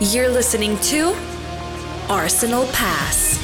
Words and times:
You're 0.00 0.28
listening 0.28 0.78
to 0.78 1.12
Arsenal 2.08 2.68
Pass, 2.68 3.36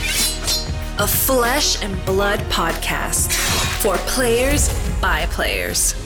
a 1.00 1.07
flesh 1.08 1.83
and 1.83 2.07
blood 2.07 2.38
podcast 2.42 3.33
for 3.83 3.96
players 4.07 4.68
by 5.00 5.26
players. 5.32 5.96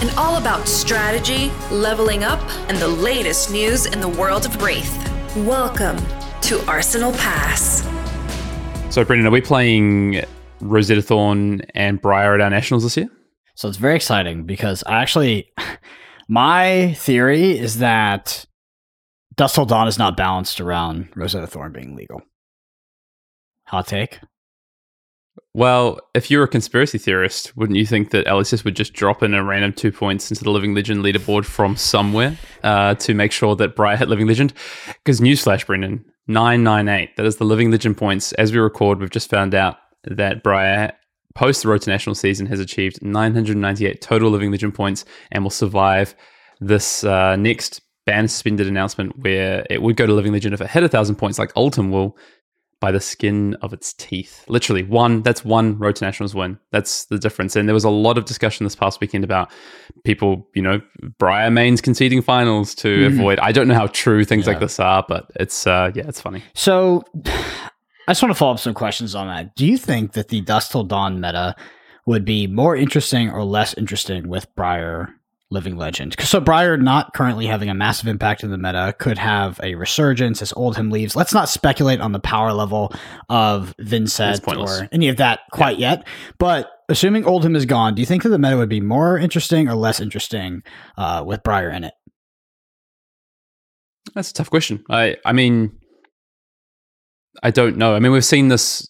And 0.00 0.08
all 0.16 0.36
about 0.36 0.68
strategy, 0.68 1.50
leveling 1.72 2.22
up, 2.22 2.38
and 2.68 2.78
the 2.78 2.86
latest 2.86 3.50
news 3.50 3.86
in 3.86 4.00
the 4.00 4.08
world 4.08 4.46
of 4.46 4.52
Rathe. 4.58 5.44
Welcome 5.44 5.96
to 6.42 6.64
Arsenal 6.70 7.10
Pass. 7.14 7.82
So, 8.94 9.04
Brendan, 9.04 9.26
are 9.26 9.32
we 9.32 9.40
playing 9.40 10.22
Rosetta 10.60 11.02
Thorn 11.02 11.62
and 11.74 12.00
Briar 12.00 12.34
at 12.34 12.40
our 12.40 12.50
nationals 12.50 12.84
this 12.84 12.96
year? 12.96 13.08
So 13.56 13.68
it's 13.68 13.76
very 13.76 13.96
exciting 13.96 14.44
because 14.44 14.84
I 14.86 15.02
actually, 15.02 15.52
my 16.28 16.92
theory 16.92 17.58
is 17.58 17.80
that 17.80 18.46
Dusk 19.36 19.54
Till 19.54 19.66
Dawn 19.66 19.88
is 19.88 19.98
not 19.98 20.16
balanced 20.16 20.60
around 20.60 21.08
Rosetta 21.14 21.46
Thorn 21.46 21.72
being 21.72 21.96
legal. 21.96 22.22
Hot 23.66 23.86
take. 23.86 24.20
Well, 25.54 26.00
if 26.14 26.30
you're 26.30 26.44
a 26.44 26.48
conspiracy 26.48 26.98
theorist, 26.98 27.56
wouldn't 27.56 27.78
you 27.78 27.86
think 27.86 28.10
that 28.10 28.26
LSS 28.26 28.64
would 28.64 28.76
just 28.76 28.92
drop 28.92 29.22
in 29.22 29.34
a 29.34 29.42
random 29.42 29.72
two 29.72 29.90
points 29.90 30.30
into 30.30 30.44
the 30.44 30.50
Living 30.50 30.74
Legend 30.74 31.04
leaderboard 31.04 31.44
from 31.44 31.76
somewhere 31.76 32.36
uh, 32.62 32.94
to 32.96 33.14
make 33.14 33.32
sure 33.32 33.56
that 33.56 33.74
Briar 33.74 33.96
hit 33.96 34.08
Living 34.08 34.26
Legend? 34.26 34.52
Because 34.86 35.20
newsflash, 35.20 35.66
Brendan, 35.66 36.04
998, 36.28 37.16
that 37.16 37.26
is 37.26 37.36
the 37.36 37.44
Living 37.44 37.70
Legend 37.70 37.96
points. 37.96 38.32
As 38.32 38.52
we 38.52 38.58
record, 38.58 39.00
we've 39.00 39.10
just 39.10 39.30
found 39.30 39.54
out 39.54 39.78
that 40.04 40.42
Briar, 40.42 40.92
post 41.34 41.62
the 41.62 41.68
Road 41.68 41.82
to 41.82 41.90
National 41.90 42.14
season, 42.14 42.46
has 42.46 42.60
achieved 42.60 43.02
998 43.02 44.00
total 44.00 44.30
Living 44.30 44.50
Legend 44.52 44.74
points 44.74 45.04
and 45.32 45.42
will 45.42 45.50
survive 45.50 46.14
this 46.60 47.02
uh, 47.02 47.34
next 47.36 47.80
ban 48.06 48.28
suspended 48.28 48.66
announcement 48.66 49.18
where 49.18 49.66
it 49.70 49.82
would 49.82 49.96
go 49.96 50.06
to 50.06 50.12
Living 50.12 50.32
Legend 50.32 50.54
if 50.54 50.60
it 50.60 50.70
hit 50.70 50.82
a 50.82 50.88
thousand 50.88 51.16
points, 51.16 51.38
like 51.38 51.52
Oldhim 51.54 51.90
will, 51.90 52.16
by 52.80 52.90
the 52.90 53.00
skin 53.00 53.54
of 53.60 53.72
its 53.72 53.92
teeth. 53.92 54.44
Literally, 54.48 54.82
one, 54.82 55.22
that's 55.22 55.44
one 55.44 55.78
Road 55.78 55.96
to 55.96 56.04
Nationals 56.04 56.34
win. 56.34 56.58
That's 56.72 57.04
the 57.04 57.18
difference. 57.18 57.54
And 57.54 57.68
there 57.68 57.74
was 57.74 57.84
a 57.84 57.90
lot 57.90 58.16
of 58.16 58.24
discussion 58.24 58.64
this 58.64 58.74
past 58.74 59.00
weekend 59.00 59.22
about 59.22 59.52
people, 60.04 60.48
you 60.54 60.62
know, 60.62 60.80
Briar 61.18 61.50
mains 61.50 61.82
conceding 61.82 62.22
finals 62.22 62.74
to 62.76 62.88
mm. 62.88 63.06
avoid. 63.06 63.38
I 63.40 63.52
don't 63.52 63.68
know 63.68 63.74
how 63.74 63.88
true 63.88 64.24
things 64.24 64.46
yeah. 64.46 64.52
like 64.52 64.60
this 64.60 64.80
are, 64.80 65.04
but 65.06 65.30
it's, 65.36 65.66
uh, 65.66 65.92
yeah, 65.94 66.08
it's 66.08 66.20
funny. 66.20 66.42
So 66.54 67.04
I 67.26 68.12
just 68.12 68.22
want 68.22 68.30
to 68.30 68.38
follow 68.38 68.54
up 68.54 68.60
some 68.60 68.74
questions 68.74 69.14
on 69.14 69.26
that. 69.28 69.54
Do 69.56 69.66
you 69.66 69.76
think 69.76 70.12
that 70.12 70.28
the 70.28 70.40
Dusk 70.40 70.72
Till 70.72 70.84
Dawn 70.84 71.20
meta 71.20 71.54
would 72.06 72.24
be 72.24 72.46
more 72.46 72.74
interesting 72.74 73.30
or 73.30 73.44
less 73.44 73.74
interesting 73.74 74.26
with 74.26 74.52
Briar 74.54 75.14
Living 75.50 75.76
Legend? 75.76 76.16
So 76.20 76.40
Briar 76.40 76.76
not 76.76 77.12
currently 77.14 77.46
having 77.46 77.68
a 77.68 77.74
massive 77.74 78.08
impact 78.08 78.42
in 78.42 78.50
the 78.50 78.58
meta 78.58 78.94
could 78.98 79.18
have 79.18 79.60
a 79.62 79.74
resurgence 79.74 80.42
as 80.42 80.52
Oldhim 80.52 80.90
leaves. 80.90 81.16
Let's 81.16 81.34
not 81.34 81.48
speculate 81.48 82.00
on 82.00 82.12
the 82.12 82.20
power 82.20 82.52
level 82.52 82.92
of 83.28 83.74
Vynnset 83.80 84.46
or 84.56 84.88
any 84.92 85.08
of 85.08 85.16
that 85.18 85.40
quite 85.52 85.78
yeah. 85.78 85.90
yet. 85.90 86.06
But 86.38 86.70
assuming 86.88 87.24
Oldhim 87.24 87.56
is 87.56 87.66
gone, 87.66 87.94
do 87.94 88.02
you 88.02 88.06
think 88.06 88.22
that 88.22 88.30
the 88.30 88.38
meta 88.38 88.56
would 88.56 88.68
be 88.68 88.80
more 88.80 89.18
interesting 89.18 89.68
or 89.68 89.74
less 89.74 90.00
interesting 90.00 90.62
uh, 90.96 91.22
with 91.26 91.42
Briar 91.42 91.70
in 91.70 91.84
it? 91.84 91.94
That's 94.14 94.30
a 94.30 94.34
tough 94.34 94.50
question. 94.50 94.84
I 94.88 95.16
I 95.24 95.32
mean 95.32 95.80
I 97.42 97.50
don't 97.50 97.76
know. 97.76 97.94
I 97.94 98.00
mean, 98.00 98.12
we've 98.12 98.24
seen 98.24 98.48
this 98.48 98.88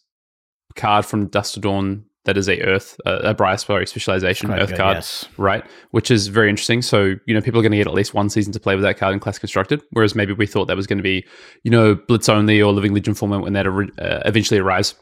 card 0.76 1.04
from 1.04 1.26
Dusk 1.26 1.54
Till 1.54 1.60
Dawn 1.62 2.04
that 2.24 2.36
is 2.36 2.48
a 2.48 2.60
Earth, 2.60 3.00
uh, 3.06 3.34
a 3.36 3.58
sorry, 3.58 3.86
specialization 3.86 4.50
Earth 4.50 4.70
good, 4.70 4.78
card, 4.78 4.96
yes. 4.98 5.26
right? 5.38 5.64
Which 5.90 6.10
is 6.10 6.26
very 6.28 6.50
interesting. 6.50 6.82
So 6.82 7.14
you 7.26 7.34
know, 7.34 7.40
people 7.40 7.60
are 7.60 7.62
going 7.62 7.72
to 7.72 7.78
get 7.78 7.86
at 7.86 7.94
least 7.94 8.12
one 8.12 8.28
season 8.28 8.52
to 8.52 8.60
play 8.60 8.74
with 8.74 8.84
that 8.84 8.98
card 8.98 9.14
in 9.14 9.20
Class 9.20 9.38
Constructed, 9.38 9.82
whereas 9.90 10.14
maybe 10.14 10.32
we 10.32 10.46
thought 10.46 10.66
that 10.66 10.76
was 10.76 10.86
going 10.86 10.98
to 10.98 11.02
be, 11.02 11.24
you 11.62 11.70
know, 11.70 11.94
Blitz 11.94 12.28
only 12.28 12.60
or 12.60 12.72
Living 12.72 12.92
Legend 12.92 13.16
format 13.16 13.40
when 13.40 13.54
that 13.54 13.66
uh, 13.66 14.20
eventually 14.26 14.60
arrives. 14.60 14.94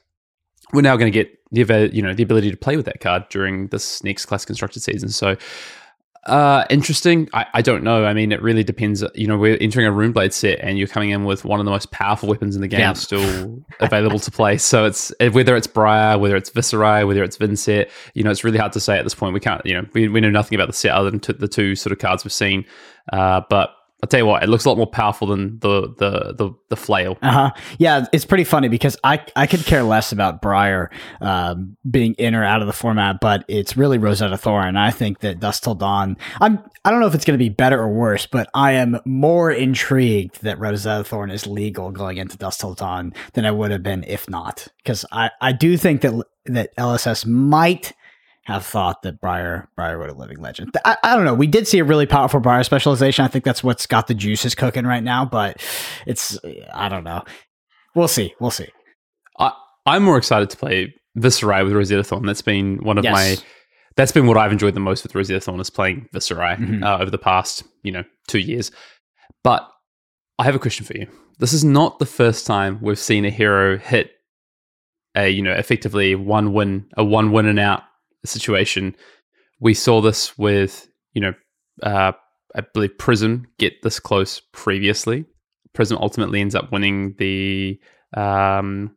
We're 0.72 0.82
now 0.82 0.96
going 0.96 1.10
to 1.10 1.18
get 1.18 1.32
the 1.50 1.90
you 1.92 2.02
know 2.02 2.14
the 2.14 2.22
ability 2.22 2.50
to 2.50 2.56
play 2.56 2.76
with 2.76 2.86
that 2.86 3.00
card 3.00 3.28
during 3.30 3.68
this 3.68 4.02
next 4.04 4.26
Class 4.26 4.44
Constructed 4.44 4.82
season. 4.82 5.08
So 5.08 5.36
uh, 6.26 6.64
interesting. 6.68 7.28
I, 7.32 7.46
I 7.54 7.62
don't 7.62 7.82
know. 7.82 8.04
I 8.04 8.12
mean, 8.12 8.32
it 8.32 8.42
really 8.42 8.64
depends. 8.64 9.04
You 9.14 9.26
know, 9.26 9.38
we're 9.38 9.56
entering 9.60 9.86
a 9.86 9.90
Runeblade 9.90 10.32
set, 10.32 10.58
and 10.60 10.78
you're 10.78 10.88
coming 10.88 11.10
in 11.10 11.24
with 11.24 11.44
one 11.44 11.60
of 11.60 11.64
the 11.64 11.70
most 11.70 11.90
powerful 11.90 12.28
weapons 12.28 12.54
in 12.54 12.60
the 12.60 12.68
game 12.68 12.80
yeah. 12.80 12.92
still 12.92 13.62
available 13.80 14.18
to 14.18 14.30
play. 14.30 14.58
So 14.58 14.84
it's 14.84 15.12
whether 15.32 15.56
it's 15.56 15.66
Briar, 15.66 16.18
whether 16.18 16.36
it's 16.36 16.50
Viserai, 16.50 17.06
whether 17.06 17.22
it's 17.22 17.38
Vynnset. 17.38 17.90
You 18.14 18.24
know, 18.24 18.30
it's 18.30 18.44
really 18.44 18.58
hard 18.58 18.72
to 18.72 18.80
say 18.80 18.98
at 18.98 19.04
this 19.04 19.14
point. 19.14 19.34
We 19.34 19.40
can't. 19.40 19.64
You 19.64 19.74
know, 19.74 19.86
we, 19.94 20.08
we 20.08 20.20
know 20.20 20.30
nothing 20.30 20.56
about 20.56 20.66
the 20.68 20.74
set 20.74 20.92
other 20.92 21.10
than 21.10 21.20
t- 21.20 21.32
the 21.32 21.48
two 21.48 21.74
sort 21.74 21.92
of 21.92 21.98
cards 21.98 22.24
we've 22.24 22.32
seen. 22.32 22.66
Uh, 23.12 23.40
but 23.48 23.74
I'll 24.02 24.06
tell 24.06 24.20
you 24.20 24.26
what, 24.26 24.44
it 24.44 24.48
looks 24.48 24.64
a 24.64 24.68
lot 24.68 24.78
more 24.78 24.86
powerful 24.86 25.26
than 25.26 25.58
the 25.58 25.92
the 25.98 26.32
the, 26.32 26.50
the 26.68 26.76
flail. 26.76 27.18
Uh 27.20 27.32
huh. 27.32 27.50
Yeah, 27.78 28.06
it's 28.12 28.24
pretty 28.24 28.44
funny 28.44 28.68
because 28.68 28.96
I 29.02 29.24
I 29.34 29.48
could 29.48 29.64
care 29.64 29.82
less 29.82 30.12
about 30.12 30.40
Briar 30.40 30.90
um, 31.20 31.76
being 31.90 32.14
in 32.14 32.36
or 32.36 32.44
out 32.44 32.60
of 32.60 32.68
the 32.68 32.72
format, 32.72 33.18
but 33.20 33.44
it's 33.48 33.76
really 33.76 33.98
Rosetta 33.98 34.38
Thorn. 34.38 34.76
I 34.76 34.92
think 34.92 35.18
that 35.20 35.40
Dusk 35.40 35.64
Till 35.64 35.74
Dawn. 35.74 36.16
I'm 36.40 36.62
I 36.84 36.92
don't 36.92 37.00
know 37.00 37.08
if 37.08 37.14
it's 37.14 37.24
going 37.24 37.38
to 37.38 37.42
be 37.44 37.48
better 37.48 37.80
or 37.80 37.88
worse, 37.92 38.26
but 38.26 38.48
I 38.54 38.72
am 38.72 39.00
more 39.04 39.50
intrigued 39.50 40.42
that 40.42 40.60
Rosetta 40.60 41.02
Thorn 41.02 41.30
is 41.30 41.46
legal 41.48 41.90
going 41.90 42.18
into 42.18 42.36
Dusk 42.36 42.60
Till 42.60 42.74
Dawn 42.74 43.12
than 43.32 43.44
I 43.44 43.50
would 43.50 43.72
have 43.72 43.82
been 43.82 44.04
if 44.04 44.30
not, 44.30 44.68
because 44.78 45.04
I 45.10 45.30
I 45.40 45.50
do 45.50 45.76
think 45.76 46.02
that 46.02 46.14
that 46.46 46.76
LSS 46.76 47.26
might 47.26 47.92
have 48.48 48.64
thought 48.64 49.02
that 49.02 49.20
Briar 49.20 49.68
Briar 49.76 49.98
would 49.98 50.08
a 50.08 50.14
living 50.14 50.40
legend. 50.40 50.74
I, 50.82 50.96
I, 51.02 51.14
don't 51.14 51.26
know. 51.26 51.34
We 51.34 51.46
did 51.46 51.68
see 51.68 51.80
a 51.80 51.84
really 51.84 52.06
powerful 52.06 52.40
Briar 52.40 52.64
specialization. 52.64 53.22
I 53.22 53.28
think 53.28 53.44
that's 53.44 53.62
what's 53.62 53.86
got 53.86 54.06
the 54.06 54.14
juices 54.14 54.54
cooking 54.54 54.86
right 54.86 55.02
now, 55.02 55.26
but 55.26 55.62
it's 56.06 56.38
I 56.72 56.88
don't 56.88 57.04
know. 57.04 57.24
We'll 57.94 58.08
see. 58.08 58.34
We'll 58.40 58.50
see. 58.50 58.68
I, 59.38 59.52
I'm 59.84 60.02
more 60.02 60.16
excited 60.16 60.48
to 60.48 60.56
play 60.56 60.94
Viserai 61.18 61.62
with 61.62 61.74
Rosetta 61.74 62.02
Thorn. 62.02 62.24
That's 62.24 62.40
been 62.40 62.78
one 62.78 62.96
of 62.96 63.04
yes. 63.04 63.12
my 63.12 63.44
that's 63.96 64.12
been 64.12 64.26
what 64.26 64.38
I've 64.38 64.52
enjoyed 64.52 64.72
the 64.72 64.80
most 64.80 65.02
with 65.02 65.14
Rosetta 65.14 65.40
Thorn 65.40 65.60
is 65.60 65.68
playing 65.68 66.08
Viserai 66.14 66.56
mm-hmm. 66.56 66.82
uh, 66.82 66.98
over 66.98 67.10
the 67.10 67.18
past, 67.18 67.64
you 67.82 67.92
know, 67.92 68.04
two 68.28 68.38
years. 68.38 68.70
But 69.44 69.68
I 70.38 70.44
have 70.44 70.54
a 70.54 70.58
question 70.58 70.86
for 70.86 70.96
you. 70.96 71.06
This 71.38 71.52
is 71.52 71.64
not 71.64 71.98
the 71.98 72.06
first 72.06 72.46
time 72.46 72.78
we've 72.80 72.98
seen 72.98 73.26
a 73.26 73.30
hero 73.30 73.76
hit 73.76 74.12
a, 75.14 75.28
you 75.28 75.42
know, 75.42 75.52
effectively 75.52 76.14
one 76.14 76.54
win, 76.54 76.86
a 76.96 77.04
one 77.04 77.30
win 77.30 77.44
and 77.44 77.58
out 77.58 77.82
situation. 78.24 78.96
We 79.60 79.74
saw 79.74 80.00
this 80.00 80.36
with, 80.38 80.88
you 81.12 81.20
know, 81.20 81.34
uh, 81.82 82.12
I 82.54 82.60
believe 82.60 82.98
Prism 82.98 83.46
get 83.58 83.82
this 83.82 84.00
close 84.00 84.40
previously. 84.52 85.24
Prism 85.74 85.98
ultimately 85.98 86.40
ends 86.40 86.54
up 86.54 86.72
winning 86.72 87.14
the. 87.18 87.80
Um, 88.16 88.96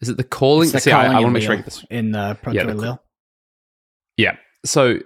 is 0.00 0.08
it 0.08 0.16
the 0.16 0.24
calling? 0.24 0.70
The 0.70 0.80
See, 0.80 0.90
calling 0.90 1.12
I, 1.12 1.18
I 1.18 1.20
want 1.20 1.26
to 1.26 1.30
make 1.32 1.42
sure 1.42 1.52
I 1.52 1.56
get 1.56 1.64
this 1.66 1.84
in 1.90 2.12
the 2.12 2.38
Pro 2.42 2.52
yeah, 2.52 2.64
the, 2.64 2.98
yeah. 4.16 4.36
So, 4.64 4.98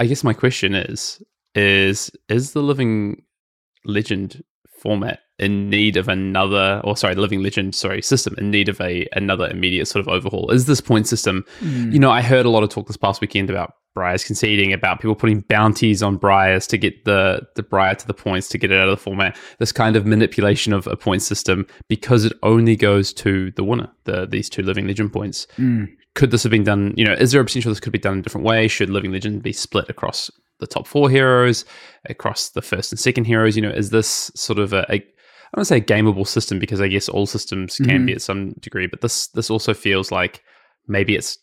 I 0.00 0.06
guess 0.06 0.24
my 0.24 0.32
question 0.32 0.74
is: 0.74 1.22
is 1.54 2.10
is 2.28 2.52
the 2.52 2.62
Living 2.62 3.22
Legend 3.84 4.42
format 4.86 5.18
in 5.40 5.68
need 5.68 5.96
of 5.96 6.08
another, 6.08 6.80
or 6.84 6.96
sorry, 6.96 7.16
Living 7.16 7.42
Legend, 7.42 7.74
sorry, 7.74 8.00
system 8.00 8.36
in 8.38 8.52
need 8.52 8.68
of 8.68 8.80
a 8.80 9.06
another 9.12 9.48
immediate 9.48 9.86
sort 9.86 10.00
of 10.00 10.08
overhaul? 10.08 10.50
Is 10.52 10.66
this 10.66 10.80
point 10.80 11.08
system? 11.08 11.44
Mm. 11.60 11.92
You 11.92 11.98
know, 11.98 12.10
I 12.10 12.22
heard 12.22 12.46
a 12.46 12.50
lot 12.50 12.62
of 12.62 12.70
talk 12.70 12.86
this 12.86 12.96
past 12.96 13.20
weekend 13.20 13.50
about 13.50 13.72
Briars 13.94 14.22
conceding, 14.22 14.72
about 14.72 15.00
people 15.00 15.16
putting 15.16 15.40
bounties 15.40 16.02
on 16.02 16.18
Briars 16.18 16.68
to 16.68 16.78
get 16.78 17.04
the 17.04 17.40
the 17.56 17.64
Briar 17.64 17.96
to 17.96 18.06
the 18.06 18.14
points 18.14 18.48
to 18.50 18.58
get 18.58 18.70
it 18.70 18.78
out 18.78 18.88
of 18.88 18.96
the 18.96 19.02
format. 19.02 19.36
This 19.58 19.72
kind 19.72 19.96
of 19.96 20.06
manipulation 20.06 20.72
of 20.72 20.86
a 20.86 20.96
point 20.96 21.22
system 21.22 21.66
because 21.88 22.24
it 22.24 22.32
only 22.44 22.76
goes 22.76 23.12
to 23.14 23.50
the 23.52 23.64
winner, 23.64 23.90
the 24.04 24.26
these 24.26 24.48
two 24.48 24.62
Living 24.62 24.86
Legend 24.86 25.12
points. 25.12 25.48
Mm. 25.58 25.88
Could 26.16 26.32
this 26.32 26.42
have 26.42 26.50
been 26.50 26.64
done? 26.64 26.92
You 26.96 27.04
know, 27.04 27.12
is 27.12 27.30
there 27.30 27.40
a 27.40 27.44
potential 27.44 27.70
this 27.70 27.78
could 27.78 27.92
be 27.92 27.98
done 27.98 28.14
in 28.14 28.18
a 28.18 28.22
different 28.22 28.46
way? 28.46 28.66
Should 28.66 28.90
Living 28.90 29.12
Legend 29.12 29.42
be 29.42 29.52
split 29.52 29.88
across 29.88 30.30
the 30.58 30.66
top 30.66 30.86
four 30.86 31.08
heroes, 31.08 31.64
across 32.06 32.50
the 32.50 32.62
first 32.62 32.90
and 32.90 32.98
second 32.98 33.24
heroes? 33.24 33.54
You 33.54 33.62
know, 33.62 33.70
is 33.70 33.90
this 33.90 34.32
sort 34.34 34.58
of 34.58 34.72
a, 34.72 34.84
a 34.90 34.94
I 34.94 35.56
don't 35.56 35.64
say 35.64 35.76
a 35.76 35.80
gameable 35.80 36.26
system 36.26 36.58
because 36.58 36.80
I 36.80 36.88
guess 36.88 37.08
all 37.08 37.26
systems 37.26 37.76
can 37.76 37.86
mm-hmm. 37.86 38.06
be 38.06 38.12
at 38.14 38.22
some 38.22 38.52
degree, 38.60 38.88
but 38.88 39.00
this 39.00 39.28
this 39.28 39.50
also 39.50 39.74
feels 39.74 40.10
like 40.10 40.42
maybe 40.88 41.14
it's 41.14 41.38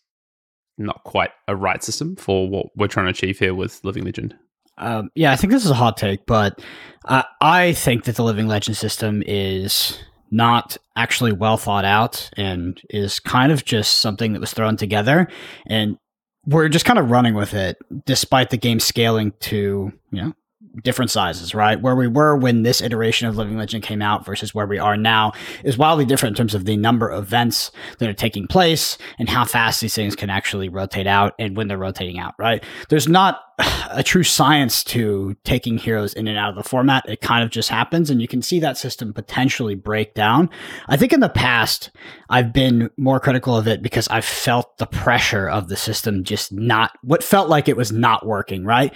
not 0.77 1.03
quite 1.03 1.31
a 1.47 1.55
right 1.55 1.83
system 1.83 2.15
for 2.15 2.49
what 2.49 2.67
we're 2.75 2.87
trying 2.87 3.05
to 3.05 3.11
achieve 3.11 3.39
here 3.39 3.53
with 3.53 3.79
Living 3.83 4.03
Legend. 4.03 4.35
Um, 4.77 5.09
yeah, 5.15 5.31
I 5.31 5.35
think 5.35 5.53
this 5.53 5.65
is 5.65 5.71
a 5.71 5.75
hot 5.75 5.97
take, 5.97 6.25
but 6.25 6.59
uh, 7.05 7.23
I 7.41 7.73
think 7.73 8.05
that 8.05 8.15
the 8.15 8.23
Living 8.23 8.47
Legend 8.47 8.75
system 8.75 9.23
is 9.27 9.99
not 10.33 10.77
actually 10.95 11.31
well 11.31 11.57
thought 11.57 11.85
out 11.85 12.29
and 12.35 12.81
is 12.89 13.19
kind 13.19 13.51
of 13.51 13.63
just 13.63 14.01
something 14.01 14.33
that 14.33 14.39
was 14.39 14.53
thrown 14.53 14.75
together. 14.75 15.27
And 15.67 15.97
we're 16.45 16.69
just 16.69 16.85
kind 16.85 16.99
of 16.99 17.09
running 17.09 17.35
with 17.35 17.53
it 17.53 17.77
despite 18.05 18.49
the 18.49 18.57
game 18.57 18.79
scaling 18.79 19.31
to 19.39 19.93
you 20.11 20.21
know 20.21 20.33
different 20.81 21.11
sizes, 21.11 21.53
right? 21.53 21.79
Where 21.81 21.95
we 21.95 22.07
were 22.07 22.35
when 22.35 22.63
this 22.63 22.81
iteration 22.81 23.27
of 23.27 23.37
Living 23.37 23.57
Legend 23.57 23.83
came 23.83 24.01
out 24.01 24.25
versus 24.25 24.55
where 24.55 24.65
we 24.65 24.79
are 24.79 24.97
now 24.97 25.33
is 25.63 25.77
wildly 25.77 26.05
different 26.05 26.33
in 26.33 26.37
terms 26.37 26.55
of 26.55 26.65
the 26.65 26.77
number 26.77 27.09
of 27.09 27.23
events 27.23 27.71
that 27.99 28.09
are 28.09 28.13
taking 28.13 28.47
place 28.47 28.97
and 29.19 29.29
how 29.29 29.45
fast 29.45 29.81
these 29.81 29.95
things 29.95 30.15
can 30.15 30.29
actually 30.29 30.69
rotate 30.69 31.07
out 31.07 31.33
and 31.37 31.55
when 31.55 31.67
they're 31.67 31.77
rotating 31.77 32.17
out, 32.17 32.33
right? 32.39 32.63
There's 32.89 33.07
not 33.07 33.41
a 33.91 34.03
true 34.03 34.23
science 34.23 34.83
to 34.83 35.35
taking 35.43 35.77
heroes 35.77 36.13
in 36.13 36.27
and 36.27 36.37
out 36.37 36.49
of 36.49 36.55
the 36.55 36.67
format. 36.67 37.07
It 37.07 37.21
kind 37.21 37.43
of 37.43 37.51
just 37.51 37.69
happens, 37.69 38.09
and 38.09 38.21
you 38.21 38.27
can 38.27 38.41
see 38.41 38.59
that 38.59 38.77
system 38.77 39.13
potentially 39.13 39.75
break 39.75 40.13
down. 40.15 40.49
I 40.87 40.97
think 40.97 41.13
in 41.13 41.19
the 41.19 41.29
past, 41.29 41.91
I've 42.29 42.51
been 42.51 42.89
more 42.97 43.19
critical 43.19 43.55
of 43.55 43.67
it 43.67 43.81
because 43.81 44.07
I've 44.07 44.25
felt 44.25 44.77
the 44.77 44.87
pressure 44.87 45.47
of 45.47 45.67
the 45.67 45.77
system 45.77 46.23
just 46.23 46.51
not 46.51 46.91
what 47.03 47.23
felt 47.23 47.49
like 47.49 47.67
it 47.67 47.77
was 47.77 47.91
not 47.91 48.25
working, 48.25 48.65
right? 48.65 48.93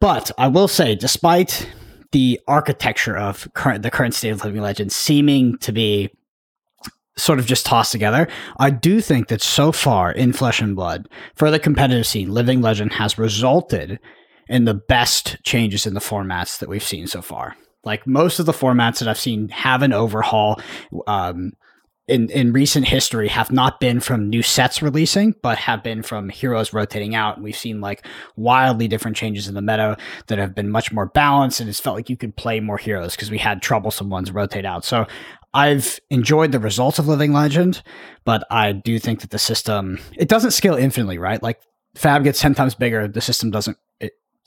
But 0.00 0.30
I 0.38 0.48
will 0.48 0.68
say, 0.68 0.94
despite 0.94 1.68
the 2.12 2.40
architecture 2.48 3.16
of 3.16 3.48
current 3.54 3.82
the 3.82 3.90
current 3.90 4.14
state 4.14 4.30
of 4.30 4.44
Living 4.44 4.60
Legends 4.60 4.96
seeming 4.96 5.56
to 5.58 5.72
be 5.72 6.10
sort 7.16 7.38
of 7.38 7.46
just 7.46 7.66
tossed 7.66 7.92
together. 7.92 8.26
I 8.58 8.70
do 8.70 9.00
think 9.00 9.28
that 9.28 9.42
so 9.42 9.72
far 9.72 10.10
in 10.10 10.32
Flesh 10.32 10.60
and 10.60 10.74
Blood, 10.74 11.08
for 11.34 11.50
the 11.50 11.58
competitive 11.58 12.06
scene, 12.06 12.30
Living 12.30 12.62
Legend 12.62 12.94
has 12.94 13.18
resulted 13.18 13.98
in 14.48 14.64
the 14.64 14.74
best 14.74 15.36
changes 15.44 15.86
in 15.86 15.94
the 15.94 16.00
formats 16.00 16.58
that 16.58 16.68
we've 16.68 16.82
seen 16.82 17.06
so 17.06 17.20
far. 17.20 17.56
Like 17.84 18.06
most 18.06 18.38
of 18.38 18.46
the 18.46 18.52
formats 18.52 18.98
that 18.98 19.08
I've 19.08 19.18
seen 19.18 19.48
have 19.50 19.82
an 19.82 19.92
overhaul. 19.92 20.60
Um, 21.06 21.52
in, 22.10 22.28
in 22.30 22.52
recent 22.52 22.88
history 22.88 23.28
have 23.28 23.52
not 23.52 23.78
been 23.78 24.00
from 24.00 24.28
new 24.28 24.42
sets 24.42 24.82
releasing, 24.82 25.34
but 25.42 25.56
have 25.58 25.82
been 25.82 26.02
from 26.02 26.28
heroes 26.28 26.72
rotating 26.72 27.14
out. 27.14 27.36
And 27.36 27.44
we've 27.44 27.56
seen 27.56 27.80
like 27.80 28.04
wildly 28.36 28.88
different 28.88 29.16
changes 29.16 29.46
in 29.46 29.54
the 29.54 29.62
meta 29.62 29.96
that 30.26 30.38
have 30.38 30.54
been 30.54 30.70
much 30.70 30.92
more 30.92 31.06
balanced. 31.06 31.60
And 31.60 31.68
it's 31.68 31.80
felt 31.80 31.96
like 31.96 32.10
you 32.10 32.16
could 32.16 32.36
play 32.36 32.58
more 32.58 32.78
heroes 32.78 33.14
because 33.14 33.30
we 33.30 33.38
had 33.38 33.62
troublesome 33.62 34.10
ones 34.10 34.32
rotate 34.32 34.66
out. 34.66 34.84
So 34.84 35.06
I've 35.54 36.00
enjoyed 36.10 36.52
the 36.52 36.58
results 36.58 36.98
of 36.98 37.06
Living 37.06 37.32
Legend, 37.32 37.82
but 38.24 38.44
I 38.50 38.72
do 38.72 38.98
think 38.98 39.20
that 39.20 39.30
the 39.30 39.38
system 39.38 39.98
it 40.16 40.28
doesn't 40.28 40.50
scale 40.50 40.74
infinitely, 40.74 41.18
right? 41.18 41.42
Like 41.42 41.60
Fab 41.94 42.24
gets 42.24 42.40
ten 42.40 42.54
times 42.54 42.74
bigger, 42.74 43.06
the 43.06 43.20
system 43.20 43.50
doesn't 43.50 43.76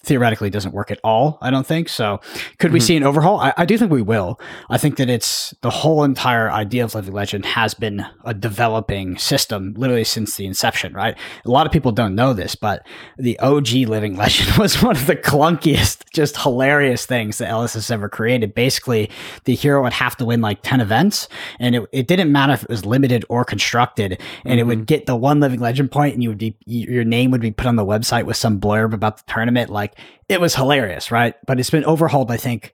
theoretically 0.04 0.50
doesn't 0.50 0.74
work 0.74 0.92
at 0.92 1.00
all. 1.04 1.38
I 1.42 1.50
don't 1.50 1.66
think 1.66 1.88
so. 1.88 2.20
Could 2.60 2.68
mm-hmm. 2.68 2.74
we 2.74 2.80
see 2.82 2.98
an 2.98 3.04
overhaul? 3.04 3.40
I, 3.40 3.54
I, 3.58 3.66
do 3.66 3.78
think 3.78 3.90
we 3.90 4.02
will. 4.02 4.40
I 4.70 4.78
think 4.78 4.98
that 4.98 5.10
it's 5.10 5.54
the 5.62 5.70
whole 5.70 6.04
entire 6.04 6.52
idea 6.52 6.84
of 6.84 6.94
Living 6.94 7.14
Legend 7.14 7.46
has 7.46 7.74
been 7.74 8.06
a 8.26 8.34
developing 8.34 9.18
system 9.18 9.74
literally 9.78 10.04
since 10.04 10.36
the 10.36 10.46
inception, 10.46 10.94
right? 10.94 11.18
A 11.46 11.50
lot 11.50 11.66
of 11.66 11.72
people 11.72 11.94
don't 11.94 12.16
know 12.16 12.34
this, 12.34 12.54
but 12.54 12.86
the 13.18 13.40
OG 13.40 13.70
Living 13.88 14.18
Legend 14.18 14.58
was 14.58 14.82
one 14.84 14.98
of 14.98 15.08
the 15.08 15.16
clunkiest, 15.16 16.04
just 16.12 16.38
hilarious 16.38 17.06
things 17.06 17.38
that 17.38 17.50
LSS 17.50 17.74
has 17.76 17.92
ever 17.92 18.10
created. 18.10 18.54
Basically, 18.54 19.10
the 19.46 19.56
hero 19.56 19.84
would 19.84 19.94
have 19.94 20.18
to 20.18 20.26
win 20.26 20.42
like 20.42 20.62
10 20.64 20.82
events, 20.82 21.30
and 21.60 21.76
it, 21.76 21.84
it 21.94 22.08
didn't 22.08 22.32
matter 22.32 22.54
if 22.54 22.64
it 22.64 22.70
was 22.70 22.86
limited 22.86 23.24
or 23.30 23.46
constructed, 23.46 24.12
and 24.12 24.20
mm-hmm. 24.20 24.60
it 24.60 24.64
would 24.66 24.78
mm-hmm. 24.80 24.86
get 24.86 25.06
the 25.06 25.16
one 25.16 25.40
Living 25.40 25.62
Legend 25.62 25.92
point, 25.92 26.14
and 26.14 26.22
you 26.22 26.30
would 26.30 26.38
be, 26.38 26.58
your 26.66 27.06
name 27.06 27.32
would 27.32 27.42
be 27.42 27.52
put 27.52 27.68
on 27.68 27.78
the 27.78 27.86
website 27.86 28.26
with 28.26 28.36
some 28.36 28.60
blurb 28.60 28.94
about 28.94 29.18
the 29.18 29.24
tournament, 29.32 29.70
like 29.70 29.93
like 29.98 30.06
it 30.30 30.42
was 30.42 30.56
hilarious, 30.56 31.12
right? 31.12 31.36
But 31.45 31.60
it's 31.60 31.69
been 31.69 31.86
overhauled, 31.86 32.31
I 32.31 32.38
think, 32.38 32.74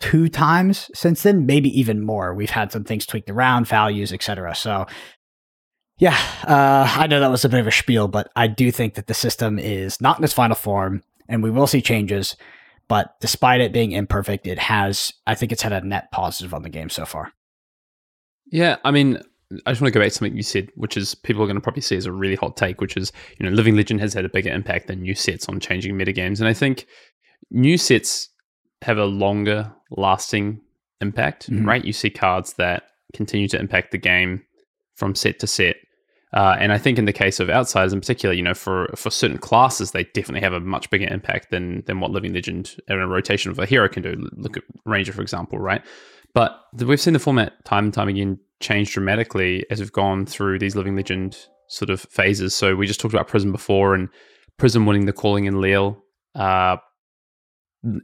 two 0.00 0.28
times 0.28 0.90
since 0.94 1.22
then, 1.22 1.46
maybe 1.46 1.68
even 1.78 2.04
more. 2.04 2.34
We've 2.34 2.50
had 2.50 2.72
some 2.72 2.84
things 2.84 3.06
tweaked 3.06 3.30
around, 3.30 3.66
values, 3.66 4.12
etc. 4.12 4.54
So 4.54 4.86
yeah, 5.98 6.18
uh, 6.46 6.86
I 6.96 7.06
know 7.06 7.20
that 7.20 7.30
was 7.30 7.44
a 7.44 7.48
bit 7.48 7.60
of 7.60 7.66
a 7.66 7.72
spiel, 7.72 8.06
but 8.08 8.30
I 8.36 8.48
do 8.48 8.70
think 8.70 8.94
that 8.94 9.06
the 9.06 9.14
system 9.14 9.58
is 9.58 10.00
not 10.00 10.18
in 10.18 10.24
its 10.24 10.34
final 10.34 10.54
form, 10.54 11.02
and 11.28 11.42
we 11.42 11.50
will 11.50 11.66
see 11.66 11.80
changes. 11.80 12.36
But 12.88 13.18
despite 13.20 13.60
it 13.60 13.72
being 13.72 13.92
imperfect, 13.92 14.46
it 14.46 14.58
has, 14.58 15.12
I 15.26 15.34
think 15.34 15.52
it's 15.52 15.62
had 15.62 15.72
a 15.72 15.80
net 15.80 16.12
positive 16.12 16.54
on 16.54 16.62
the 16.62 16.68
game 16.68 16.88
so 16.90 17.04
far. 17.04 17.32
Yeah, 18.52 18.76
I 18.84 18.90
mean, 18.92 19.20
I 19.64 19.70
just 19.70 19.80
want 19.80 19.92
to 19.92 19.98
go 19.98 20.02
back 20.02 20.10
to 20.10 20.14
something 20.14 20.36
you 20.36 20.42
said, 20.42 20.70
which 20.74 20.96
is 20.96 21.14
people 21.14 21.42
are 21.42 21.46
going 21.46 21.56
to 21.56 21.60
probably 21.60 21.82
see 21.82 21.96
as 21.96 22.06
a 22.06 22.12
really 22.12 22.34
hot 22.34 22.56
take, 22.56 22.80
which 22.80 22.96
is, 22.96 23.12
you 23.38 23.46
know, 23.46 23.52
Living 23.54 23.76
Legend 23.76 24.00
has 24.00 24.12
had 24.12 24.24
a 24.24 24.28
bigger 24.28 24.50
impact 24.50 24.88
than 24.88 25.02
new 25.02 25.14
sets 25.14 25.48
on 25.48 25.60
changing 25.60 25.94
metagames. 25.94 26.40
And 26.40 26.48
I 26.48 26.52
think 26.52 26.86
new 27.50 27.78
sets 27.78 28.28
have 28.82 28.98
a 28.98 29.04
longer 29.04 29.72
lasting 29.90 30.60
impact, 31.00 31.48
mm-hmm. 31.50 31.66
right? 31.66 31.84
You 31.84 31.92
see 31.92 32.10
cards 32.10 32.54
that 32.54 32.84
continue 33.14 33.46
to 33.48 33.58
impact 33.58 33.92
the 33.92 33.98
game 33.98 34.42
from 34.96 35.14
set 35.14 35.38
to 35.40 35.46
set. 35.46 35.76
Uh, 36.32 36.56
and 36.58 36.72
I 36.72 36.78
think 36.78 36.98
in 36.98 37.04
the 37.04 37.12
case 37.12 37.38
of 37.38 37.48
outsiders 37.48 37.92
in 37.92 38.00
particular, 38.00 38.34
you 38.34 38.42
know, 38.42 38.52
for 38.52 38.88
for 38.96 39.10
certain 39.10 39.38
classes, 39.38 39.92
they 39.92 40.04
definitely 40.04 40.40
have 40.40 40.52
a 40.52 40.60
much 40.60 40.90
bigger 40.90 41.06
impact 41.08 41.50
than 41.50 41.82
than 41.86 42.00
what 42.00 42.10
Living 42.10 42.34
Legend 42.34 42.76
and 42.88 43.00
a 43.00 43.06
rotation 43.06 43.50
of 43.50 43.58
a 43.58 43.64
hero 43.64 43.88
can 43.88 44.02
do. 44.02 44.28
Look 44.32 44.56
at 44.56 44.64
Ranger, 44.84 45.12
for 45.12 45.22
example, 45.22 45.58
right? 45.58 45.82
But 46.34 46.60
we've 46.74 47.00
seen 47.00 47.14
the 47.14 47.20
format 47.20 47.64
time 47.64 47.84
and 47.84 47.94
time 47.94 48.08
again 48.08 48.38
changed 48.60 48.92
dramatically 48.92 49.64
as 49.70 49.80
we've 49.80 49.92
gone 49.92 50.26
through 50.26 50.58
these 50.58 50.76
Living 50.76 50.96
Legend 50.96 51.36
sort 51.68 51.90
of 51.90 52.00
phases. 52.00 52.54
So 52.54 52.74
we 52.74 52.86
just 52.86 53.00
talked 53.00 53.14
about 53.14 53.28
Prism 53.28 53.52
before, 53.52 53.94
and 53.94 54.08
Prism 54.58 54.86
winning 54.86 55.06
the 55.06 55.12
calling 55.12 55.44
in 55.44 55.60
Lille 55.60 56.02
uh, 56.34 56.76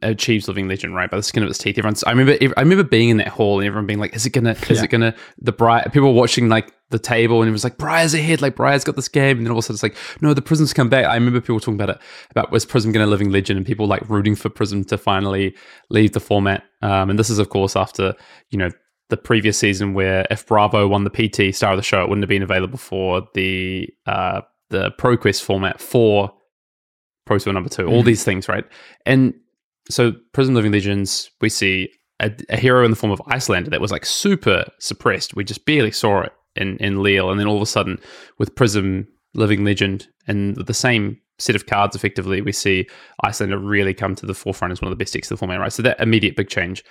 achieves 0.02 0.48
Living 0.48 0.68
Legend 0.68 0.94
right 0.94 1.10
by 1.10 1.16
the 1.16 1.22
skin 1.22 1.42
of 1.42 1.48
its 1.48 1.58
teeth. 1.58 1.78
Everyone's. 1.78 2.04
I 2.04 2.10
remember. 2.10 2.36
I 2.56 2.60
remember 2.60 2.84
being 2.84 3.08
in 3.08 3.16
that 3.18 3.28
hall 3.28 3.58
and 3.58 3.66
everyone 3.66 3.86
being 3.86 3.98
like, 3.98 4.14
"Is 4.14 4.26
it 4.26 4.30
gonna? 4.30 4.52
Is 4.68 4.78
yeah. 4.78 4.84
it 4.84 4.90
gonna?" 4.90 5.14
The 5.38 5.52
Briar 5.52 5.88
people 5.90 6.14
watching 6.14 6.48
like 6.48 6.72
the 6.90 6.98
table 6.98 7.40
and 7.40 7.48
it 7.48 7.52
was 7.52 7.64
like, 7.64 7.78
"Briar's 7.78 8.14
ahead! 8.14 8.42
Like 8.42 8.56
Briar's 8.56 8.84
got 8.84 8.96
this 8.96 9.08
game." 9.08 9.38
And 9.38 9.46
then 9.46 9.52
all 9.52 9.58
of 9.58 9.64
a 9.64 9.66
sudden 9.66 9.76
it's 9.76 9.82
like, 9.82 9.96
"No, 10.20 10.34
the 10.34 10.42
Prism's 10.42 10.72
come 10.72 10.88
back." 10.88 11.06
I 11.06 11.14
remember 11.14 11.40
people 11.40 11.60
talking 11.60 11.74
about 11.74 11.90
it 11.90 11.98
about 12.30 12.52
was 12.52 12.64
Prism 12.64 12.92
gonna 12.92 13.06
Living 13.06 13.30
Legend 13.30 13.56
and 13.56 13.66
people 13.66 13.86
like 13.86 14.08
rooting 14.08 14.36
for 14.36 14.48
Prism 14.48 14.84
to 14.84 14.98
finally 14.98 15.54
leave 15.90 16.12
the 16.12 16.20
format. 16.20 16.64
Um, 16.82 17.10
and 17.10 17.18
this 17.18 17.30
is 17.30 17.38
of 17.38 17.48
course 17.48 17.76
after 17.76 18.14
you 18.50 18.58
know 18.58 18.70
the 19.12 19.16
previous 19.18 19.58
season 19.58 19.92
where 19.92 20.26
if 20.30 20.46
Bravo 20.46 20.88
won 20.88 21.04
the 21.04 21.10
PT 21.10 21.54
Star 21.54 21.72
of 21.72 21.76
the 21.76 21.82
Show, 21.82 22.02
it 22.02 22.08
wouldn't 22.08 22.22
have 22.22 22.30
been 22.30 22.42
available 22.42 22.78
for 22.78 23.28
the 23.34 23.86
uh, 24.06 24.40
the 24.70 24.90
ProQuest 24.92 25.42
format 25.42 25.80
for 25.82 26.32
Pro 27.26 27.36
Tour 27.38 27.52
number 27.52 27.68
2 27.68 27.82
mm. 27.82 27.92
All 27.92 28.02
these 28.02 28.24
things, 28.24 28.48
right? 28.48 28.64
And 29.04 29.34
so 29.90 30.14
Prism 30.32 30.54
Living 30.54 30.72
Legends, 30.72 31.30
we 31.42 31.50
see 31.50 31.90
a, 32.20 32.32
a, 32.48 32.56
hero 32.56 32.86
in 32.86 32.90
the 32.90 32.96
form 32.96 33.12
of 33.12 33.20
Iyslander 33.26 33.68
that 33.68 33.82
was 33.82 33.92
like 33.92 34.06
super 34.06 34.64
suppressed. 34.78 35.36
We 35.36 35.44
just 35.44 35.66
barely 35.66 35.92
saw 35.92 36.22
it 36.22 36.32
in 36.56 36.78
in 36.78 37.02
Lille, 37.02 37.30
and 37.30 37.38
then 37.38 37.46
all 37.46 37.56
of 37.56 37.62
a 37.62 37.66
sudden 37.66 38.00
with 38.38 38.54
Prism 38.54 39.06
Living 39.34 39.62
Legend 39.62 40.08
and 40.26 40.56
the 40.56 40.74
same 40.74 41.20
set 41.38 41.54
of 41.54 41.66
cards, 41.66 41.94
effectively, 41.94 42.40
we 42.40 42.52
see 42.52 42.88
Iyslander 43.22 43.58
really 43.58 43.92
come 43.92 44.14
to 44.14 44.24
the 44.24 44.34
forefront 44.34 44.72
as 44.72 44.80
one 44.80 44.90
of 44.90 44.96
the 44.96 45.02
best 45.02 45.12
decks 45.12 45.30
of 45.30 45.36
the 45.36 45.40
format, 45.40 45.60
right? 45.60 45.72
So 45.72 45.82
that 45.82 46.00
immediate 46.00 46.34
big 46.34 46.48
change 46.48 46.82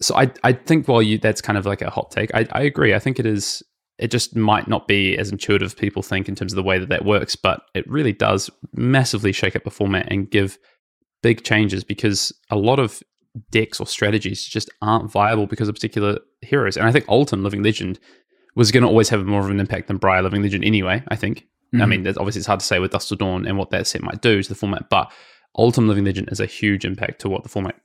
so 0.00 0.14
I 0.16 0.30
I 0.42 0.52
think 0.52 0.88
while 0.88 1.02
you 1.02 1.18
that's 1.18 1.40
kind 1.40 1.58
of 1.58 1.66
like 1.66 1.82
a 1.82 1.90
hot 1.90 2.10
take, 2.10 2.34
I, 2.34 2.46
I 2.52 2.62
agree. 2.62 2.94
I 2.94 2.98
think 2.98 3.18
it 3.18 3.26
is. 3.26 3.62
It 3.98 4.10
just 4.10 4.36
might 4.36 4.68
not 4.68 4.86
be 4.86 5.16
as 5.16 5.30
intuitive 5.30 5.66
as 5.66 5.74
people 5.74 6.02
think 6.02 6.28
in 6.28 6.34
terms 6.34 6.52
of 6.52 6.56
the 6.56 6.62
way 6.62 6.78
that 6.78 6.90
that 6.90 7.06
works, 7.06 7.34
but 7.34 7.62
it 7.74 7.88
really 7.88 8.12
does 8.12 8.50
massively 8.74 9.32
shake 9.32 9.56
up 9.56 9.64
the 9.64 9.70
format 9.70 10.08
and 10.10 10.30
give 10.30 10.58
big 11.22 11.44
changes 11.44 11.82
because 11.82 12.30
a 12.50 12.56
lot 12.56 12.78
of 12.78 13.02
decks 13.50 13.80
or 13.80 13.86
strategies 13.86 14.44
just 14.44 14.68
aren't 14.82 15.10
viable 15.10 15.46
because 15.46 15.68
of 15.68 15.74
particular 15.74 16.18
heroes. 16.42 16.76
And 16.76 16.86
I 16.86 16.92
think 16.92 17.06
Oldhim 17.06 17.42
Living 17.42 17.62
Legend 17.62 17.98
was 18.54 18.70
going 18.70 18.82
to 18.82 18.88
always 18.88 19.08
have 19.08 19.24
more 19.24 19.40
of 19.40 19.50
an 19.50 19.60
impact 19.60 19.88
than 19.88 19.96
Briar 19.96 20.22
Living 20.22 20.42
Legend 20.42 20.64
anyway. 20.64 21.02
I 21.08 21.16
think. 21.16 21.46
Mm-hmm. 21.74 21.82
I 21.82 21.86
mean, 21.86 22.06
obviously 22.06 22.40
it's 22.40 22.46
hard 22.46 22.60
to 22.60 22.66
say 22.66 22.78
with 22.78 22.92
Dusk 22.92 23.08
Till 23.08 23.16
Dawn 23.16 23.46
and 23.46 23.56
what 23.56 23.70
that 23.70 23.86
set 23.86 24.02
might 24.02 24.20
do 24.20 24.42
to 24.42 24.48
the 24.48 24.54
format, 24.54 24.88
but 24.90 25.10
Oldhim 25.56 25.88
Living 25.88 26.04
Legend 26.04 26.28
is 26.30 26.38
a 26.38 26.46
huge 26.46 26.84
impact 26.84 27.20
to 27.22 27.28
what 27.28 27.42
the 27.42 27.48
format 27.48 27.76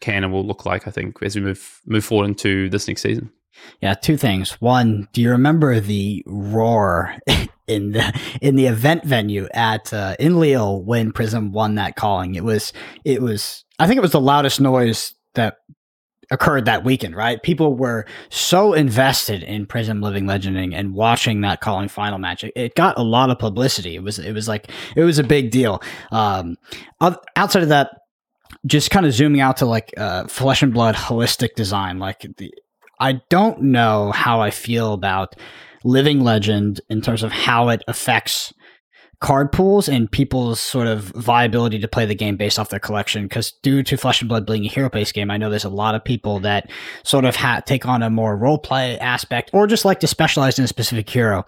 can 0.00 0.24
and 0.24 0.32
will 0.32 0.46
look 0.46 0.66
like. 0.66 0.86
I 0.86 0.90
think 0.90 1.22
as 1.22 1.36
we 1.36 1.42
move 1.42 1.80
move 1.86 2.04
forward 2.04 2.28
into 2.28 2.68
this 2.68 2.88
next 2.88 3.02
season. 3.02 3.30
Yeah, 3.80 3.94
two 3.94 4.16
things. 4.16 4.60
One, 4.60 5.08
do 5.12 5.20
you 5.20 5.30
remember 5.30 5.80
the 5.80 6.22
roar 6.26 7.16
in 7.66 7.92
the 7.92 8.20
in 8.40 8.56
the 8.56 8.66
event 8.66 9.04
venue 9.04 9.48
at 9.52 9.92
uh, 9.92 10.16
in 10.18 10.38
Lille 10.38 10.82
when 10.82 11.12
Prism 11.12 11.52
won 11.52 11.76
that 11.76 11.96
calling? 11.96 12.34
It 12.34 12.44
was 12.44 12.72
it 13.04 13.22
was 13.22 13.64
I 13.78 13.86
think 13.86 13.98
it 13.98 14.02
was 14.02 14.12
the 14.12 14.20
loudest 14.20 14.60
noise 14.60 15.14
that 15.34 15.58
occurred 16.30 16.66
that 16.66 16.84
weekend, 16.84 17.16
right? 17.16 17.42
People 17.42 17.74
were 17.74 18.04
so 18.28 18.74
invested 18.74 19.42
in 19.42 19.66
Prism 19.66 20.00
Living 20.02 20.26
Legending 20.26 20.74
and 20.74 20.94
watching 20.94 21.40
that 21.40 21.60
calling 21.60 21.88
final 21.88 22.18
match. 22.18 22.44
It, 22.44 22.52
it, 22.54 22.74
got 22.74 22.98
a 22.98 23.02
lot 23.02 23.30
of 23.30 23.38
publicity. 23.38 23.94
It 23.94 24.02
was 24.02 24.18
it 24.18 24.32
was 24.32 24.48
like 24.48 24.70
it 24.94 25.04
was 25.04 25.18
a 25.18 25.24
big 25.24 25.50
deal. 25.50 25.82
Um, 26.10 26.56
outside 27.00 27.62
of 27.62 27.70
that, 27.70 27.90
just 28.66 28.90
kind 28.90 29.06
of 29.06 29.12
zooming 29.12 29.40
out 29.40 29.58
to 29.58 29.66
like 29.66 29.92
uh, 29.96 30.26
flesh 30.26 30.62
and 30.62 30.72
blood 30.72 30.94
holistic 30.94 31.54
design, 31.54 31.98
like 31.98 32.26
the, 32.36 32.52
I 33.00 33.20
don't 33.28 33.62
know 33.62 34.12
how 34.12 34.40
I 34.40 34.50
feel 34.50 34.92
about 34.92 35.36
Living 35.84 36.20
Legend 36.20 36.80
in 36.88 37.00
terms 37.00 37.22
of 37.22 37.32
how 37.32 37.68
it 37.68 37.82
affects 37.86 38.52
card 39.20 39.50
pools 39.50 39.88
and 39.88 40.10
people's 40.10 40.60
sort 40.60 40.86
of 40.86 41.02
viability 41.02 41.78
to 41.80 41.88
play 41.88 42.06
the 42.06 42.14
game 42.14 42.36
based 42.36 42.58
off 42.58 42.68
their 42.68 42.78
collection. 42.78 43.24
Because 43.24 43.52
due 43.62 43.82
to 43.82 43.96
Flesh 43.96 44.20
and 44.20 44.28
Blood 44.28 44.46
being 44.46 44.64
a 44.64 44.68
hero 44.68 44.88
based 44.88 45.14
game, 45.14 45.30
I 45.30 45.36
know 45.36 45.50
there's 45.50 45.64
a 45.64 45.68
lot 45.68 45.94
of 45.94 46.04
people 46.04 46.40
that 46.40 46.70
sort 47.02 47.24
of 47.24 47.36
ha- 47.36 47.60
take 47.64 47.86
on 47.86 48.02
a 48.02 48.10
more 48.10 48.36
role 48.36 48.58
play 48.58 48.98
aspect 48.98 49.50
or 49.52 49.66
just 49.66 49.84
like 49.84 50.00
to 50.00 50.06
specialize 50.06 50.58
in 50.58 50.64
a 50.64 50.68
specific 50.68 51.08
hero. 51.08 51.44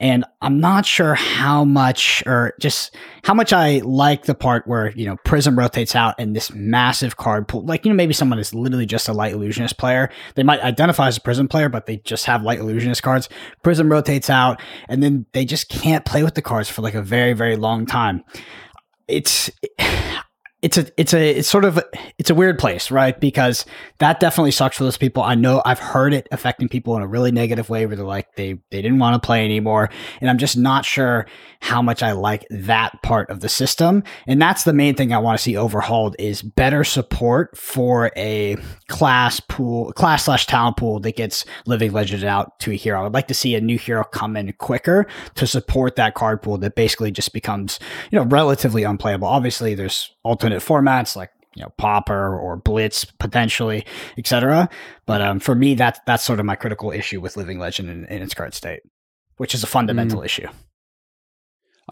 And 0.00 0.24
I'm 0.40 0.58
not 0.60 0.86
sure 0.86 1.14
how 1.14 1.62
much 1.62 2.22
or 2.26 2.54
just 2.58 2.96
how 3.22 3.34
much 3.34 3.52
I 3.52 3.82
like 3.84 4.24
the 4.24 4.34
part 4.34 4.66
where, 4.66 4.92
you 4.92 5.04
know, 5.04 5.16
Prism 5.26 5.58
rotates 5.58 5.94
out 5.94 6.14
and 6.18 6.34
this 6.34 6.50
massive 6.52 7.18
card 7.18 7.46
pool. 7.46 7.66
Like, 7.66 7.84
you 7.84 7.90
know, 7.90 7.96
maybe 7.96 8.14
someone 8.14 8.38
is 8.38 8.54
literally 8.54 8.86
just 8.86 9.08
a 9.08 9.12
light 9.12 9.32
illusionist 9.32 9.76
player. 9.76 10.10
They 10.36 10.42
might 10.42 10.60
identify 10.60 11.08
as 11.08 11.18
a 11.18 11.20
Prism 11.20 11.48
player, 11.48 11.68
but 11.68 11.84
they 11.84 11.98
just 11.98 12.24
have 12.24 12.42
light 12.42 12.60
illusionist 12.60 13.02
cards. 13.02 13.28
Prism 13.62 13.92
rotates 13.92 14.30
out 14.30 14.60
and 14.88 15.02
then 15.02 15.26
they 15.32 15.44
just 15.44 15.68
can't 15.68 16.06
play 16.06 16.22
with 16.22 16.34
the 16.34 16.42
cards 16.42 16.70
for 16.70 16.80
like 16.80 16.94
a 16.94 17.02
very, 17.02 17.34
very 17.34 17.56
long 17.56 17.84
time. 17.84 18.24
It's 19.06 19.50
it's 20.62 20.76
a 20.76 20.86
it's 21.00 21.14
a 21.14 21.38
it's 21.38 21.48
sort 21.48 21.64
of 21.64 21.82
it's 22.18 22.28
a 22.28 22.34
weird 22.34 22.58
place, 22.58 22.90
right? 22.90 23.18
Because 23.18 23.64
that 23.98 24.20
definitely 24.20 24.50
sucks 24.50 24.76
for 24.76 24.84
those 24.84 24.98
people. 24.98 25.22
I 25.22 25.34
know 25.34 25.62
I've 25.64 25.78
heard 25.78 26.12
it 26.12 26.28
affecting 26.30 26.68
people 26.68 26.96
in 26.96 27.02
a 27.02 27.06
really 27.06 27.32
negative 27.32 27.70
way 27.70 27.86
where 27.86 27.96
they're 27.96 28.04
like 28.04 28.34
they 28.36 28.54
they 28.70 28.82
didn't 28.82 28.98
want 28.98 29.20
to 29.20 29.26
play 29.26 29.44
anymore, 29.44 29.88
and 30.20 30.28
I'm 30.28 30.38
just 30.38 30.58
not 30.58 30.84
sure 30.84 31.26
how 31.62 31.80
much 31.80 32.02
I 32.02 32.12
like 32.12 32.46
that 32.50 33.02
part 33.02 33.30
of 33.30 33.40
the 33.40 33.48
system. 33.48 34.02
And 34.26 34.40
that's 34.40 34.64
the 34.64 34.72
main 34.72 34.94
thing 34.94 35.12
I 35.12 35.18
want 35.18 35.38
to 35.38 35.42
see 35.42 35.56
overhauled 35.56 36.16
is 36.18 36.42
better 36.42 36.84
support 36.84 37.56
for 37.56 38.10
a 38.16 38.56
class 38.88 39.40
pool, 39.40 39.92
class 39.92 40.24
slash 40.24 40.46
talent 40.46 40.76
pool 40.76 41.00
that 41.00 41.16
gets 41.16 41.44
living 41.66 41.92
legend 41.92 42.24
out 42.24 42.58
to 42.60 42.72
a 42.72 42.76
hero. 42.76 43.06
I'd 43.06 43.14
like 43.14 43.28
to 43.28 43.34
see 43.34 43.54
a 43.54 43.60
new 43.60 43.78
hero 43.78 44.04
come 44.04 44.36
in 44.36 44.52
quicker 44.54 45.06
to 45.36 45.46
support 45.46 45.96
that 45.96 46.14
card 46.14 46.42
pool 46.42 46.58
that 46.58 46.74
basically 46.74 47.10
just 47.10 47.32
becomes 47.32 47.78
you 48.10 48.18
know 48.18 48.24
relatively 48.26 48.84
unplayable. 48.84 49.28
Obviously, 49.28 49.74
there's 49.74 50.10
alternate 50.22 50.49
formats 50.58 51.16
like 51.16 51.30
you 51.54 51.62
know 51.62 51.72
Pauper 51.76 52.38
or 52.38 52.56
Blitz 52.56 53.04
potentially, 53.04 53.84
etc. 54.16 54.68
But 55.06 55.20
um, 55.20 55.40
for 55.40 55.54
me, 55.54 55.74
that's 55.74 56.00
that's 56.06 56.24
sort 56.24 56.40
of 56.40 56.46
my 56.46 56.56
critical 56.56 56.90
issue 56.90 57.20
with 57.20 57.36
Living 57.36 57.58
Legend 57.58 57.90
in, 57.90 58.04
in 58.06 58.22
its 58.22 58.34
current 58.34 58.54
state, 58.54 58.80
which 59.36 59.54
is 59.54 59.62
a 59.62 59.66
fundamental 59.66 60.20
mm. 60.20 60.24
issue. 60.24 60.48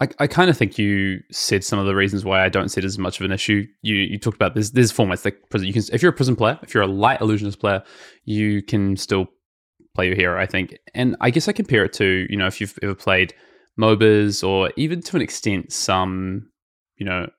I, 0.01 0.07
I 0.19 0.27
kind 0.27 0.49
of 0.49 0.57
think 0.57 0.77
you 0.77 1.19
said 1.29 1.63
some 1.63 1.77
of 1.77 1.85
the 1.85 1.95
reasons 1.95 2.23
why 2.23 2.43
I 2.43 2.49
don't 2.49 2.69
see 2.69 2.79
it 2.79 2.85
as 2.85 2.97
much 2.97 3.19
of 3.19 3.25
an 3.25 3.31
issue. 3.31 3.65
You 3.81 3.95
you 3.95 4.17
talked 4.17 4.37
about 4.37 4.55
this. 4.55 4.69
There's 4.69 4.93
formats 4.93 5.25
like 5.25 5.41
you 5.61 5.73
can 5.73 5.83
if 5.91 6.01
you're 6.01 6.11
a 6.11 6.15
Prism 6.15 6.35
player, 6.35 6.57
if 6.63 6.73
you're 6.73 6.83
a 6.83 6.87
light 6.87 7.21
illusionist 7.21 7.59
player, 7.59 7.83
you 8.23 8.61
can 8.61 8.95
still 8.95 9.27
play 9.95 10.07
your 10.07 10.15
hero. 10.15 10.41
I 10.41 10.45
think, 10.45 10.77
and 10.93 11.17
I 11.19 11.31
guess 11.31 11.47
I 11.47 11.51
compare 11.51 11.83
it 11.83 11.93
to 11.93 12.25
you 12.29 12.37
know 12.37 12.47
if 12.47 12.61
you've 12.61 12.79
ever 12.81 12.95
played 12.95 13.33
MOBAs 13.79 14.47
or 14.47 14.71
even 14.77 15.01
to 15.01 15.17
an 15.17 15.21
extent 15.21 15.73
some 15.73 16.49
you 16.97 17.05
know 17.05 17.29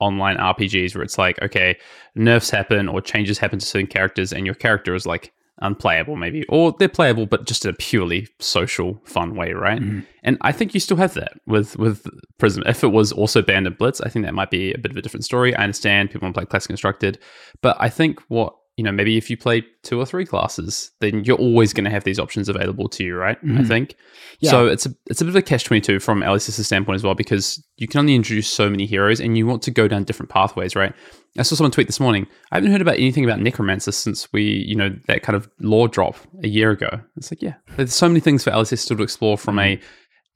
online 0.00 0.36
RPGs 0.36 0.94
where 0.94 1.04
it's 1.04 1.18
like, 1.18 1.40
okay, 1.42 1.76
nerfs 2.14 2.50
happen 2.50 2.88
or 2.88 3.00
changes 3.00 3.38
happen 3.38 3.58
to 3.58 3.66
certain 3.66 3.86
characters, 3.86 4.32
and 4.32 4.46
your 4.46 4.54
character 4.54 4.94
is 4.94 5.06
like 5.06 5.32
unplayable, 5.58 6.16
maybe, 6.16 6.44
or 6.48 6.74
they're 6.78 6.88
playable, 6.88 7.26
but 7.26 7.46
just 7.46 7.64
in 7.64 7.70
a 7.70 7.74
purely 7.74 8.28
social, 8.38 9.00
fun 9.04 9.34
way, 9.34 9.52
right? 9.52 9.80
Mm-hmm. 9.80 10.00
And 10.22 10.36
I 10.42 10.52
think 10.52 10.74
you 10.74 10.80
still 10.80 10.96
have 10.98 11.14
that 11.14 11.32
with 11.46 11.78
with 11.78 12.06
Prism. 12.38 12.62
If 12.66 12.84
it 12.84 12.88
was 12.88 13.12
also 13.12 13.42
banned 13.42 13.66
in 13.66 13.74
Blitz, 13.74 14.00
I 14.00 14.08
think 14.08 14.24
that 14.24 14.34
might 14.34 14.50
be 14.50 14.72
a 14.72 14.78
bit 14.78 14.90
of 14.90 14.96
a 14.96 15.02
different 15.02 15.24
story. 15.24 15.54
I 15.54 15.62
understand 15.62 16.10
people 16.10 16.26
want 16.26 16.34
to 16.34 16.40
play 16.40 16.46
classic 16.46 16.68
constructed, 16.68 17.18
but 17.62 17.76
I 17.80 17.88
think 17.88 18.20
what 18.28 18.54
you 18.76 18.84
know, 18.84 18.92
maybe 18.92 19.16
if 19.16 19.30
you 19.30 19.38
play 19.38 19.64
two 19.82 19.98
or 19.98 20.04
three 20.04 20.26
classes, 20.26 20.90
then 21.00 21.24
you're 21.24 21.38
always 21.38 21.72
going 21.72 21.84
to 21.84 21.90
have 21.90 22.04
these 22.04 22.18
options 22.18 22.46
available 22.48 22.88
to 22.90 23.04
you, 23.04 23.16
right? 23.16 23.42
Mm-hmm. 23.42 23.58
I 23.58 23.64
think. 23.64 23.96
Yeah. 24.40 24.50
So 24.50 24.66
it's 24.66 24.84
a 24.84 24.90
it's 25.06 25.22
a 25.22 25.24
bit 25.24 25.30
of 25.30 25.36
a 25.36 25.42
catch 25.42 25.64
twenty 25.64 25.80
two 25.80 25.98
from 25.98 26.20
LSS's 26.20 26.66
standpoint 26.66 26.96
as 26.96 27.02
well, 27.02 27.14
because 27.14 27.62
you 27.78 27.88
can 27.88 28.00
only 28.00 28.14
introduce 28.14 28.48
so 28.48 28.68
many 28.68 28.84
heroes, 28.84 29.18
and 29.18 29.38
you 29.38 29.46
want 29.46 29.62
to 29.62 29.70
go 29.70 29.88
down 29.88 30.04
different 30.04 30.28
pathways, 30.28 30.76
right? 30.76 30.92
I 31.38 31.42
saw 31.42 31.54
someone 31.54 31.70
tweet 31.70 31.86
this 31.86 32.00
morning. 32.00 32.26
I 32.52 32.56
haven't 32.56 32.70
heard 32.70 32.82
about 32.82 32.96
anything 32.96 33.24
about 33.24 33.40
Necromancer 33.40 33.92
since 33.92 34.30
we, 34.32 34.42
you 34.42 34.74
know, 34.74 34.94
that 35.06 35.22
kind 35.22 35.36
of 35.36 35.48
law 35.60 35.86
drop 35.86 36.16
a 36.42 36.48
year 36.48 36.70
ago. 36.70 37.00
It's 37.16 37.30
like, 37.30 37.42
yeah, 37.42 37.54
there's 37.76 37.94
so 37.94 38.08
many 38.08 38.20
things 38.20 38.44
for 38.44 38.50
LSS 38.50 38.78
still 38.78 38.96
to 38.98 39.02
explore 39.02 39.38
from 39.38 39.58
a 39.58 39.80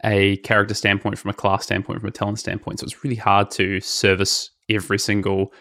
a 0.03 0.39
character 0.39 0.73
standpoint, 0.73 1.19
from 1.19 1.31
a 1.31 1.35
class 1.35 1.65
standpoint, 1.65 2.01
from 2.01 2.09
a 2.09 2.13
talent 2.13 2.39
standpoint. 2.39 2.81
So 2.81 2.85
it's 2.85 3.05
really 3.05 3.17
hard 3.17 3.51
to 3.53 3.81
service 3.81 4.51
every 4.71 4.99
single 4.99 5.53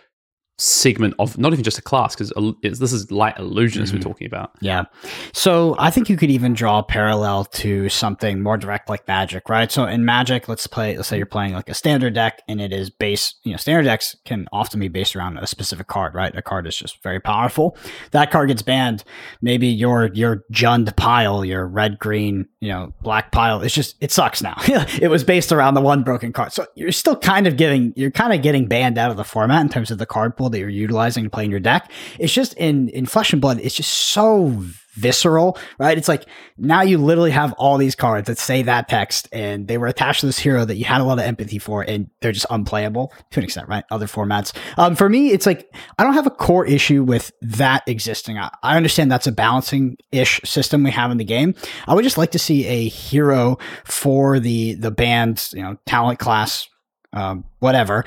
segment 0.59 1.13
of 1.19 1.37
not 1.37 1.53
even 1.53 1.63
just 1.63 1.77
a 1.77 1.81
class 1.81 2.15
because 2.15 2.31
this 2.61 2.93
is 2.93 3.11
light 3.11 3.37
illusions 3.39 3.89
mm-hmm. 3.89 3.97
we're 3.97 4.03
talking 4.03 4.27
about. 4.27 4.51
Yeah. 4.61 4.85
So 5.33 5.75
I 5.79 5.89
think 5.89 6.09
you 6.09 6.17
could 6.17 6.29
even 6.29 6.53
draw 6.53 6.79
a 6.79 6.83
parallel 6.83 7.45
to 7.45 7.89
something 7.89 8.43
more 8.43 8.57
direct 8.57 8.89
like 8.89 9.07
Magic, 9.07 9.49
right? 9.49 9.71
So 9.71 9.85
in 9.85 10.05
Magic, 10.05 10.47
let's 10.47 10.67
play. 10.67 10.95
Let's 10.95 11.07
say 11.07 11.17
you're 11.17 11.25
playing 11.25 11.53
like 11.53 11.69
a 11.69 11.73
standard 11.73 12.13
deck, 12.13 12.41
and 12.47 12.59
it 12.59 12.73
is 12.73 12.89
based. 12.89 13.39
You 13.43 13.51
know, 13.51 13.57
standard 13.57 13.83
decks 13.83 14.15
can 14.25 14.47
often 14.51 14.79
be 14.79 14.87
based 14.87 15.15
around 15.15 15.37
a 15.37 15.47
specific 15.47 15.87
card, 15.87 16.13
right? 16.13 16.35
A 16.35 16.41
card 16.41 16.67
is 16.67 16.75
just 16.75 17.01
very 17.01 17.19
powerful. 17.19 17.77
That 18.11 18.31
card 18.31 18.49
gets 18.49 18.61
banned. 18.61 19.03
Maybe 19.41 19.67
your 19.67 20.11
your 20.13 20.43
Jund 20.51 20.95
pile, 20.97 21.45
your 21.45 21.67
red 21.67 21.99
green, 21.99 22.47
you 22.59 22.69
know, 22.69 22.93
black 23.01 23.31
pile. 23.31 23.61
It's 23.61 23.73
just 23.73 23.95
it 24.01 24.11
sucks 24.11 24.41
now. 24.41 24.55
it 25.01 25.09
was 25.09 25.23
based 25.23 25.51
around 25.51 25.75
the 25.75 25.81
one 25.81 26.03
broken 26.03 26.33
card, 26.33 26.51
so 26.51 26.65
you're 26.75 26.91
still 26.91 27.15
kind 27.15 27.47
of 27.47 27.55
getting 27.55 27.93
you're 27.95 28.11
kind 28.11 28.33
of 28.33 28.41
getting 28.41 28.67
banned 28.67 28.97
out 28.97 29.11
of 29.11 29.17
the 29.17 29.23
format 29.23 29.61
in 29.61 29.69
terms 29.69 29.91
of 29.91 29.97
the 29.97 30.05
card 30.05 30.35
pool 30.35 30.48
that 30.49 30.59
you're 30.59 30.69
utilizing 30.69 31.23
to 31.23 31.29
play 31.29 31.45
in 31.45 31.51
your 31.51 31.59
deck. 31.59 31.91
It's 32.17 32.33
just 32.33 32.53
in 32.55 32.89
in 32.89 33.05
Flesh 33.05 33.33
and 33.33 33.41
Blood, 33.41 33.59
it's 33.61 33.75
just 33.75 33.91
so 33.91 34.55
visceral, 34.99 35.57
right? 35.77 35.97
It's 35.97 36.07
like 36.07 36.25
now 36.57 36.81
you 36.81 36.97
literally 36.97 37.31
have 37.31 37.53
all 37.53 37.77
these 37.77 37.95
cards 37.95 38.27
that 38.27 38.37
say 38.37 38.63
that 38.63 38.89
text 38.89 39.29
and 39.31 39.67
they 39.67 39.77
were 39.77 39.87
attached 39.87 40.21
to 40.21 40.25
this 40.25 40.39
hero 40.39 40.65
that 40.65 40.75
you 40.75 40.85
had 40.85 40.99
a 40.99 41.03
lot 41.03 41.19
of 41.19 41.25
empathy 41.25 41.57
for 41.57 41.83
and 41.83 42.09
they're 42.21 42.31
just 42.31 42.45
unplayable 42.49 43.13
to 43.31 43.39
an 43.39 43.43
extent, 43.43 43.69
right? 43.69 43.83
Other 43.91 44.07
formats. 44.07 44.55
Um, 44.77 44.95
for 44.95 45.07
me, 45.07 45.31
it's 45.31 45.45
like 45.45 45.73
I 45.97 46.03
don't 46.03 46.13
have 46.13 46.27
a 46.27 46.31
core 46.31 46.65
issue 46.65 47.03
with 47.03 47.31
that 47.41 47.83
existing. 47.87 48.37
I, 48.37 48.49
I 48.61 48.75
understand 48.77 49.11
that's 49.11 49.27
a 49.27 49.31
balancing 49.31 49.97
ish 50.11 50.41
system 50.43 50.83
we 50.83 50.91
have 50.91 51.11
in 51.11 51.17
the 51.17 51.23
game. 51.23 51.55
I 51.87 51.93
would 51.93 52.03
just 52.03 52.17
like 52.17 52.31
to 52.31 52.39
see 52.39 52.65
a 52.65 52.87
hero 52.87 53.57
for 53.85 54.39
the 54.39 54.73
the 54.75 54.91
band's, 54.91 55.53
you 55.53 55.63
know, 55.63 55.77
talent 55.85 56.19
class 56.19 56.67
um, 57.13 57.45
whatever, 57.59 58.05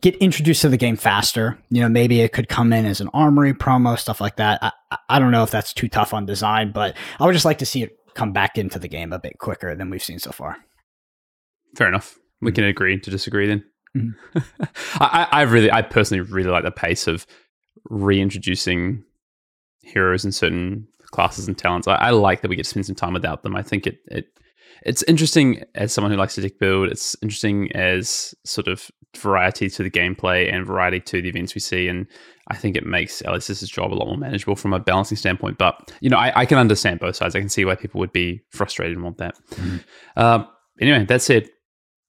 get 0.00 0.16
introduced 0.16 0.62
to 0.62 0.68
the 0.68 0.76
game 0.76 0.96
faster. 0.96 1.58
You 1.70 1.82
know, 1.82 1.88
maybe 1.88 2.20
it 2.20 2.32
could 2.32 2.48
come 2.48 2.72
in 2.72 2.86
as 2.86 3.00
an 3.00 3.08
armory 3.12 3.52
promo, 3.52 3.98
stuff 3.98 4.20
like 4.20 4.36
that. 4.36 4.58
I, 4.62 4.72
I 5.08 5.18
don't 5.18 5.30
know 5.30 5.42
if 5.42 5.50
that's 5.50 5.72
too 5.72 5.88
tough 5.88 6.14
on 6.14 6.26
design, 6.26 6.72
but 6.72 6.96
I 7.18 7.26
would 7.26 7.32
just 7.32 7.44
like 7.44 7.58
to 7.58 7.66
see 7.66 7.82
it 7.82 7.96
come 8.14 8.32
back 8.32 8.58
into 8.58 8.78
the 8.78 8.88
game 8.88 9.12
a 9.12 9.18
bit 9.18 9.38
quicker 9.38 9.74
than 9.74 9.90
we've 9.90 10.02
seen 10.02 10.18
so 10.18 10.32
far. 10.32 10.56
Fair 11.76 11.88
enough. 11.88 12.18
We 12.40 12.52
can 12.52 12.64
agree 12.64 12.98
to 12.98 13.10
disagree 13.10 13.46
then. 13.46 13.64
Mm-hmm. 13.96 14.64
I, 15.02 15.28
I 15.30 15.42
really, 15.42 15.70
I 15.70 15.82
personally 15.82 16.20
really 16.20 16.50
like 16.50 16.64
the 16.64 16.70
pace 16.70 17.06
of 17.06 17.26
reintroducing 17.88 19.04
heroes 19.82 20.24
in 20.24 20.32
certain 20.32 20.86
classes 21.10 21.48
and 21.48 21.58
talents. 21.58 21.88
I, 21.88 21.94
I, 21.96 22.10
like 22.10 22.40
that 22.42 22.48
we 22.48 22.56
get 22.56 22.64
to 22.64 22.70
spend 22.70 22.86
some 22.86 22.94
time 22.94 23.12
without 23.12 23.42
them. 23.42 23.56
I 23.56 23.62
think 23.62 23.86
it, 23.86 23.98
it 24.06 24.26
it's 24.84 25.02
interesting 25.04 25.64
as 25.74 25.92
someone 25.92 26.10
who 26.10 26.18
likes 26.18 26.34
to 26.36 26.40
deck 26.40 26.58
build. 26.58 26.88
It's 26.88 27.16
interesting 27.22 27.70
as 27.72 28.34
sort 28.44 28.68
of 28.68 28.90
variety 29.16 29.68
to 29.68 29.82
the 29.82 29.90
gameplay 29.90 30.52
and 30.52 30.66
variety 30.66 31.00
to 31.00 31.20
the 31.20 31.28
events 31.28 31.54
we 31.54 31.60
see. 31.60 31.88
And 31.88 32.06
I 32.48 32.56
think 32.56 32.76
it 32.76 32.86
makes 32.86 33.22
LSS's 33.22 33.68
job 33.68 33.92
a 33.92 33.94
lot 33.94 34.06
more 34.06 34.16
manageable 34.16 34.56
from 34.56 34.72
a 34.72 34.78
balancing 34.78 35.16
standpoint. 35.16 35.58
But, 35.58 35.92
you 36.00 36.10
know, 36.10 36.16
I, 36.16 36.32
I 36.40 36.46
can 36.46 36.58
understand 36.58 37.00
both 37.00 37.16
sides. 37.16 37.34
I 37.34 37.40
can 37.40 37.48
see 37.48 37.64
why 37.64 37.74
people 37.74 37.98
would 38.00 38.12
be 38.12 38.42
frustrated 38.50 38.96
and 38.96 39.04
want 39.04 39.18
that. 39.18 39.36
Mm-hmm. 39.50 39.76
Uh, 40.16 40.44
anyway, 40.80 41.04
that 41.04 41.22
said, 41.22 41.48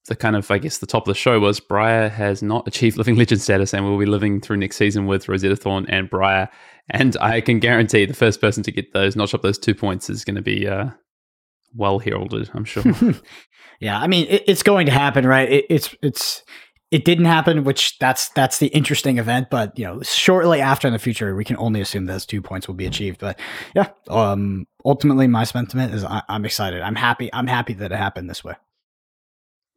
the 0.07 0.15
kind 0.15 0.35
of, 0.35 0.49
I 0.49 0.57
guess, 0.57 0.79
the 0.79 0.87
top 0.87 1.03
of 1.03 1.13
the 1.13 1.19
show 1.19 1.39
was 1.39 1.59
Briar 1.59 2.09
has 2.09 2.41
not 2.41 2.67
achieved 2.67 2.97
living 2.97 3.15
legend 3.15 3.39
status 3.39 3.73
and 3.73 3.85
will 3.85 3.99
be 3.99 4.07
living 4.07 4.41
through 4.41 4.57
next 4.57 4.77
season 4.77 5.05
with 5.05 5.29
Rosetta 5.29 5.55
Thorn 5.55 5.85
and 5.89 6.09
Briar. 6.09 6.49
And 6.89 7.15
I 7.21 7.39
can 7.41 7.59
guarantee 7.59 8.05
the 8.05 8.15
first 8.15 8.41
person 8.41 8.63
to 8.63 8.71
get 8.71 8.93
those, 8.93 9.15
notch 9.15 9.35
up 9.35 9.43
those 9.43 9.59
two 9.59 9.75
points, 9.75 10.09
is 10.09 10.25
going 10.25 10.37
to 10.37 10.41
be 10.41 10.67
uh, 10.67 10.89
well 11.75 11.99
heralded. 11.99 12.49
I'm 12.53 12.65
sure. 12.65 12.83
yeah, 13.79 13.99
I 13.99 14.07
mean, 14.07 14.27
it, 14.29 14.43
it's 14.47 14.63
going 14.63 14.85
to 14.85 14.91
happen, 14.91 15.25
right? 15.25 15.49
It, 15.49 15.65
it's 15.69 15.95
it's 16.01 16.43
it 16.91 17.05
didn't 17.05 17.25
happen, 17.25 17.63
which 17.63 17.97
that's 17.99 18.29
that's 18.29 18.59
the 18.59 18.67
interesting 18.67 19.17
event. 19.17 19.49
But 19.49 19.77
you 19.79 19.85
know, 19.85 20.01
shortly 20.01 20.59
after 20.59 20.87
in 20.87 20.93
the 20.93 20.99
future, 20.99 21.33
we 21.35 21.45
can 21.45 21.57
only 21.57 21.79
assume 21.79 22.05
those 22.05 22.25
two 22.25 22.41
points 22.41 22.67
will 22.67 22.75
be 22.75 22.85
achieved. 22.85 23.19
But 23.19 23.39
yeah, 23.73 23.89
um, 24.09 24.67
ultimately, 24.85 25.27
my 25.27 25.45
sentiment 25.45 25.93
is 25.93 26.03
I, 26.03 26.21
am 26.27 26.45
excited. 26.45 26.81
I'm 26.81 26.95
happy. 26.95 27.33
I'm 27.33 27.47
happy 27.47 27.73
that 27.75 27.91
it 27.91 27.97
happened 27.97 28.29
this 28.29 28.43
way. 28.43 28.55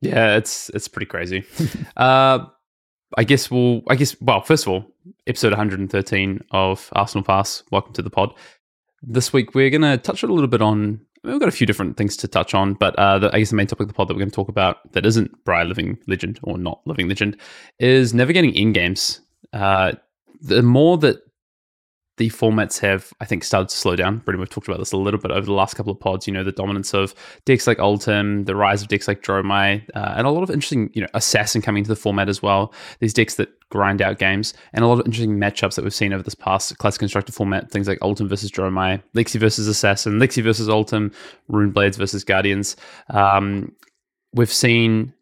Yeah, 0.00 0.36
it's 0.36 0.70
it's 0.70 0.88
pretty 0.88 1.06
crazy. 1.06 1.44
uh, 1.96 2.46
I 3.16 3.24
guess 3.24 3.50
we'll. 3.50 3.82
I 3.88 3.94
guess 3.94 4.20
well, 4.20 4.42
first 4.42 4.66
of 4.66 4.72
all, 4.72 4.84
episode 5.28 5.52
113 5.52 6.40
of 6.50 6.88
Arsenal 6.92 7.24
Pass. 7.24 7.62
Welcome 7.70 7.92
to 7.94 8.02
the 8.02 8.10
pod. 8.10 8.34
This 9.02 9.32
week 9.32 9.54
we're 9.54 9.70
going 9.70 9.82
to 9.82 9.98
touch 9.98 10.22
a 10.22 10.26
little 10.26 10.48
bit 10.48 10.62
on 10.62 11.00
we've 11.24 11.40
got 11.40 11.48
a 11.48 11.52
few 11.52 11.66
different 11.66 11.96
things 11.96 12.16
to 12.18 12.28
touch 12.28 12.54
on, 12.54 12.74
but 12.74 12.94
uh, 12.96 13.18
the, 13.18 13.34
I 13.34 13.38
guess 13.38 13.50
the 13.50 13.56
main 13.56 13.66
topic 13.66 13.84
of 13.84 13.88
the 13.88 13.94
pod 13.94 14.08
that 14.08 14.14
we're 14.14 14.20
going 14.20 14.30
to 14.30 14.34
talk 14.34 14.48
about 14.48 14.92
that 14.92 15.06
isn't 15.06 15.44
Briar 15.44 15.64
Living 15.64 15.98
Legend 16.06 16.38
or 16.42 16.58
not 16.58 16.80
Living 16.86 17.08
Legend 17.08 17.36
is 17.78 18.14
navigating 18.14 18.52
endgames. 18.52 19.20
Uh, 19.52 19.92
the 20.40 20.62
more 20.62 20.98
that 20.98 21.22
the 22.16 22.30
formats 22.30 22.78
have, 22.80 23.12
I 23.20 23.24
think, 23.24 23.42
started 23.42 23.68
to 23.70 23.76
slow 23.76 23.96
down. 23.96 24.18
Brendan, 24.18 24.40
we've 24.40 24.48
talked 24.48 24.68
about 24.68 24.78
this 24.78 24.92
a 24.92 24.96
little 24.96 25.18
bit 25.18 25.32
over 25.32 25.44
the 25.44 25.52
last 25.52 25.74
couple 25.74 25.92
of 25.92 25.98
pods. 25.98 26.26
You 26.26 26.32
know, 26.32 26.44
the 26.44 26.52
dominance 26.52 26.94
of 26.94 27.14
decks 27.44 27.66
like 27.66 27.78
Oldhim, 27.78 28.46
the 28.46 28.54
rise 28.54 28.82
of 28.82 28.88
decks 28.88 29.08
like 29.08 29.22
Dromai, 29.22 29.88
uh, 29.94 30.14
and 30.16 30.26
a 30.26 30.30
lot 30.30 30.42
of 30.42 30.50
interesting, 30.50 30.90
you 30.94 31.00
know, 31.00 31.08
Assassin 31.14 31.60
coming 31.60 31.80
into 31.80 31.88
the 31.88 31.96
format 31.96 32.28
as 32.28 32.40
well. 32.40 32.72
These 33.00 33.14
decks 33.14 33.34
that 33.34 33.48
grind 33.70 34.00
out 34.00 34.18
games, 34.18 34.54
and 34.72 34.84
a 34.84 34.86
lot 34.86 35.00
of 35.00 35.06
interesting 35.06 35.36
matchups 35.38 35.74
that 35.74 35.82
we've 35.82 35.92
seen 35.92 36.12
over 36.12 36.22
this 36.22 36.36
past 36.36 36.78
classic 36.78 37.00
constructed 37.00 37.34
format. 37.34 37.70
Things 37.70 37.88
like 37.88 37.98
Oldhim 37.98 38.28
versus 38.28 38.50
Dromai, 38.50 39.02
Lexi 39.14 39.40
versus 39.40 39.66
Assassin, 39.66 40.20
Lexi 40.20 40.42
versus 40.42 40.68
Oldhim, 40.68 41.12
Rune 41.48 41.72
Blades 41.72 41.96
versus 41.96 42.22
Guardians. 42.22 42.76
Um, 43.10 43.72
we've 44.32 44.52
seen 44.52 45.12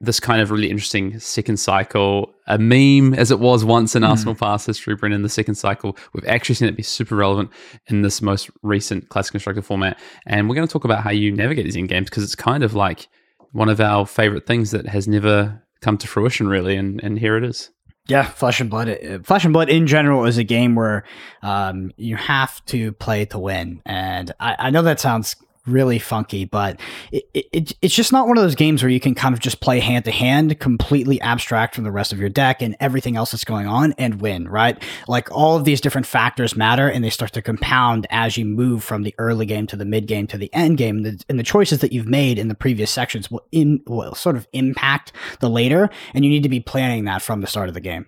this 0.00 0.20
kind 0.20 0.40
of 0.40 0.50
really 0.50 0.70
interesting 0.70 1.18
second 1.18 1.56
cycle, 1.56 2.32
a 2.46 2.58
meme 2.58 3.14
as 3.14 3.30
it 3.30 3.40
was 3.40 3.64
once 3.64 3.96
in 3.96 4.02
mm. 4.02 4.08
Arsenal 4.08 4.34
Pass 4.34 4.64
history, 4.64 4.94
Brendan, 4.94 5.22
the 5.22 5.28
second 5.28 5.56
cycle. 5.56 5.96
We've 6.12 6.26
actually 6.26 6.54
seen 6.54 6.68
it 6.68 6.76
be 6.76 6.84
super 6.84 7.16
relevant 7.16 7.50
in 7.88 8.02
this 8.02 8.22
most 8.22 8.48
recent 8.62 9.08
classic 9.08 9.32
constructed 9.32 9.64
format. 9.64 9.98
And 10.26 10.48
we're 10.48 10.54
going 10.54 10.68
to 10.68 10.72
talk 10.72 10.84
about 10.84 11.02
how 11.02 11.10
you 11.10 11.32
navigate 11.32 11.64
these 11.64 11.76
endgames 11.76 12.04
because 12.04 12.22
it's 12.22 12.36
kind 12.36 12.62
of 12.62 12.74
like 12.74 13.08
one 13.52 13.68
of 13.68 13.80
our 13.80 14.06
favorite 14.06 14.46
things 14.46 14.70
that 14.70 14.86
has 14.86 15.08
never 15.08 15.62
come 15.80 15.98
to 15.98 16.06
fruition, 16.06 16.48
really. 16.48 16.76
And, 16.76 17.02
and 17.02 17.18
here 17.18 17.36
it 17.36 17.42
is. 17.42 17.70
Yeah, 18.06 18.22
Flesh 18.22 18.60
and 18.60 18.70
Blood. 18.70 18.88
Uh, 18.88 19.18
Flesh 19.22 19.44
and 19.44 19.52
Blood 19.52 19.68
in 19.68 19.86
general 19.86 20.24
is 20.24 20.38
a 20.38 20.44
game 20.44 20.74
where 20.74 21.04
um, 21.42 21.92
you 21.96 22.16
have 22.16 22.64
to 22.66 22.92
play 22.92 23.26
to 23.26 23.38
win, 23.38 23.82
and 23.84 24.32
I, 24.40 24.56
I 24.58 24.70
know 24.70 24.80
that 24.80 24.98
sounds 24.98 25.36
really 25.68 25.98
funky, 25.98 26.44
but 26.44 26.80
it, 27.12 27.24
it, 27.34 27.72
it's 27.82 27.94
just 27.94 28.12
not 28.12 28.26
one 28.26 28.36
of 28.36 28.42
those 28.42 28.54
games 28.54 28.82
where 28.82 28.90
you 28.90 29.00
can 29.00 29.14
kind 29.14 29.34
of 29.34 29.40
just 29.40 29.60
play 29.60 29.80
hand 29.80 30.04
to 30.06 30.10
hand, 30.10 30.58
completely 30.60 31.20
abstract 31.20 31.74
from 31.74 31.84
the 31.84 31.90
rest 31.90 32.12
of 32.12 32.18
your 32.18 32.28
deck 32.28 32.62
and 32.62 32.76
everything 32.80 33.16
else 33.16 33.30
that's 33.30 33.44
going 33.44 33.66
on 33.66 33.92
and 33.98 34.20
win, 34.20 34.48
right? 34.48 34.82
Like 35.06 35.30
all 35.30 35.56
of 35.56 35.64
these 35.64 35.80
different 35.80 36.06
factors 36.06 36.56
matter 36.56 36.88
and 36.88 37.04
they 37.04 37.10
start 37.10 37.32
to 37.32 37.42
compound 37.42 38.06
as 38.10 38.36
you 38.36 38.44
move 38.44 38.82
from 38.82 39.02
the 39.02 39.14
early 39.18 39.46
game 39.46 39.66
to 39.68 39.76
the 39.76 39.84
mid 39.84 40.06
game 40.06 40.26
to 40.28 40.38
the 40.38 40.52
end 40.52 40.78
game. 40.78 40.98
And 40.98 41.06
the, 41.06 41.24
and 41.28 41.38
the 41.38 41.44
choices 41.44 41.80
that 41.80 41.92
you've 41.92 42.08
made 42.08 42.38
in 42.38 42.48
the 42.48 42.54
previous 42.54 42.90
sections 42.90 43.30
will, 43.30 43.46
in, 43.52 43.80
will 43.86 44.14
sort 44.14 44.36
of 44.36 44.48
impact 44.52 45.12
the 45.40 45.50
later, 45.50 45.90
and 46.14 46.24
you 46.24 46.30
need 46.30 46.42
to 46.42 46.48
be 46.48 46.60
planning 46.60 47.04
that 47.04 47.22
from 47.22 47.40
the 47.40 47.46
start 47.46 47.68
of 47.68 47.74
the 47.74 47.80
game. 47.80 48.06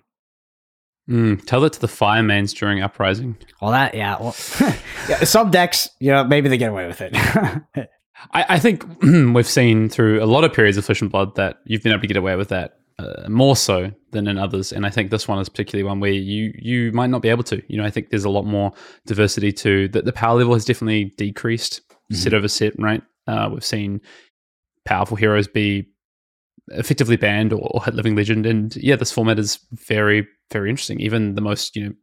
Mm, 1.11 1.45
tell 1.45 1.59
that 1.61 1.73
to 1.73 1.81
the 1.81 1.89
firemains 1.89 2.53
during 2.53 2.81
uprising. 2.81 3.35
Well, 3.61 3.71
that 3.71 3.93
yeah. 3.93 4.17
Well, 4.17 4.33
yeah, 5.09 5.23
some 5.25 5.51
decks, 5.51 5.89
you 5.99 6.09
know, 6.09 6.23
maybe 6.23 6.47
they 6.47 6.57
get 6.57 6.69
away 6.69 6.87
with 6.87 7.01
it. 7.01 7.13
I, 8.33 8.45
I, 8.49 8.59
think 8.59 8.85
we've 9.01 9.47
seen 9.47 9.89
through 9.89 10.23
a 10.23 10.25
lot 10.25 10.45
of 10.45 10.53
periods 10.53 10.77
of 10.77 10.85
Flesh 10.85 11.01
and 11.01 11.11
Blood 11.11 11.35
that 11.35 11.57
you've 11.65 11.83
been 11.83 11.91
able 11.91 12.01
to 12.01 12.07
get 12.07 12.15
away 12.15 12.37
with 12.37 12.49
that 12.49 12.77
uh, 12.97 13.27
more 13.27 13.57
so 13.57 13.91
than 14.11 14.27
in 14.27 14.37
others, 14.37 14.71
and 14.71 14.85
I 14.85 14.89
think 14.89 15.11
this 15.11 15.27
one 15.27 15.39
is 15.39 15.49
particularly 15.49 15.83
one 15.83 15.99
where 15.99 16.11
you 16.11 16.53
you 16.57 16.91
might 16.93 17.09
not 17.09 17.21
be 17.21 17.29
able 17.29 17.43
to. 17.45 17.61
You 17.67 17.77
know, 17.77 17.85
I 17.85 17.89
think 17.89 18.09
there's 18.09 18.25
a 18.25 18.29
lot 18.29 18.45
more 18.45 18.71
diversity 19.05 19.51
to 19.53 19.89
that. 19.89 20.05
The 20.05 20.13
power 20.13 20.37
level 20.37 20.53
has 20.53 20.65
definitely 20.65 21.13
decreased 21.17 21.81
mm-hmm. 21.89 22.15
set 22.15 22.33
over 22.33 22.47
set. 22.47 22.79
Right, 22.79 23.01
uh, 23.27 23.49
we've 23.51 23.65
seen 23.65 24.01
powerful 24.85 25.17
heroes 25.17 25.47
be 25.47 25.89
effectively 26.71 27.17
banned 27.17 27.53
or, 27.53 27.67
or 27.71 27.83
hit 27.83 27.95
living 27.95 28.15
legend, 28.15 28.45
and 28.45 28.75
yeah, 28.77 28.95
this 28.95 29.11
format 29.11 29.39
is 29.39 29.59
very 29.71 30.27
very 30.51 30.69
interesting. 30.69 30.99
Even 30.99 31.35
the 31.35 31.41
most 31.41 31.75
you 31.75 31.83
know 31.85 31.93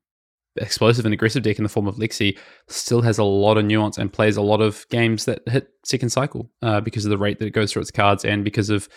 explosive 0.56 1.04
and 1.04 1.14
aggressive 1.14 1.42
deck 1.42 1.58
in 1.58 1.62
the 1.62 1.68
form 1.68 1.86
of 1.86 1.96
Lexi 1.96 2.36
still 2.68 3.02
has 3.02 3.18
a 3.18 3.24
lot 3.24 3.56
of 3.56 3.64
nuance 3.64 3.96
and 3.96 4.12
plays 4.12 4.36
a 4.36 4.42
lot 4.42 4.60
of 4.60 4.86
games 4.88 5.24
that 5.24 5.40
hit 5.48 5.68
second 5.84 6.10
cycle 6.10 6.50
uh, 6.62 6.80
because 6.80 7.04
of 7.04 7.10
the 7.10 7.18
rate 7.18 7.38
that 7.38 7.46
it 7.46 7.52
goes 7.52 7.72
through 7.72 7.82
its 7.82 7.90
cards 7.90 8.24
and 8.24 8.44
because 8.44 8.70
of 8.70 8.88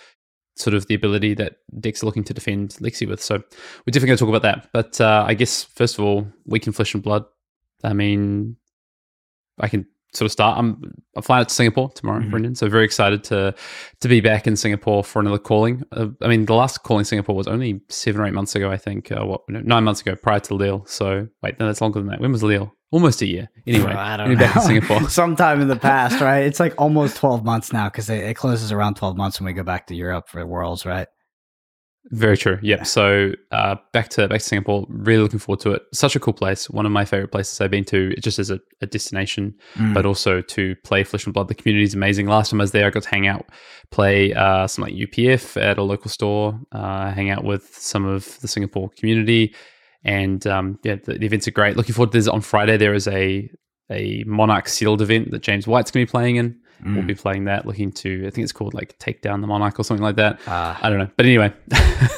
sort 0.56 0.74
of 0.74 0.88
the 0.88 0.96
ability 0.96 1.34
that 1.34 1.58
decks 1.80 2.04
are 2.04 2.06
looking 2.06 2.24
to 2.24 2.34
defend 2.34 2.72
Lexi 2.82 3.08
with. 3.08 3.22
So 3.22 3.36
we're 3.36 3.92
definitely 3.92 4.08
going 4.08 4.18
to 4.18 4.25
talk 4.25 4.30
about 4.30 4.42
that. 4.42 4.70
But 4.74 5.00
uh, 5.00 5.24
I 5.28 5.34
guess 5.34 5.63
first 5.63 5.98
of 5.98 6.06
all, 6.06 6.28
week 6.46 6.68
in 6.68 6.74
flesh 6.74 6.94
and 6.94 7.04
blood. 7.04 7.25
I 7.84 7.94
mean, 7.94 8.58
I 9.60 9.68
can 9.68 9.88
sort 10.13 10.25
of 10.25 10.32
start. 10.32 10.58
I'm 10.58 10.94
I'm 11.15 11.22
flying 11.22 11.41
out 11.41 11.50
to 11.50 11.56
Singapore 11.56 11.89
tomorrow, 11.91 12.20
mm-hmm. 12.20 12.30
Brendan. 12.30 12.56
So 12.56 12.70
very 12.70 12.86
excited 12.86 13.24
to 13.25 13.56
to 14.00 14.08
be 14.08 14.22
back 14.22 14.48
in 14.48 14.56
Singapore 14.56 15.03
for 15.03 15.20
another 15.20 15.38
calling. 15.38 15.84
Uh, 15.91 16.08
I 16.22 16.27
mean, 16.27 16.46
the 16.46 16.53
last 16.53 16.84
calling 16.84 17.06
Singapore 17.06 17.36
was 17.36 17.48
only 17.48 17.82
seven 17.89 18.22
or 18.22 18.27
eight 18.27 18.34
months 18.34 18.56
ago, 18.56 18.72
I 18.72 18.77
think. 18.77 19.12
Uh, 19.12 19.25
what 19.25 19.41
nine 19.48 19.84
months 19.84 20.01
ago, 20.01 20.15
prior 20.15 20.39
to 20.41 20.56
Lille. 20.56 20.86
So 20.86 21.27
wait, 21.41 21.60
no, 21.60 21.68
that's 21.68 21.82
longer 21.82 22.00
than 22.00 22.10
that. 22.10 22.20
When 22.20 22.32
was 22.32 22.44
Lille? 22.44 22.74
Almost 22.91 23.22
a 23.22 23.25
year. 23.25 23.50
Anyway, 23.65 23.94
I 23.94 24.18
don't 24.18 24.34
know. 24.34 24.36
back 24.36 24.56
in 24.58 24.62
Singapore. 24.63 25.10
Sometime 25.10 25.62
in 25.62 25.70
the 25.70 25.77
past, 25.77 26.20
right? 26.20 26.44
It's 26.44 26.60
like 26.60 26.74
almost 26.77 27.15
twelve 27.15 27.46
months 27.46 27.72
now 27.72 27.88
because 27.88 28.10
it, 28.10 28.24
it 28.24 28.34
closes 28.36 28.72
around 28.72 28.96
twelve 28.96 29.15
months 29.15 29.39
when 29.39 29.46
we 29.46 29.53
go 29.53 29.63
back 29.63 29.88
to 29.88 29.96
Europe 29.96 30.27
for 30.27 30.41
the 30.41 30.48
Worlds, 30.48 30.86
right? 30.86 31.08
Very 32.05 32.36
true. 32.36 32.58
Yep. 32.62 32.79
Yeah. 32.79 32.84
So 32.84 33.31
uh, 33.51 33.75
back 33.93 34.10
to 34.10 34.27
back 34.27 34.39
to 34.39 34.46
Singapore. 34.46 34.86
Really 34.89 35.22
looking 35.22 35.39
forward 35.39 35.60
to 35.62 35.72
it. 35.72 35.84
Such 35.93 36.15
a 36.15 36.20
cool 36.20 36.34
place. 36.34 36.70
One 36.70 36.86
of 36.86 36.91
my 36.91 37.05
favorite 37.05 37.31
places 37.31 37.62
I've 37.62 37.72
been 37.72 37.86
to, 37.86 38.12
it's 38.12 38.24
just 38.24 38.39
as 38.39 38.50
a, 38.50 38.60
a 38.81 38.88
destination, 38.88 39.53
mm. 39.75 39.93
but 39.93 40.05
also 40.05 40.41
to 40.41 40.75
play 40.77 41.03
Flesh 41.03 41.25
and 41.25 41.34
Blood. 41.34 41.48
The 41.48 41.55
community 41.55 41.84
is 41.84 41.93
amazing. 41.93 42.25
Last 42.25 42.50
time 42.50 42.60
I 42.60 42.63
was 42.63 42.72
there, 42.72 42.88
I 42.88 42.89
got 42.89 43.03
to 43.03 43.10
hang 43.10 43.27
out, 43.27 43.46
play 43.91 44.34
uh, 44.34 44.65
some 44.67 44.84
like 44.84 44.93
UPF 44.93 45.62
at 45.62 45.77
a 45.77 45.84
local 45.84 46.10
store, 46.10 46.60
uh, 46.72 47.12
hang 47.12 47.29
out 47.29 47.43
with 47.43 47.70
some 47.75 48.05
of 48.05 48.39
the 48.41 48.48
Singapore 48.48 48.89
community, 48.98 49.53
and 50.03 50.46
um, 50.48 50.79
yeah, 50.84 50.96
the, 50.96 51.13
the, 51.13 51.25
events 51.25 51.48
are 51.48 51.51
great. 51.51 51.77
Looking 51.77 51.93
forward 51.93 52.12
to 52.13 52.17
this 52.17 52.27
on 52.27 52.41
Friday. 52.41 52.77
There 52.77 52.96
is 52.96 53.08
a 53.08 53.50
a 53.91 54.24
Monarch 54.25 54.67
sealed 54.67 55.01
event 55.01 55.32
that 55.32 55.43
James 55.43 55.67
White's 55.67 55.91
going 55.91 56.06
to 56.06 56.10
be 56.10 56.12
playing 56.12 56.38
in. 56.38 56.61
Mm. 56.84 56.96
We'll 56.96 57.06
be 57.06 57.15
playing 57.15 57.46
that, 57.46 57.65
looking 57.65 57.91
to, 57.94 58.28
I 58.28 58.30
think 58.30 58.44
it's 58.44 58.52
called 58.52 58.74
like 58.74 58.98
Take 58.98 59.22
Down 59.22 59.41
the 59.41 59.48
Monarch 59.48 59.80
or 59.80 59.84
something 59.84 60.04
like 60.04 60.15
that. 60.15 60.39
Uh, 60.48 60.76
I 60.82 60.89
don't 60.89 61.00
know. 61.00 61.10
But 61.15 61.26
anyway. 61.26 61.54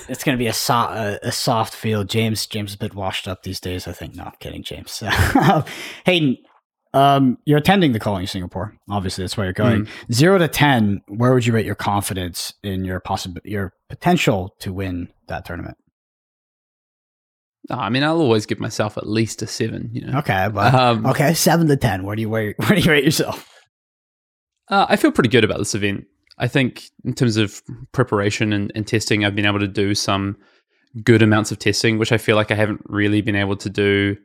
it's 0.08 0.23
going 0.23 0.38
to 0.38 0.41
be 0.41 0.47
a, 0.47 0.54
so- 0.54 0.73
a, 0.73 1.19
a, 1.23 1.32
soft 1.32 1.73
field. 1.73 2.10
James 2.10 2.45
James 2.47 2.71
is 2.71 2.76
a 2.76 2.80
bit 2.80 2.93
washed 2.95 3.28
up 3.28 3.43
these 3.43 3.60
days, 3.60 3.88
I 3.88 3.91
think. 3.91 4.15
No, 4.15 4.23
I'm 4.23 4.34
kidding, 4.39 4.63
James. 4.63 5.04
Hayden, 6.06 6.38
um, 6.93 7.38
you're 7.45 7.58
attending 7.58 7.91
the 7.91 7.99
calling 7.99 8.28
Singapore. 8.28 8.76
Obviously, 8.89 9.23
that's 9.23 9.36
where 9.36 9.45
you're 9.45 9.54
going. 9.54 9.86
Mm. 9.86 10.13
Zero 10.13 10.38
to 10.38 10.47
10, 10.47 11.02
where 11.08 11.34
would 11.34 11.45
you 11.45 11.54
rate 11.54 11.65
your 11.65 11.76
confidence 11.76 12.54
in 12.63 12.86
your 12.86 12.99
possible, 12.99 13.41
your 13.43 13.73
potential 13.89 14.56
to 14.60 14.71
win 14.71 15.10
that 15.28 15.45
tournament? 15.45 15.78
I 17.69 17.89
mean, 17.89 18.04
I'll 18.04 18.19
always 18.19 18.45
give 18.45 18.60
myself 18.60 18.97
at 18.97 19.08
least 19.08 19.41
a 19.41 19.47
seven. 19.47 19.89
You 19.93 20.06
know. 20.06 20.19
Okay, 20.19 20.49
but, 20.54 20.73
um, 20.73 21.06
okay, 21.06 21.34
seven 21.34 21.67
to 21.67 21.78
ten. 21.78 22.04
Where 22.04 22.15
do 22.15 22.21
you 22.21 22.30
where, 22.30 22.54
where 22.58 22.76
do 22.76 22.82
you 22.82 22.91
rate 22.91 23.06
yourself? 23.06 23.49
Uh, 24.69 24.86
I 24.89 24.95
feel 24.95 25.12
pretty 25.12 25.30
good 25.30 25.43
about 25.43 25.58
this 25.58 25.76
event. 25.76 26.06
I 26.38 26.47
think 26.47 26.89
in 27.04 27.13
terms 27.13 27.38
of 27.38 27.62
preparation 27.91 28.54
and, 28.54 28.71
and, 28.76 28.88
testing, 28.88 29.23
I've 29.23 29.36
been 29.36 29.45
able 29.45 29.60
to 29.60 29.67
do 29.67 29.93
some 29.93 30.38
good 31.04 31.21
amounts 31.21 31.52
of 31.52 31.60
testing, 31.60 31.97
which 31.97 32.12
I 32.12 32.17
feel 32.17 32.36
like 32.36 32.52
I 32.52 32.56
haven't 32.56 32.82
really 32.86 33.21
been 33.21 33.36
able 33.36 33.56
to 33.58 33.69
do 33.69 34.17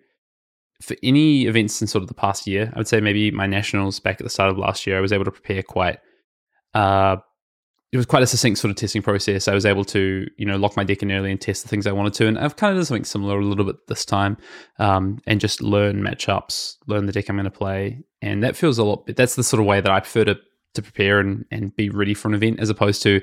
for 0.81 0.97
any 1.03 1.47
events 1.47 1.81
in 1.81 1.89
sort 1.89 2.03
of 2.03 2.09
the 2.09 2.15
past 2.15 2.47
year. 2.47 2.73
I 2.75 2.79
would 2.79 2.89
say 2.89 3.01
maybe 3.01 3.31
my 3.31 3.47
nationals 3.47 4.01
back 4.01 4.21
at 4.21 4.25
the 4.25 4.31
start 4.31 4.51
of 4.51 4.59
last 4.59 4.87
year, 4.87 4.97
I 4.97 5.01
was 5.01 5.13
able 5.13 5.25
to 5.25 5.31
prepare 5.31 5.63
quite. 5.63 5.99
Uh, 6.75 7.17
it 7.91 7.97
was 7.97 8.07
quite 8.07 8.23
a 8.23 8.27
succinct 8.27 8.59
sort 8.59 8.71
of 8.71 8.77
testing 8.77 9.01
process. 9.01 9.49
I 9.49 9.55
was 9.55 9.65
able 9.65 9.85
to, 9.87 10.29
you 10.37 10.45
know, 10.45 10.57
lock 10.57 10.77
my 10.77 10.85
deck 10.85 11.03
in 11.03 11.11
early 11.11 11.31
and 11.31 11.41
test 11.41 11.63
the 11.63 11.69
things 11.69 11.87
I 11.87 11.93
wanted 11.93 12.13
to, 12.15 12.27
and 12.27 12.39
I've 12.39 12.57
kind 12.57 12.73
of 12.73 12.79
done 12.79 12.85
something 12.85 13.05
similar 13.05 13.39
a 13.39 13.45
little 13.45 13.65
bit 13.65 13.87
this 13.87 14.05
time, 14.05 14.37
um, 14.79 15.19
and 15.27 15.41
just 15.41 15.63
learn 15.63 16.03
matchups, 16.03 16.77
learn 16.87 17.07
the 17.07 17.13
deck 17.13 17.29
I'm 17.29 17.37
going 17.37 17.45
to 17.45 17.51
play, 17.51 18.03
and 18.21 18.43
that 18.43 18.57
feels 18.57 18.79
a 18.79 18.85
lot. 18.85 19.07
That's 19.07 19.37
the 19.37 19.45
sort 19.45 19.61
of 19.61 19.67
way 19.67 19.81
that 19.81 19.91
I 19.91 20.01
prefer 20.01 20.25
to 20.25 20.39
to 20.75 20.83
prepare 20.83 21.19
and 21.19 21.47
and 21.51 21.75
be 21.77 21.89
ready 21.89 22.13
for 22.13 22.29
an 22.29 22.35
event, 22.35 22.61
as 22.61 22.69
opposed 22.69 23.03
to, 23.05 23.23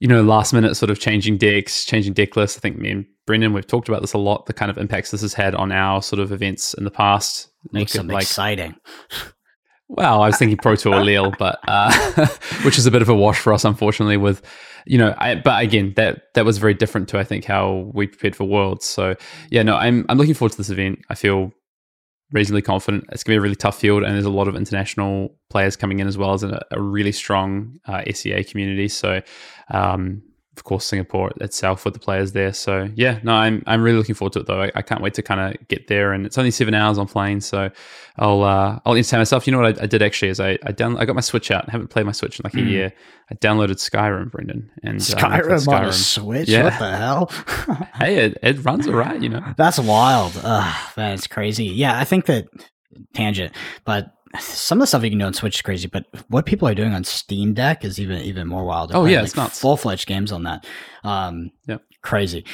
you 0.00 0.08
know, 0.08 0.22
last 0.22 0.52
minute 0.52 0.74
sort 0.74 0.90
of 0.90 0.98
changing 0.98 1.38
decks, 1.38 1.84
changing 1.84 2.14
deck 2.14 2.34
lists. 2.34 2.58
I 2.58 2.60
think 2.60 2.78
me 2.78 2.90
and 2.90 3.06
Brendan 3.26 3.52
we've 3.52 3.66
talked 3.66 3.88
about 3.88 4.00
this 4.00 4.12
a 4.12 4.18
lot. 4.18 4.46
The 4.46 4.54
kind 4.54 4.72
of 4.72 4.78
impacts 4.78 5.12
this 5.12 5.22
has 5.22 5.34
had 5.34 5.54
on 5.54 5.70
our 5.70 6.02
sort 6.02 6.18
of 6.18 6.32
events 6.32 6.74
in 6.74 6.82
the 6.82 6.90
past 6.90 7.48
makes 7.70 7.92
them 7.92 8.08
like, 8.08 8.22
exciting. 8.22 8.74
Well, 9.88 10.22
I 10.22 10.28
was 10.28 10.38
thinking 10.38 10.56
Pro 10.56 10.76
Tour 10.76 11.02
Lille, 11.02 11.32
but 11.38 11.58
uh, 11.68 12.26
which 12.64 12.78
is 12.78 12.86
a 12.86 12.90
bit 12.90 13.02
of 13.02 13.08
a 13.08 13.14
wash 13.14 13.38
for 13.38 13.52
us, 13.52 13.64
unfortunately. 13.64 14.16
With 14.16 14.42
you 14.86 14.98
know, 14.98 15.14
I, 15.18 15.34
but 15.34 15.62
again, 15.62 15.92
that 15.96 16.34
that 16.34 16.44
was 16.44 16.58
very 16.58 16.74
different 16.74 17.08
to 17.10 17.18
I 17.18 17.24
think 17.24 17.44
how 17.44 17.90
we 17.92 18.06
prepared 18.06 18.34
for 18.34 18.44
Worlds. 18.44 18.86
So 18.86 19.14
yeah, 19.50 19.62
no, 19.62 19.76
I'm 19.76 20.06
I'm 20.08 20.18
looking 20.18 20.34
forward 20.34 20.52
to 20.52 20.56
this 20.58 20.70
event. 20.70 21.00
I 21.10 21.14
feel 21.14 21.52
reasonably 22.32 22.62
confident. 22.62 23.04
It's 23.12 23.22
going 23.22 23.36
to 23.36 23.40
be 23.40 23.40
a 23.40 23.42
really 23.42 23.56
tough 23.56 23.78
field, 23.78 24.02
and 24.02 24.14
there's 24.14 24.24
a 24.24 24.30
lot 24.30 24.48
of 24.48 24.56
international 24.56 25.36
players 25.50 25.76
coming 25.76 26.00
in 26.00 26.06
as 26.06 26.16
well 26.16 26.32
as 26.32 26.42
a, 26.42 26.64
a 26.70 26.80
really 26.80 27.12
strong 27.12 27.78
uh, 27.86 28.02
SEA 28.12 28.44
community. 28.44 28.88
So 28.88 29.20
um, 29.70 30.22
of 30.56 30.64
course 30.64 30.84
Singapore 30.84 31.32
itself 31.40 31.84
with 31.84 31.94
the 31.94 32.00
players 32.00 32.32
there. 32.32 32.52
So 32.52 32.88
yeah, 32.94 33.18
no, 33.22 33.32
I'm 33.32 33.62
I'm 33.66 33.82
really 33.82 33.98
looking 33.98 34.14
forward 34.14 34.34
to 34.34 34.40
it 34.40 34.46
though. 34.46 34.62
I, 34.62 34.72
I 34.74 34.82
can't 34.82 35.00
wait 35.00 35.14
to 35.14 35.22
kind 35.22 35.40
of 35.40 35.68
get 35.68 35.88
there, 35.88 36.12
and 36.12 36.24
it's 36.24 36.38
only 36.38 36.50
seven 36.50 36.74
hours 36.74 36.98
on 36.98 37.08
plane, 37.08 37.40
so 37.40 37.70
I'll 38.16 38.42
uh, 38.42 38.78
I'll 38.84 38.94
entertain 38.94 39.20
myself. 39.20 39.46
You 39.46 39.52
know 39.52 39.60
what 39.60 39.78
I, 39.78 39.84
I 39.84 39.86
did 39.86 40.02
actually 40.02 40.28
is 40.28 40.40
I 40.40 40.58
I 40.62 40.72
down 40.72 40.96
I 40.98 41.04
got 41.04 41.14
my 41.14 41.20
Switch 41.20 41.50
out. 41.50 41.68
I 41.68 41.72
haven't 41.72 41.88
played 41.88 42.06
my 42.06 42.12
Switch 42.12 42.38
in 42.38 42.44
like 42.44 42.52
mm. 42.52 42.66
a 42.66 42.70
year. 42.70 42.92
I 43.30 43.34
downloaded 43.34 43.76
Skyrim, 43.76 44.30
Brendan, 44.30 44.70
and 44.82 44.98
Skyrim, 44.98 45.50
uh, 45.50 45.56
Skyrim. 45.56 45.68
on 45.68 45.84
a 45.86 45.92
Switch. 45.92 46.48
Yeah. 46.48 46.64
What 46.64 46.78
the 46.78 46.96
hell? 46.96 47.88
hey, 47.94 48.26
it, 48.26 48.38
it 48.42 48.64
runs 48.64 48.86
alright. 48.86 49.20
You 49.20 49.30
know, 49.30 49.54
that's 49.56 49.78
wild. 49.78 50.38
Ugh, 50.42 50.90
that's 50.94 51.26
crazy. 51.26 51.66
Yeah, 51.66 51.98
I 51.98 52.04
think 52.04 52.26
that 52.26 52.46
tangent, 53.14 53.52
but 53.84 54.14
some 54.40 54.78
of 54.78 54.82
the 54.82 54.86
stuff 54.86 55.02
you 55.04 55.10
can 55.10 55.18
do 55.18 55.24
on 55.24 55.34
Switch 55.34 55.56
is 55.56 55.62
crazy, 55.62 55.88
but 55.88 56.06
what 56.28 56.46
people 56.46 56.68
are 56.68 56.74
doing 56.74 56.92
on 56.92 57.04
Steam 57.04 57.54
Deck 57.54 57.84
is 57.84 58.00
even 58.00 58.20
even 58.22 58.48
more 58.48 58.64
wild. 58.64 58.92
oh 58.94 59.04
yeah, 59.04 59.18
like 59.18 59.26
it's 59.26 59.36
not 59.36 59.52
full 59.52 59.76
fledged 59.76 60.06
games 60.06 60.32
on 60.32 60.44
that. 60.44 60.66
Um, 61.02 61.50
yeah, 61.66 61.78
crazy. 62.02 62.44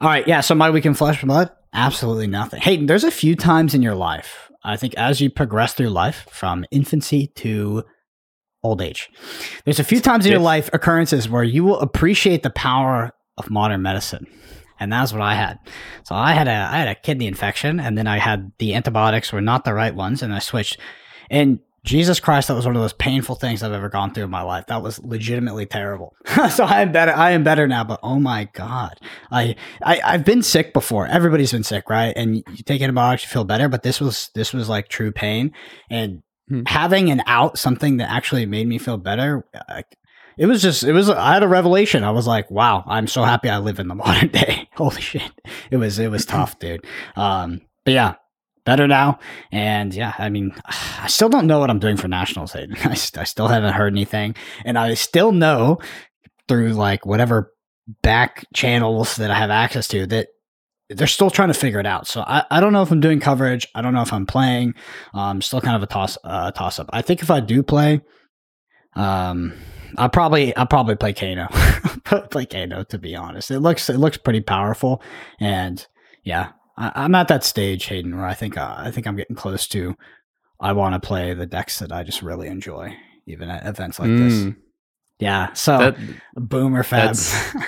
All 0.00 0.08
right, 0.08 0.26
yeah. 0.28 0.40
So 0.40 0.54
my 0.54 0.70
week 0.70 0.86
in 0.86 0.94
Flesh 0.94 1.22
and 1.22 1.28
Blood, 1.28 1.50
Absolutely 1.72 2.26
nothing. 2.26 2.60
Hey, 2.60 2.84
there's 2.84 3.04
a 3.04 3.10
few 3.10 3.36
times 3.36 3.74
in 3.74 3.82
your 3.82 3.94
life, 3.94 4.50
I 4.64 4.76
think, 4.76 4.94
as 4.94 5.20
you 5.20 5.30
progress 5.30 5.74
through 5.74 5.90
life 5.90 6.26
from 6.30 6.64
infancy 6.70 7.26
to 7.36 7.84
old 8.62 8.80
age, 8.80 9.10
there's 9.64 9.78
a 9.78 9.84
few 9.84 10.00
times 10.00 10.24
in 10.24 10.32
your 10.32 10.40
life 10.40 10.70
occurrences 10.72 11.28
where 11.28 11.44
you 11.44 11.64
will 11.64 11.78
appreciate 11.80 12.42
the 12.42 12.50
power 12.50 13.12
of 13.36 13.50
modern 13.50 13.82
medicine. 13.82 14.26
And 14.80 14.92
that's 14.92 15.12
what 15.12 15.22
I 15.22 15.34
had. 15.34 15.58
So 16.04 16.14
I 16.14 16.32
had 16.32 16.48
a 16.48 16.52
I 16.52 16.78
had 16.78 16.88
a 16.88 16.94
kidney 16.94 17.26
infection, 17.26 17.80
and 17.80 17.98
then 17.98 18.06
I 18.06 18.18
had 18.18 18.52
the 18.58 18.74
antibiotics 18.74 19.32
were 19.32 19.40
not 19.40 19.64
the 19.64 19.74
right 19.74 19.94
ones, 19.94 20.22
and 20.22 20.32
I 20.32 20.38
switched. 20.38 20.78
And 21.30 21.60
Jesus 21.84 22.20
Christ, 22.20 22.48
that 22.48 22.54
was 22.54 22.66
one 22.66 22.76
of 22.76 22.82
those 22.82 22.92
painful 22.92 23.36
things 23.36 23.62
I've 23.62 23.72
ever 23.72 23.88
gone 23.88 24.12
through 24.12 24.24
in 24.24 24.30
my 24.30 24.42
life. 24.42 24.66
That 24.66 24.82
was 24.82 24.98
legitimately 25.02 25.66
terrible. 25.66 26.14
so 26.50 26.64
I 26.64 26.82
am 26.82 26.92
better. 26.92 27.12
I 27.12 27.30
am 27.30 27.44
better 27.44 27.66
now. 27.66 27.84
But 27.84 28.00
oh 28.02 28.18
my 28.18 28.48
god, 28.52 28.98
I, 29.30 29.54
I 29.82 30.00
I've 30.04 30.24
been 30.24 30.42
sick 30.42 30.72
before. 30.72 31.06
Everybody's 31.06 31.52
been 31.52 31.64
sick, 31.64 31.88
right? 31.88 32.12
And 32.16 32.36
you 32.36 32.42
take 32.66 32.82
antibiotics, 32.82 33.22
you 33.24 33.28
feel 33.30 33.44
better. 33.44 33.68
But 33.68 33.84
this 33.84 34.00
was 34.00 34.30
this 34.34 34.52
was 34.52 34.68
like 34.68 34.88
true 34.88 35.12
pain, 35.12 35.52
and 35.88 36.22
Hmm. 36.48 36.62
having 36.66 37.10
an 37.10 37.22
out, 37.26 37.58
something 37.58 37.98
that 37.98 38.10
actually 38.10 38.46
made 38.46 38.66
me 38.66 38.78
feel 38.78 38.96
better. 38.96 39.44
I, 39.68 39.84
it 40.38 40.46
was 40.46 40.62
just 40.62 40.82
it 40.82 40.92
was 40.94 41.10
I 41.10 41.34
had 41.34 41.42
a 41.42 41.48
revelation. 41.48 42.04
I 42.04 42.10
was 42.10 42.26
like, 42.26 42.50
wow, 42.50 42.84
I'm 42.86 43.06
so 43.06 43.22
happy 43.22 43.50
I 43.50 43.58
live 43.58 43.78
in 43.78 43.86
the 43.88 43.94
modern 44.06 44.28
day. 44.30 44.66
Holy 44.74 45.00
shit. 45.02 45.30
It 45.70 45.76
was 45.76 45.98
it 45.98 46.10
was 46.10 46.24
tough, 46.26 46.58
dude. 46.58 46.86
Um 47.16 47.60
but 47.84 47.92
yeah, 47.92 48.14
better 48.68 48.86
now. 48.86 49.18
And 49.50 49.94
yeah, 49.94 50.12
I 50.18 50.28
mean, 50.28 50.54
I 51.00 51.06
still 51.06 51.30
don't 51.30 51.46
know 51.46 51.58
what 51.58 51.70
I'm 51.70 51.78
doing 51.78 51.96
for 51.96 52.06
nationals. 52.06 52.54
I, 52.56 52.66
st- 52.94 53.18
I 53.18 53.24
still 53.24 53.48
haven't 53.48 53.72
heard 53.72 53.94
anything. 53.94 54.34
And 54.66 54.78
I 54.78 54.92
still 54.92 55.32
know 55.32 55.78
through 56.48 56.74
like 56.74 57.06
whatever 57.06 57.50
back 58.02 58.44
channels 58.54 59.16
that 59.16 59.30
I 59.30 59.34
have 59.34 59.48
access 59.48 59.88
to 59.88 60.06
that 60.08 60.28
they're 60.90 61.06
still 61.06 61.30
trying 61.30 61.48
to 61.48 61.54
figure 61.54 61.80
it 61.80 61.86
out. 61.86 62.06
So 62.06 62.20
I, 62.20 62.44
I 62.50 62.60
don't 62.60 62.74
know 62.74 62.82
if 62.82 62.90
I'm 62.90 63.00
doing 63.00 63.20
coverage. 63.20 63.66
I 63.74 63.80
don't 63.80 63.94
know 63.94 64.02
if 64.02 64.12
I'm 64.12 64.26
playing. 64.26 64.74
Um, 65.14 65.40
still 65.40 65.62
kind 65.62 65.76
of 65.76 65.82
a 65.82 65.86
toss 65.86 66.18
uh, 66.22 66.50
toss 66.50 66.78
up. 66.78 66.90
I 66.92 67.00
think 67.00 67.22
if 67.22 67.30
I 67.30 67.40
do 67.40 67.62
play, 67.62 68.02
um, 68.96 69.54
I'll 69.96 70.10
probably 70.10 70.54
I'll 70.56 70.66
probably 70.66 70.96
play 70.96 71.14
Kano. 71.14 71.48
play 72.30 72.44
Kano 72.44 72.84
to 72.84 72.98
be 72.98 73.16
honest. 73.16 73.50
It 73.50 73.60
looks 73.60 73.88
it 73.88 73.96
looks 73.96 74.18
pretty 74.18 74.42
powerful, 74.42 75.02
and 75.40 75.86
yeah, 76.22 76.52
I, 76.78 76.92
I'm 76.94 77.14
at 77.14 77.28
that 77.28 77.44
stage, 77.44 77.84
Hayden, 77.86 78.16
where 78.16 78.24
I 78.26 78.34
think 78.34 78.56
uh, 78.56 78.74
I 78.78 78.90
think 78.90 79.06
I'm 79.06 79.16
getting 79.16 79.36
close 79.36 79.66
to. 79.68 79.94
I 80.60 80.72
want 80.72 80.94
to 81.00 81.06
play 81.06 81.34
the 81.34 81.46
decks 81.46 81.78
that 81.80 81.92
I 81.92 82.02
just 82.04 82.22
really 82.22 82.48
enjoy, 82.48 82.96
even 83.26 83.50
at 83.50 83.66
events 83.66 83.98
like 83.98 84.08
this. 84.08 84.32
Mm, 84.34 84.56
Yeah. 85.18 85.52
So 85.52 85.78
that- 85.78 85.96
boomer 86.36 86.82
fab. 86.82 87.16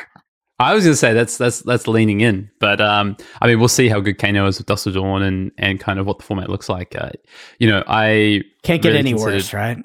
I 0.59 0.75
was 0.75 0.85
going 0.85 0.93
to 0.93 0.97
say 0.99 1.15
that's 1.15 1.39
that's 1.39 1.61
that's 1.63 1.89
leaning 1.89 2.21
in, 2.21 2.51
but 2.61 2.83
um, 2.83 3.17
I 3.41 3.47
mean, 3.47 3.59
we'll 3.59 3.69
see 3.69 3.89
how 3.89 3.99
good 4.01 4.19
Kano 4.19 4.47
is 4.47 4.59
with 4.59 4.67
Dust 4.67 4.87
of 4.87 4.93
Dawn 4.93 5.23
and 5.23 5.51
and 5.57 5.81
kind 5.81 5.99
of 5.99 6.07
what 6.07 6.19
the 6.19 6.25
format 6.25 6.51
looks 6.51 6.69
like. 6.69 6.95
Uh, 6.95 7.11
you 7.59 7.67
know, 7.67 7.83
I 7.87 8.43
Can't 8.63 8.83
get 8.83 8.91
really 8.91 8.99
any 8.99 9.15
worse, 9.15 9.55
right? 9.55 9.79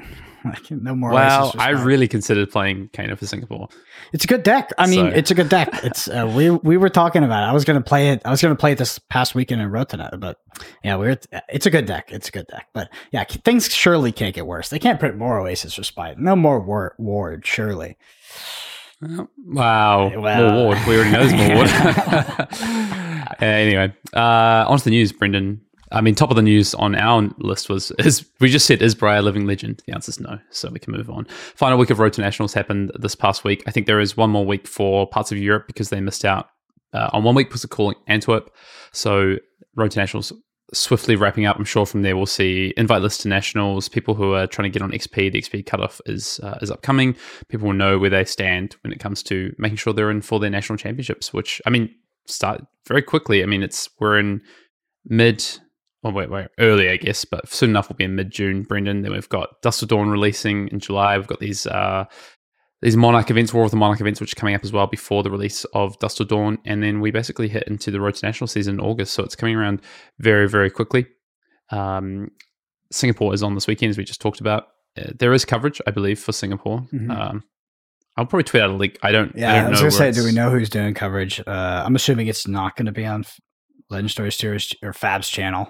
Like, 0.54 0.70
no 0.72 0.96
more. 0.96 1.12
well, 1.12 1.54
I 1.58 1.72
really 1.72 2.08
considered 2.08 2.52
playing 2.52 2.90
Kano 2.94 3.16
for 3.16 3.26
Singapore. 3.26 3.68
It's 4.14 4.24
a 4.26 4.28
good 4.28 4.44
deck. 4.44 4.72
I 4.78 4.86
mean, 4.88 5.10
So- 5.12 5.18
it's 5.18 5.32
a 5.32 5.36
good 5.36 5.50
deck. 5.50 5.70
It's 5.84 6.08
uh, 6.08 6.32
we 6.36 6.50
we 6.52 6.78
were 6.78 6.90
talking 6.90 7.24
about 7.24 7.44
it. 7.44 7.50
I 7.50 7.54
was 7.54 7.66
gonna 7.66 7.82
play 7.82 8.10
it. 8.10 8.22
I 8.26 8.30
was 8.32 8.42
gonna 8.42 8.56
play 8.56 8.74
it 8.74 8.78
this 8.78 9.00
past 9.00 9.34
weekend 9.36 9.62
in 9.62 9.70
Rotana, 9.70 10.20
but 10.20 10.38
yeah, 10.84 10.98
we 10.98 11.08
are 11.08 11.18
It's 11.50 11.66
a 11.66 11.70
good 11.72 11.86
deck. 11.88 12.12
It's 12.12 12.30
a 12.30 12.32
good 12.32 12.48
deck. 12.48 12.68
But 12.74 12.90
yeah, 13.12 13.24
things 13.24 13.74
surely 13.74 14.12
can't 14.12 14.36
get 14.36 14.46
worse. 14.46 14.70
They 14.70 14.80
can't 14.80 15.00
print 15.00 15.18
more 15.18 15.40
Oasis 15.40 15.78
Respite. 15.78 16.20
No 16.20 16.36
more 16.36 16.60
war, 16.60 16.96
Ward. 17.00 17.46
Surely. 17.46 17.98
Wow, 19.02 20.20
Well- 20.20 20.52
more 20.52 20.66
ward. 20.66 20.78
We 20.88 20.96
already 20.96 21.12
know 21.12 21.26
there's 21.28 21.34
more 21.34 21.56
ward. 21.58 22.48
Uh, 23.28 23.44
anyway, 23.44 23.92
uh, 24.16 24.66
on 24.68 24.78
to 24.78 24.84
the 24.86 24.92
news, 24.92 25.12
Brendan. 25.12 25.60
I 25.92 26.02
mean, 26.02 26.16
top 26.16 26.30
of 26.30 26.36
the 26.36 26.42
news 26.42 26.74
on 26.76 26.96
our 26.96 27.30
list 27.38 27.70
was 27.70 27.92
is 28.00 28.26
we 28.40 28.50
just 28.50 28.66
said 28.66 28.82
is 28.82 28.96
Briar 28.96 29.20
a 29.20 29.22
living 29.22 29.46
legend? 29.46 29.84
The 29.86 29.94
answer 29.94 30.10
is 30.10 30.20
no, 30.20 30.40
so 30.50 30.70
we 30.70 30.80
can 30.80 30.94
move 30.94 31.10
on. 31.10 31.26
Final 31.56 31.78
week 31.78 31.90
of 31.90 32.00
Road 32.00 32.14
to 32.14 32.22
Nationals 32.22 32.54
happened 32.54 32.92
this 33.00 33.16
past 33.16 33.44
week. 33.44 33.64
I 33.68 33.72
think 33.72 33.88
there 33.88 34.00
is 34.00 34.18
one 34.18 34.30
more 34.30 34.46
week 34.46 34.68
for 34.68 35.08
parts 35.08 35.32
of 35.32 35.38
Europe 35.38 35.68
because 35.68 35.90
they 35.90 36.02
missed 36.02 36.26
out 36.26 36.50
uh, 36.94 37.10
on 37.14 37.24
one 37.24 37.36
week 37.36 37.52
was 37.52 37.66
calling 37.66 37.98
Antwerp. 38.08 38.50
So 38.92 39.38
Road 39.76 39.92
to 39.92 40.00
Nationals 40.00 40.32
swiftly 40.74 41.16
wrapping 41.16 41.46
up. 41.46 41.58
I'm 41.58 41.66
sure 41.66 41.86
from 41.86 42.02
there 42.02 42.16
we'll 42.16 42.26
see 42.26 42.74
invite 42.78 43.02
lists 43.02 43.24
to 43.24 43.28
nationals. 43.28 43.88
People 43.90 44.16
who 44.16 44.34
are 44.34 44.48
trying 44.48 44.72
to 44.72 44.74
get 44.80 44.82
on 44.82 44.92
XP, 44.92 45.32
the 45.32 45.42
XP 45.42 45.66
cutoff 45.66 46.02
is 46.06 46.40
uh, 46.44 46.58
is 46.62 46.72
upcoming. 46.72 47.16
People 47.50 47.68
will 47.68 47.76
know 47.76 47.98
where 48.00 48.10
they 48.10 48.26
stand 48.26 48.76
when 48.82 48.92
it 48.92 49.00
comes 49.00 49.22
to 49.24 49.54
making 49.58 49.78
sure 49.78 49.94
they're 49.94 50.12
in 50.12 50.22
for 50.22 50.40
their 50.40 50.50
national 50.50 50.78
championships. 50.78 51.34
Which 51.34 51.62
I 51.66 51.70
mean, 51.70 51.94
start 52.28 52.66
very 52.88 53.02
quickly. 53.02 53.44
I 53.44 53.46
mean, 53.46 53.64
it's 53.64 53.90
we're 54.00 54.20
in 54.20 54.42
mid. 55.06 55.46
Well, 56.06 56.14
wait, 56.14 56.30
wait, 56.30 56.50
early, 56.60 56.92
I 56.92 56.98
guess, 56.98 57.26
but 57.26 57.50
soon 57.50 57.72
enough 57.72 57.90
we'll 57.90 57.98
be 57.98 58.04
in 58.04 58.14
mid 58.14 58.30
June, 58.30 58.62
Brendan. 58.62 59.02
Then 59.02 59.12
we've 59.12 59.28
got 59.28 59.60
Dust 59.64 59.82
of 59.82 59.88
Dawn 59.88 60.08
releasing 60.08 60.68
in 60.68 60.80
July. 60.80 61.18
We've 61.18 61.26
got 61.26 61.40
these 61.40 61.66
uh, 61.66 62.06
these 62.84 62.96
Monarch 62.96 63.32
events, 63.32 63.52
War 63.52 63.66
of 63.66 63.72
the 63.72 63.78
Monarch 63.78 64.02
events, 64.02 64.22
which 64.22 64.34
are 64.34 64.40
coming 64.40 64.54
up 64.54 64.64
as 64.64 64.72
well 64.72 64.86
before 64.86 65.24
the 65.24 65.32
release 65.32 65.64
of 65.74 65.98
Dust 65.98 66.20
of 66.20 66.28
Dawn. 66.28 66.60
And 66.64 66.84
then 66.84 67.02
we 67.02 67.10
basically 67.10 67.48
hit 67.48 67.64
into 67.64 67.90
the 67.90 68.00
Road 68.00 68.14
to 68.14 68.24
National 68.24 68.48
season 68.48 68.76
in 68.76 68.82
August. 68.82 69.16
So 69.16 69.24
it's 69.24 69.36
coming 69.36 69.56
around 69.56 69.82
very, 70.20 70.48
very 70.48 70.70
quickly. 70.70 71.08
Um, 71.72 72.30
Singapore 72.92 73.34
is 73.34 73.42
on 73.42 73.56
this 73.56 73.66
weekend, 73.66 73.90
as 73.90 73.98
we 73.98 74.04
just 74.04 74.22
talked 74.22 74.42
about. 74.42 74.68
Uh, 74.96 75.10
there 75.18 75.34
is 75.34 75.44
coverage, 75.44 75.82
I 75.88 75.90
believe, 75.92 76.20
for 76.20 76.34
Singapore. 76.34 76.88
Mhm. 76.94 77.10
Um, 77.10 77.44
I'll 78.16 78.28
probably 78.28 78.44
tweet 78.44 78.62
out 78.62 78.70
a 78.70 78.74
link. 78.74 79.00
I 79.02 79.12
don't. 79.12 79.36
Yeah, 79.36 79.52
I, 79.52 79.58
I, 79.58 79.62
don't 79.62 79.72
was 79.72 79.80
know 79.80 79.90
gonna 79.90 79.92
say, 79.92 80.12
do 80.12 80.24
we 80.24 80.34
know 80.34 80.52
who's 80.52 80.70
doing 80.70 80.94
coverage? 80.94 81.42
Uh, 81.48 81.84
I'm 81.84 81.96
assuming 81.96 82.28
it's 82.28 82.48
not 82.48 82.76
going 82.76 82.86
to 82.86 82.92
be 82.92 83.08
on 83.08 83.26
Legend 83.90 84.12
Story 84.12 84.32
Series 84.32 84.72
or 84.84 84.94
Fab's 84.94 85.30
channel. 85.30 85.68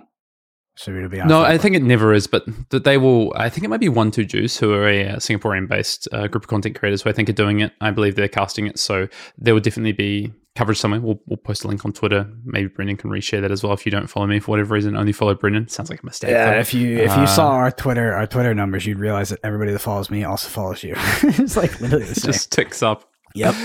So 0.78 0.92
it'll 0.94 1.08
be 1.10 1.22
on. 1.22 1.28
No, 1.28 1.42
I 1.42 1.58
think 1.58 1.76
it 1.76 1.84
never 1.84 2.14
is, 2.14 2.28
but 2.28 2.44
that 2.70 2.84
they 2.84 2.98
will. 2.98 3.32
I 3.36 3.50
think 3.50 3.64
it 3.64 3.70
might 3.70 3.80
be 3.80 3.90
One 3.90 4.12
Two 4.12 4.26
Juice, 4.26 4.58
who 4.58 4.74
are 4.74 4.88
a 4.88 5.08
uh, 5.10 5.16
Singaporean-based 5.18 6.08
uh, 6.12 6.28
group 6.28 6.44
of 6.44 6.48
content 6.50 6.78
creators 6.78 7.02
who 7.02 7.10
I 7.10 7.14
think 7.14 7.30
are 7.30 7.34
doing 7.34 7.62
it. 7.62 7.72
I 7.82 7.92
believe 7.92 8.16
they're 8.16 8.28
casting 8.28 8.68
it, 8.68 8.78
so 8.78 9.08
there 9.38 9.54
will 9.54 9.62
definitely 9.62 9.94
be 9.94 10.34
coverage 10.58 10.78
somewhere. 10.78 11.00
We'll, 11.02 11.22
we'll 11.28 11.38
post 11.38 11.64
a 11.64 11.68
link 11.70 11.84
on 11.86 11.94
Twitter. 11.94 12.30
Maybe 12.44 12.68
Brendan 12.68 12.98
can 12.98 13.10
reshare 13.10 13.42
that 13.42 13.52
as 13.52 13.64
well. 13.64 13.72
If 13.74 13.86
you 13.86 13.92
don't 13.92 14.08
follow 14.08 14.28
me 14.28 14.40
for 14.40 14.52
whatever 14.52 14.74
reason, 14.74 14.96
only 14.98 15.12
follow 15.14 15.34
Brendan. 15.34 15.68
Sounds 15.70 15.90
like 15.90 16.02
a 16.02 16.06
mistake. 16.06 16.32
Yeah, 16.32 16.52
though. 16.56 16.60
if 16.60 16.74
you 16.74 16.98
if 16.98 17.16
you 17.16 17.24
Uh, 17.24 17.26
saw 17.26 17.52
our 17.52 17.72
Twitter 17.72 18.14
our 18.14 18.28
Twitter 18.28 18.54
numbers, 18.54 18.86
you'd 18.86 19.00
realize 19.00 19.30
that 19.30 19.40
everybody 19.46 19.72
that 19.72 19.80
follows 19.80 20.10
me 20.10 20.26
also 20.26 20.50
follows 20.50 20.84
you. 20.84 20.94
it's 21.24 21.56
like 21.56 21.80
literally 21.80 22.04
the 22.06 22.12
it 22.12 22.16
same. 22.18 22.32
just 22.34 22.52
ticks 22.52 22.84
up. 22.84 23.10
Yep. 23.34 23.56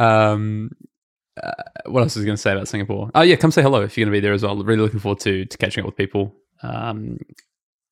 Um, 0.00 0.70
uh, 1.40 1.52
what 1.86 2.02
else 2.02 2.16
was 2.16 2.24
I 2.24 2.26
going 2.26 2.36
to 2.36 2.42
say 2.42 2.52
about 2.52 2.66
Singapore? 2.68 3.10
Oh 3.14 3.22
yeah, 3.22 3.36
come 3.36 3.52
say 3.52 3.62
hello 3.62 3.82
if 3.82 3.96
you're 3.96 4.04
going 4.06 4.12
to 4.12 4.16
be 4.16 4.20
there 4.20 4.32
as 4.32 4.42
well. 4.42 4.56
Really 4.56 4.82
looking 4.82 4.98
forward 5.00 5.20
to 5.20 5.44
to 5.44 5.58
catching 5.58 5.82
up 5.82 5.86
with 5.86 5.96
people. 5.96 6.34
Um, 6.62 7.18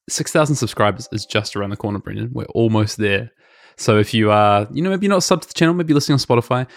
Six 0.09 0.31
thousand 0.31 0.55
subscribers 0.55 1.09
is 1.11 1.26
just 1.26 1.57
around 1.57 1.70
the 1.70 1.76
corner, 1.76 1.98
Brendan. 1.98 2.31
We're 2.33 2.44
almost 2.55 2.96
there. 2.96 3.33
So 3.76 3.98
if 3.98 4.14
you 4.14 4.31
are, 4.31 4.68
you 4.70 4.81
know, 4.81 4.90
maybe 4.90 5.07
you're 5.07 5.14
not 5.14 5.22
subbed 5.22 5.42
to 5.42 5.48
the 5.48 5.55
channel, 5.55 5.74
maybe 5.74 5.90
you're 5.90 5.96
listening 5.96 6.14
on 6.14 6.20
Spotify. 6.20 6.68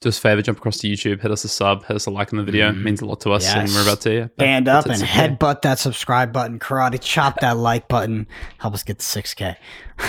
Do 0.00 0.10
us 0.10 0.18
a 0.18 0.20
favor, 0.20 0.42
jump 0.42 0.58
across 0.58 0.76
to 0.78 0.88
YouTube, 0.88 1.22
hit 1.22 1.30
us 1.30 1.44
a 1.44 1.48
sub, 1.48 1.86
hit 1.86 1.96
us 1.96 2.04
a 2.04 2.10
like 2.10 2.30
on 2.34 2.36
the 2.36 2.44
video. 2.44 2.68
It 2.68 2.72
means 2.74 3.00
a 3.00 3.06
lot 3.06 3.20
to 3.22 3.30
us, 3.30 3.46
and 3.46 3.70
we're 3.70 3.84
about 3.84 4.02
to 4.02 4.12
yeah, 4.12 4.26
Stand 4.34 4.68
up 4.68 4.84
and 4.84 5.00
headbutt 5.00 5.62
that 5.62 5.78
subscribe 5.78 6.30
button, 6.30 6.58
karate 6.58 7.00
chop 7.00 7.40
that 7.40 7.56
like 7.56 7.88
button. 7.88 8.26
Help 8.58 8.74
us 8.74 8.82
get 8.82 8.98
to 8.98 9.04
six 9.04 9.32
K. 9.32 9.56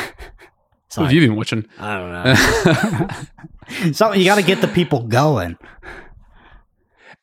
What 0.97 1.05
have 1.05 1.13
you 1.13 1.21
been 1.21 1.35
watching? 1.35 1.65
I 1.77 1.97
don't 1.97 2.11
know. 3.83 3.91
so 3.93 4.13
you 4.13 4.25
got 4.25 4.35
to 4.35 4.43
get 4.43 4.61
the 4.61 4.67
people 4.67 5.03
going. 5.03 5.57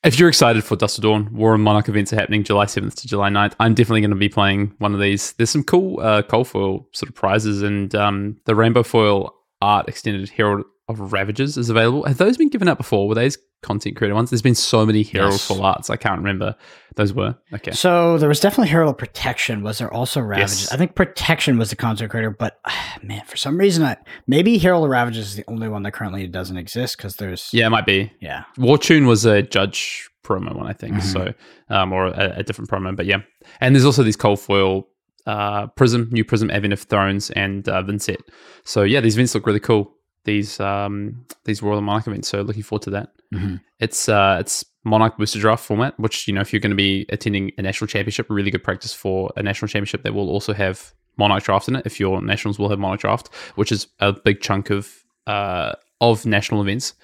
If 0.04 0.18
you're 0.18 0.28
excited 0.28 0.64
for 0.64 0.74
Dust 0.74 0.98
of 0.98 1.02
Dawn, 1.02 1.32
War 1.32 1.54
and 1.54 1.62
Monarch 1.62 1.88
events 1.88 2.12
are 2.12 2.16
happening 2.16 2.42
July 2.42 2.64
7th 2.64 2.96
to 2.96 3.06
July 3.06 3.30
9th. 3.30 3.54
I'm 3.60 3.72
definitely 3.72 4.00
going 4.00 4.10
to 4.10 4.16
be 4.16 4.28
playing 4.28 4.74
one 4.78 4.94
of 4.94 5.00
these. 5.00 5.32
There's 5.34 5.50
some 5.50 5.62
cool 5.62 6.00
uh, 6.00 6.22
cold 6.22 6.48
foil 6.48 6.88
sort 6.92 7.08
of 7.08 7.14
prizes, 7.14 7.62
and 7.62 7.94
um, 7.94 8.36
the 8.44 8.56
rainbow 8.56 8.82
foil 8.82 9.32
art 9.60 9.88
extended 9.88 10.28
Herald 10.28 10.64
of 10.88 11.12
Ravages 11.12 11.56
is 11.56 11.70
available. 11.70 12.02
Have 12.04 12.18
those 12.18 12.36
been 12.36 12.48
given 12.48 12.66
out 12.66 12.78
before? 12.78 13.06
Were 13.06 13.14
those 13.14 13.38
content 13.62 13.96
creator 13.96 14.14
ones? 14.14 14.30
There's 14.30 14.42
been 14.42 14.54
so 14.54 14.84
many 14.84 15.02
Herald 15.02 15.32
Yes. 15.32 15.50
arts. 15.50 15.90
I 15.90 15.96
can't 15.96 16.18
remember. 16.18 16.54
Those 16.96 17.14
were. 17.14 17.36
Okay. 17.54 17.70
So 17.72 18.18
there 18.18 18.28
was 18.28 18.40
definitely 18.40 18.68
Herald 18.68 18.90
of 18.90 18.98
Protection. 18.98 19.62
Was 19.62 19.78
there 19.78 19.92
also 19.92 20.20
Ravages? 20.20 20.62
Yes. 20.64 20.72
I 20.72 20.76
think 20.76 20.94
Protection 20.94 21.56
was 21.58 21.70
the 21.70 21.76
content 21.76 22.10
creator, 22.10 22.30
but 22.30 22.58
ah, 22.66 22.96
man, 23.02 23.22
for 23.26 23.36
some 23.36 23.56
reason, 23.56 23.84
I 23.84 23.96
maybe 24.26 24.58
Herald 24.58 24.84
of 24.84 24.90
Ravages 24.90 25.28
is 25.28 25.36
the 25.36 25.44
only 25.48 25.68
one 25.68 25.82
that 25.84 25.92
currently 25.92 26.26
doesn't 26.26 26.56
exist 26.56 26.96
because 26.96 27.16
there's 27.16 27.48
Yeah, 27.52 27.66
it 27.66 27.70
might 27.70 27.86
be. 27.86 28.12
yeah 28.20 28.44
War 28.58 28.76
Tune 28.78 29.06
was 29.06 29.24
a 29.24 29.42
judge 29.42 30.08
promo 30.24 30.54
one, 30.54 30.66
I 30.66 30.72
think. 30.72 30.96
Mhm. 30.96 31.02
So, 31.02 31.34
um, 31.74 31.92
or 31.92 32.06
a, 32.08 32.34
a 32.38 32.42
different 32.42 32.70
promo, 32.70 32.94
but 32.94 33.06
yeah. 33.06 33.18
And 33.60 33.74
there's 33.74 33.84
also 33.86 34.02
these 34.02 34.16
cold 34.16 34.38
foil 34.40 34.86
uh, 35.26 35.68
Prism, 35.68 36.08
new 36.10 36.24
Prism, 36.24 36.50
Advent 36.50 36.72
of 36.72 36.80
Thrones, 36.82 37.30
and 37.30 37.68
uh, 37.68 37.82
Vynnset. 37.84 38.18
So 38.64 38.82
yeah, 38.82 39.00
these 39.00 39.14
events 39.16 39.34
look 39.36 39.46
really 39.46 39.60
cool. 39.60 39.94
These 40.24 40.60
um, 40.60 41.24
these 41.44 41.62
Royal 41.62 41.80
Monarch 41.80 42.06
events. 42.06 42.28
So 42.28 42.42
looking 42.42 42.62
forward 42.62 42.82
to 42.82 42.90
that. 42.90 43.10
Mhm. 43.34 43.60
It's 43.80 44.08
uh, 44.08 44.36
it's 44.40 44.64
Monarch 44.84 45.16
Booster 45.18 45.38
Draft 45.40 45.64
format, 45.64 45.98
which 45.98 46.28
you 46.28 46.34
know 46.34 46.40
if 46.40 46.52
you're 46.52 46.60
going 46.60 46.70
to 46.70 46.76
be 46.76 47.06
attending 47.08 47.50
a 47.58 47.62
national 47.62 47.88
championship, 47.88 48.26
really 48.28 48.50
good 48.50 48.64
practice 48.64 48.92
for 48.92 49.32
a 49.36 49.42
national 49.42 49.68
championship 49.68 50.02
that 50.04 50.14
will 50.14 50.28
also 50.30 50.52
have 50.52 50.92
Monarch 51.16 51.44
Draft 51.44 51.68
in 51.68 51.76
it. 51.76 51.86
If 51.86 51.98
your 51.98 52.22
nationals 52.22 52.58
will 52.58 52.68
have 52.68 52.78
Monarch 52.78 53.00
Draft, 53.00 53.34
which 53.56 53.72
is 53.72 53.88
a 54.00 54.12
big 54.12 54.40
chunk 54.40 54.70
of 54.70 54.92
uh, 55.26 55.74
of 56.00 56.24
national 56.26 56.62
events. 56.62 56.94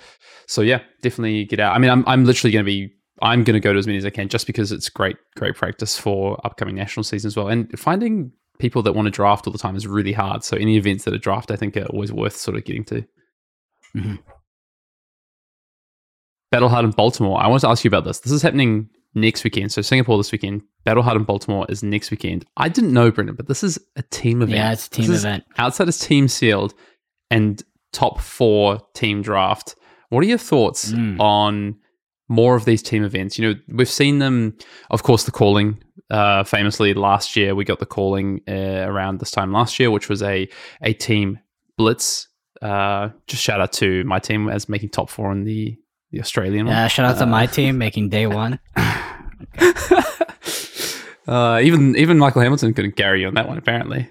So 0.46 0.62
yeah, 0.62 0.80
definitely 1.02 1.44
get 1.44 1.60
out. 1.60 1.74
I 1.74 1.78
mean, 1.78 1.90
I'm 1.90 2.04
I'm 2.06 2.24
literally 2.24 2.52
going 2.52 2.64
to 2.64 2.70
be 2.70 2.94
I'm 3.20 3.42
going 3.44 3.54
to 3.54 3.60
go 3.60 3.72
to 3.72 3.78
as 3.78 3.86
many 3.86 3.98
as 3.98 4.04
I 4.04 4.10
can 4.10 4.28
just 4.28 4.46
because 4.46 4.70
it's 4.70 4.88
great, 4.88 5.16
great 5.36 5.56
practice 5.56 5.98
for 5.98 6.40
upcoming 6.44 6.76
national 6.76 7.04
season 7.04 7.26
as 7.28 7.36
well. 7.36 7.48
And 7.48 7.76
finding 7.78 8.32
people 8.58 8.82
that 8.82 8.92
want 8.92 9.06
to 9.06 9.10
draft 9.10 9.46
all 9.46 9.52
the 9.52 9.58
time 9.58 9.76
is 9.76 9.86
really 9.86 10.12
hard. 10.12 10.44
So 10.44 10.56
any 10.56 10.76
events 10.76 11.04
that 11.04 11.14
are 11.14 11.18
draft, 11.18 11.50
I 11.50 11.56
think, 11.56 11.76
are 11.76 11.86
always 11.86 12.12
worth 12.12 12.36
sort 12.36 12.56
of 12.56 12.64
getting 12.64 12.84
to. 12.84 13.04
Mm-hmm. 13.96 14.16
Battle 16.50 16.68
Hardened 16.68 16.96
Baltimore. 16.96 17.40
I 17.40 17.46
want 17.48 17.60
to 17.60 17.68
ask 17.68 17.84
you 17.84 17.88
about 17.88 18.04
this. 18.04 18.20
This 18.20 18.32
is 18.32 18.42
happening 18.42 18.88
next 19.14 19.44
weekend. 19.44 19.72
So 19.72 19.82
Singapore 19.82 20.16
this 20.16 20.32
weekend. 20.32 20.62
Battle 20.84 21.02
Hardened 21.02 21.26
Baltimore 21.26 21.66
is 21.68 21.82
next 21.82 22.10
weekend. 22.10 22.46
I 22.56 22.68
didn't 22.68 22.92
know, 22.92 23.10
Brendan, 23.10 23.36
but 23.36 23.48
this 23.48 23.62
is 23.62 23.78
a 23.96 24.02
team 24.02 24.40
event. 24.42 24.56
Yeah, 24.56 24.72
it's 24.72 24.86
a 24.86 24.90
team 24.90 25.06
this 25.08 25.20
event. 25.20 25.44
Outside 25.58 25.88
is 25.88 25.98
team 25.98 26.28
sealed 26.28 26.74
and 27.30 27.62
top 27.92 28.20
four 28.20 28.80
team 28.94 29.22
draft. 29.22 29.76
What 30.08 30.24
are 30.24 30.26
your 30.26 30.38
thoughts 30.38 30.92
mm. 30.92 31.20
on 31.20 31.76
more 32.28 32.56
of 32.56 32.64
these 32.64 32.82
team 32.82 33.04
events? 33.04 33.38
You 33.38 33.48
know, 33.48 33.60
we've 33.68 33.88
seen 33.88 34.18
them, 34.18 34.56
of 34.90 35.02
course, 35.02 35.24
the 35.24 35.30
calling. 35.30 35.82
Uh, 36.10 36.42
famously, 36.44 36.94
last 36.94 37.36
year 37.36 37.54
we 37.54 37.64
got 37.64 37.80
the 37.80 37.86
calling 37.86 38.40
uh, 38.48 38.52
around 38.86 39.20
this 39.20 39.30
time 39.30 39.52
last 39.52 39.78
year, 39.78 39.90
which 39.90 40.08
was 40.08 40.22
a 40.22 40.48
a 40.82 40.92
team 40.94 41.38
blitz. 41.76 42.28
Uh, 42.62 43.10
just 43.26 43.42
shout 43.42 43.60
out 43.60 43.72
to 43.72 44.02
my 44.04 44.18
team 44.18 44.48
as 44.48 44.68
making 44.68 44.88
top 44.88 45.10
four 45.10 45.30
in 45.32 45.44
the 45.44 45.76
the 46.10 46.20
Australian 46.20 46.66
yeah, 46.66 46.82
one. 46.82 46.88
shout 46.88 47.06
out 47.06 47.18
to 47.18 47.26
my 47.26 47.44
uh, 47.44 47.46
team 47.46 47.78
making 47.78 48.08
day 48.08 48.26
one. 48.26 48.58
uh, 51.28 51.60
even 51.62 51.94
even 51.96 52.18
Michael 52.18 52.42
Hamilton 52.42 52.72
couldn't 52.72 52.96
carry 52.96 53.20
you 53.20 53.28
on 53.28 53.34
that 53.34 53.46
one, 53.46 53.58
apparently. 53.58 54.08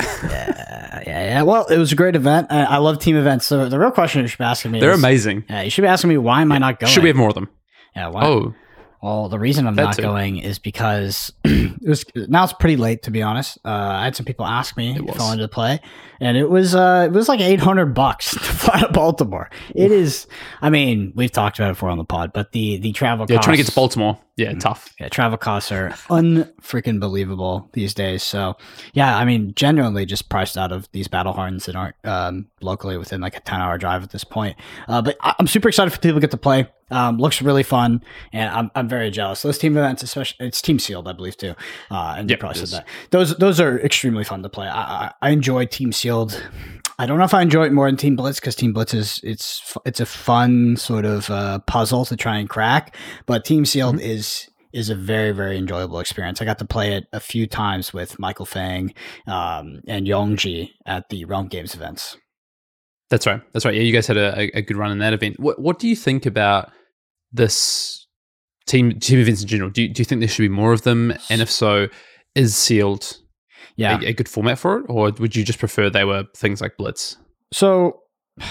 yeah, 0.00 1.02
yeah, 1.06 1.24
yeah. 1.24 1.42
Well, 1.42 1.66
it 1.66 1.78
was 1.78 1.92
a 1.92 1.96
great 1.96 2.16
event. 2.16 2.48
I, 2.50 2.64
I 2.64 2.76
love 2.78 2.98
team 2.98 3.16
events. 3.16 3.46
So 3.46 3.68
the 3.68 3.78
real 3.78 3.92
question 3.92 4.22
you 4.22 4.26
should 4.26 4.38
be 4.38 4.44
asking 4.44 4.72
me 4.72 4.80
They're 4.80 4.90
amazing. 4.90 5.44
Yeah, 5.48 5.62
you 5.62 5.70
should 5.70 5.82
be 5.82 5.88
asking 5.88 6.10
me 6.10 6.18
why 6.18 6.42
am 6.42 6.50
I 6.50 6.58
not 6.58 6.80
going? 6.80 6.92
Should 6.92 7.04
we 7.04 7.08
have 7.08 7.16
more 7.16 7.28
of 7.28 7.36
them? 7.36 7.48
Yeah, 7.94 8.08
why? 8.08 8.26
Oh, 8.26 8.54
well, 9.04 9.28
the 9.28 9.38
reason 9.38 9.66
I'm 9.66 9.74
not 9.74 9.96
too. 9.96 10.02
going 10.02 10.38
is 10.38 10.58
because 10.58 11.30
it 11.44 11.86
was 11.86 12.06
now 12.14 12.44
it's 12.44 12.54
pretty 12.54 12.76
late 12.76 13.02
to 13.02 13.10
be 13.10 13.20
honest. 13.20 13.58
Uh, 13.62 13.68
I 13.68 14.04
had 14.04 14.16
some 14.16 14.24
people 14.24 14.46
ask 14.46 14.78
me 14.78 14.96
if 14.96 15.20
I 15.20 15.24
wanted 15.24 15.42
to 15.42 15.48
play, 15.48 15.80
and 16.20 16.38
it 16.38 16.48
was 16.48 16.74
uh, 16.74 17.04
it 17.06 17.12
was 17.12 17.28
like 17.28 17.40
800 17.40 17.92
bucks 17.92 18.30
to 18.32 18.38
fly 18.38 18.80
to 18.80 18.88
Baltimore. 18.88 19.50
It 19.74 19.92
is, 19.92 20.26
I 20.62 20.70
mean, 20.70 21.12
we've 21.14 21.30
talked 21.30 21.58
about 21.58 21.68
it 21.68 21.72
before 21.72 21.90
on 21.90 21.98
the 21.98 22.04
pod, 22.06 22.32
but 22.32 22.52
the 22.52 22.78
the 22.78 22.92
travel 22.92 23.26
yeah, 23.28 23.36
costs, 23.36 23.44
trying 23.44 23.58
to 23.58 23.62
get 23.62 23.68
to 23.68 23.74
Baltimore, 23.74 24.18
yeah, 24.36 24.50
mm-hmm. 24.50 24.58
tough. 24.58 24.92
Yeah, 24.98 25.08
travel 25.08 25.38
costs 25.38 25.70
are 25.70 25.90
unfreaking 26.10 26.98
believable 26.98 27.68
these 27.72 27.94
days. 27.94 28.22
So 28.22 28.56
yeah, 28.92 29.16
I 29.16 29.24
mean, 29.24 29.52
genuinely 29.54 30.06
just 30.06 30.28
priced 30.28 30.58
out 30.58 30.72
of 30.72 30.90
these 30.90 31.06
battle 31.06 31.32
hardens 31.32 31.66
that 31.66 31.76
aren't 31.76 31.94
um, 32.04 32.46
locally 32.60 32.96
within 32.96 33.20
like 33.20 33.36
a 33.36 33.40
10 33.40 33.60
hour 33.60 33.78
drive 33.78 34.02
at 34.02 34.10
this 34.10 34.24
point. 34.24 34.56
Uh, 34.88 35.02
but 35.02 35.16
I- 35.20 35.34
I'm 35.38 35.46
super 35.46 35.68
excited 35.68 35.92
for 35.92 36.00
people 36.00 36.16
to 36.16 36.20
get 36.20 36.32
to 36.32 36.36
play. 36.36 36.66
Um, 36.90 37.16
looks 37.16 37.40
really 37.40 37.62
fun, 37.62 38.04
and 38.32 38.50
I'm, 38.50 38.70
I'm 38.74 38.88
very 38.88 39.10
jealous. 39.10 39.40
Those 39.42 39.56
team 39.56 39.76
events, 39.76 40.02
especially 40.02 40.46
it's 40.46 40.60
team 40.60 40.78
sealed, 40.78 41.08
I 41.08 41.12
believe 41.12 41.36
too. 41.36 41.54
Uh, 41.90 42.16
and 42.18 42.28
yep, 42.28 42.36
you 42.36 42.40
probably 42.40 42.66
said 42.66 42.78
that. 42.78 42.88
Those 43.10 43.36
those 43.36 43.58
are 43.58 43.80
extremely 43.80 44.22
fun 44.22 44.42
to 44.42 44.48
play. 44.50 44.66
I, 44.68 45.06
I, 45.06 45.12
I 45.22 45.30
enjoy 45.30 45.64
team 45.64 45.92
sealed. 45.92 46.40
I 46.98 47.06
don't 47.06 47.18
know 47.18 47.24
if 47.24 47.34
I 47.34 47.42
enjoy 47.42 47.64
it 47.66 47.72
more 47.72 47.86
than 47.86 47.96
Team 47.96 48.16
Blitz 48.16 48.38
because 48.38 48.54
Team 48.54 48.72
Blitz 48.72 48.94
is 48.94 49.20
it's 49.24 49.76
it's 49.84 50.00
a 50.00 50.06
fun 50.06 50.76
sort 50.76 51.04
of 51.04 51.28
uh, 51.30 51.58
puzzle 51.60 52.04
to 52.06 52.16
try 52.16 52.38
and 52.38 52.48
crack, 52.48 52.96
but 53.26 53.44
Team 53.44 53.64
Sealed 53.64 53.96
mm-hmm. 53.96 54.10
is 54.10 54.48
is 54.72 54.90
a 54.90 54.94
very 54.94 55.32
very 55.32 55.58
enjoyable 55.58 55.98
experience. 55.98 56.40
I 56.40 56.44
got 56.44 56.58
to 56.58 56.64
play 56.64 56.94
it 56.94 57.06
a 57.12 57.20
few 57.20 57.46
times 57.46 57.92
with 57.92 58.18
Michael 58.18 58.46
Fang 58.46 58.94
um, 59.26 59.80
and 59.88 60.06
Yongji 60.06 60.70
at 60.86 61.08
the 61.08 61.24
Realm 61.24 61.48
Games 61.48 61.74
events. 61.74 62.16
That's 63.10 63.26
right. 63.26 63.40
That's 63.52 63.64
right. 63.64 63.74
Yeah, 63.74 63.82
you 63.82 63.92
guys 63.92 64.06
had 64.06 64.16
a, 64.16 64.56
a 64.56 64.62
good 64.62 64.76
run 64.76 64.90
in 64.90 64.98
that 64.98 65.12
event. 65.12 65.38
What, 65.38 65.60
what 65.60 65.78
do 65.78 65.88
you 65.88 65.96
think 65.96 66.26
about 66.26 66.72
this 67.32 68.06
team 68.66 68.98
team 68.98 69.18
events 69.18 69.42
in 69.42 69.48
general? 69.48 69.70
Do 69.70 69.82
you, 69.82 69.88
do 69.88 70.00
you 70.00 70.04
think 70.04 70.20
there 70.20 70.28
should 70.28 70.42
be 70.42 70.48
more 70.48 70.72
of 70.72 70.82
them? 70.82 71.12
And 71.28 71.42
if 71.42 71.50
so, 71.50 71.88
is 72.34 72.56
sealed 72.56 73.18
yeah. 73.76 73.98
a, 74.00 74.06
a 74.06 74.12
good 74.12 74.28
format 74.28 74.58
for 74.58 74.78
it, 74.78 74.86
or 74.88 75.10
would 75.18 75.36
you 75.36 75.44
just 75.44 75.58
prefer 75.58 75.90
they 75.90 76.04
were 76.04 76.24
things 76.36 76.60
like 76.60 76.76
Blitz? 76.76 77.16
So. 77.52 78.00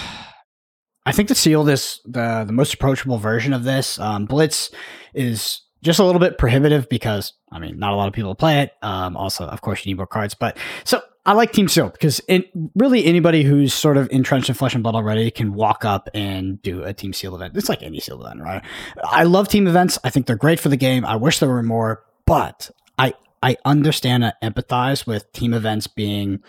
I 1.06 1.12
think 1.12 1.28
the 1.28 1.34
seal 1.34 1.68
is 1.68 2.00
the 2.06 2.44
the 2.46 2.52
most 2.54 2.72
approachable 2.72 3.18
version 3.18 3.52
of 3.52 3.62
this. 3.62 3.98
Um, 3.98 4.24
Blitz 4.24 4.70
is 5.12 5.60
just 5.82 5.98
a 5.98 6.04
little 6.04 6.18
bit 6.18 6.38
prohibitive 6.38 6.88
because 6.88 7.34
I 7.52 7.58
mean, 7.58 7.78
not 7.78 7.92
a 7.92 7.96
lot 7.96 8.08
of 8.08 8.14
people 8.14 8.34
play 8.34 8.62
it. 8.62 8.72
Um, 8.82 9.16
also, 9.16 9.44
of 9.44 9.60
course, 9.60 9.84
you 9.84 9.90
need 9.90 9.98
more 9.98 10.06
cards. 10.06 10.34
But 10.34 10.58
so 10.82 11.02
I 11.26 11.32
like 11.32 11.52
Team 11.52 11.68
Seal 11.68 11.90
because 11.90 12.20
it, 12.26 12.50
really 12.74 13.04
anybody 13.04 13.44
who's 13.44 13.72
sort 13.72 13.96
of 13.96 14.08
entrenched 14.10 14.48
in 14.48 14.54
Flesh 14.54 14.74
and 14.74 14.82
Blood 14.82 14.94
already 14.94 15.30
can 15.30 15.54
walk 15.54 15.84
up 15.84 16.08
and 16.12 16.60
do 16.62 16.82
a 16.82 16.92
Team 16.92 17.12
Seal 17.12 17.34
event. 17.36 17.56
It's 17.56 17.68
like 17.68 17.82
any 17.82 18.00
Seal 18.00 18.20
event, 18.24 18.40
right? 18.40 18.62
I 19.04 19.22
love 19.22 19.48
team 19.48 19.66
events. 19.66 19.98
I 20.02 20.10
think 20.10 20.26
they're 20.26 20.36
great 20.36 20.58
for 20.58 20.68
the 20.68 20.76
game. 20.76 21.04
I 21.04 21.16
wish 21.16 21.38
there 21.38 21.48
were 21.48 21.62
more, 21.62 22.02
but 22.26 22.70
I 22.98 23.14
I 23.44 23.56
understand 23.64 24.24
and 24.24 24.34
empathize 24.42 25.06
with 25.06 25.30
team 25.32 25.52
events 25.52 25.86
being 25.86 26.42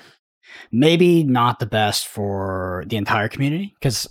maybe 0.71 1.23
not 1.23 1.59
the 1.59 1.65
best 1.65 2.07
for 2.07 2.85
the 2.87 2.97
entire 2.97 3.27
community 3.27 3.75
because 3.79 4.07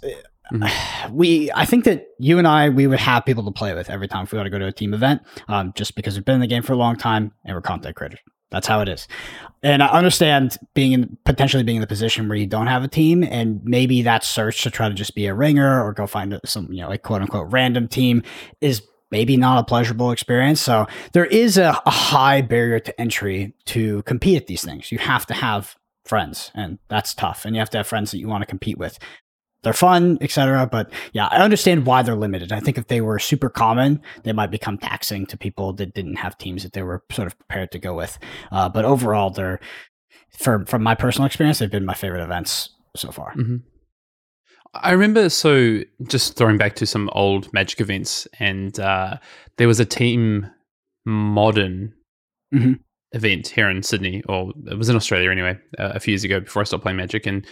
Mm-hmm. 0.52 1.14
we 1.16 1.50
i 1.54 1.64
think 1.64 1.84
that 1.84 2.08
you 2.18 2.36
and 2.36 2.46
i 2.46 2.68
we 2.68 2.86
would 2.86 3.00
have 3.00 3.24
people 3.24 3.42
to 3.46 3.50
play 3.50 3.72
with 3.72 3.88
every 3.88 4.06
time 4.06 4.24
if 4.24 4.32
we 4.32 4.36
want 4.36 4.44
to 4.44 4.50
go 4.50 4.58
to 4.58 4.66
a 4.66 4.72
team 4.72 4.92
event 4.92 5.22
um, 5.48 5.72
just 5.74 5.96
because 5.96 6.16
we've 6.16 6.24
been 6.26 6.34
in 6.34 6.42
the 6.42 6.46
game 6.46 6.62
for 6.62 6.74
a 6.74 6.76
long 6.76 6.96
time 6.96 7.32
and 7.46 7.56
we're 7.56 7.62
content 7.62 7.96
creators 7.96 8.20
that's 8.54 8.68
how 8.68 8.80
it 8.80 8.88
is. 8.88 9.08
And 9.64 9.82
I 9.82 9.88
understand 9.88 10.56
being 10.74 10.92
in 10.92 11.18
potentially 11.24 11.64
being 11.64 11.76
in 11.76 11.80
the 11.80 11.88
position 11.88 12.28
where 12.28 12.38
you 12.38 12.46
don't 12.46 12.68
have 12.68 12.84
a 12.84 12.88
team 12.88 13.24
and 13.24 13.60
maybe 13.64 14.02
that 14.02 14.22
search 14.22 14.62
to 14.62 14.70
try 14.70 14.88
to 14.88 14.94
just 14.94 15.16
be 15.16 15.26
a 15.26 15.34
ringer 15.34 15.82
or 15.82 15.92
go 15.92 16.06
find 16.06 16.38
some, 16.44 16.72
you 16.72 16.80
know, 16.80 16.88
like 16.88 17.02
quote 17.02 17.20
unquote 17.20 17.50
random 17.50 17.88
team 17.88 18.22
is 18.60 18.80
maybe 19.14 19.36
not 19.36 19.58
a 19.58 19.62
pleasurable 19.62 20.10
experience. 20.10 20.60
So 20.60 20.88
there 21.12 21.24
is 21.24 21.56
a, 21.56 21.80
a 21.86 21.90
high 21.90 22.40
barrier 22.40 22.80
to 22.80 23.00
entry 23.00 23.54
to 23.66 24.02
compete 24.02 24.36
at 24.36 24.48
these 24.48 24.64
things. 24.64 24.90
You 24.90 24.98
have 24.98 25.24
to 25.26 25.34
have 25.34 25.76
friends 26.04 26.50
and 26.52 26.80
that's 26.88 27.14
tough. 27.14 27.44
And 27.44 27.54
you 27.54 27.60
have 27.60 27.70
to 27.70 27.76
have 27.76 27.86
friends 27.86 28.10
that 28.10 28.18
you 28.18 28.26
want 28.26 28.42
to 28.42 28.46
compete 28.46 28.76
with 28.76 28.98
they're 29.62 29.72
fun, 29.72 30.18
etc. 30.20 30.66
But 30.66 30.92
yeah, 31.12 31.26
I 31.28 31.38
understand 31.38 31.86
why 31.86 32.02
they're 32.02 32.16
limited. 32.16 32.52
I 32.52 32.60
think 32.60 32.76
if 32.76 32.88
they 32.88 33.00
were 33.00 33.18
super 33.18 33.48
common, 33.48 34.02
they 34.24 34.32
might 34.32 34.50
become 34.50 34.76
taxing 34.76 35.24
to 35.26 35.38
people 35.38 35.72
that 35.74 35.94
didn't 35.94 36.16
have 36.16 36.36
teams 36.36 36.64
that 36.64 36.74
they 36.74 36.82
were 36.82 37.02
sort 37.10 37.28
of 37.28 37.38
prepared 37.38 37.72
to 37.72 37.78
go 37.78 37.94
with. 37.94 38.18
Uh, 38.52 38.68
but 38.68 38.84
overall, 38.84 39.30
they're 39.30 39.60
from 40.36 40.66
from 40.66 40.82
my 40.82 40.94
personal 40.94 41.24
experience, 41.24 41.60
they've 41.60 41.70
been 41.70 41.86
my 41.86 41.94
favorite 41.94 42.22
events 42.22 42.70
so 42.94 43.10
far. 43.10 43.32
Mm-hmm. 43.36 43.56
I 44.74 44.92
remember 44.92 45.28
so 45.28 45.80
just 46.06 46.36
throwing 46.36 46.58
back 46.58 46.74
to 46.76 46.86
some 46.86 47.08
old 47.12 47.52
Magic 47.52 47.80
events, 47.80 48.26
and 48.38 48.78
uh, 48.80 49.18
there 49.56 49.68
was 49.68 49.80
a 49.80 49.84
team 49.84 50.50
modern. 51.04 51.94
Mm-hmm 52.54 52.74
event 53.14 53.48
here 53.48 53.70
in 53.70 53.82
Sydney, 53.82 54.22
or 54.28 54.52
it 54.66 54.76
was 54.76 54.88
in 54.88 54.96
Australia 54.96 55.30
anyway, 55.30 55.56
uh, 55.78 55.92
a 55.94 56.00
few 56.00 56.12
years 56.12 56.24
ago 56.24 56.40
before 56.40 56.62
I 56.62 56.64
stopped 56.64 56.82
playing 56.82 56.96
Magic. 56.96 57.26
And 57.26 57.46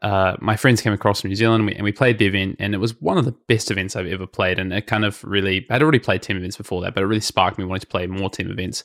uh, 0.00 0.36
my 0.40 0.56
friends 0.56 0.80
came 0.80 0.92
across 0.92 1.20
from 1.20 1.28
New 1.28 1.36
Zealand 1.36 1.60
and 1.60 1.66
we, 1.66 1.74
and 1.74 1.84
we, 1.84 1.92
played 1.92 2.18
the 2.18 2.26
event, 2.26 2.56
and 2.58 2.74
it 2.74 2.78
was 2.78 3.00
one 3.00 3.18
of 3.18 3.24
the 3.24 3.36
best 3.46 3.70
events 3.70 3.94
I've 3.94 4.06
ever 4.06 4.26
played. 4.26 4.58
And 4.58 4.72
it 4.72 4.86
kind 4.86 5.04
of 5.04 5.22
really, 5.22 5.66
I'd 5.70 5.82
already 5.82 5.98
played 5.98 6.22
team 6.22 6.38
events 6.38 6.56
before 6.56 6.80
that, 6.82 6.94
but 6.94 7.02
it 7.02 7.06
really 7.06 7.20
sparked 7.20 7.58
me 7.58 7.64
wanting 7.64 7.82
to 7.82 7.86
play 7.86 8.06
more 8.06 8.30
team 8.30 8.50
events. 8.50 8.84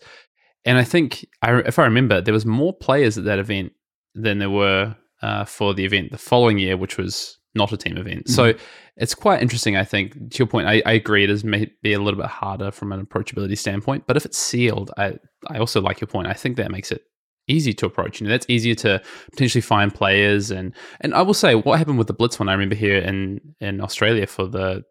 And 0.66 0.78
I 0.78 0.84
think, 0.84 1.26
I, 1.42 1.60
if 1.60 1.80
I 1.80 1.86
remember, 1.86 2.20
there 2.22 2.34
was 2.34 2.46
more 2.46 2.74
players 2.74 3.18
at 3.18 3.24
that 3.24 3.40
event 3.40 3.72
than 4.14 4.40
there 4.40 4.50
were 4.50 4.96
uh, 5.22 5.46
for 5.46 5.74
the 5.74 5.86
event 5.86 6.12
the 6.12 6.18
following 6.18 6.60
year, 6.60 6.76
which 6.76 6.98
was 6.98 7.37
not 7.58 7.74
a 7.74 7.78
team 7.78 7.98
event. 7.98 8.26
Mm-hmm. 8.26 8.34
So 8.34 8.54
it's 8.96 9.14
quite 9.14 9.42
interesting. 9.42 9.76
I 9.76 9.84
think 9.84 10.32
to 10.32 10.38
your 10.40 10.48
point, 10.48 10.68
I, 10.68 10.82
I 10.86 10.94
agree. 10.94 11.24
It 11.24 11.30
is 11.30 11.44
maybe 11.44 11.94
a 11.94 12.00
little 12.00 12.20
bit 12.20 12.30
harder 12.30 12.72
from 12.72 12.92
an 12.92 13.06
approachability 13.06 13.58
standpoint, 13.58 14.06
but 14.08 14.18
if 14.18 14.26
it's 14.26 14.38
sealed, 14.38 14.92
I 14.98 15.18
I 15.48 15.58
also 15.60 15.82
like 15.82 16.00
your 16.00 16.08
point. 16.08 16.28
I 16.28 16.34
think 16.34 16.58
that 16.58 16.72
makes 16.72 16.92
it 16.92 17.02
easy 17.48 17.74
to 17.74 17.86
approach. 17.86 18.20
You 18.20 18.28
know, 18.28 18.32
that's 18.32 18.46
easier 18.50 18.76
to 18.76 19.02
potentially 19.32 19.62
find 19.62 19.94
players 19.94 20.52
and 20.52 20.74
and 21.02 21.14
I 21.14 21.22
will 21.22 21.34
say 21.34 21.56
what 21.56 21.78
happened 21.78 21.98
with 21.98 22.08
the 22.08 22.14
Blitz 22.14 22.40
one. 22.40 22.50
I 22.50 22.54
remember 22.54 22.76
here 22.76 22.98
in 22.98 23.40
in 23.60 23.82
Australia 23.82 24.28
for 24.28 24.48
the 24.48 24.84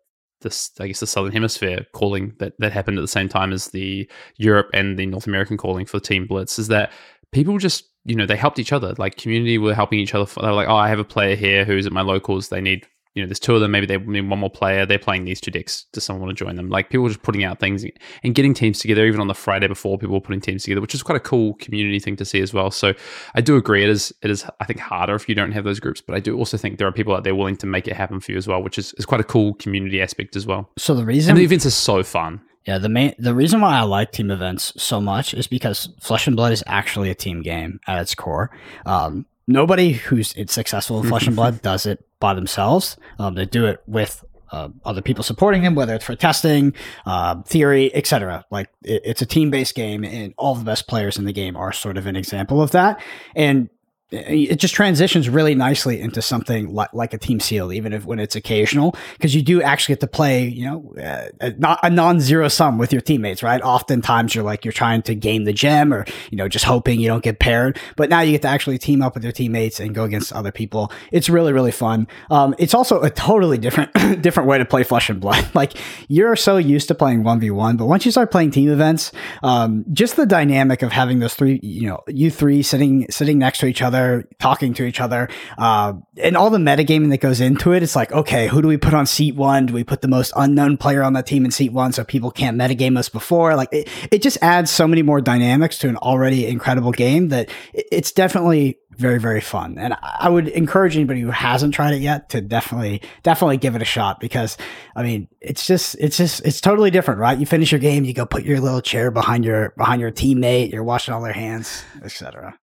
this 0.43 0.71
I 0.81 0.87
guess 0.87 1.01
the 1.01 1.07
Southern 1.07 1.33
Hemisphere 1.33 1.87
calling 1.93 2.35
that 2.39 2.55
that 2.59 2.73
happened 2.73 2.99
at 2.99 3.03
the 3.03 3.09
same 3.09 3.29
time 3.29 3.53
as 3.53 3.69
the 3.69 4.11
Europe 4.37 4.69
and 4.75 4.99
the 4.99 5.07
North 5.07 5.27
American 5.27 5.57
calling 5.57 5.87
for 5.87 6.01
Team 6.01 6.27
Blitz 6.27 6.59
is 6.59 6.69
that 6.69 6.93
people 7.37 7.59
just 7.59 7.85
you 8.07 8.17
know 8.17 8.25
they 8.25 8.35
helped 8.35 8.59
each 8.59 8.73
other 8.73 8.95
like 8.97 9.17
community 9.17 9.59
were 9.59 9.75
helping 9.75 9.99
each 9.99 10.15
other 10.15 10.25
they 10.41 10.47
were 10.47 10.55
like 10.55 10.69
oh 10.69 10.77
i 10.77 10.89
have 10.89 10.99
a 10.99 11.05
player 11.05 11.37
here 11.37 11.67
who's 11.67 11.87
at 11.87 11.93
my 11.93 12.01
locals 12.01 12.49
they 12.49 12.63
need 12.63 12.87
you 13.17 13.23
know, 13.23 13.29
there's 13.29 13.41
two 13.41 13.55
of 13.55 13.63
them. 13.63 13.71
Maybe 13.71 13.87
they 13.87 13.97
need 13.97 14.29
one 14.29 14.41
more 14.41 14.51
player. 14.51 14.85
They're 14.85 14.99
playing 14.99 15.25
these 15.25 15.41
two 15.41 15.51
decks. 15.51 15.87
Does 15.95 16.05
someone 16.05 16.27
want 16.27 16.37
to 16.37 16.45
join 16.45 16.57
them? 16.57 16.69
Like 16.69 16.91
people 16.91 17.03
were 17.05 17.09
just 17.09 17.23
putting 17.23 17.45
out 17.45 17.59
things 17.59 17.83
and 18.23 18.35
getting 18.35 18.53
teams 18.53 18.79
together. 18.79 19.07
Even 19.07 19.23
on 19.23 19.27
the 19.27 19.35
Friday 19.35 19.67
before, 19.69 19.97
people 19.97 20.13
were 20.13 20.21
putting 20.21 20.43
teams 20.43 20.65
together, 20.65 20.83
which 20.83 20.95
is 20.95 21.03
quite 21.03 21.17
a 21.17 21.21
cool 21.21 21.55
community 21.55 21.99
thing 21.99 22.15
to 22.17 22.27
see 22.27 22.43
as 22.43 22.53
well. 22.53 22.71
So 22.71 22.93
I 23.35 23.41
do 23.41 23.57
agree. 23.57 23.83
It 23.83 23.89
is. 23.89 24.13
It 24.21 24.31
is. 24.31 24.45
I 24.61 24.67
think 24.67 24.81
harder 24.81 25.15
if 25.15 25.31
you 25.31 25.35
don't 25.35 25.53
have 25.53 25.65
those 25.65 25.81
groups, 25.81 26.03
but 26.03 26.15
I 26.15 26.21
do 26.21 26.37
also 26.37 26.59
think 26.59 26.77
there 26.77 26.87
are 26.87 26.93
people 26.93 27.15
out 27.15 27.25
there 27.25 27.35
willing 27.35 27.57
to 27.57 27.67
make 27.67 27.89
it 27.89 27.97
happen 27.97 28.21
for 28.21 28.33
you 28.33 28.37
as 28.37 28.47
well, 28.47 28.63
which 28.63 28.77
is, 28.77 28.93
is 28.99 29.07
quite 29.07 29.23
a 29.23 29.25
cool 29.25 29.55
community 29.55 30.03
aspect 30.03 30.37
as 30.37 30.47
well. 30.47 30.69
So 30.77 30.95
the 30.95 31.07
reason 31.07 31.31
and 31.31 31.39
the 31.39 31.45
events 31.45 31.65
are 31.65 31.71
so 31.71 32.03
fun. 32.03 32.43
Yeah, 32.67 32.79
the 32.79 32.89
main 32.89 33.15
the 33.19 33.35
reason 33.35 33.61
why 33.61 33.77
I 33.77 33.83
like 33.83 34.13
team 34.13 34.31
events 34.31 34.73
so 34.77 35.01
much 35.01 35.35
is 35.35 35.47
because 35.47 35.89
Flesh 36.01 36.27
and 36.27 36.35
Blood 36.35 36.53
is 36.53 36.65
actually 36.67 37.11
a 37.11 37.15
team 37.15 37.43
game 37.43 37.81
at 37.87 38.01
its 38.01 38.15
core. 38.15 38.51
Um, 38.85 39.27
nobody 39.47 39.93
who's 39.93 40.35
successful 40.51 41.01
in 41.01 41.09
Flesh 41.09 41.27
and 41.27 41.37
Blood 41.37 41.63
does 41.63 41.87
it 41.87 42.05
by 42.19 42.35
themselves. 42.35 42.97
Um, 43.19 43.35
they 43.35 43.47
do 43.47 43.67
it 43.67 43.83
with 43.87 44.25
uh, 44.51 44.69
other 44.85 45.03
people 45.03 45.23
supporting 45.25 45.63
them, 45.63 45.75
whether 45.75 45.95
it's 45.95 46.05
for 46.05 46.15
testing, 46.17 46.75
uh, 47.05 47.43
theory, 47.43 47.95
etc. 47.95 48.45
Like 48.51 48.69
it, 48.83 49.03
it's 49.05 49.23
a 49.23 49.27
team 49.27 49.51
based 49.51 49.75
game, 49.75 50.05
and 50.05 50.35
all 50.37 50.55
the 50.55 50.65
best 50.65 50.89
players 50.89 51.19
in 51.19 51.25
the 51.25 51.33
game 51.33 51.57
are 51.57 51.73
sort 51.73 51.97
of 51.97 52.07
an 52.07 52.17
example 52.17 52.61
of 52.63 52.73
that. 52.73 53.01
And 53.35 53.69
it 54.11 54.57
just 54.57 54.73
transitions 54.73 55.29
really 55.29 55.57
nicely 55.57 56.01
into 56.01 56.23
something 56.23 56.73
like, 56.73 56.93
like 56.93 57.13
a 57.13 57.19
team 57.19 57.41
seal, 57.41 57.73
even 57.73 57.93
if 57.93 58.05
when 58.05 58.21
it's 58.21 58.37
occasional, 58.37 58.95
because 59.15 59.35
you 59.35 59.43
do 59.43 59.61
actually 59.61 59.95
get 59.95 60.01
to 60.01 60.07
play, 60.07 60.47
you 60.47 60.65
know, 60.65 60.95
uh, 61.41 61.51
not 61.59 61.81
a 61.83 61.91
non-zero 61.91 62.47
sum 62.47 62.79
with 62.79 62.93
your 62.93 63.03
teammates, 63.03 63.43
right? 63.43 63.61
Oftentimes 63.63 64.33
you're 64.33 64.45
like 64.45 64.65
you're 64.65 64.71
trying 64.71 65.03
to 65.03 65.15
game 65.17 65.43
the 65.43 65.53
gem, 65.53 65.93
or 65.93 66.05
you 66.31 66.37
know, 66.37 66.49
just 66.49 66.65
hoping 66.65 67.01
you 67.01 67.09
don't 67.09 67.25
get 67.25 67.41
paired. 67.41 67.81
But 67.97 68.09
now 68.09 68.21
you 68.21 68.31
get 68.31 68.43
to 68.43 68.49
actually 68.49 68.79
team 68.79 69.03
up 69.03 69.15
with 69.15 69.25
your 69.25 69.33
teammates 69.33 69.81
and 69.81 69.93
go 69.93 70.05
against 70.05 70.33
other 70.33 70.53
people. 70.53 70.93
It's 71.11 71.29
really 71.29 71.53
really 71.53 71.73
fun. 71.73 72.07
Um, 72.31 72.55
it's 72.59 72.75
also 72.75 73.03
a 73.03 73.11
totally 73.11 73.59
different 73.59 73.93
different 74.23 74.49
way 74.49 74.59
to 74.59 74.65
play 74.65 74.85
Flesh 74.85 75.11
and 75.11 75.21
Blood. 75.21 75.49
like 75.55 75.73
you're 76.07 76.37
so 76.37 76.59
used 76.59 76.87
to 76.89 76.95
playing 76.95 77.25
one 77.25 77.41
v 77.41 77.51
one, 77.51 77.77
but 77.77 77.87
once 77.87 78.05
you 78.05 78.13
start 78.13 78.31
playing 78.31 78.53
team 78.53 78.71
events, 78.71 79.11
um, 79.43 79.85
just 79.93 80.15
the 80.15 80.27
dynamic 80.27 80.83
of 80.83 80.93
having 80.93 81.19
those 81.19 81.35
three, 81.35 81.59
you 81.65 81.89
know, 81.89 82.05
you 82.07 82.31
three 82.31 82.63
sitting 82.63 83.11
sitting 83.11 83.39
next 83.41 83.59
to 83.59 83.67
each 83.67 83.83
other 83.83 83.96
other, 83.97 84.29
talking 84.39 84.75
to 84.75 84.85
each 84.85 85.01
other, 85.01 85.29
uh, 85.59 85.95
and 86.19 86.37
all 86.37 86.51
the 86.51 86.59
metagaming 86.59 87.11
that 87.11 87.21
goes 87.21 87.41
into 87.41 87.73
it. 87.73 87.83
It's 87.83 87.97
like, 87.97 88.13
okay, 88.13 88.49
who 88.49 88.63
do 88.63 88.69
we 88.69 88.77
put 88.77 88.95
on 88.95 89.07
seat 89.07 89.35
one? 89.35 89.67
Do 89.67 89.75
we 89.75 89.85
put 89.85 90.03
the 90.03 90.09
most 90.09 90.33
unknown 90.37 90.77
player 90.77 91.03
on 91.03 91.13
the 91.13 91.23
team 91.23 91.45
in 91.45 91.51
seat 91.51 91.73
one 91.73 91.93
so 91.93 92.05
people 92.05 92.31
can't 92.31 92.57
metagame 92.57 92.97
us 92.97 93.09
before? 93.09 93.57
Like, 93.57 93.69
it, 93.73 93.89
it 94.11 94.23
just 94.23 94.39
adds 94.43 94.71
so 94.71 94.87
many 94.87 95.03
more 95.03 95.21
dynamics 95.21 95.79
to 95.79 95.89
an 95.89 95.97
already 95.97 96.47
incredible 96.47 96.93
game 96.93 97.29
that 97.29 97.51
it's 97.73 98.13
definitely 98.13 98.79
very 98.99 99.19
very 99.19 99.41
fun 99.41 99.77
and 99.79 99.95
i 100.03 100.29
would 100.29 100.49
encourage 100.49 100.97
anybody 100.97 101.21
who 101.21 101.31
hasn't 101.31 101.75
tried 101.75 101.93
it 101.93 102.01
yet 102.01 102.31
to 102.31 102.41
definitely 102.41 103.03
definitely 103.23 103.57
give 103.57 103.77
it 103.77 103.83
a 103.83 103.85
shot 103.87 104.21
because 104.21 104.57
i 104.95 105.03
mean 105.03 105.29
it's 105.41 105.67
just 105.67 105.97
it's 106.01 106.17
just 106.17 106.45
it's 106.47 106.61
totally 106.61 106.91
different 106.91 107.21
right 107.21 107.39
you 107.39 107.47
finish 107.47 107.71
your 107.71 107.79
game 107.79 108.05
you 108.05 108.15
go 108.15 108.25
put 108.25 108.45
your 108.45 108.59
little 108.59 108.81
chair 108.81 109.11
behind 109.11 109.45
your 109.45 109.75
behind 109.77 110.01
your 110.01 110.11
teammate 110.11 110.73
you're 110.73 110.85
washing 110.85 111.13
all 111.13 111.21
their 111.21 111.33
hands 111.33 111.85
etc 112.03 112.59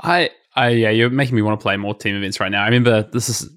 i 0.00 0.30
I 0.56 0.70
yeah, 0.70 0.90
you're 0.90 1.10
making 1.10 1.36
me 1.36 1.42
want 1.42 1.60
to 1.60 1.62
play 1.62 1.76
more 1.76 1.94
team 1.94 2.16
events 2.16 2.40
right 2.40 2.50
now. 2.50 2.62
I 2.62 2.66
remember 2.66 3.02
this 3.12 3.28
is 3.28 3.50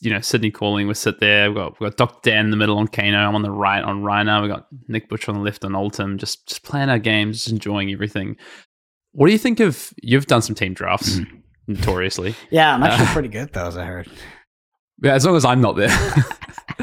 you 0.00 0.10
know 0.10 0.20
Sydney 0.20 0.50
calling. 0.50 0.86
We 0.86 0.94
sit 0.94 1.18
there. 1.20 1.50
We've 1.50 1.56
got 1.56 1.80
we've 1.80 1.90
got 1.90 1.96
Doctor 1.96 2.30
Dan 2.30 2.46
in 2.46 2.50
the 2.50 2.56
middle 2.56 2.78
on 2.78 2.86
Kano. 2.88 3.18
I'm 3.18 3.34
on 3.34 3.42
the 3.42 3.50
right 3.50 3.82
on 3.82 4.02
Rhinar. 4.02 4.42
We've 4.42 4.50
got 4.50 4.66
Nick 4.86 5.08
Butcher 5.08 5.32
on 5.32 5.38
the 5.38 5.42
left 5.42 5.64
on 5.64 5.72
Oldhim. 5.72 6.16
Just 6.16 6.46
just 6.46 6.62
playing 6.62 6.90
our 6.90 6.98
games, 6.98 7.38
just 7.38 7.48
enjoying 7.50 7.90
everything. 7.92 8.36
What 9.12 9.26
do 9.26 9.32
you 9.32 9.38
think 9.38 9.58
of? 9.60 9.92
You've 10.00 10.26
done 10.26 10.42
some 10.42 10.54
team 10.54 10.74
drafts, 10.74 11.18
mm. 11.18 11.42
notoriously. 11.66 12.36
Yeah, 12.50 12.74
I'm 12.74 12.82
actually 12.84 13.06
uh, 13.06 13.12
pretty 13.12 13.28
good 13.28 13.52
though, 13.52 13.66
as 13.66 13.76
I 13.76 13.84
heard. 13.84 14.08
Yeah, 15.02 15.14
as 15.14 15.24
long 15.24 15.36
as 15.36 15.44
I'm 15.44 15.60
not 15.60 15.76
there. 15.76 15.90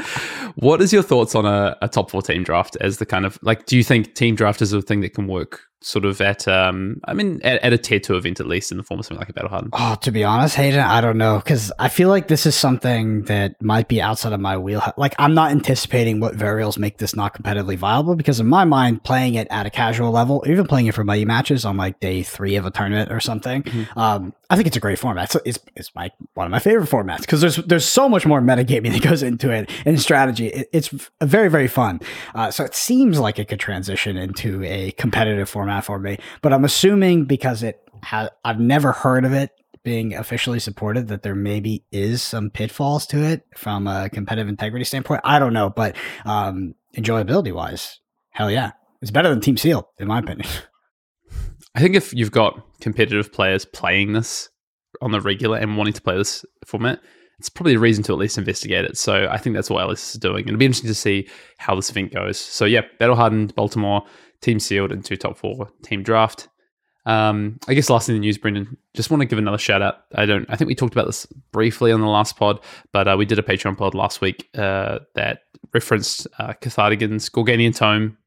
what 0.56 0.80
is 0.82 0.92
your 0.92 1.02
thoughts 1.02 1.34
on 1.34 1.46
a, 1.46 1.76
a 1.82 1.88
top 1.88 2.10
four 2.10 2.22
team 2.22 2.42
draft 2.42 2.76
as 2.80 2.98
the 2.98 3.06
kind 3.06 3.24
of 3.24 3.38
like? 3.42 3.66
Do 3.66 3.76
you 3.76 3.84
think 3.84 4.14
team 4.14 4.34
draft 4.34 4.60
is 4.60 4.72
a 4.72 4.82
thing 4.82 5.00
that 5.00 5.14
can 5.14 5.26
work 5.26 5.62
sort 5.82 6.04
of 6.04 6.20
at 6.20 6.48
um 6.48 7.00
I 7.04 7.12
mean 7.12 7.40
at, 7.44 7.62
at, 7.62 7.72
a 7.72 7.78
tier 7.78 8.00
two 8.00 8.16
event 8.16 8.40
at 8.40 8.46
least 8.46 8.72
in 8.72 8.78
the 8.78 8.82
form 8.82 8.98
of 8.98 9.06
something 9.06 9.20
like 9.20 9.28
a 9.28 9.32
battle 9.32 9.50
hardened? 9.50 9.74
Oh, 9.76 9.96
to 10.00 10.10
be 10.10 10.24
honest, 10.24 10.56
Hayden, 10.56 10.80
I 10.80 11.00
don't 11.00 11.18
know 11.18 11.36
because 11.36 11.70
I 11.78 11.88
feel 11.88 12.08
like 12.08 12.28
this 12.28 12.46
is 12.46 12.54
something 12.54 13.24
that 13.24 13.60
might 13.62 13.86
be 13.86 14.00
outside 14.00 14.32
of 14.32 14.40
my 14.40 14.56
wheelhouse. 14.56 14.94
Like 14.96 15.14
I'm 15.18 15.34
not 15.34 15.50
anticipating 15.50 16.18
what 16.18 16.34
variables 16.34 16.78
make 16.78 16.98
this 16.98 17.14
not 17.14 17.34
competitively 17.34 17.76
viable 17.76 18.16
because 18.16 18.40
in 18.40 18.46
my 18.46 18.64
mind, 18.64 19.04
playing 19.04 19.34
it 19.34 19.46
at 19.50 19.66
a 19.66 19.70
casual 19.70 20.10
level, 20.10 20.42
even 20.46 20.66
playing 20.66 20.86
it 20.86 20.94
for 20.94 21.04
money 21.04 21.24
matches 21.24 21.64
on 21.64 21.76
like 21.76 22.00
day 22.00 22.22
three 22.22 22.56
of 22.56 22.64
a 22.64 22.70
tournament 22.70 23.12
or 23.12 23.20
something, 23.20 23.62
mm-hmm. 23.62 23.98
um, 23.98 24.34
I 24.48 24.56
think 24.56 24.66
it's 24.66 24.76
a 24.76 24.80
great 24.80 24.98
format. 24.98 25.34
It's, 25.34 25.44
it's, 25.44 25.66
it's 25.76 25.94
my 25.94 26.10
one 26.34 26.46
of 26.46 26.50
my 26.50 26.58
favorite 26.58 26.88
formats 26.88 27.20
because 27.20 27.40
there's 27.40 27.56
there's 27.56 27.86
so 27.86 28.08
much 28.08 28.24
more 28.24 28.40
metagaming 28.40 28.92
that 28.92 29.02
goes 29.02 29.22
into 29.22 29.50
it 29.50 29.70
and 29.84 30.00
strategy. 30.00 30.48
It, 30.48 30.68
it's 30.72 30.88
very 31.20 31.50
very 31.50 31.68
fun. 31.68 32.00
Uh, 32.34 32.50
so 32.50 32.64
it 32.64 32.74
seems 32.74 33.20
like 33.20 33.38
it 33.38 33.48
could 33.48 33.60
transition 33.60 34.16
into 34.16 34.64
a 34.64 34.92
competitive 34.92 35.48
format 35.48 35.65
format 35.66 35.84
for 35.84 35.98
me. 35.98 36.18
But 36.42 36.52
I'm 36.52 36.64
assuming 36.64 37.24
because 37.24 37.62
it 37.62 37.80
has, 38.02 38.30
I've 38.44 38.60
never 38.60 38.92
heard 38.92 39.24
of 39.24 39.32
it 39.32 39.50
being 39.82 40.14
officially 40.14 40.58
supported 40.58 41.08
that 41.08 41.22
there 41.22 41.34
maybe 41.34 41.84
is 41.92 42.22
some 42.22 42.50
pitfalls 42.50 43.06
to 43.06 43.22
it 43.22 43.44
from 43.56 43.86
a 43.86 44.08
competitive 44.10 44.48
integrity 44.48 44.84
standpoint. 44.84 45.20
I 45.24 45.38
don't 45.38 45.52
know, 45.52 45.70
but 45.70 45.96
um, 46.24 46.74
enjoyability 46.96 47.52
wise, 47.52 48.00
hell 48.30 48.50
yeah, 48.50 48.72
it's 49.00 49.10
better 49.10 49.28
than 49.28 49.40
Team 49.40 49.56
Seal 49.56 49.88
in 49.98 50.08
my 50.08 50.18
opinion. 50.18 50.48
I 51.74 51.80
think 51.80 51.94
if 51.94 52.14
you've 52.14 52.32
got 52.32 52.60
competitive 52.80 53.32
players 53.32 53.64
playing 53.64 54.14
this 54.14 54.48
on 55.02 55.10
the 55.10 55.20
regular 55.20 55.58
and 55.58 55.76
wanting 55.76 55.92
to 55.92 56.00
play 56.00 56.16
this 56.16 56.44
format, 56.64 57.00
it's 57.38 57.50
probably 57.50 57.74
a 57.74 57.78
reason 57.78 58.02
to 58.04 58.12
at 58.12 58.18
least 58.18 58.38
investigate 58.38 58.86
it. 58.86 58.96
So 58.96 59.28
I 59.30 59.36
think 59.36 59.54
that's 59.54 59.68
what 59.68 59.86
LSS 59.86 60.14
is 60.14 60.20
doing. 60.20 60.46
It'll 60.46 60.56
be 60.56 60.64
interesting 60.64 60.88
to 60.88 60.94
see 60.94 61.28
how 61.58 61.74
this 61.74 61.90
event 61.90 62.14
goes. 62.14 62.38
So 62.38 62.64
yeah, 62.64 62.80
Battle 62.98 63.14
Hardened, 63.14 63.54
Baltimore, 63.54 64.04
team 64.40 64.58
sealed 64.58 64.92
and 64.92 65.04
two 65.04 65.16
top 65.16 65.36
four 65.36 65.68
team 65.82 66.02
draft. 66.02 66.48
Um, 67.06 67.60
I 67.68 67.74
guess 67.74 67.88
last 67.88 68.08
in 68.08 68.16
the 68.16 68.20
news, 68.20 68.36
Brendan, 68.36 68.76
just 68.94 69.10
want 69.10 69.20
to 69.20 69.26
give 69.26 69.38
another 69.38 69.58
shout 69.58 69.80
out. 69.80 70.04
I 70.14 70.26
don't, 70.26 70.44
I 70.50 70.56
think 70.56 70.66
we 70.66 70.74
talked 70.74 70.92
about 70.92 71.06
this 71.06 71.24
briefly 71.52 71.92
on 71.92 72.00
the 72.00 72.08
last 72.08 72.36
pod, 72.36 72.58
but 72.92 73.06
uh, 73.06 73.14
we 73.16 73.24
did 73.24 73.38
a 73.38 73.42
Patreon 73.42 73.78
pod 73.78 73.94
last 73.94 74.20
week 74.20 74.48
uh, 74.58 74.98
that 75.14 75.42
referenced 75.72 76.26
uh, 76.38 76.52
Cathartigan's 76.54 77.28
Gorganian 77.28 77.74
Tome 77.74 78.18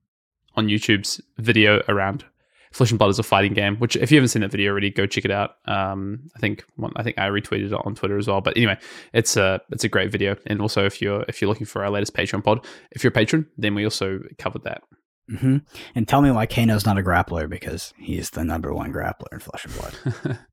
on 0.55 0.67
YouTube's 0.67 1.19
video 1.37 1.83
around 1.89 2.23
Flesh 2.71 2.91
and 2.91 2.99
Blood 2.99 3.09
is 3.09 3.19
a 3.19 3.23
fighting 3.23 3.53
game. 3.53 3.77
Which, 3.77 3.95
if 3.95 4.11
you 4.11 4.17
haven't 4.17 4.29
seen 4.29 4.41
that 4.43 4.51
video 4.51 4.71
already, 4.71 4.91
go 4.91 5.05
check 5.05 5.25
it 5.25 5.31
out. 5.31 5.55
Um, 5.65 6.29
I 6.35 6.39
think 6.39 6.63
one, 6.75 6.93
I 6.95 7.03
think 7.03 7.17
I 7.17 7.27
retweeted 7.27 7.67
it 7.67 7.73
on 7.73 7.95
Twitter 7.95 8.17
as 8.17 8.27
well. 8.27 8.41
But 8.41 8.57
anyway, 8.57 8.77
it's 9.13 9.37
a 9.37 9.59
it's 9.71 9.83
a 9.83 9.89
great 9.89 10.11
video. 10.11 10.35
And 10.45 10.61
also, 10.61 10.85
if 10.85 11.01
you're 11.01 11.25
if 11.27 11.41
you're 11.41 11.49
looking 11.49 11.65
for 11.65 11.83
our 11.83 11.89
latest 11.89 12.13
Patreon 12.13 12.43
pod, 12.43 12.65
if 12.91 13.03
you're 13.03 13.09
a 13.09 13.13
patron, 13.13 13.47
then 13.57 13.75
we 13.75 13.83
also 13.83 14.19
covered 14.37 14.63
that. 14.63 14.83
Mm-hmm. 15.31 15.57
And 15.95 16.07
tell 16.07 16.21
me 16.21 16.31
why 16.31 16.45
Kano's 16.45 16.85
not 16.85 16.97
a 16.97 17.03
grappler 17.03 17.49
because 17.49 17.93
he's 17.97 18.31
the 18.31 18.43
number 18.43 18.73
one 18.73 18.91
grappler 18.91 19.31
in 19.31 19.39
Flesh 19.39 19.65
and 19.65 19.75
Blood. 19.75 20.39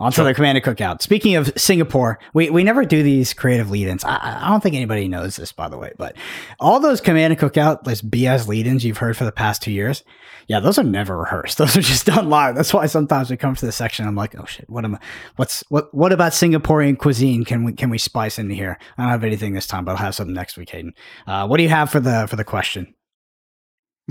On 0.00 0.10
to 0.12 0.24
the 0.24 0.32
Commander 0.32 0.62
Cookout. 0.62 1.02
Speaking 1.02 1.36
of 1.36 1.52
Singapore, 1.58 2.18
we, 2.32 2.48
we 2.48 2.64
never 2.64 2.86
do 2.86 3.02
these 3.02 3.34
creative 3.34 3.70
lead-ins. 3.70 4.02
I, 4.02 4.38
I 4.44 4.48
don't 4.48 4.62
think 4.62 4.74
anybody 4.74 5.08
knows 5.08 5.36
this, 5.36 5.52
by 5.52 5.68
the 5.68 5.76
way, 5.76 5.92
but 5.98 6.16
all 6.58 6.80
those 6.80 7.02
Commander 7.02 7.36
Cookout, 7.36 7.84
those 7.84 8.00
BS 8.00 8.48
lead-ins 8.48 8.82
you've 8.82 8.96
heard 8.96 9.14
for 9.14 9.26
the 9.26 9.32
past 9.32 9.60
two 9.60 9.70
years, 9.70 10.02
yeah, 10.48 10.58
those 10.58 10.78
are 10.78 10.84
never 10.84 11.18
rehearsed. 11.18 11.58
Those 11.58 11.76
are 11.76 11.82
just 11.82 12.06
done 12.06 12.28
live. 12.30 12.56
That's 12.56 12.72
why 12.72 12.86
sometimes 12.86 13.30
we 13.30 13.36
come 13.36 13.54
to 13.54 13.66
the 13.66 13.70
section, 13.70 14.08
I'm 14.08 14.16
like, 14.16 14.36
oh 14.40 14.46
shit, 14.46 14.68
what 14.68 14.84
am 14.84 14.96
I, 14.96 14.98
what's 15.36 15.62
what 15.68 15.94
what 15.94 16.12
about 16.12 16.32
Singaporean 16.32 16.98
cuisine 16.98 17.44
can 17.44 17.62
we 17.62 17.72
can 17.72 17.88
we 17.88 17.98
spice 17.98 18.38
into 18.38 18.54
here? 18.54 18.78
I 18.98 19.02
don't 19.02 19.12
have 19.12 19.22
anything 19.22 19.52
this 19.52 19.68
time, 19.68 19.84
but 19.84 19.92
I'll 19.92 19.98
have 19.98 20.14
something 20.16 20.34
next 20.34 20.56
week, 20.56 20.70
Hayden. 20.70 20.94
Uh, 21.26 21.46
what 21.46 21.58
do 21.58 21.62
you 21.62 21.68
have 21.68 21.90
for 21.90 22.00
the 22.00 22.26
for 22.28 22.34
the 22.34 22.42
question? 22.42 22.94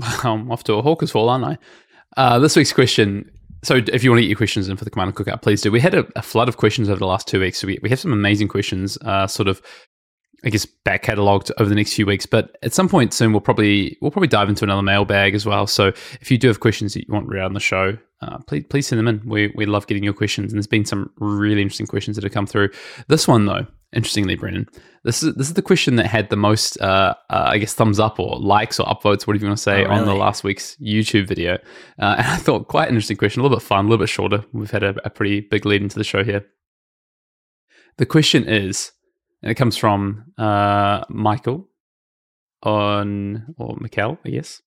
I'm 0.24 0.50
off 0.50 0.64
to 0.64 0.74
a 0.74 0.82
hawker's 0.82 1.10
fall, 1.10 1.28
aren't 1.28 1.44
I? 1.44 1.58
Uh, 2.16 2.38
this 2.38 2.56
week's 2.56 2.72
question. 2.72 3.30
So, 3.62 3.76
if 3.76 4.02
you 4.02 4.10
want 4.10 4.18
to 4.18 4.22
get 4.22 4.28
your 4.28 4.36
questions 4.36 4.68
in 4.68 4.76
for 4.76 4.84
the 4.84 4.90
Commander 4.90 5.12
Cookout, 5.12 5.42
please 5.42 5.60
do. 5.60 5.70
We 5.70 5.80
had 5.80 5.94
a, 5.94 6.06
a, 6.16 6.22
flood 6.22 6.48
of 6.48 6.56
questions 6.56 6.88
over 6.88 6.98
the 6.98 7.06
last 7.06 7.28
two 7.28 7.40
weeks. 7.40 7.58
So, 7.58 7.66
we, 7.66 7.78
we 7.82 7.90
have 7.90 8.00
some 8.00 8.12
amazing 8.12 8.48
questions, 8.48 8.96
uh, 9.02 9.26
sort 9.26 9.48
of, 9.48 9.60
I 10.44 10.48
guess, 10.48 10.64
back 10.64 11.02
catalogued 11.02 11.52
over 11.58 11.68
the 11.68 11.74
next 11.74 11.92
few 11.92 12.06
weeks. 12.06 12.24
But 12.24 12.56
at 12.62 12.72
some 12.72 12.88
point 12.88 13.12
soon, 13.12 13.32
we'll 13.32 13.42
probably 13.42 13.98
we'll 14.00 14.10
probably 14.10 14.28
dive 14.28 14.48
into 14.48 14.64
another 14.64 14.82
mailbag 14.82 15.34
as 15.34 15.44
well. 15.44 15.66
So, 15.66 15.88
if 16.20 16.30
you 16.30 16.38
do 16.38 16.48
have 16.48 16.60
questions 16.60 16.94
that 16.94 17.06
you 17.06 17.12
want 17.12 17.28
read 17.28 17.44
on 17.44 17.52
the 17.52 17.60
show, 17.60 17.98
uh, 18.22 18.38
please 18.46 18.64
please 18.70 18.86
send 18.86 18.98
them 18.98 19.08
in. 19.08 19.28
We 19.28 19.52
we 19.54 19.66
love 19.66 19.86
getting 19.86 20.04
your 20.04 20.14
questions, 20.14 20.52
and 20.52 20.58
there's 20.58 20.66
been 20.66 20.86
some 20.86 21.10
really 21.18 21.60
interesting 21.60 21.86
questions 21.86 22.16
that 22.16 22.24
have 22.24 22.32
come 22.32 22.46
through. 22.46 22.70
This 23.08 23.28
one 23.28 23.44
though, 23.44 23.66
interestingly, 23.92 24.36
Brendan, 24.36 24.68
this 25.04 25.22
is 25.22 25.34
this 25.34 25.48
is 25.48 25.54
the 25.54 25.62
question 25.62 25.96
that 25.96 26.06
had 26.06 26.30
the 26.30 26.36
most, 26.36 26.80
uh, 26.80 27.14
uh, 27.30 27.44
I 27.48 27.58
guess, 27.58 27.74
thumbs 27.74 27.98
up 27.98 28.18
or 28.18 28.38
likes 28.38 28.78
or 28.78 28.86
upvotes, 28.86 29.26
whatever 29.26 29.44
you 29.44 29.48
want 29.48 29.58
to 29.58 29.62
say, 29.62 29.84
oh, 29.84 29.88
really? 29.88 30.00
on 30.00 30.06
the 30.06 30.14
last 30.14 30.44
week's 30.44 30.76
YouTube 30.76 31.26
video. 31.26 31.54
Uh, 31.98 32.16
and 32.18 32.26
I 32.26 32.36
thought 32.36 32.68
quite 32.68 32.88
an 32.88 32.94
interesting 32.94 33.16
question, 33.16 33.40
a 33.40 33.42
little 33.42 33.58
bit 33.58 33.64
fun, 33.64 33.86
a 33.86 33.88
little 33.88 34.02
bit 34.02 34.08
shorter. 34.08 34.44
We've 34.52 34.70
had 34.70 34.82
a, 34.82 34.94
a 35.04 35.10
pretty 35.10 35.40
big 35.40 35.66
lead 35.66 35.82
into 35.82 35.98
the 35.98 36.04
show 36.04 36.24
here. 36.24 36.46
The 37.96 38.06
question 38.06 38.46
is, 38.46 38.92
and 39.42 39.50
it 39.50 39.56
comes 39.56 39.76
from 39.76 40.32
uh, 40.38 41.04
Michael 41.08 41.68
on 42.62 43.54
or 43.58 43.76
Mikkel, 43.76 44.18
I 44.24 44.30
guess. 44.30 44.62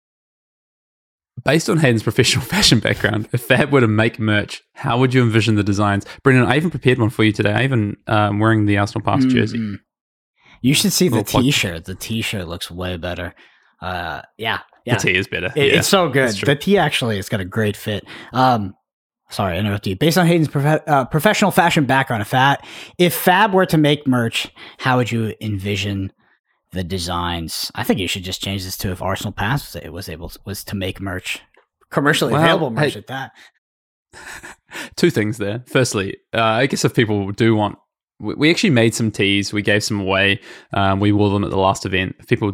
Based 1.44 1.70
on 1.70 1.78
Hayden's 1.78 2.04
professional 2.04 2.46
fashion 2.46 2.80
background, 2.80 3.28
if 3.34 3.42
Fab 3.42 3.72
were 3.72 3.82
to 3.82 3.88
make 3.88 4.20
merch, 4.20 4.62
how 4.74 5.00
would 5.00 5.14
you 5.14 5.24
envision 5.24 5.56
the 5.56 5.64
designs? 5.64 6.06
Brendan, 6.24 6.46
I 6.46 6.56
even 6.56 6.70
prepared 6.70 7.00
one 7.00 7.10
for 7.10 7.24
you 7.24 7.32
today. 7.32 7.52
I 7.52 7.64
even 7.64 7.98
um, 8.08 8.40
wearing 8.40 8.66
the 8.66 8.78
Arsenal 8.78 9.04
Pass 9.04 9.22
mm-hmm. 9.22 9.30
jersey. 9.30 9.78
You 10.62 10.74
should 10.74 10.94
see 10.94 11.10
the 11.10 11.24
T-shirt. 11.24 11.86
The 11.86 11.96
T-shirt 11.96 12.48
looks 12.48 12.72
way 12.72 12.96
better. 12.98 13.34
Uh, 13.82 14.22
yeah, 14.38 14.60
yeah. 14.86 14.96
The 14.96 15.02
T 15.02 15.16
is 15.16 15.28
better. 15.28 15.48
It, 15.56 15.74
yeah, 15.74 15.80
it's 15.80 15.90
so 15.90 16.08
good. 16.08 16.34
The 16.36 16.56
T 16.56 16.78
actually 16.78 17.18
has 17.18 17.28
got 17.28 17.42
a 17.42 17.46
great 17.46 17.76
fit. 17.76 18.06
Um, 18.32 18.76
sorry, 19.30 19.56
I 19.56 19.60
interrupted 19.60 19.90
you. 19.90 19.96
Based 19.98 20.18
on 20.18 20.26
Hayden's 20.26 20.48
prof- 20.48 20.84
uh, 20.88 21.06
professional 21.06 21.52
fashion 21.52 21.86
background, 21.86 22.22
if 22.22 22.30
Fab, 22.30 22.60
if 22.98 23.14
Fab 23.14 23.54
were 23.54 23.66
to 23.66 23.78
make 23.78 24.08
merch, 24.08 24.48
how 24.78 24.98
would 24.98 25.12
you 25.12 25.34
envision 25.42 26.14
the 26.74 26.84
designs. 26.84 27.72
I 27.76 27.84
think 27.84 28.00
you 28.00 28.08
should 28.08 28.24
just 28.24 28.44
change 28.44 28.64
this 28.64 28.78
to 28.78 28.92
if 28.92 29.02
Arsenal 29.02 29.32
Pass 29.32 29.76
it 29.76 29.94
was 29.94 30.10
able 30.10 30.30
to, 30.30 30.40
was 30.46 30.64
to 30.66 30.76
make 30.76 31.00
merch 31.00 31.42
commercially 31.90 32.34
well, 32.34 32.42
available 32.42 32.70
merch 32.72 32.94
hey, 32.94 33.00
at 33.00 33.08
that. 33.08 33.32
Two 34.96 35.10
things 35.10 35.38
there. 35.38 35.64
Firstly, 35.68 36.18
uh, 36.34 36.42
I 36.42 36.66
guess 36.66 36.84
if 36.84 36.94
people 36.94 37.32
do 37.32 37.56
want 37.56 37.78
we, 38.20 38.34
we 38.36 38.50
actually 38.50 38.72
made 38.72 38.94
some 38.94 39.12
teas. 39.12 39.54
We 39.54 39.62
gave 39.62 39.84
some 39.84 40.02
away. 40.02 40.40
Um, 40.74 41.00
we 41.00 41.12
wore 41.12 41.30
them 41.30 41.44
at 41.44 41.50
the 41.50 41.58
last 41.58 41.86
event. 41.86 42.16
If 42.20 42.28
people 42.28 42.54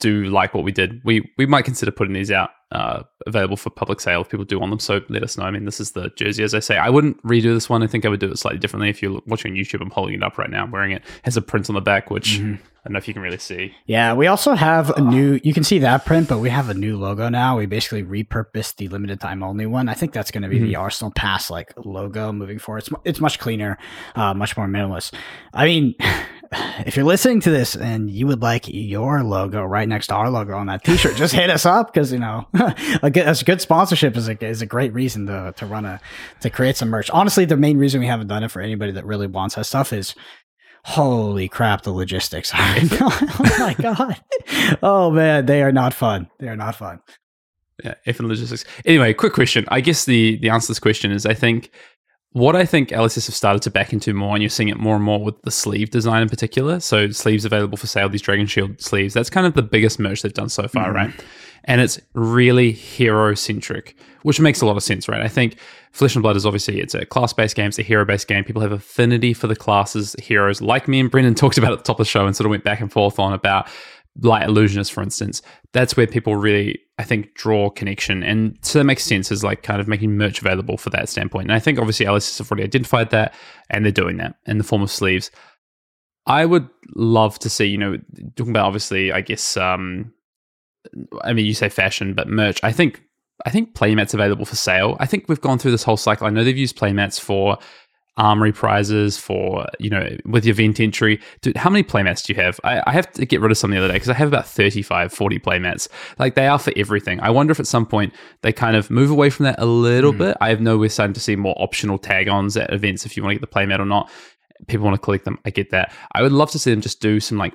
do 0.00 0.24
like 0.24 0.54
what 0.54 0.64
we 0.64 0.72
did, 0.72 1.00
we 1.04 1.30
we 1.38 1.46
might 1.46 1.64
consider 1.64 1.90
putting 1.90 2.14
these 2.14 2.30
out 2.30 2.50
uh, 2.70 3.02
available 3.26 3.56
for 3.56 3.70
public 3.70 4.00
sale 4.00 4.20
if 4.20 4.28
people 4.28 4.44
do 4.44 4.58
want 4.58 4.70
them. 4.70 4.78
So 4.78 5.00
let 5.08 5.22
us 5.22 5.38
know. 5.38 5.44
I 5.44 5.50
mean, 5.50 5.64
this 5.64 5.80
is 5.80 5.92
the 5.92 6.10
jersey, 6.16 6.42
as 6.42 6.54
I 6.54 6.60
say. 6.60 6.76
I 6.76 6.90
wouldn't 6.90 7.22
redo 7.22 7.54
this 7.54 7.68
one. 7.68 7.82
I 7.82 7.86
think 7.86 8.04
I 8.04 8.08
would 8.08 8.20
do 8.20 8.30
it 8.30 8.38
slightly 8.38 8.58
differently. 8.58 8.90
If 8.90 9.02
you're 9.02 9.20
watching 9.26 9.54
YouTube, 9.54 9.80
I'm 9.80 9.90
holding 9.90 10.14
it 10.14 10.22
up 10.22 10.36
right 10.36 10.50
now. 10.50 10.64
I'm 10.64 10.70
wearing 10.70 10.92
it. 10.92 11.02
it 11.02 11.24
has 11.24 11.36
a 11.36 11.42
print 11.42 11.70
on 11.70 11.74
the 11.74 11.80
back, 11.80 12.10
which 12.10 12.38
mm-hmm. 12.38 12.54
I 12.54 12.88
don't 12.88 12.92
know 12.92 12.98
if 12.98 13.08
you 13.08 13.14
can 13.14 13.22
really 13.22 13.38
see. 13.38 13.74
Yeah, 13.86 14.12
we 14.12 14.26
also 14.26 14.52
have 14.52 14.90
a 14.90 15.00
new. 15.00 15.40
You 15.42 15.54
can 15.54 15.64
see 15.64 15.78
that 15.78 16.04
print, 16.04 16.28
but 16.28 16.38
we 16.38 16.50
have 16.50 16.68
a 16.68 16.74
new 16.74 16.98
logo 16.98 17.30
now. 17.30 17.56
We 17.56 17.66
basically 17.66 18.04
repurposed 18.04 18.76
the 18.76 18.88
limited 18.88 19.20
time 19.20 19.42
only 19.42 19.66
one. 19.66 19.88
I 19.88 19.94
think 19.94 20.12
that's 20.12 20.30
going 20.30 20.42
to 20.42 20.48
be 20.48 20.56
mm-hmm. 20.56 20.66
the 20.66 20.76
Arsenal 20.76 21.10
Pass 21.10 21.50
like 21.50 21.72
logo 21.84 22.32
moving 22.32 22.58
forward. 22.58 22.80
It's 22.80 22.90
it's 23.04 23.20
much 23.20 23.38
cleaner, 23.38 23.78
uh, 24.14 24.34
much 24.34 24.56
more 24.56 24.66
minimalist. 24.66 25.14
I 25.54 25.64
mean. 25.64 25.94
if 26.52 26.96
you're 26.96 27.04
listening 27.04 27.40
to 27.40 27.50
this 27.50 27.76
and 27.76 28.10
you 28.10 28.26
would 28.26 28.42
like 28.42 28.64
your 28.68 29.22
logo 29.22 29.64
right 29.64 29.88
next 29.88 30.08
to 30.08 30.14
our 30.14 30.30
logo 30.30 30.56
on 30.56 30.66
that 30.66 30.84
t-shirt, 30.84 31.16
just 31.16 31.34
hit 31.34 31.50
us 31.50 31.66
up 31.66 31.92
because 31.92 32.12
you 32.12 32.18
know 32.18 32.46
a 33.02 33.10
good, 33.10 33.26
a 33.26 33.44
good 33.44 33.60
sponsorship 33.60 34.16
is 34.16 34.28
a 34.28 34.44
is 34.44 34.62
a 34.62 34.66
great 34.66 34.92
reason 34.92 35.26
to 35.26 35.52
to 35.56 35.66
run 35.66 35.84
a 35.84 36.00
to 36.40 36.50
create 36.50 36.76
some 36.76 36.88
merch. 36.88 37.10
Honestly, 37.10 37.44
the 37.44 37.56
main 37.56 37.78
reason 37.78 38.00
we 38.00 38.06
haven't 38.06 38.28
done 38.28 38.42
it 38.42 38.50
for 38.50 38.62
anybody 38.62 38.92
that 38.92 39.04
really 39.04 39.26
wants 39.26 39.54
that 39.56 39.64
stuff 39.64 39.92
is 39.92 40.14
holy 40.84 41.48
crap 41.48 41.82
the 41.82 41.92
logistics 41.92 42.52
oh 42.56 43.56
my 43.58 43.74
god. 43.78 44.16
Oh 44.82 45.10
man 45.10 45.46
they 45.46 45.62
are 45.62 45.72
not 45.72 45.92
fun. 45.92 46.30
They 46.38 46.48
are 46.48 46.56
not 46.56 46.74
fun. 46.74 47.00
Yeah 47.84 47.94
if 48.06 48.20
in 48.20 48.28
logistics 48.28 48.64
anyway 48.86 49.12
quick 49.12 49.34
question. 49.34 49.64
I 49.68 49.80
guess 49.80 50.04
the 50.06 50.38
the 50.38 50.48
answer 50.48 50.66
to 50.66 50.70
this 50.72 50.80
question 50.80 51.12
is 51.12 51.26
i 51.26 51.34
think 51.34 51.70
what 52.32 52.54
I 52.54 52.64
think 52.64 52.90
LSS 52.90 53.26
have 53.26 53.34
started 53.34 53.62
to 53.62 53.70
back 53.70 53.92
into 53.92 54.12
more, 54.12 54.34
and 54.34 54.42
you're 54.42 54.50
seeing 54.50 54.68
it 54.68 54.78
more 54.78 54.96
and 54.96 55.04
more 55.04 55.22
with 55.22 55.40
the 55.42 55.50
sleeve 55.50 55.90
design 55.90 56.22
in 56.22 56.28
particular. 56.28 56.80
So 56.80 57.10
sleeves 57.10 57.44
available 57.44 57.78
for 57.78 57.86
sale, 57.86 58.08
these 58.08 58.22
Dragon 58.22 58.46
Shield 58.46 58.80
sleeves. 58.80 59.14
That's 59.14 59.30
kind 59.30 59.46
of 59.46 59.54
the 59.54 59.62
biggest 59.62 59.98
merch 59.98 60.22
they've 60.22 60.32
done 60.32 60.48
so 60.48 60.68
far, 60.68 60.88
mm-hmm. 60.88 60.96
right? 60.96 61.24
And 61.64 61.80
it's 61.80 62.00
really 62.14 62.70
hero 62.70 63.34
centric, 63.34 63.96
which 64.22 64.40
makes 64.40 64.60
a 64.60 64.66
lot 64.66 64.76
of 64.76 64.82
sense, 64.82 65.08
right? 65.08 65.20
I 65.20 65.28
think 65.28 65.58
Flesh 65.92 66.14
and 66.14 66.22
Blood 66.22 66.36
is 66.36 66.46
obviously 66.46 66.80
it's 66.80 66.94
a 66.94 67.04
class 67.04 67.32
based 67.32 67.56
game, 67.56 67.68
it's 67.68 67.78
a 67.78 67.82
hero 67.82 68.04
based 68.04 68.28
game. 68.28 68.44
People 68.44 68.62
have 68.62 68.72
affinity 68.72 69.34
for 69.34 69.46
the 69.46 69.56
classes, 69.56 70.14
heroes, 70.18 70.60
like 70.60 70.86
me 70.86 71.00
and 71.00 71.10
Brendan 71.10 71.34
talked 71.36 71.58
about 71.58 71.72
at 71.72 71.78
the 71.78 71.84
top 71.84 71.98
of 71.98 72.06
the 72.06 72.10
show, 72.10 72.26
and 72.26 72.36
sort 72.36 72.46
of 72.46 72.50
went 72.50 72.64
back 72.64 72.80
and 72.80 72.92
forth 72.92 73.18
on 73.18 73.32
about 73.32 73.68
Light 74.20 74.48
Illusionist, 74.48 74.92
for 74.92 75.02
instance, 75.02 75.42
that's 75.72 75.96
where 75.96 76.06
people 76.06 76.36
really, 76.36 76.80
I 76.98 77.04
think, 77.04 77.34
draw 77.34 77.70
connection. 77.70 78.24
And 78.24 78.58
so 78.62 78.80
that 78.80 78.84
makes 78.84 79.04
sense 79.04 79.30
as 79.30 79.44
like 79.44 79.62
kind 79.62 79.80
of 79.80 79.86
making 79.86 80.16
merch 80.16 80.40
available 80.40 80.76
for 80.76 80.90
that 80.90 81.08
standpoint. 81.08 81.44
And 81.44 81.52
I 81.52 81.60
think 81.60 81.78
obviously 81.78 82.06
LSS 82.06 82.38
have 82.38 82.50
already 82.50 82.64
identified 82.64 83.10
that 83.10 83.34
and 83.70 83.84
they're 83.84 83.92
doing 83.92 84.16
that 84.16 84.36
in 84.46 84.58
the 84.58 84.64
form 84.64 84.82
of 84.82 84.90
sleeves. 84.90 85.30
I 86.26 86.44
would 86.44 86.68
love 86.94 87.38
to 87.38 87.48
see, 87.48 87.66
you 87.66 87.78
know, 87.78 87.98
talking 88.36 88.50
about 88.50 88.66
obviously, 88.66 89.12
I 89.12 89.20
guess, 89.20 89.56
um, 89.56 90.12
I 91.22 91.32
mean, 91.32 91.46
you 91.46 91.54
say 91.54 91.68
fashion, 91.68 92.14
but 92.14 92.28
merch. 92.28 92.58
I 92.64 92.72
think, 92.72 93.00
I 93.46 93.50
think 93.50 93.74
playmats 93.74 94.12
available 94.12 94.44
for 94.44 94.56
sale. 94.56 94.96
I 94.98 95.06
think 95.06 95.26
we've 95.28 95.40
gone 95.40 95.58
through 95.58 95.70
this 95.70 95.84
whole 95.84 95.96
cycle. 95.96 96.26
I 96.26 96.30
know 96.30 96.42
they've 96.42 96.58
used 96.58 96.76
playmats 96.76 97.20
for 97.20 97.58
armory 98.18 98.52
prizes 98.52 99.16
for 99.16 99.66
you 99.78 99.88
know 99.88 100.08
with 100.26 100.44
your 100.44 100.52
event 100.52 100.80
entry. 100.80 101.20
Dude, 101.40 101.56
how 101.56 101.70
many 101.70 101.82
playmats 101.82 102.24
do 102.24 102.32
you 102.32 102.42
have? 102.42 102.60
I, 102.64 102.82
I, 102.86 102.92
have 102.92 103.10
to 103.12 103.24
get 103.24 103.40
rid 103.40 103.50
of 103.50 103.56
some 103.56 103.70
the 103.70 103.78
other 103.78 103.88
day 103.88 103.94
because 103.94 104.10
i 104.10 104.14
have 104.14 104.28
about 104.28 104.46
35 104.46 105.12
40 105.12 105.38
playmats. 105.38 105.88
Like 106.18 106.34
they 106.34 106.46
are 106.46 106.58
for 106.58 106.72
everything. 106.76 107.20
I 107.20 107.30
wonder 107.30 107.52
if 107.52 107.60
at 107.60 107.66
some 107.66 107.86
point 107.86 108.12
they 108.42 108.52
kind 108.52 108.76
of 108.76 108.90
move 108.90 109.10
away 109.10 109.30
from 109.30 109.44
that 109.44 109.58
a 109.58 109.66
little 109.66 110.12
mm. 110.12 110.18
bit. 110.18 110.36
I 110.40 110.50
have 110.50 110.60
no 110.60 110.76
we're 110.76 110.90
starting 110.90 111.14
to 111.14 111.20
see 111.20 111.36
more 111.36 111.54
optional 111.58 111.98
tag-ons 111.98 112.56
at 112.56 112.72
events 112.72 113.06
if 113.06 113.16
you 113.16 113.22
want 113.22 113.34
to 113.34 113.38
get 113.40 113.48
the 113.48 113.54
playmat 113.54 113.78
or 113.78 113.86
not. 113.86 114.10
People 114.66 114.84
want 114.84 114.96
to 114.96 115.00
collect 115.00 115.24
them. 115.24 115.38
I 115.44 115.50
get 115.50 115.70
that. 115.70 115.92
I 116.12 116.22
would 116.22 116.32
love 116.32 116.50
to 116.50 116.58
see 116.58 116.72
them 116.72 116.80
just 116.80 117.00
do 117.00 117.20
some 117.20 117.38
like 117.38 117.54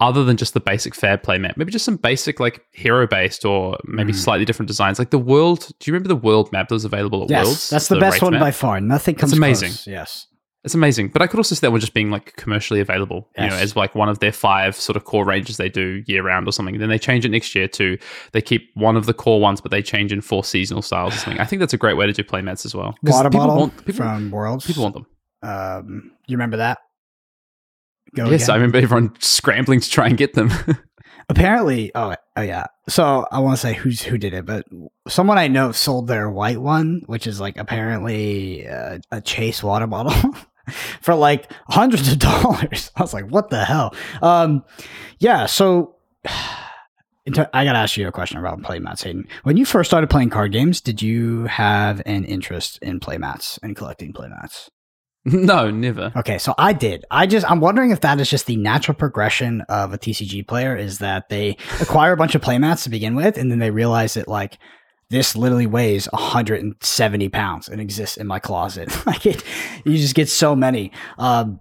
other 0.00 0.24
than 0.24 0.36
just 0.36 0.54
the 0.54 0.60
basic 0.60 0.94
fair 0.94 1.16
play 1.16 1.38
map, 1.38 1.56
maybe 1.56 1.72
just 1.72 1.84
some 1.84 1.96
basic 1.96 2.40
like 2.40 2.64
hero 2.72 3.06
based 3.06 3.44
or 3.44 3.78
maybe 3.84 4.12
mm. 4.12 4.16
slightly 4.16 4.44
different 4.44 4.68
designs. 4.68 4.98
Like 4.98 5.10
the 5.10 5.18
world. 5.18 5.68
Do 5.78 5.90
you 5.90 5.94
remember 5.94 6.08
the 6.08 6.16
world 6.16 6.52
map 6.52 6.68
that 6.68 6.74
was 6.74 6.84
available 6.84 7.24
at 7.24 7.30
yes, 7.30 7.44
Worlds? 7.46 7.70
That's 7.70 7.88
the, 7.88 7.94
the 7.94 8.00
best 8.00 8.22
one 8.22 8.32
map? 8.32 8.40
by 8.40 8.50
far. 8.50 8.80
Nothing 8.80 9.14
comes. 9.14 9.32
It's 9.32 9.38
amazing. 9.38 9.68
Close. 9.68 9.86
Yes. 9.86 10.26
It's 10.64 10.74
amazing, 10.74 11.10
but 11.10 11.22
I 11.22 11.28
could 11.28 11.38
also 11.38 11.54
see 11.54 11.60
that 11.60 11.70
one 11.70 11.78
just 11.78 11.94
being 11.94 12.10
like 12.10 12.34
commercially 12.34 12.80
available, 12.80 13.28
yes. 13.36 13.44
you 13.44 13.50
know, 13.50 13.56
as 13.62 13.76
like 13.76 13.94
one 13.94 14.08
of 14.08 14.18
their 14.18 14.32
five 14.32 14.74
sort 14.74 14.96
of 14.96 15.04
core 15.04 15.24
ranges 15.24 15.58
they 15.58 15.68
do 15.68 16.02
year 16.06 16.24
round 16.24 16.48
or 16.48 16.50
something. 16.50 16.80
Then 16.80 16.88
they 16.88 16.98
change 16.98 17.24
it 17.24 17.28
next 17.28 17.54
year 17.54 17.68
to 17.68 17.96
they 18.32 18.42
keep 18.42 18.70
one 18.74 18.96
of 18.96 19.06
the 19.06 19.14
core 19.14 19.40
ones, 19.40 19.60
but 19.60 19.70
they 19.70 19.80
change 19.80 20.12
in 20.12 20.20
four 20.20 20.42
seasonal 20.42 20.82
styles 20.82 21.14
or 21.14 21.18
something. 21.18 21.40
I 21.40 21.44
think 21.44 21.60
that's 21.60 21.72
a 21.72 21.76
great 21.76 21.96
way 21.96 22.08
to 22.08 22.12
do 22.12 22.24
play 22.24 22.40
playmats 22.40 22.66
as 22.66 22.74
well. 22.74 22.96
Water 23.04 23.30
bottle 23.30 23.56
want, 23.56 23.76
people, 23.86 24.04
from 24.04 24.32
Worlds. 24.32 24.66
People 24.66 24.82
want 24.82 24.94
them. 24.94 25.06
Um, 25.44 26.10
you 26.26 26.36
remember 26.36 26.56
that? 26.56 26.78
Go 28.16 28.30
yes, 28.30 28.44
again. 28.44 28.50
I 28.50 28.56
remember 28.56 28.78
everyone 28.78 29.14
scrambling 29.20 29.80
to 29.80 29.90
try 29.90 30.08
and 30.08 30.16
get 30.16 30.32
them. 30.32 30.50
Apparently, 31.28 31.92
oh, 31.94 32.14
oh 32.36 32.42
yeah. 32.42 32.64
So 32.88 33.26
I 33.30 33.40
want 33.40 33.58
to 33.58 33.60
say 33.60 33.74
who's 33.74 34.00
who 34.00 34.16
did 34.16 34.32
it, 34.32 34.46
but 34.46 34.64
someone 35.06 35.38
I 35.38 35.48
know 35.48 35.72
sold 35.72 36.06
their 36.06 36.30
white 36.30 36.60
one, 36.60 37.02
which 37.06 37.26
is 37.26 37.40
like 37.40 37.58
apparently 37.58 38.66
uh, 38.66 38.98
a 39.10 39.20
Chase 39.20 39.62
water 39.62 39.86
bottle. 39.86 40.34
for 41.00 41.14
like 41.14 41.52
hundreds 41.68 42.10
of 42.10 42.18
dollars. 42.20 42.90
I 42.96 43.02
was 43.02 43.12
like, 43.12 43.28
what 43.28 43.50
the 43.50 43.64
hell? 43.64 43.94
Um, 44.22 44.64
yeah, 45.18 45.46
so 45.46 45.96
I 46.24 47.64
gotta 47.64 47.78
ask 47.78 47.96
you 47.96 48.08
a 48.08 48.12
question 48.12 48.38
about 48.38 48.62
playmats, 48.62 49.02
Hayden. 49.02 49.28
When 49.42 49.56
you 49.56 49.64
first 49.64 49.90
started 49.90 50.08
playing 50.08 50.30
card 50.30 50.52
games, 50.52 50.80
did 50.80 51.02
you 51.02 51.44
have 51.46 52.00
an 52.06 52.24
interest 52.24 52.78
in 52.82 53.00
playmats 53.00 53.58
and 53.62 53.76
collecting 53.76 54.12
playmats? 54.12 54.70
No, 55.32 55.72
never. 55.72 56.12
Okay, 56.14 56.38
so 56.38 56.54
I 56.56 56.72
did. 56.72 57.04
I 57.10 57.26
just 57.26 57.50
I'm 57.50 57.58
wondering 57.58 57.90
if 57.90 58.00
that 58.02 58.20
is 58.20 58.30
just 58.30 58.46
the 58.46 58.56
natural 58.56 58.94
progression 58.94 59.62
of 59.62 59.92
a 59.92 59.98
TCG 59.98 60.46
player 60.46 60.76
is 60.76 60.98
that 60.98 61.28
they 61.28 61.56
acquire 61.80 62.12
a 62.12 62.16
bunch 62.16 62.36
of 62.36 62.42
playmats 62.42 62.84
to 62.84 62.90
begin 62.90 63.16
with, 63.16 63.36
and 63.36 63.50
then 63.50 63.58
they 63.58 63.72
realize 63.72 64.14
that 64.14 64.28
like 64.28 64.56
this 65.10 65.34
literally 65.34 65.66
weighs 65.66 66.06
170 66.12 67.28
pounds 67.28 67.68
and 67.68 67.80
exists 67.80 68.16
in 68.16 68.28
my 68.28 68.38
closet. 68.38 68.88
like 69.06 69.26
it, 69.26 69.42
you 69.84 69.96
just 69.96 70.14
get 70.14 70.28
so 70.28 70.54
many. 70.54 70.92
Um, 71.18 71.60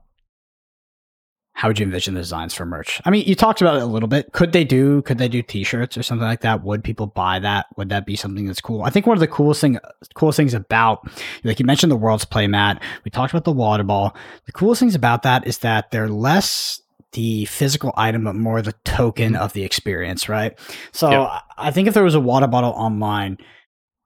how 1.55 1.69
would 1.69 1.79
you 1.79 1.85
envision 1.85 2.13
the 2.13 2.19
designs 2.19 2.53
for 2.53 2.65
merch? 2.65 3.01
I 3.05 3.09
mean, 3.09 3.25
you 3.25 3.33
talked 3.33 3.61
about 3.61 3.77
it 3.77 3.81
a 3.81 3.85
little 3.85 4.09
bit. 4.09 4.33
Could 4.33 4.51
they 4.51 4.65
do 4.65 5.01
could 5.03 5.17
they 5.17 5.29
do 5.29 5.41
t-shirts 5.41 5.97
or 5.97 6.03
something 6.03 6.27
like 6.27 6.41
that? 6.41 6.63
Would 6.63 6.83
people 6.83 7.07
buy 7.07 7.39
that? 7.39 7.67
Would 7.77 7.87
that 7.89 8.05
be 8.05 8.17
something 8.17 8.45
that's 8.45 8.59
cool? 8.59 8.83
I 8.83 8.89
think 8.89 9.07
one 9.07 9.15
of 9.15 9.21
the 9.21 9.27
coolest 9.27 9.61
thing 9.61 9.79
coolest 10.15 10.35
things 10.35 10.53
about 10.53 11.09
like 11.45 11.59
you 11.59 11.65
mentioned 11.65 11.91
the 11.91 11.95
world's 11.95 12.25
playmat. 12.25 12.81
We 13.05 13.09
talked 13.09 13.31
about 13.31 13.45
the 13.45 13.53
water 13.53 13.83
ball. 13.83 14.15
The 14.45 14.51
coolest 14.51 14.81
things 14.81 14.95
about 14.95 15.23
that 15.23 15.47
is 15.47 15.59
that 15.59 15.91
they're 15.91 16.09
less 16.09 16.81
the 17.13 17.45
physical 17.45 17.93
item, 17.95 18.25
but 18.25 18.35
more 18.35 18.61
the 18.61 18.75
token 18.83 19.37
of 19.37 19.53
the 19.53 19.63
experience, 19.63 20.27
right? 20.27 20.59
So 20.91 21.09
yep. 21.09 21.41
I 21.57 21.71
think 21.71 21.87
if 21.87 21.93
there 21.93 22.03
was 22.03 22.15
a 22.15 22.19
water 22.19 22.47
bottle 22.47 22.71
online, 22.71 23.37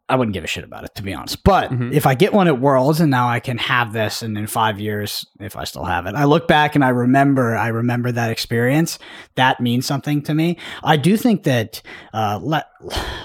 I 0.09 0.15
wouldn't 0.15 0.33
give 0.33 0.43
a 0.43 0.47
shit 0.47 0.63
about 0.63 0.83
it, 0.83 0.95
to 0.95 1.03
be 1.03 1.13
honest. 1.13 1.43
But 1.43 1.71
mm-hmm. 1.71 1.93
if 1.93 2.05
I 2.05 2.15
get 2.15 2.33
one 2.33 2.47
at 2.47 2.59
Worlds 2.59 2.99
and 2.99 3.11
now 3.11 3.29
I 3.29 3.39
can 3.39 3.57
have 3.59 3.93
this, 3.93 4.21
and 4.21 4.37
in 4.37 4.47
five 4.47 4.79
years, 4.79 5.25
if 5.39 5.55
I 5.55 5.63
still 5.63 5.85
have 5.85 6.07
it, 6.07 6.15
I 6.15 6.23
look 6.23 6.47
back 6.47 6.75
and 6.75 6.83
I 6.83 6.89
remember, 6.89 7.55
I 7.55 7.67
remember 7.67 8.11
that 8.11 8.31
experience. 8.31 8.97
That 9.35 9.61
means 9.61 9.85
something 9.85 10.21
to 10.23 10.33
me. 10.33 10.57
I 10.83 10.97
do 10.97 11.15
think 11.15 11.43
that 11.43 11.81
uh, 12.13 12.39
le- 12.41 12.65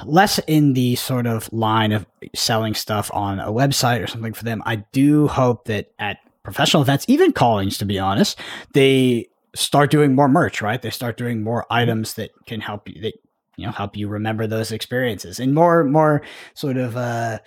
less 0.05 0.39
in 0.41 0.75
the 0.75 0.97
sort 0.97 1.27
of 1.27 1.53
line 1.53 1.93
of 1.93 2.07
selling 2.35 2.75
stuff 2.75 3.11
on 3.15 3.41
a 3.41 3.51
website 3.51 4.03
or 4.03 4.07
something 4.07 4.35
for 4.35 4.45
them. 4.45 4.63
I 4.67 4.77
do 4.77 5.27
hope 5.27 5.65
that 5.65 5.91
at 5.99 6.19
professional 6.43 6.83
events, 6.83 7.07
even 7.09 7.33
callings, 7.33 7.79
to 7.79 7.87
be 7.87 7.99
honest, 7.99 8.39
they 8.73 9.29
start 9.55 9.91
doing 9.91 10.15
more 10.15 10.29
merch, 10.29 10.61
right? 10.61 10.81
They 10.83 10.91
start 10.91 11.17
doing 11.17 11.43
more 11.43 11.63
mm-hmm. 11.63 11.73
items 11.73 12.15
that 12.15 12.31
can 12.47 12.61
help 12.61 12.89
you. 12.89 13.01
That 13.01 13.15
you 13.57 13.67
know 13.67 13.73
help 13.73 13.97
you 13.97 14.09
remember 14.09 14.47
those 14.47 14.73
experiences 14.73 15.41
and 15.41 15.55
more 15.55 15.85
more 15.85 16.23
sort 16.55 16.77
of 16.77 16.97
uh 16.97 17.39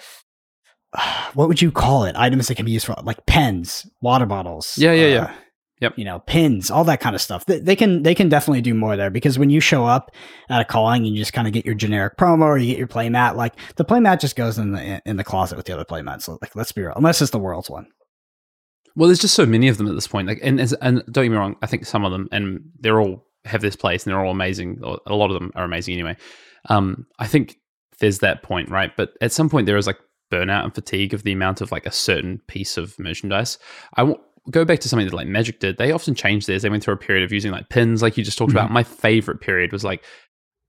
what 1.33 1.47
would 1.47 1.61
you 1.61 1.71
call 1.71 2.03
it 2.05 2.15
items 2.15 2.47
that 2.47 2.55
can 2.55 2.65
be 2.65 2.71
used 2.71 2.85
for 2.85 2.95
like 3.03 3.25
pens 3.25 3.87
water 4.01 4.25
bottles 4.25 4.77
yeah 4.77 4.91
yeah 4.91 5.05
uh, 5.05 5.09
yeah 5.09 5.33
Yep. 5.79 5.93
You 5.95 6.05
know, 6.05 6.19
pins, 6.19 6.71
all 6.71 6.83
that 6.85 7.01
kind 7.01 7.15
of 7.15 7.21
stuff. 7.21 7.45
They, 7.45 7.59
they, 7.59 7.75
can 7.75 8.01
they 8.01 8.15
can 8.15 8.29
definitely 8.29 8.61
do 8.61 8.73
more 8.73 8.97
there 8.97 9.11
because 9.11 9.37
when 9.37 9.51
you 9.51 9.59
show 9.59 9.85
up 9.85 10.11
at 10.49 10.61
a 10.61 10.65
calling 10.65 11.05
and 11.05 11.15
you 11.15 11.21
just 11.21 11.33
kind 11.33 11.47
of 11.47 11.53
get 11.53 11.67
your 11.67 11.75
generic 11.75 12.17
promo 12.17 12.45
or 12.45 12.57
you 12.57 12.67
get 12.67 12.79
your 12.79 12.87
playmat, 12.87 13.35
like 13.35 13.53
the 13.75 13.85
playmat 13.85 14.19
just 14.19 14.35
goes 14.35 14.57
in 14.57 14.71
the 14.71 15.01
in 15.05 15.17
the 15.17 15.23
closet 15.23 15.55
with 15.55 15.67
the 15.67 15.73
other 15.73 15.85
playmats. 15.85 16.23
So 16.23 16.39
like 16.41 16.55
let's 16.55 16.71
be 16.71 16.81
real, 16.81 16.93
unless 16.95 17.21
it's 17.21 17.29
the 17.29 17.37
world's 17.37 17.69
one. 17.69 17.85
Well, 18.95 19.07
there's 19.07 19.19
just 19.19 19.35
so 19.35 19.45
many 19.45 19.67
of 19.67 19.77
them 19.77 19.87
at 19.87 19.93
this 19.93 20.07
point. 20.07 20.27
Like, 20.27 20.39
and 20.41 20.59
and 20.59 21.03
don't 21.11 21.25
get 21.25 21.29
me 21.29 21.37
wrong, 21.37 21.55
I 21.61 21.67
think 21.67 21.85
some 21.85 22.03
of 22.03 22.11
them, 22.11 22.27
and 22.31 22.61
they're 22.79 22.99
all 22.99 23.26
have 23.47 23.61
this 23.61 23.75
place 23.75 24.05
and 24.05 24.11
they're 24.11 24.23
all 24.23 24.31
amazing. 24.31 24.81
A 25.05 25.15
lot 25.15 25.31
of 25.31 25.39
them 25.39 25.51
are 25.55 25.63
amazing 25.63 25.93
anyway. 25.93 26.15
Um, 26.69 27.05
I 27.19 27.27
think 27.27 27.57
there's 27.99 28.19
that 28.19 28.43
point, 28.43 28.69
right? 28.69 28.95
But 28.95 29.13
at 29.21 29.31
some 29.31 29.49
point 29.49 29.65
there 29.65 29.77
is 29.77 29.87
like 29.87 29.99
burnout 30.31 30.63
and 30.63 30.75
fatigue 30.75 31.13
of 31.13 31.23
the 31.23 31.31
amount 31.31 31.61
of 31.61 31.71
like 31.71 31.85
a 31.85 31.91
certain 31.91 32.41
piece 32.47 32.77
of 32.77 32.97
merchandise. 32.99 33.57
I 33.95 34.01
w- 34.01 34.19
go 34.51 34.65
back 34.65 34.79
to 34.79 34.89
something 34.89 35.07
that 35.07 35.13
like 35.13 35.27
Magic 35.27 35.59
did. 35.59 35.77
They 35.77 35.91
often 35.91 36.15
changed 36.15 36.47
theirs. 36.47 36.61
They 36.61 36.69
went 36.69 36.83
through 36.83 36.95
a 36.95 36.97
period 36.97 37.23
of 37.23 37.31
using 37.31 37.51
like 37.51 37.69
pins, 37.69 38.01
like 38.01 38.17
you 38.17 38.23
just 38.23 38.37
talked 38.37 38.49
mm-hmm. 38.49 38.57
about. 38.57 38.71
My 38.71 38.83
favorite 38.83 39.41
period 39.41 39.71
was 39.71 39.83
like 39.83 40.03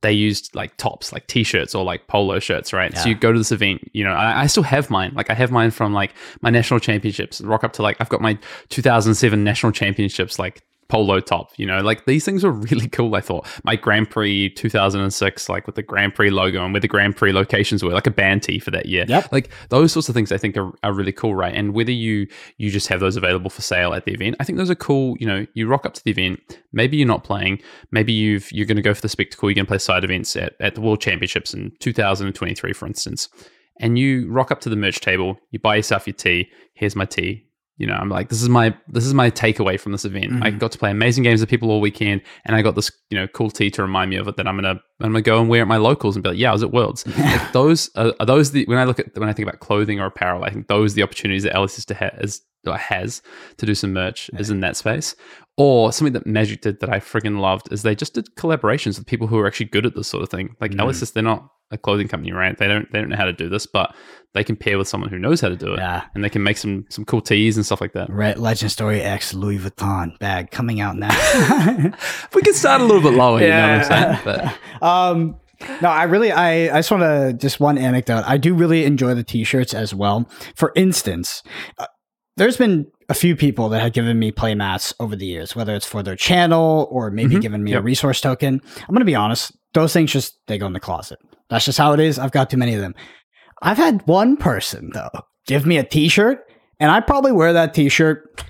they 0.03 0.13
used 0.13 0.55
like 0.55 0.77
tops, 0.77 1.13
like 1.13 1.27
t-shirts 1.27 1.75
or 1.75 1.85
like 1.85 2.07
polo 2.07 2.39
shirts, 2.39 2.73
right? 2.73 2.93
Yeah. 2.93 3.01
So 3.01 3.09
you 3.09 3.15
go 3.17 3.33
to 3.33 3.39
this 3.39 3.51
event, 3.51 3.83
you 3.93 4.05
know, 4.05 4.13
I, 4.13 4.43
I 4.43 4.47
still 4.47 4.63
have 4.63 4.91
mine. 4.91 5.13
Like 5.15 5.29
I 5.29 5.35
have 5.35 5.51
mine 5.51 5.71
from 5.71 5.93
like 5.93 6.15
my 6.41 6.51
national 6.51 6.81
championships. 6.81 7.41
Rock 7.41 7.65
up 7.65 7.73
to 7.75 7.83
like 7.83 7.97
I've 8.01 8.09
got 8.09 8.21
my 8.21 8.39
2007 8.69 9.43
national 9.43 9.73
championships 9.73 10.39
like 10.39 10.63
polo 10.89 11.21
top, 11.21 11.53
you 11.57 11.67
know, 11.67 11.81
like 11.81 12.07
these 12.07 12.25
things 12.25 12.43
were 12.43 12.51
really 12.51 12.89
cool. 12.93 13.15
I 13.15 13.21
thought 13.21 13.47
my 13.65 13.77
Grand 13.77 14.11
Prix 14.11 14.51
2006, 14.51 15.49
like 15.49 15.67
with 15.67 15.77
the 15.77 15.83
Grand 15.83 16.15
Prix 16.15 16.31
logo 16.31 16.65
and 16.65 16.73
where 16.73 16.81
the 16.81 16.89
Grand 16.89 17.17
Prix 17.17 17.33
locations 17.33 17.83
were, 17.83 17.93
like 17.93 18.07
a 18.07 18.11
band 18.11 18.43
tee 18.43 18.59
for 18.59 18.71
that 18.71 18.87
year. 18.87 19.05
Yep. 19.07 19.31
Like 19.31 19.51
those 19.69 19.93
sorts 19.93 20.09
of 20.09 20.15
things, 20.15 20.33
I 20.33 20.39
think 20.39 20.57
are, 20.57 20.73
are 20.83 20.93
really 20.93 21.13
cool, 21.13 21.35
right? 21.35 21.55
And 21.55 21.75
whether 21.75 21.93
you 21.93 22.27
you 22.57 22.71
just 22.71 22.89
have 22.89 23.01
those 23.01 23.17
available 23.17 23.51
for 23.51 23.63
sale 23.63 23.93
at 23.93 24.05
the 24.05 24.13
event, 24.13 24.37
I 24.41 24.45
think 24.45 24.59
those 24.59 24.71
are 24.71 24.75
cool. 24.75 25.17
You 25.21 25.27
know, 25.27 25.47
you 25.55 25.69
rock 25.69 25.85
up 25.85 25.95
to 25.95 26.05
the 26.05 26.11
event, 26.11 26.41
maybe 26.73 26.97
you're 26.97 27.07
not 27.07 27.25
playing, 27.25 27.61
maybe 27.91 28.13
you've 28.13 28.51
you're 28.51 28.67
going 28.67 28.77
to 28.77 28.83
go 28.83 28.95
for 28.95 29.03
the 29.03 29.09
spectacle, 29.09 29.51
you're 29.51 29.55
going 29.55 29.67
to 29.67 29.71
play 29.71 29.79
side 29.79 30.05
events 30.05 30.37
at, 30.37 30.55
at 30.61 30.75
the 30.75 30.81
World 30.81 31.01
Championships 31.01 31.53
in 31.53 31.73
2023, 31.81 32.73
for 32.73 32.87
instance. 32.87 33.29
And 33.81 33.99
you 33.99 34.29
rock 34.31 34.51
up 34.51 34.61
to 34.63 34.69
the 34.69 34.77
merch 34.77 35.01
table, 35.01 35.39
you 35.51 35.59
buy 35.61 35.77
yourself 35.77 36.07
your 36.07 36.15
tea. 36.15 36.51
Here's 36.75 36.97
my 36.97 37.05
tea 37.05 37.48
you 37.79 37.87
know, 37.87 37.95
I'm 37.95 38.09
like, 38.09 38.29
this 38.29 38.43
is 38.43 38.49
my 38.49 38.77
this 38.89 39.07
is 39.07 39.15
my 39.15 39.31
takeaway 39.31 39.79
from 39.79 39.93
this 39.93 40.05
event. 40.05 40.33
Mm-hmm. 40.33 40.43
I 40.43 40.51
got 40.51 40.73
to 40.73 40.79
play 40.79 40.91
amazing 40.91 41.23
games 41.23 41.41
with 41.41 41.49
people 41.49 41.71
all 41.71 41.81
weekend, 41.81 42.23
and 42.45 42.57
I 42.57 42.61
got 42.63 42.75
this, 42.75 42.91
you 43.09 43.17
know, 43.17 43.29
cool 43.29 43.51
tee 43.51 43.71
to 43.71 43.83
remind 43.83 44.11
me 44.11 44.17
of 44.17 44.27
it 44.27 44.37
that 44.37 44.49
I'm 44.49 44.57
gonna 44.57 44.81
I'm 45.01 45.13
gonna 45.13 45.23
go 45.23 45.41
and 45.41 45.49
wear 45.49 45.63
at 45.63 45.69
my 45.69 45.77
locals 45.77 46.17
and 46.17 46.23
be 46.23 46.31
like, 46.31 46.39
yeah, 46.39 46.51
I 46.51 46.53
was 46.53 46.65
at 46.65 46.73
Worlds. 46.73 47.07
like 47.19 47.53
those 47.53 47.89
are, 47.95 48.13
are 48.19 48.27
those 48.27 48.51
the 48.51 48.65
when 48.67 48.79
I 48.79 48.85
look 48.85 48.99
at 48.99 49.17
when 49.17 49.29
I 49.29 49.33
think 49.33 49.49
about 49.49 49.61
clothing 49.61 50.01
or 50.01 50.07
apparel, 50.07 50.43
I 50.43 50.51
think 50.51 50.67
those 50.67 50.93
are 50.93 50.97
the 50.97 51.03
opportunities 51.05 51.45
that 51.45 51.55
LSS 51.55 51.87
to 51.87 51.95
ha- 51.95 52.17
is, 52.21 52.43
has 52.67 53.23
to 53.59 53.67
do 53.67 53.75
some 53.77 53.93
merch 53.93 54.29
is 54.39 54.51
in 54.51 54.61
that 54.61 54.77
space. 54.77 55.15
Or 55.57 55.93
something 55.93 56.13
that 56.13 56.27
Magic 56.27 56.61
did 56.61 56.79
that 56.81 56.91
I 56.91 57.01
friggin' 57.01 57.41
loved 57.41 57.73
is 57.73 57.83
they 57.83 57.97
just 57.97 58.15
did 58.15 58.33
collaborations 58.37 58.97
with 58.97 59.07
people 59.07 59.27
who 59.27 59.39
are 59.39 59.47
actually 59.47 59.67
good 59.67 59.87
at 59.87 59.97
this 59.97 60.07
sort 60.07 60.23
of 60.23 60.29
thing. 60.29 60.55
Like 60.61 60.71
Mm. 60.71 60.81
LSS, 60.87 61.13
they're 61.13 61.23
not 61.23 61.49
a 61.71 61.79
clothing 61.79 62.09
company, 62.09 62.33
right? 62.33 62.57
They 62.57 62.69
don't 62.69 62.91
they 62.93 63.01
don't 63.01 63.09
know 63.09 63.17
how 63.17 63.25
to 63.25 63.33
do 63.33 63.49
this, 63.49 63.67
but 63.67 63.95
they 64.35 64.45
can 64.45 64.57
pair 64.57 64.77
with 64.79 64.87
someone 64.89 65.11
who 65.11 65.19
knows 65.19 65.41
how 65.41 65.49
to 65.49 65.57
do 65.57 65.73
it, 65.73 65.79
Yeah. 65.79 66.05
and 66.15 66.23
they 66.23 66.29
can 66.29 66.43
make 66.43 66.59
some 66.59 66.85
some 66.91 67.05
cool 67.05 67.21
teas 67.21 67.57
and 67.57 67.65
stuff 67.67 67.81
like 67.81 67.93
that. 67.95 68.11
Red 68.11 68.39
Legend 68.39 68.71
Story 68.71 69.01
X 69.01 69.35
Louis 69.35 69.59
Vuitton 69.59 70.19
bag 70.19 70.51
coming 70.51 70.81
out 70.81 70.97
now. 70.97 71.09
we 72.35 72.43
can 72.43 72.55
start 72.55 72.81
a 72.81 72.85
little 72.85 73.03
bit 73.03 73.15
lower, 73.17 73.41
you 73.41 73.49
know 73.49 73.61
what 73.61 73.71
I'm 73.71 73.91
Yeah. 73.91 74.23
saying? 74.23 74.55
But 74.81 74.83
um, 74.87 75.37
no, 75.83 75.89
I 75.89 76.05
really, 76.05 76.31
I, 76.31 76.75
I 76.77 76.79
just 76.79 76.91
want 76.91 77.03
to 77.03 77.33
just 77.33 77.59
one 77.59 77.79
anecdote. 77.79 78.23
I 78.27 78.37
do 78.37 78.55
really 78.55 78.85
enjoy 78.85 79.15
the 79.15 79.25
t-shirts 79.25 79.75
as 79.75 79.93
well. 79.95 80.29
For 80.55 80.73
instance, 80.77 81.43
uh, 81.79 81.87
there's 82.37 82.57
been 82.57 82.87
a 83.09 83.15
few 83.15 83.35
people 83.35 83.69
that 83.71 83.81
have 83.81 83.93
given 83.93 84.17
me 84.19 84.31
playmats 84.31 84.93
over 85.01 85.17
the 85.17 85.27
years, 85.27 85.57
whether 85.57 85.75
it's 85.75 85.87
for 85.87 86.03
their 86.05 86.15
channel 86.15 86.87
or 86.93 87.11
maybe 87.11 87.35
Mhm. 87.37 87.41
given 87.43 87.65
me 87.65 87.73
a 87.73 87.81
resource 87.81 88.21
token. 88.21 88.61
I'm 88.81 88.87
going 88.95 89.01
to 89.01 89.05
be 89.05 89.17
honest. 89.17 89.51
Those 89.75 89.93
things 89.93 90.13
just, 90.13 90.39
they 90.47 90.59
go 90.59 90.67
in 90.67 90.73
the 90.75 90.81
closet. 90.81 91.19
That's 91.51 91.65
just 91.65 91.79
how 91.79 91.93
it 91.95 92.01
is. 92.01 92.19
I've 92.19 92.31
got 92.31 92.51
too 92.51 92.57
many 92.59 92.75
of 92.75 92.81
them. 92.81 92.95
I've 93.63 93.77
had 93.77 94.07
one 94.07 94.37
person 94.37 94.91
though 94.93 95.11
give 95.49 95.67
me 95.67 95.79
a 95.79 95.85
t-shirt 95.85 96.45
and 96.79 96.91
I 96.91 97.01
probably 97.01 97.33
wear 97.33 97.55
that 97.55 97.75
t-shirt, 97.75 98.45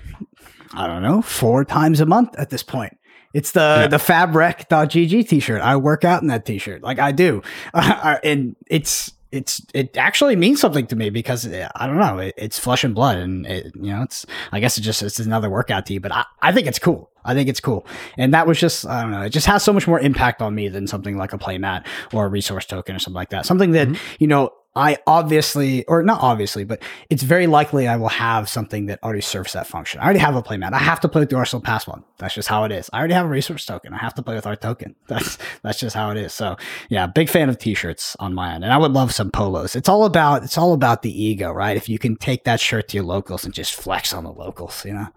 I 0.73 0.85
don't 0.85 1.01
know, 1.01 1.23
four 1.23 1.65
times 1.65 1.99
a 1.99 2.05
month 2.05 2.37
at 2.37 2.51
this 2.51 2.61
point. 2.61 2.95
It's 3.33 3.51
the 3.51 3.59
Yeah. 3.81 3.87
the 3.87 3.99
fabric.gg 3.99 5.27
t-shirt. 5.27 5.61
I 5.61 5.75
work 5.77 6.03
out 6.03 6.21
in 6.21 6.27
that 6.27 6.45
t-shirt. 6.45 6.83
Like 6.83 6.99
I 6.99 7.11
do. 7.11 7.41
and 7.73 8.55
it's 8.67 9.13
it's 9.31 9.61
it 9.75 9.95
actually 9.95 10.35
means 10.35 10.59
something 10.59 10.87
to 10.87 10.95
me 10.95 11.11
because 11.11 11.47
I 11.47 11.85
don't 11.87 11.99
know, 11.99 12.17
it, 12.17 12.33
it's 12.37 12.57
flesh 12.57 12.83
and 12.83 12.95
blood 12.95 13.17
and 13.17 13.45
it, 13.45 13.71
you 13.75 13.93
know, 13.93 14.01
it's 14.01 14.25
I 14.51 14.59
guess 14.59 14.77
it 14.77 14.81
just 14.81 15.03
it's 15.03 15.19
another 15.19 15.49
workout 15.49 15.85
tee, 15.85 15.99
but 15.99 16.11
I, 16.11 16.25
I 16.41 16.51
think 16.51 16.67
it's 16.67 16.79
cool. 16.79 17.11
I 17.23 17.35
think 17.35 17.47
it's 17.47 17.59
cool. 17.59 17.85
And 18.17 18.33
that 18.33 18.47
was 18.47 18.59
just 18.59 18.87
I 18.87 19.03
don't 19.03 19.11
know, 19.11 19.21
it 19.21 19.29
just 19.29 19.45
has 19.45 19.63
so 19.63 19.71
much 19.71 19.87
more 19.87 19.99
impact 19.99 20.41
on 20.41 20.55
me 20.55 20.67
than 20.67 20.87
something 20.87 21.15
like 21.15 21.31
a 21.33 21.37
playmat 21.37 21.85
or 22.11 22.25
a 22.25 22.29
resource 22.29 22.65
token 22.65 22.95
or 22.95 22.99
something 22.99 23.15
like 23.15 23.29
that. 23.29 23.45
Something 23.45 23.71
that, 23.71 23.87
mm-hmm. 23.87 24.15
you 24.17 24.27
know, 24.27 24.49
I 24.79 24.97
obviously, 25.05 25.83
or 25.85 26.03
not 26.03 26.21
obviously, 26.21 26.63
but 26.63 26.81
it's 27.09 27.21
very 27.21 27.47
likely 27.47 27.85
I 27.85 27.97
will 27.97 28.07
have 28.07 28.47
something 28.47 28.85
that 28.85 29.03
already 29.03 29.19
serves 29.19 29.51
that 29.51 29.67
function. 29.67 29.99
I 29.99 30.05
already 30.05 30.19
have 30.19 30.37
a 30.37 30.41
playmat. 30.41 30.71
I 30.71 30.77
have 30.77 31.01
to 31.01 31.09
play 31.09 31.19
with 31.19 31.29
the 31.29 31.35
Arsenal 31.35 31.61
Pass 31.61 31.85
one. 31.85 32.05
That's 32.17 32.33
just 32.33 32.47
how 32.47 32.63
it 32.63 32.71
is. 32.71 32.89
I 32.93 32.99
already 32.99 33.13
have 33.13 33.25
a 33.25 33.29
resource 33.29 33.65
token. 33.65 33.93
I 33.93 33.97
have 33.97 34.13
to 34.13 34.21
play 34.21 34.35
with 34.35 34.47
our 34.47 34.55
token. 34.55 34.95
That's 35.09 35.37
that's 35.63 35.79
just 35.79 35.95
how 35.95 36.11
it 36.11 36.17
is. 36.17 36.33
So 36.33 36.55
yeah, 36.89 37.07
big 37.07 37.29
fan 37.29 37.49
of 37.49 37.57
t-shirts 37.57 38.15
on 38.19 38.33
my 38.33 38.53
end, 38.53 38.63
and 38.63 38.71
I 38.71 38.77
would 38.77 38.93
love 38.93 39.11
some 39.11 39.31
polos. 39.31 39.75
It's 39.75 39.89
all 39.89 40.05
about 40.05 40.43
it's 40.43 40.57
all 40.57 40.71
about 40.71 41.01
the 41.01 41.11
ego, 41.11 41.51
right? 41.51 41.75
If 41.75 41.89
you 41.89 41.99
can 41.99 42.15
take 42.15 42.45
that 42.45 42.61
shirt 42.61 42.87
to 42.89 42.97
your 42.97 43.05
locals 43.05 43.43
and 43.43 43.53
just 43.53 43.73
flex 43.73 44.13
on 44.13 44.23
the 44.23 44.31
locals, 44.31 44.85
you 44.85 44.93
know. 44.93 45.07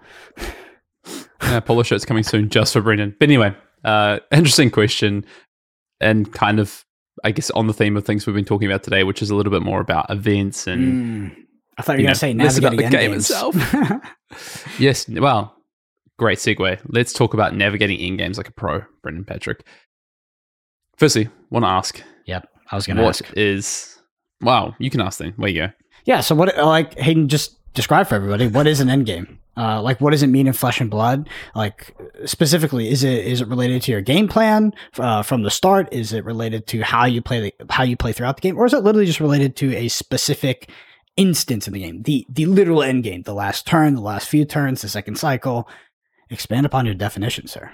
yeah, 1.42 1.60
polo 1.60 1.84
shirts 1.84 2.04
coming 2.04 2.24
soon 2.24 2.48
just 2.48 2.72
for 2.72 2.80
Brendan. 2.80 3.14
But 3.20 3.28
anyway, 3.28 3.54
uh, 3.84 4.18
interesting 4.32 4.70
question, 4.72 5.24
and 6.00 6.32
kind 6.32 6.58
of 6.58 6.84
I 7.24 7.30
guess 7.30 7.50
on 7.50 7.66
the 7.66 7.72
theme 7.72 7.96
of 7.96 8.04
things 8.04 8.26
we've 8.26 8.34
been 8.34 8.44
talking 8.44 8.68
about 8.68 8.82
today, 8.82 9.04
which 9.04 9.22
is 9.22 9.30
a 9.30 9.34
little 9.36 9.52
bit 9.52 9.62
more 9.62 9.80
about 9.80 10.10
events 10.10 10.66
and 10.66 11.30
Mm. 11.32 11.36
I 11.78 11.82
thought 11.82 11.92
you 11.98 12.02
were 12.04 12.08
gonna 12.08 12.10
know, 12.10 12.14
say 12.14 12.34
less 12.34 12.58
about 12.58 12.74
navigating 12.74 12.90
the 12.90 12.96
game 12.98 13.12
itself. 13.14 13.56
yes, 14.78 15.08
well, 15.08 15.56
great 16.18 16.38
segue. 16.38 16.80
Let's 16.86 17.12
talk 17.12 17.32
about 17.34 17.56
navigating 17.56 17.98
end 17.98 18.18
games 18.18 18.36
like 18.36 18.48
a 18.48 18.52
pro, 18.52 18.82
Brendan 19.02 19.24
Patrick. 19.24 19.66
Firstly, 20.96 21.28
want 21.50 21.64
to 21.64 21.68
ask, 21.68 22.02
yep, 22.26 22.46
I 22.70 22.76
was 22.76 22.86
gonna 22.86 23.06
ask. 23.06 23.24
is? 23.36 23.98
Wow, 24.42 24.74
you 24.78 24.90
can 24.90 25.00
ask 25.00 25.18
then. 25.18 25.32
Where 25.36 25.48
you 25.48 25.62
go? 25.62 25.72
Yeah. 26.04 26.20
So 26.20 26.34
what, 26.34 26.56
like 26.58 26.98
Hayden 26.98 27.28
just 27.28 27.56
described 27.74 28.08
for 28.08 28.16
everybody, 28.16 28.48
what 28.48 28.66
is 28.66 28.80
an 28.80 28.90
end 28.90 29.06
game? 29.06 29.38
Uh, 29.56 29.82
like, 29.82 30.00
what 30.00 30.12
does 30.12 30.22
it 30.22 30.28
mean 30.28 30.46
in 30.46 30.52
Flesh 30.52 30.80
and 30.80 30.90
Blood? 30.90 31.28
Like, 31.54 31.94
specifically, 32.24 32.88
is 32.88 33.04
it 33.04 33.26
is 33.26 33.40
it 33.40 33.48
related 33.48 33.82
to 33.82 33.92
your 33.92 34.00
game 34.00 34.28
plan 34.28 34.72
uh, 34.98 35.22
from 35.22 35.42
the 35.42 35.50
start? 35.50 35.88
Is 35.92 36.12
it 36.12 36.24
related 36.24 36.66
to 36.68 36.82
how 36.82 37.04
you 37.04 37.20
play 37.20 37.40
the 37.40 37.66
how 37.68 37.82
you 37.82 37.96
play 37.96 38.12
throughout 38.12 38.36
the 38.36 38.40
game, 38.42 38.56
or 38.56 38.64
is 38.64 38.72
it 38.72 38.82
literally 38.82 39.06
just 39.06 39.20
related 39.20 39.56
to 39.56 39.74
a 39.76 39.88
specific 39.88 40.70
instance 41.16 41.66
in 41.66 41.74
the 41.74 41.80
game, 41.80 42.02
the 42.02 42.26
the 42.30 42.46
literal 42.46 42.82
end 42.82 43.04
game, 43.04 43.22
the 43.22 43.34
last 43.34 43.66
turn, 43.66 43.94
the 43.94 44.00
last 44.00 44.28
few 44.28 44.44
turns, 44.44 44.82
the 44.82 44.88
second 44.88 45.16
cycle? 45.16 45.68
Expand 46.30 46.64
upon 46.64 46.86
your 46.86 46.94
definition, 46.94 47.46
sir. 47.46 47.70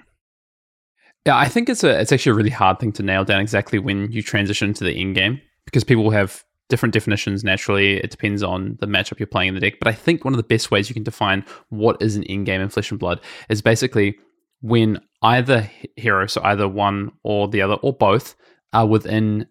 Yeah, 1.25 1.37
I 1.37 1.47
think 1.47 1.69
it's 1.69 1.85
a 1.85 2.01
it's 2.01 2.11
actually 2.11 2.31
a 2.31 2.35
really 2.35 2.51
hard 2.51 2.81
thing 2.81 2.91
to 2.93 3.03
nail 3.05 3.25
down 3.25 3.41
exactly 3.41 3.79
when 3.79 4.11
you 4.11 4.23
transition 4.23 4.75
to 4.75 4.85
the 4.85 4.93
end 4.93 5.15
game 5.15 5.41
because 5.65 5.85
people 5.85 6.11
have 6.11 6.43
different 6.69 6.93
definitions 6.93 7.43
naturally. 7.45 7.95
It 7.97 8.11
depends 8.11 8.43
on 8.43 8.77
the 8.81 8.87
matchup 8.87 9.19
you're 9.19 9.27
playing 9.27 9.49
in 9.49 9.55
the 9.55 9.61
deck. 9.61 9.75
But 9.79 9.89
I 9.89 9.93
think 9.93 10.25
one 10.25 10.35
of 10.35 10.39
the 10.39 10.43
best 10.43 10.71
ways 10.71 10.89
you 10.89 10.95
can 10.95 11.03
define 11.03 11.45
what 11.71 12.01
is 12.01 12.17
an 12.17 12.25
end 12.25 12.47
game 12.47 12.61
in 12.61 12.69
Flesh 12.69 12.91
and 12.91 13.01
Blood 13.01 13.21
is 13.49 13.63
basically 13.63 14.17
when 14.61 15.01
either 15.23 15.71
hero, 15.97 16.27
so 16.27 16.41
either 16.45 16.69
one 16.69 17.13
or 17.23 17.49
the 17.49 17.63
other 17.63 17.75
or 17.75 17.93
both, 17.93 18.35
are 18.73 18.87
within 18.87 19.47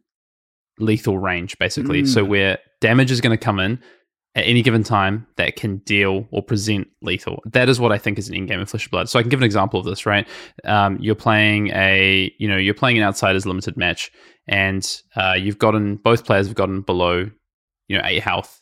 lethal 0.79 1.17
range, 1.17 1.57
basically. 1.57 2.05
So 2.05 2.23
Mm. 2.23 2.27
where 2.27 2.59
damage 2.81 3.09
is 3.11 3.19
going 3.21 3.35
to 3.37 3.43
come 3.43 3.59
in 3.59 3.79
at 4.37 4.45
any 4.45 4.61
given 4.61 4.83
time 4.83 5.25
that 5.35 5.55
can 5.55 5.77
deal 5.77 6.27
or 6.29 6.43
present 6.43 6.87
lethal. 7.01 7.41
That 7.45 7.69
is 7.69 7.79
what 7.79 7.91
I 7.91 7.97
think 7.97 8.19
is 8.19 8.29
an 8.29 8.35
end-game 8.35 8.59
in 8.59 8.67
Flesh 8.67 8.85
and 8.85 8.91
Blood. 8.91 9.09
So 9.09 9.17
I 9.17 9.23
can 9.23 9.29
give 9.29 9.39
an 9.39 9.45
example 9.45 9.79
of 9.79 9.85
this, 9.87 10.05
right? 10.05 10.27
Um, 10.63 10.97
you're 11.01 11.15
playing 11.15 11.69
a, 11.69 12.31
you 12.37 12.47
know, 12.47 12.55
you're 12.55 12.75
playing 12.75 12.99
an 12.99 13.03
Outsiders 13.03 13.47
limited 13.47 13.75
match, 13.77 14.11
and 14.47 15.01
uh, 15.15 15.33
you've 15.33 15.57
gotten 15.57 15.95
both 15.95 16.23
players 16.23 16.45
have 16.45 16.55
gotten 16.55 16.81
below, 16.81 17.29
you 17.87 17.97
know, 17.97 18.03
eight 18.05 18.21
health. 18.21 18.61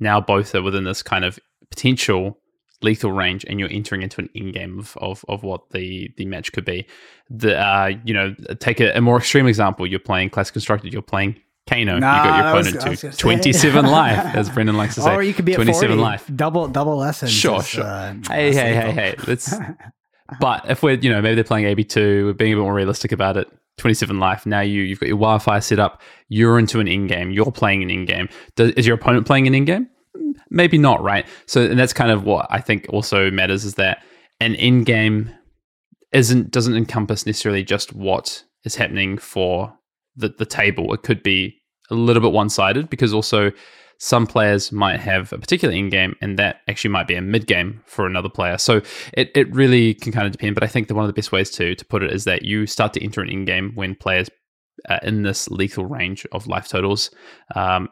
Now 0.00 0.20
both 0.20 0.56
are 0.56 0.62
within 0.62 0.82
this 0.82 1.04
kind 1.04 1.24
of 1.24 1.38
potential 1.70 2.38
lethal 2.82 3.12
range, 3.12 3.44
and 3.44 3.60
you're 3.60 3.70
entering 3.70 4.02
into 4.02 4.22
an 4.22 4.28
end-game 4.34 4.80
of 4.80 4.96
of, 4.96 5.24
of 5.28 5.44
what 5.44 5.70
the 5.70 6.10
the 6.16 6.26
match 6.26 6.50
could 6.50 6.64
be. 6.64 6.84
The 7.30 7.56
uh, 7.56 7.92
you 8.04 8.12
know, 8.12 8.34
take 8.58 8.80
a, 8.80 8.92
a 8.96 9.00
more 9.00 9.18
extreme 9.18 9.46
example. 9.46 9.86
You're 9.86 10.00
playing 10.00 10.30
class 10.30 10.50
constructed. 10.50 10.92
You're 10.92 11.00
playing 11.00 11.36
Kano. 11.68 11.98
Nah, 11.98 12.16
you 12.16 12.30
got 12.30 12.36
your 12.38 12.46
opponent 12.48 12.88
was 12.88 13.00
to 13.00 13.12
27 13.16 13.86
life, 13.98 14.34
as 14.34 14.50
Brendan 14.50 14.76
likes 14.76 14.96
to 14.96 15.02
say. 15.02 15.14
Or 15.14 15.22
you 15.22 15.32
could 15.32 15.44
be 15.44 15.52
at 15.52 15.56
27 15.56 15.96
40, 15.96 16.02
life. 16.02 16.30
double 16.34 16.68
double 16.68 16.96
lessons. 16.96 17.30
Sure, 17.30 17.60
is, 17.60 17.68
sure. 17.68 17.84
uh, 17.84 18.14
Hey, 18.28 18.52
hey, 18.52 18.74
hey, 18.74 18.90
hey. 18.90 19.14
Let's. 19.26 19.54
but 20.40 20.68
if 20.70 20.82
we're, 20.82 20.94
you 20.94 21.10
know, 21.10 21.22
maybe 21.22 21.36
they're 21.36 21.44
playing 21.44 21.66
AB2, 21.66 22.24
we're 22.24 22.32
being 22.32 22.52
a 22.52 22.56
bit 22.56 22.62
more 22.62 22.74
realistic 22.74 23.12
about 23.12 23.36
it. 23.36 23.48
27 23.78 24.18
life. 24.18 24.44
Now 24.44 24.60
you, 24.60 24.82
you've 24.82 25.00
got 25.00 25.08
your 25.08 25.16
Wi-Fi 25.18 25.58
set 25.60 25.78
up. 25.78 26.02
You're 26.28 26.58
into 26.58 26.78
an 26.78 26.88
end 26.88 27.08
game. 27.08 27.30
You're 27.30 27.50
playing 27.50 27.82
an 27.82 27.90
end 27.90 28.06
game. 28.06 28.28
Is 28.58 28.86
your 28.86 28.96
opponent 28.96 29.26
playing 29.26 29.46
an 29.46 29.54
end 29.54 29.66
game? 29.66 29.88
Maybe 30.50 30.76
not, 30.78 31.02
right? 31.02 31.26
So, 31.46 31.62
and 31.62 31.78
that's 31.78 31.92
kind 31.94 32.10
of 32.10 32.24
what 32.24 32.46
I 32.50 32.60
think 32.60 32.86
also 32.90 33.30
matters 33.30 33.64
is 33.64 33.74
that 33.76 34.02
an 34.40 34.54
in 34.56 34.84
game 34.84 35.30
isn't 36.12 36.50
doesn't 36.50 36.76
encompass 36.76 37.24
necessarily 37.24 37.64
just 37.64 37.94
what 37.94 38.44
is 38.64 38.74
happening 38.74 39.16
for 39.16 39.74
the 40.16 40.28
the 40.28 40.46
table. 40.46 40.92
It 40.94 41.02
could 41.02 41.22
be 41.22 41.56
a 41.90 41.94
little 41.94 42.22
bit 42.22 42.32
one 42.32 42.48
sided 42.48 42.88
because 42.90 43.12
also 43.12 43.52
some 43.98 44.26
players 44.26 44.72
might 44.72 44.98
have 44.98 45.32
a 45.32 45.38
particular 45.38 45.72
end 45.72 45.92
game 45.92 46.16
and 46.20 46.36
that 46.36 46.62
actually 46.66 46.90
might 46.90 47.06
be 47.06 47.14
a 47.14 47.22
mid 47.22 47.46
game 47.46 47.80
for 47.86 48.04
another 48.04 48.28
player. 48.28 48.58
So 48.58 48.80
it, 49.12 49.30
it 49.36 49.54
really 49.54 49.94
can 49.94 50.10
kind 50.10 50.26
of 50.26 50.32
depend. 50.32 50.54
But 50.54 50.64
I 50.64 50.66
think 50.66 50.88
that 50.88 50.94
one 50.94 51.04
of 51.04 51.08
the 51.08 51.12
best 51.12 51.30
ways 51.30 51.50
to 51.52 51.76
to 51.76 51.84
put 51.84 52.02
it 52.02 52.12
is 52.12 52.24
that 52.24 52.42
you 52.42 52.66
start 52.66 52.92
to 52.94 53.04
enter 53.04 53.20
an 53.20 53.30
end 53.30 53.46
game 53.46 53.72
when 53.76 53.94
players 53.94 54.28
are 54.88 54.98
in 55.04 55.22
this 55.22 55.48
lethal 55.50 55.86
range 55.86 56.26
of 56.32 56.46
life 56.46 56.66
totals, 56.68 57.10
um, 57.54 57.88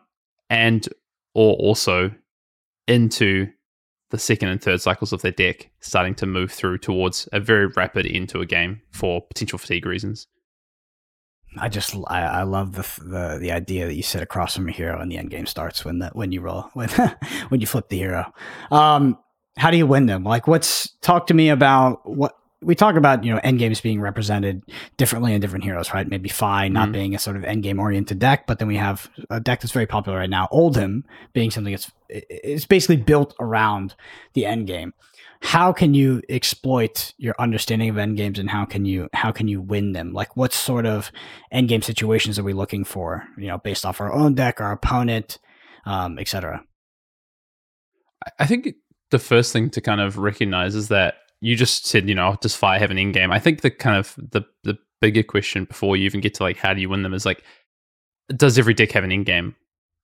and 0.49 0.89
or 1.35 1.55
also 1.55 2.11
into 2.89 3.47
the 4.11 4.19
second 4.19 4.49
and 4.49 4.61
third 4.61 4.81
cycles 4.81 5.13
of 5.13 5.23
their 5.23 5.31
deck, 5.31 5.71
starting 5.79 6.17
to 6.17 6.27
move 6.27 6.51
through 6.51 6.79
towards 6.79 7.29
a 7.33 7.39
very 7.39 7.69
rapid 7.69 8.07
end 8.07 8.29
to 8.31 8.41
a 8.41 8.47
game 8.47 8.83
for 8.91 9.23
potential 9.23 9.59
fatigue 9.59 9.87
reasons. 9.87 10.27
I 11.59 11.69
just 11.69 11.95
I, 12.07 12.23
I 12.23 12.43
love 12.45 12.73
the, 12.73 12.83
the 13.05 13.39
the 13.41 13.53
idea 13.53 13.87
that 13.87 13.95
you 13.95 14.03
sit 14.03 14.23
across 14.23 14.55
from 14.55 14.69
a 14.69 14.73
hero 14.73 15.01
and 15.01 15.11
the 15.11 15.19
end 15.19 15.31
game 15.31 15.47
starts 15.47 15.85
when 15.85 15.99
the 15.99 16.11
when 16.13 16.33
you 16.33 16.41
roll 16.41 16.63
when 16.75 16.89
when 17.49 17.61
you 17.61 17.67
flip 17.67 17.89
the 17.89 17.99
hero. 17.99 18.33
Um, 18.71 19.19
how 19.57 19.71
do 19.71 19.77
you 19.77 19.87
win 19.87 20.07
them? 20.07 20.25
Like, 20.25 20.47
what's 20.47 20.91
talk 21.01 21.27
to 21.27 21.35
me 21.35 21.49
about 21.49 22.09
what 22.09 22.37
we 22.63 22.75
talk 22.75 22.95
about 22.95 23.25
you 23.25 23.33
know 23.33 23.41
end 23.43 23.59
games 23.59 23.81
being 23.81 24.01
represented 24.01 24.63
differently 24.97 25.35
in 25.35 25.41
different 25.41 25.65
heroes, 25.65 25.93
right? 25.93 26.07
Maybe 26.07 26.29
Fai 26.29 26.69
not 26.69 26.85
mm-hmm. 26.85 26.93
being 26.93 27.15
a 27.15 27.19
sort 27.19 27.37
of 27.37 27.45
end 27.45 27.63
game 27.63 27.81
oriented 27.81 28.19
deck, 28.19 28.47
but 28.47 28.59
then 28.59 28.69
we 28.69 28.77
have 28.77 29.11
a 29.29 29.41
deck 29.41 29.61
that's 29.61 29.73
very 29.73 29.87
popular 29.87 30.19
right 30.19 30.31
now, 30.31 30.49
Oldhim, 30.53 31.03
being 31.33 31.51
something 31.51 31.73
that's 31.73 31.91
it's 32.09 32.67
basically 32.67 32.97
built 32.97 33.35
around 33.41 33.95
the 34.35 34.47
end 34.47 34.67
game. 34.67 34.93
How 35.43 35.73
can 35.73 35.95
you 35.95 36.23
exploit 36.29 37.15
your 37.17 37.35
understanding 37.39 37.89
of 37.89 37.97
end 37.97 38.17
games 38.19 38.39
and 38.39 38.51
how 38.51 38.65
can 38.67 38.85
you 38.85 39.09
how 39.15 39.33
can 39.33 39.49
you 39.49 39.61
win 39.61 39.93
them? 39.93 40.13
Like 40.13 40.37
what 40.37 40.53
sort 40.53 40.87
of 40.87 41.11
end 41.51 41.69
game 41.69 41.83
situations 41.83 42.39
are 42.39 42.43
we 42.45 42.53
looking 42.53 42.85
for? 42.85 43.25
You 43.39 43.49
know, 43.49 43.59
based 43.59 43.87
off 43.87 44.01
our 44.01 44.13
own 44.13 44.35
deck, 44.35 44.61
our 44.61 44.73
opponent, 44.73 45.39
um, 45.87 46.19
etc. 46.19 46.63
I 48.39 48.47
think 48.47 48.75
the 49.11 49.19
first 49.19 49.53
thing 49.53 49.71
to 49.71 49.81
kind 49.81 50.01
of 50.01 50.19
recognize 50.19 50.75
is 50.75 50.89
that 50.89 51.15
you 51.41 51.57
just 51.57 51.87
said, 51.87 52.09
you 52.09 52.15
know, 52.15 52.37
does 52.41 52.55
Fai 52.55 52.79
have 52.79 52.91
an 52.91 52.99
end 52.99 53.15
game? 53.15 53.33
I 53.33 53.39
think 53.39 53.63
the 53.63 53.71
kind 53.71 53.97
of 53.97 54.15
the 54.17 54.43
the 54.65 54.79
bigger 55.01 55.23
question 55.23 55.65
before 55.65 55.97
you 55.97 56.05
even 56.05 56.21
get 56.21 56.35
to 56.35 56.43
like 56.43 56.59
how 56.59 56.75
do 56.75 56.81
you 56.81 56.89
win 56.89 57.03
them 57.03 57.15
is 57.15 57.25
like, 57.25 57.43
does 58.37 58.59
every 58.59 58.75
deck 58.75 58.93
have 58.93 59.05
an 59.05 59.13
end 59.13 59.27
game? 59.27 59.57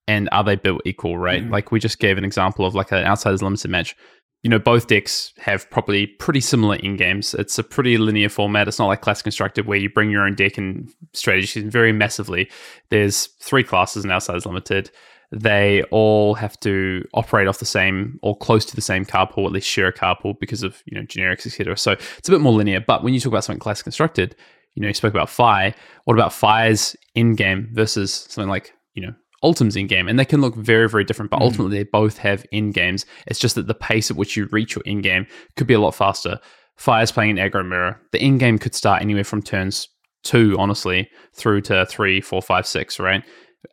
And 0.09 0.29
are 0.33 0.45
they 0.45 0.57
built 0.57 0.83
equal, 0.85 1.19
right? 1.19 1.43
Mm-hmm. 1.43 1.53
Like 1.53 1.73
we 1.73 1.81
just 1.81 1.99
gave 1.99 2.17
an 2.17 2.25
example 2.25 2.65
of 2.65 2.75
like 2.75 2.93
an 2.93 3.05
outsiders 3.05 3.43
limited 3.43 3.71
match. 3.71 3.97
You 4.43 4.51
know, 4.51 4.59
both 4.59 4.87
decks 4.87 5.33
have 5.39 5.69
probably 5.71 6.07
pretty 6.07 6.41
similar 6.41 6.77
end 6.77 6.99
games. 6.99 7.35
It's 7.35 7.59
a 7.59 7.65
pretty 7.65 7.99
linear 7.99 8.29
format. 8.29 8.69
It's 8.69 8.79
not 8.79 8.87
like 8.87 9.01
class 9.01 9.21
constructed 9.21 9.67
where 9.67 9.79
you 9.79 9.91
bring 9.91 10.11
your 10.11 10.25
own 10.25 10.37
deck 10.37 10.57
and 10.57 10.89
strategies 11.15 11.65
very 11.65 11.93
massively. 11.93 12.49
There's 12.91 13.27
three 13.41 13.65
classes 13.65 14.05
in 14.05 14.11
outsiders 14.11 14.47
limited 14.47 14.91
they 15.33 15.83
all 15.91 16.35
have 16.35 16.59
to 16.61 17.05
operate 17.15 17.49
off 17.49 17.59
the 17.59 17.65
same 17.65 18.19
or 18.23 18.37
close 18.37 18.65
to 18.67 18.77
the 18.77 18.83
same 18.83 19.05
card 19.05 19.31
pool, 19.31 19.47
at 19.47 19.53
least 19.53 19.69
share 19.69 19.89
a 19.89 19.93
card 19.93 20.19
pool 20.21 20.35
because 20.35 20.63
of 20.63 20.83
you 20.87 20.97
know 20.97 21.05
generics, 21.05 21.47
etc. 21.47 21.77
So 21.77 21.93
it's 21.93 22.29
a 22.29 22.33
bit 22.33 22.41
more 22.41 22.53
linear. 22.53 22.81
But 22.81 23.03
when 23.03 23.15
you 23.15 23.21
talk 23.21 23.33
about 23.33 23.45
something 23.45 23.61
class 23.61 23.83
constructed, 23.83 24.37
you 24.75 24.83
know, 24.83 24.89
you 24.89 24.95
spoke 24.95 25.15
about 25.15 25.29
Fai. 25.29 25.75
What 26.05 26.15
about 26.15 26.33
Fai's 26.33 26.97
end 27.15 27.37
game 27.37 27.69
versus 27.73 28.13
something 28.29 28.49
like 28.49 28.73
you 28.95 29.07
know 29.07 29.15
Oldhim's 29.45 29.77
end 29.77 29.89
game, 29.89 30.09
and 30.09 30.19
they 30.19 30.25
can 30.25 30.41
look 30.41 30.55
very, 30.55 30.89
very 30.89 31.05
different. 31.05 31.31
But 31.31 31.41
mm. 31.41 31.45
ultimately, 31.45 31.79
they 31.79 31.85
both 31.85 32.19
have 32.19 32.45
end 32.53 32.75
games. 32.75 33.07
It's 33.27 33.39
just 33.39 33.55
that 33.57 33.67
the 33.67 33.75
pace 33.75 34.11
at 34.11 34.17
which 34.17 34.37
you 34.37 34.47
reach 34.51 34.75
your 34.75 34.83
end 34.87 35.03
game 35.03 35.27
could 35.57 35.67
be 35.67 35.75
a 35.75 35.81
lot 35.81 35.95
faster. 35.95 36.39
Fai's 36.77 37.13
playing 37.13 37.39
an 37.39 37.51
aggro 37.51 37.67
mirror. 37.67 38.01
The 38.13 38.21
end 38.21 38.41
game 38.41 38.59
could 38.59 38.75
start 38.75 39.03
anywhere 39.03 39.25
from 39.25 39.43
turns 39.43 39.89
two, 40.25 40.57
honestly, 40.59 41.09
through 41.33 41.63
to 41.63 41.87
three, 41.87 42.21
four, 42.21 42.43
five, 42.43 42.67
six, 42.67 42.99
right? 42.99 43.25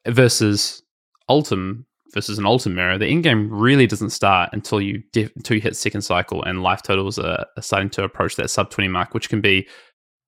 Versus 0.06 0.84
Oldhim 1.30 1.86
versus 2.14 2.38
an 2.38 2.46
Oldhim 2.46 2.74
mirror, 2.74 2.98
the 2.98 3.08
end-game 3.08 3.50
really 3.52 3.88
doesn't 3.88 4.12
start 4.12 4.50
until 4.54 4.80
you 4.80 5.02
def- 5.12 5.36
until 5.36 5.56
you 5.56 5.62
hit 5.62 5.76
second 5.76 6.02
cycle 6.02 6.44
and 6.44 6.64
life 6.64 6.82
totals 6.84 7.18
are, 7.18 7.46
are, 7.58 7.62
starting 7.62 7.90
to 7.92 8.04
approach 8.04 8.36
that 8.36 8.50
sub 8.50 8.70
20 8.70 8.88
mark, 8.88 9.14
which 9.14 9.30
can 9.30 9.42
be, 9.42 9.68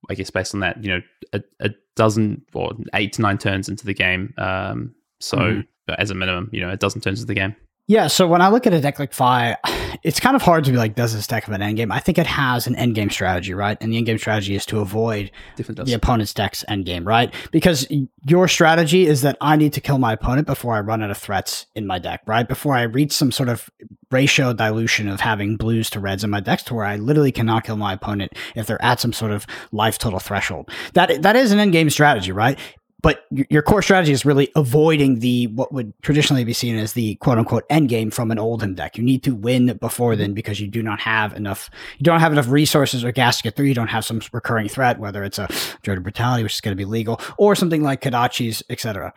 I 0.09 0.15
guess, 0.15 0.29
based 0.29 0.53
on 0.53 0.61
that, 0.61 0.83
you 0.83 0.89
know, 0.89 1.01
a, 1.33 1.41
a 1.59 1.69
dozen 1.95 2.43
or 2.53 2.71
eight 2.93 3.13
to 3.13 3.21
nine 3.21 3.37
turns 3.37 3.69
into 3.69 3.85
the 3.85 3.93
game. 3.93 4.33
Um, 4.37 4.95
so 5.25 5.37
mm-hmm. 5.37 5.93
as 5.97 6.11
a 6.11 6.15
minimum, 6.15 6.49
you 6.51 6.61
know, 6.61 6.69
a 6.69 6.77
dozen 6.77 7.01
turns 7.01 7.19
into 7.19 7.27
the 7.27 7.33
game. 7.33 7.55
Yeah, 7.87 8.07
so 8.07 8.27
when 8.27 8.41
I 8.41 8.49
look 8.49 8.65
at 8.65 8.73
a 8.73 8.81
deck 8.81 8.97
like 8.97 9.13
Fai, 9.13 9.57
it's 10.01 10.19
kind 10.19 10.35
of 10.35 10.41
hard 10.41 10.63
to 10.63 10.71
be 10.71 10.77
like, 10.77 10.95
does 10.95 11.13
this 11.13 11.27
deck 11.27 11.43
have 11.43 11.53
an 11.53 11.61
endgame? 11.61 11.93
I 11.93 11.99
think 11.99 12.17
it 12.17 12.25
has 12.25 12.65
an 12.65 12.73
endgame 12.75 13.11
strategy, 13.11 13.53
right? 13.53 13.77
And 13.79 13.93
the 13.93 14.01
endgame 14.01 14.17
strategy 14.19 14.55
is 14.55 14.65
to 14.67 14.79
avoid 14.79 15.29
the 15.55 15.93
opponent's 15.93 16.33
deck's 16.33 16.65
endgame, 16.67 17.05
right? 17.05 17.31
Because 17.51 17.87
your 18.27 18.47
strategy 18.47 19.05
is 19.05 19.21
that 19.21 19.37
I 19.39 19.55
need 19.55 19.73
to 19.73 19.81
kill 19.81 19.99
my 19.99 20.13
opponent 20.13 20.47
before 20.47 20.73
I 20.73 20.79
run 20.79 21.03
out 21.03 21.11
of 21.11 21.17
threats 21.17 21.67
in 21.75 21.85
my 21.85 21.99
deck, 21.99 22.21
right? 22.25 22.47
Before 22.47 22.73
I 22.73 22.83
reach 22.83 23.11
some 23.11 23.31
sort 23.31 23.49
of 23.49 23.69
ratio 24.09 24.51
dilution 24.51 25.07
of 25.07 25.19
having 25.19 25.55
blues 25.55 25.91
to 25.91 25.99
reds 25.99 26.23
in 26.23 26.31
my 26.31 26.39
decks 26.39 26.63
to 26.63 26.73
where 26.73 26.85
I 26.85 26.95
literally 26.95 27.31
cannot 27.31 27.65
kill 27.65 27.77
my 27.77 27.93
opponent 27.93 28.33
if 28.55 28.65
they're 28.65 28.83
at 28.83 28.99
some 28.99 29.13
sort 29.13 29.31
of 29.31 29.45
life 29.71 29.99
total 29.99 30.19
threshold. 30.19 30.71
That 30.93 31.21
that 31.21 31.35
is 31.35 31.51
an 31.51 31.59
endgame 31.59 31.91
strategy, 31.91 32.31
right? 32.31 32.57
But 33.05 33.23
your 33.29 33.61
core 33.61 33.83
strategy 33.83 34.13
is 34.13 34.25
really 34.25 34.49
avoiding 34.55 35.19
the 35.19 35.45
what 35.45 35.71
would 35.71 35.93
traditionally 36.01 36.43
be 36.43 36.53
seen 36.53 36.75
as 36.75 36.93
the 36.93 37.13
quote 37.17 37.37
unquote 37.37 37.63
end 37.69 37.87
game 37.87 38.09
from 38.09 38.31
an 38.31 38.39
Oldhim 38.39 38.75
deck. 38.75 38.97
You 38.97 39.03
need 39.03 39.21
to 39.25 39.35
win 39.35 39.77
before 39.79 40.15
then 40.15 40.33
because 40.33 40.59
you 40.59 40.67
do 40.67 40.81
not 40.81 40.99
have 41.01 41.35
enough 41.35 41.69
you 41.99 42.03
don't 42.03 42.19
have 42.19 42.31
enough 42.31 42.49
resources 42.49 43.03
or 43.03 43.11
gas 43.11 43.37
to 43.37 43.43
get 43.43 43.55
through. 43.55 43.67
You 43.67 43.75
don't 43.75 43.89
have 43.89 44.05
some 44.05 44.23
recurring 44.33 44.67
threat, 44.69 44.97
whether 44.97 45.23
it's 45.23 45.37
a 45.37 45.47
Dread 45.83 46.01
Brutality, 46.01 46.41
which 46.41 46.55
is 46.55 46.61
going 46.61 46.75
to 46.75 46.81
be 46.81 46.83
legal, 46.83 47.21
or 47.37 47.53
something 47.53 47.83
like 47.83 48.01
Kodachi's, 48.01 48.63
etc. 48.71 49.13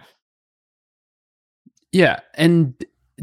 Yeah, 1.90 2.20
and 2.34 2.74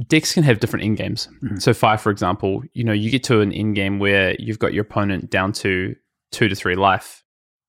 decks 0.07 0.33
can 0.33 0.41
have 0.41 0.59
different 0.59 0.83
end 0.83 0.97
games. 0.97 1.29
Mm-hmm. 1.43 1.57
So 1.57 1.75
Fai, 1.75 1.95
for 1.95 2.09
example, 2.09 2.63
you 2.73 2.83
know, 2.83 2.91
you 2.91 3.11
get 3.11 3.23
to 3.25 3.41
an 3.41 3.53
end 3.53 3.75
game 3.75 3.99
where 3.99 4.35
you've 4.39 4.57
got 4.57 4.73
your 4.73 4.81
opponent 4.81 5.29
down 5.29 5.51
to 5.53 5.95
two 6.31 6.47
to 6.47 6.55
three 6.55 6.75
life 6.75 7.23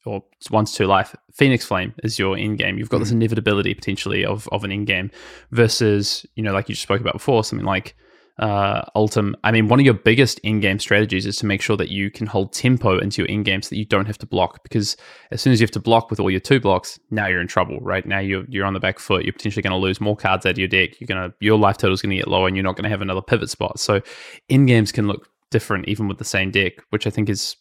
or 0.06 0.22
once 0.50 0.74
to 0.76 0.86
life, 0.86 1.14
Phoenix 1.32 1.64
Flame 1.64 1.94
is 2.02 2.18
your 2.18 2.36
end 2.36 2.58
game. 2.58 2.78
You've 2.78 2.88
got 2.88 2.96
mm-hmm. 2.96 3.04
this 3.04 3.12
inevitability 3.12 3.74
potentially 3.74 4.24
of 4.24 4.48
of 4.52 4.64
an 4.64 4.72
end 4.72 4.86
game 4.86 5.10
versus 5.50 6.24
you 6.34 6.42
know 6.42 6.52
like 6.52 6.68
you 6.68 6.74
just 6.74 6.82
spoke 6.82 7.00
about 7.00 7.14
before 7.14 7.44
something 7.44 7.66
like 7.66 7.96
uh, 8.38 8.82
Oldhim. 8.94 9.34
I 9.44 9.52
mean, 9.52 9.68
one 9.68 9.80
of 9.80 9.86
your 9.86 9.94
biggest 9.94 10.40
end 10.44 10.62
game 10.62 10.78
strategies 10.78 11.24
is 11.26 11.36
to 11.38 11.46
make 11.46 11.62
sure 11.62 11.76
that 11.76 11.88
you 11.88 12.10
can 12.10 12.26
hold 12.26 12.52
tempo 12.52 12.98
into 12.98 13.22
your 13.22 13.30
end 13.30 13.46
game 13.46 13.62
so 13.62 13.70
that 13.70 13.78
you 13.78 13.86
don't 13.86 14.06
have 14.06 14.18
to 14.18 14.26
block 14.26 14.62
because 14.62 14.96
as 15.30 15.40
soon 15.40 15.52
as 15.52 15.60
you 15.60 15.64
have 15.64 15.70
to 15.72 15.80
block 15.80 16.10
with 16.10 16.20
all 16.20 16.30
your 16.30 16.40
two 16.40 16.60
blocks, 16.60 16.98
now 17.10 17.26
you're 17.26 17.40
in 17.40 17.48
trouble. 17.48 17.78
Right 17.80 18.04
now 18.04 18.18
you're 18.18 18.44
you're 18.48 18.66
on 18.66 18.74
the 18.74 18.80
back 18.80 18.98
foot. 18.98 19.24
You're 19.24 19.32
potentially 19.32 19.62
going 19.62 19.72
to 19.72 19.78
lose 19.78 20.00
more 20.00 20.16
cards 20.16 20.44
out 20.44 20.52
of 20.52 20.58
your 20.58 20.68
deck. 20.68 21.00
You're 21.00 21.06
gonna 21.06 21.32
your 21.40 21.58
life 21.58 21.78
total 21.78 21.94
is 21.94 22.02
going 22.02 22.10
to 22.10 22.16
get 22.16 22.28
lower, 22.28 22.46
and 22.46 22.56
you're 22.56 22.64
not 22.64 22.76
going 22.76 22.84
to 22.84 22.90
have 22.90 23.02
another 23.02 23.22
pivot 23.22 23.50
spot. 23.50 23.80
So 23.80 24.00
end 24.50 24.68
games 24.68 24.92
can 24.92 25.06
look 25.06 25.28
different 25.50 25.88
even 25.88 26.08
with 26.08 26.18
the 26.18 26.24
same 26.24 26.50
deck, 26.50 26.74
which 26.90 27.06
I 27.06 27.10
think 27.10 27.28
is 27.28 27.56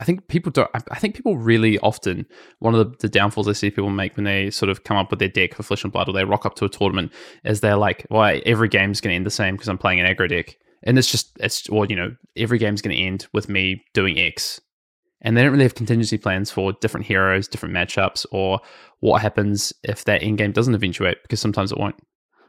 I 0.00 0.04
think 0.04 0.28
people 0.28 0.52
don't. 0.52 0.70
I 0.74 0.98
think 0.98 1.16
people 1.16 1.36
really 1.36 1.78
often 1.80 2.24
one 2.60 2.74
of 2.74 2.92
the, 2.92 2.96
the, 2.98 3.08
downfalls 3.08 3.48
I 3.48 3.52
see 3.52 3.70
people 3.70 3.90
make 3.90 4.16
when 4.16 4.24
they 4.24 4.48
sort 4.50 4.70
of 4.70 4.84
come 4.84 4.96
up 4.96 5.10
with 5.10 5.18
their 5.18 5.28
deck 5.28 5.54
for 5.54 5.64
Flesh 5.64 5.82
and 5.82 5.92
Blood 5.92 6.08
or 6.08 6.12
they 6.12 6.24
rock 6.24 6.46
up 6.46 6.54
to 6.56 6.64
a 6.64 6.68
tournament 6.68 7.12
is 7.44 7.60
they're 7.60 7.76
like, 7.76 8.06
"Well, 8.08 8.40
every 8.46 8.68
game's 8.68 9.00
going 9.00 9.12
to 9.12 9.16
end 9.16 9.26
the 9.26 9.30
same 9.30 9.54
because 9.54 9.68
I'm 9.68 9.78
playing 9.78 9.98
an 9.98 10.06
aggro 10.06 10.28
deck," 10.28 10.56
and 10.84 10.98
it's 10.98 11.10
just 11.10 11.36
it's 11.40 11.68
or 11.68 11.84
you 11.86 11.96
know 11.96 12.14
every 12.36 12.58
game's 12.58 12.80
going 12.80 12.96
to 12.96 13.02
end 13.02 13.26
with 13.32 13.48
me 13.48 13.82
doing 13.92 14.18
X, 14.18 14.60
and 15.20 15.36
they 15.36 15.42
don't 15.42 15.50
really 15.50 15.64
have 15.64 15.74
contingency 15.74 16.16
plans 16.16 16.48
for 16.48 16.72
different 16.74 17.06
heroes, 17.06 17.48
different 17.48 17.74
matchups, 17.74 18.24
or 18.30 18.60
what 19.00 19.20
happens 19.20 19.72
if 19.82 20.04
that 20.04 20.22
end 20.22 20.38
game 20.38 20.52
doesn't 20.52 20.74
eventuate 20.74 21.18
because 21.22 21.40
sometimes 21.40 21.72
it 21.72 21.78
won't. 21.78 21.96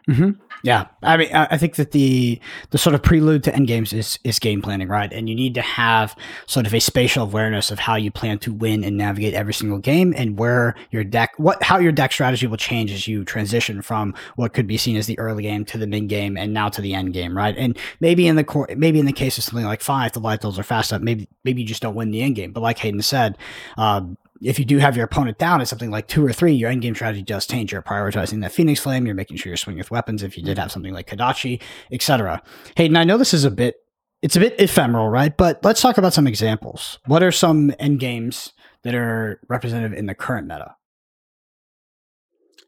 Mm-hmm. 0.09 0.31
Yeah, 0.63 0.87
I 1.03 1.15
mean, 1.15 1.29
I 1.33 1.57
think 1.57 1.75
that 1.75 1.91
the 1.91 2.41
the 2.71 2.77
sort 2.77 2.93
of 2.93 3.01
prelude 3.01 3.43
to 3.43 3.55
end 3.55 3.67
games 3.67 3.93
is 3.93 4.19
is 4.25 4.39
game 4.39 4.61
planning, 4.61 4.89
right? 4.89 5.13
And 5.13 5.29
you 5.29 5.35
need 5.35 5.53
to 5.53 5.61
have 5.61 6.17
sort 6.47 6.65
of 6.65 6.73
a 6.73 6.81
spatial 6.81 7.23
awareness 7.23 7.71
of 7.71 7.79
how 7.79 7.95
you 7.95 8.11
plan 8.11 8.39
to 8.39 8.51
win 8.51 8.83
and 8.83 8.97
navigate 8.97 9.35
every 9.35 9.53
single 9.53 9.77
game, 9.77 10.13
and 10.17 10.37
where 10.37 10.75
your 10.91 11.05
deck, 11.05 11.31
what 11.37 11.63
how 11.63 11.77
your 11.77 11.93
deck 11.93 12.11
strategy 12.11 12.45
will 12.45 12.57
change 12.57 12.91
as 12.91 13.07
you 13.07 13.23
transition 13.23 13.81
from 13.81 14.13
what 14.35 14.53
could 14.53 14.67
be 14.67 14.77
seen 14.77 14.97
as 14.97 15.07
the 15.07 15.17
early 15.17 15.43
game 15.43 15.63
to 15.63 15.77
the 15.77 15.87
mid 15.87 16.09
game, 16.09 16.35
and 16.35 16.53
now 16.53 16.67
to 16.67 16.81
the 16.81 16.93
end 16.93 17.13
game, 17.13 17.37
right? 17.37 17.55
And 17.57 17.77
maybe 18.01 18.27
in 18.27 18.35
the 18.35 18.43
core, 18.43 18.67
maybe 18.75 18.99
in 18.99 19.05
the 19.05 19.13
case 19.13 19.37
of 19.37 19.45
something 19.45 19.65
like 19.65 19.81
five, 19.81 20.11
the 20.11 20.19
light 20.19 20.41
totals 20.41 20.59
are 20.59 20.63
fast 20.63 20.91
up. 20.91 21.01
Maybe 21.01 21.29
maybe 21.45 21.61
you 21.61 21.67
just 21.67 21.81
don't 21.81 21.95
win 21.95 22.11
the 22.11 22.21
end 22.21 22.35
game, 22.35 22.51
but 22.51 22.61
like 22.61 22.79
Hayden 22.79 23.01
said. 23.01 23.37
Um, 23.77 24.17
if 24.41 24.59
you 24.59 24.65
do 24.65 24.77
have 24.77 24.95
your 24.95 25.05
opponent 25.05 25.37
down 25.37 25.61
at 25.61 25.67
something 25.67 25.91
like 25.91 26.07
two 26.07 26.25
or 26.25 26.31
three, 26.31 26.53
your 26.53 26.71
endgame 26.71 26.95
strategy 26.95 27.23
does 27.23 27.45
change. 27.45 27.71
You're 27.71 27.81
prioritizing 27.81 28.41
that 28.41 28.51
Phoenix 28.51 28.79
Flame. 28.79 29.05
You're 29.05 29.15
making 29.15 29.37
sure 29.37 29.49
you're 29.49 29.57
swinging 29.57 29.79
with 29.79 29.91
weapons. 29.91 30.23
If 30.23 30.37
you 30.37 30.43
did 30.43 30.57
have 30.57 30.71
something 30.71 30.93
like 30.93 31.07
Kodachi, 31.07 31.61
etc. 31.91 32.41
Hayden, 32.75 32.97
I 32.97 33.03
know 33.03 33.17
this 33.17 33.33
is 33.33 33.43
a 33.43 33.51
bit, 33.51 33.75
it's 34.21 34.35
a 34.35 34.39
bit 34.39 34.55
ephemeral, 34.59 35.09
right? 35.09 35.35
But 35.35 35.63
let's 35.63 35.81
talk 35.81 35.97
about 35.97 36.13
some 36.13 36.27
examples. 36.27 36.99
What 37.05 37.23
are 37.23 37.31
some 37.31 37.71
endgames 37.71 38.51
that 38.83 38.95
are 38.95 39.41
representative 39.49 39.97
in 39.97 40.05
the 40.05 40.15
current 40.15 40.47
meta? 40.47 40.75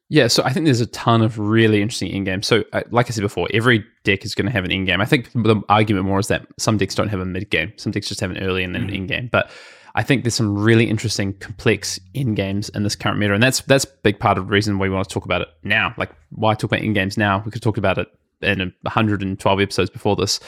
Yeah, 0.10 0.28
so 0.28 0.44
I 0.44 0.52
think 0.52 0.66
there's 0.66 0.82
a 0.82 0.88
ton 0.88 1.22
of 1.22 1.40
really 1.40 1.82
interesting 1.82 2.12
end 2.12 2.26
games. 2.26 2.46
So, 2.46 2.66
uh, 2.74 2.82
like 2.92 3.08
I 3.08 3.12
said 3.12 3.22
before, 3.22 3.48
every 3.54 3.86
deck 4.04 4.26
is 4.26 4.36
going 4.36 4.46
to 4.46 4.52
have 4.52 4.66
an 4.66 4.72
end 4.72 4.88
game. 4.88 5.00
I 5.00 5.06
think 5.06 5.32
the 5.32 5.62
argument 5.70 6.06
more 6.06 6.20
is 6.20 6.28
that 6.28 6.46
some 6.60 6.78
decks 6.78 6.96
don't 6.96 7.08
have 7.08 7.22
a 7.22 7.26
mid 7.26 7.50
game. 7.50 7.72
Some 7.78 7.94
decks 7.94 8.10
just 8.10 8.20
have 8.20 8.30
an 8.30 8.38
early 8.40 8.66
and 8.66 8.76
then 8.76 8.88
mm-hmm. 8.88 8.96
end 8.96 9.08
game. 9.08 9.30
But 9.32 9.50
I 9.96 10.04
think 10.04 10.24
there's 10.24 10.36
some 10.36 10.58
really 10.58 10.90
interesting, 10.90 11.34
complex 11.34 12.00
end 12.16 12.36
games 12.36 12.70
in 12.70 12.84
this 12.84 12.96
current 12.96 13.20
meta, 13.20 13.34
and 13.34 13.44
that's 13.44 13.62
that's 13.62 13.86
a 13.86 13.90
big 14.04 14.20
part 14.20 14.38
of 14.38 14.46
the 14.46 14.52
reason 14.52 14.78
why 14.78 14.88
we 14.88 14.96
want 14.96 15.08
to 15.08 15.14
talk 15.14 15.26
about 15.26 15.42
it 15.42 15.50
now. 15.64 15.94
Like, 15.98 16.12
why 16.30 16.54
talk 16.54 16.72
about 16.72 16.82
end 16.82 16.96
games 16.96 17.18
now? 17.18 17.40
We 17.40 17.46
could 17.46 17.56
have 17.56 17.62
talked 17.62 17.78
about 17.78 17.98
it 17.98 18.08
in 18.42 18.74
112 18.82 19.60
episodes 19.60 19.90
before 19.90 20.16
this, 20.16 20.40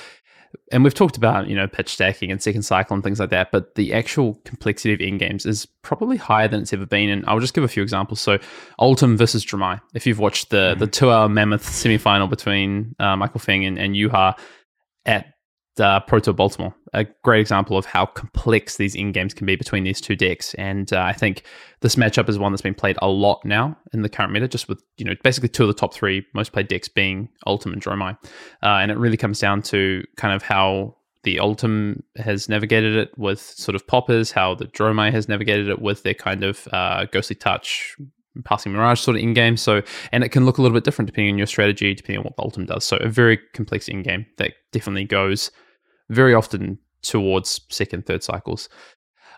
and 0.72 0.84
we've 0.84 0.94
talked 0.94 1.18
about 1.18 1.48
you 1.48 1.56
know 1.56 1.68
pitch 1.68 1.89
stacking 1.89 2.32
and 2.32 2.41
second 2.41 2.64
cycle 2.64 2.94
and 2.94 3.04
things 3.04 3.20
like 3.20 3.32
that. 3.32 3.52
But 3.52 3.76
the 3.76 3.94
actual 3.94 4.36
complexity 4.46 4.94
of 4.94 5.02
end 5.02 5.20
games 5.20 5.46
is 5.46 5.66
probably 5.82 6.18
higher 6.18 6.48
than 6.48 6.62
it's 6.62 6.74
ever 6.74 6.86
been. 6.86 7.10
And 7.10 7.26
I'll 7.28 7.39
just 7.39 7.54
give 7.54 7.64
a 7.64 7.70
few 7.70 7.84
examples. 7.84 8.22
So, 8.22 8.39
Oldhim 8.80 9.18
versus 9.18 9.46
Dromai. 9.46 9.82
If 9.94 10.08
you've 10.08 10.20
watched 10.20 10.50
the 10.52 10.72
mm-hmm. 10.72 10.80
the 10.80 10.88
two 10.88 11.12
hour 11.12 11.28
mammoth 11.28 11.68
semi 11.68 11.98
final 11.98 12.28
between 12.28 12.96
uh, 13.00 13.16
Michael 13.18 13.39
Feng 13.39 13.66
and, 13.66 13.78
and 13.78 13.96
Yuha 13.96 14.38
at 15.06 15.33
uh, 15.80 15.99
Pro 16.01 16.19
Tour 16.19 16.34
Baltimore, 16.34 16.74
a 16.93 17.05
great 17.24 17.41
example 17.41 17.78
of 17.78 17.86
how 17.86 18.05
complex 18.05 18.78
these 18.78 18.95
end 18.95 19.13
games 19.13 19.34
can 19.34 19.45
be 19.45 19.55
between 19.55 19.84
these 19.84 19.99
two 19.99 20.15
decks. 20.15 20.53
And 20.55 20.91
uh, 20.93 21.01
I 21.01 21.13
think 21.13 21.43
this 21.82 21.95
matchup 21.95 22.30
is 22.30 22.38
one 22.38 22.51
that's 22.51 22.61
been 22.61 22.76
played 22.76 22.97
a 23.01 23.07
lot 23.07 23.43
now 23.43 23.78
in 23.91 24.01
the 24.01 24.09
current 24.09 24.32
meta, 24.32 24.47
just 24.47 24.69
with 24.69 24.84
you 24.97 25.05
know 25.05 25.13
basically 25.24 25.49
two 25.49 25.63
of 25.63 25.67
the 25.67 25.74
top 25.74 25.93
three 25.93 26.26
most 26.34 26.53
played 26.53 26.67
decks 26.67 26.88
being 26.88 27.30
Oldhim 27.47 27.74
and 27.74 27.82
Dromai, 27.82 28.17
uh, 28.61 28.80
and 28.82 28.91
it 28.91 28.97
really 28.97 29.17
comes 29.17 29.39
down 29.39 29.61
to 29.63 30.03
kind 30.15 30.34
of 30.34 30.43
how 30.43 30.95
the 31.24 31.38
Oldhim 31.38 32.03
has 32.17 32.49
navigated 32.49 32.95
it 32.95 33.17
with 33.17 33.39
sort 33.39 33.76
of 33.76 33.88
poppers, 33.88 34.32
how 34.32 34.53
the 34.55 34.65
Dromai 34.65 35.11
has 35.11 35.30
navigated 35.30 35.69
it 35.69 35.82
with 35.82 36.03
their 36.03 36.13
kind 36.13 36.43
of 36.43 36.67
uh, 36.71 37.05
ghostly 37.05 37.36
touch, 37.36 37.95
passing 38.46 38.72
mirage 38.72 39.00
sort 39.00 39.18
of 39.18 39.24
end 39.24 39.36
game. 39.36 39.58
So, 39.58 39.82
and 40.12 40.24
it 40.24 40.30
can 40.30 40.46
look 40.46 40.58
a 40.58 40.62
little 40.62 40.76
bit 40.76 40.84
different 40.84 41.08
depending 41.08 41.34
on 41.34 41.38
your 41.38 41.48
strategy, 41.48 41.94
depending 41.94 42.20
on 42.20 42.24
what 42.24 42.36
the 42.36 42.44
Oldhim 42.44 42.68
does. 42.68 42.84
So, 42.86 42.98
a 42.98 43.10
very 43.10 43.38
complex 43.54 43.90
end 43.90 44.04
game 44.06 44.26
that 44.38 44.54
definitely 44.72 45.06
goes 45.06 45.52
very 46.10 46.34
often 46.34 46.80
towards 47.02 47.62
second, 47.70 48.06
third 48.06 48.24
cycles. 48.24 48.70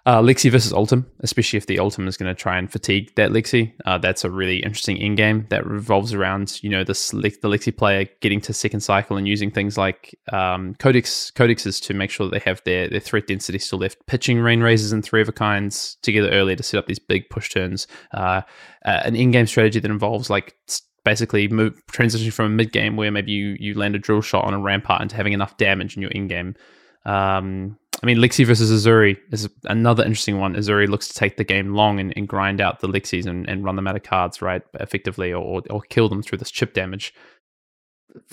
Uh, 0.05 0.21
Lexi 0.21 0.51
versus 0.51 0.71
Oldhim, 0.71 1.03
especially 1.21 1.57
if 1.57 1.65
the 1.65 1.77
Oldhim 1.77 2.07
is 2.07 2.15
going 2.15 2.33
to 2.33 2.39
try 2.39 2.59
and 2.59 2.71
fatigue 2.71 3.11
that 3.15 3.31
Lexi, 3.31 3.73
uh, 3.85 3.97
that's 3.97 4.23
a 4.23 4.29
really 4.29 4.57
interesting 4.57 4.99
end 4.99 5.17
game 5.17 5.47
that 5.49 5.65
revolves 5.65 6.13
around 6.13 6.59
you 6.61 6.69
know 6.69 6.83
this 6.83 7.09
the 7.09 7.17
Lexi 7.17 7.75
player 7.75 8.05
getting 8.21 8.39
to 8.41 8.53
second 8.53 8.81
cycle 8.81 9.17
and 9.17 9.27
using 9.27 9.49
things 9.49 9.79
like 9.79 10.15
um, 10.31 10.75
codex 10.75 11.31
codexes 11.31 11.81
to 11.81 11.95
make 11.95 12.11
sure 12.11 12.29
they 12.29 12.37
have 12.39 12.61
their 12.65 12.87
their 12.87 12.99
threat 12.99 13.25
density 13.25 13.57
still 13.57 13.79
left, 13.79 13.97
pitching 14.05 14.37
rain 14.39 14.61
razors 14.61 14.91
and 14.91 15.03
three 15.03 15.21
of 15.21 15.29
a 15.29 15.31
kinds 15.31 15.97
together 16.03 16.29
earlier 16.29 16.55
to 16.55 16.63
set 16.63 16.77
up 16.77 16.85
these 16.85 16.99
big 16.99 17.27
push 17.31 17.49
turns. 17.49 17.87
Uh, 18.13 18.41
uh 18.85 19.01
an 19.05 19.15
end 19.15 19.33
game 19.33 19.47
strategy 19.47 19.79
that 19.79 19.89
involves 19.89 20.29
like 20.29 20.55
basically 21.03 21.47
move 21.47 21.81
transitioning 21.91 22.33
from 22.33 22.45
a 22.45 22.49
mid 22.49 22.71
game 22.71 22.95
where 22.95 23.11
maybe 23.11 23.31
you 23.31 23.55
you 23.59 23.73
land 23.73 23.95
a 23.95 23.99
drill 23.99 24.21
shot 24.21 24.45
on 24.45 24.53
a 24.53 24.59
rampart 24.59 25.01
into 25.01 25.15
having 25.15 25.33
enough 25.33 25.57
damage 25.57 25.95
in 25.95 26.03
your 26.03 26.11
end 26.13 26.29
game. 26.29 26.55
Um, 27.05 27.77
I 28.03 28.05
mean, 28.05 28.17
Lexi 28.17 28.45
versus 28.45 28.71
Uzuri 28.71 29.17
is 29.31 29.49
another 29.65 30.03
interesting 30.03 30.39
one. 30.39 30.55
Uzuri 30.55 30.87
looks 30.87 31.07
to 31.07 31.13
take 31.13 31.37
the 31.37 31.43
game 31.43 31.73
long 31.73 31.99
and, 31.99 32.13
and 32.15 32.27
grind 32.27 32.59
out 32.59 32.79
the 32.79 32.87
Lexis 32.87 33.25
and, 33.25 33.47
and, 33.49 33.63
run 33.63 33.75
them 33.75 33.87
out 33.87 33.95
of 33.95 34.03
cards, 34.03 34.41
right, 34.41 34.61
effectively, 34.75 35.31
or, 35.31 35.61
or 35.69 35.81
kill 35.83 36.09
them 36.09 36.21
through 36.21 36.39
this 36.39 36.51
chip 36.51 36.73
damage. 36.73 37.13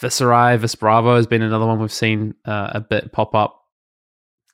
Viserai 0.00 0.58
vs 0.58 0.74
Bravo 0.74 1.16
has 1.16 1.26
been 1.26 1.42
another 1.42 1.66
one 1.66 1.80
we've 1.80 1.92
seen 1.92 2.34
uh, 2.44 2.70
a 2.72 2.80
bit 2.80 3.12
pop 3.12 3.34
up. 3.34 3.58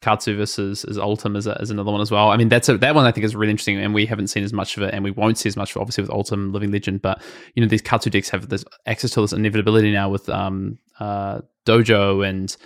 Katsu 0.00 0.36
versus 0.36 0.84
is 0.84 0.96
Oldhim 0.96 1.36
is, 1.36 1.48
is 1.48 1.70
another 1.70 1.90
one 1.90 2.00
as 2.00 2.10
well. 2.10 2.30
I 2.30 2.36
mean, 2.36 2.48
that's 2.48 2.68
a, 2.68 2.78
that 2.78 2.94
one 2.94 3.04
I 3.04 3.10
think 3.10 3.24
is 3.24 3.34
really 3.34 3.50
interesting, 3.50 3.78
and 3.78 3.92
we 3.92 4.06
haven't 4.06 4.28
seen 4.28 4.44
as 4.44 4.52
much 4.52 4.76
of 4.76 4.84
it, 4.84 4.94
and 4.94 5.02
we 5.02 5.10
won't 5.10 5.38
see 5.38 5.48
as 5.48 5.56
much, 5.56 5.76
obviously, 5.76 6.02
with 6.02 6.10
Oldhim 6.10 6.52
Living 6.52 6.70
Legend. 6.70 7.02
But 7.02 7.20
you 7.54 7.62
know, 7.62 7.68
these 7.68 7.82
Katsu 7.82 8.08
decks 8.08 8.28
have 8.30 8.48
this 8.48 8.64
access 8.86 9.10
to 9.12 9.22
this 9.22 9.32
inevitability 9.32 9.90
now 9.90 10.08
with 10.08 10.28
um, 10.28 10.78
uh, 11.00 11.40
Dojo 11.66 12.26
and 12.26 12.56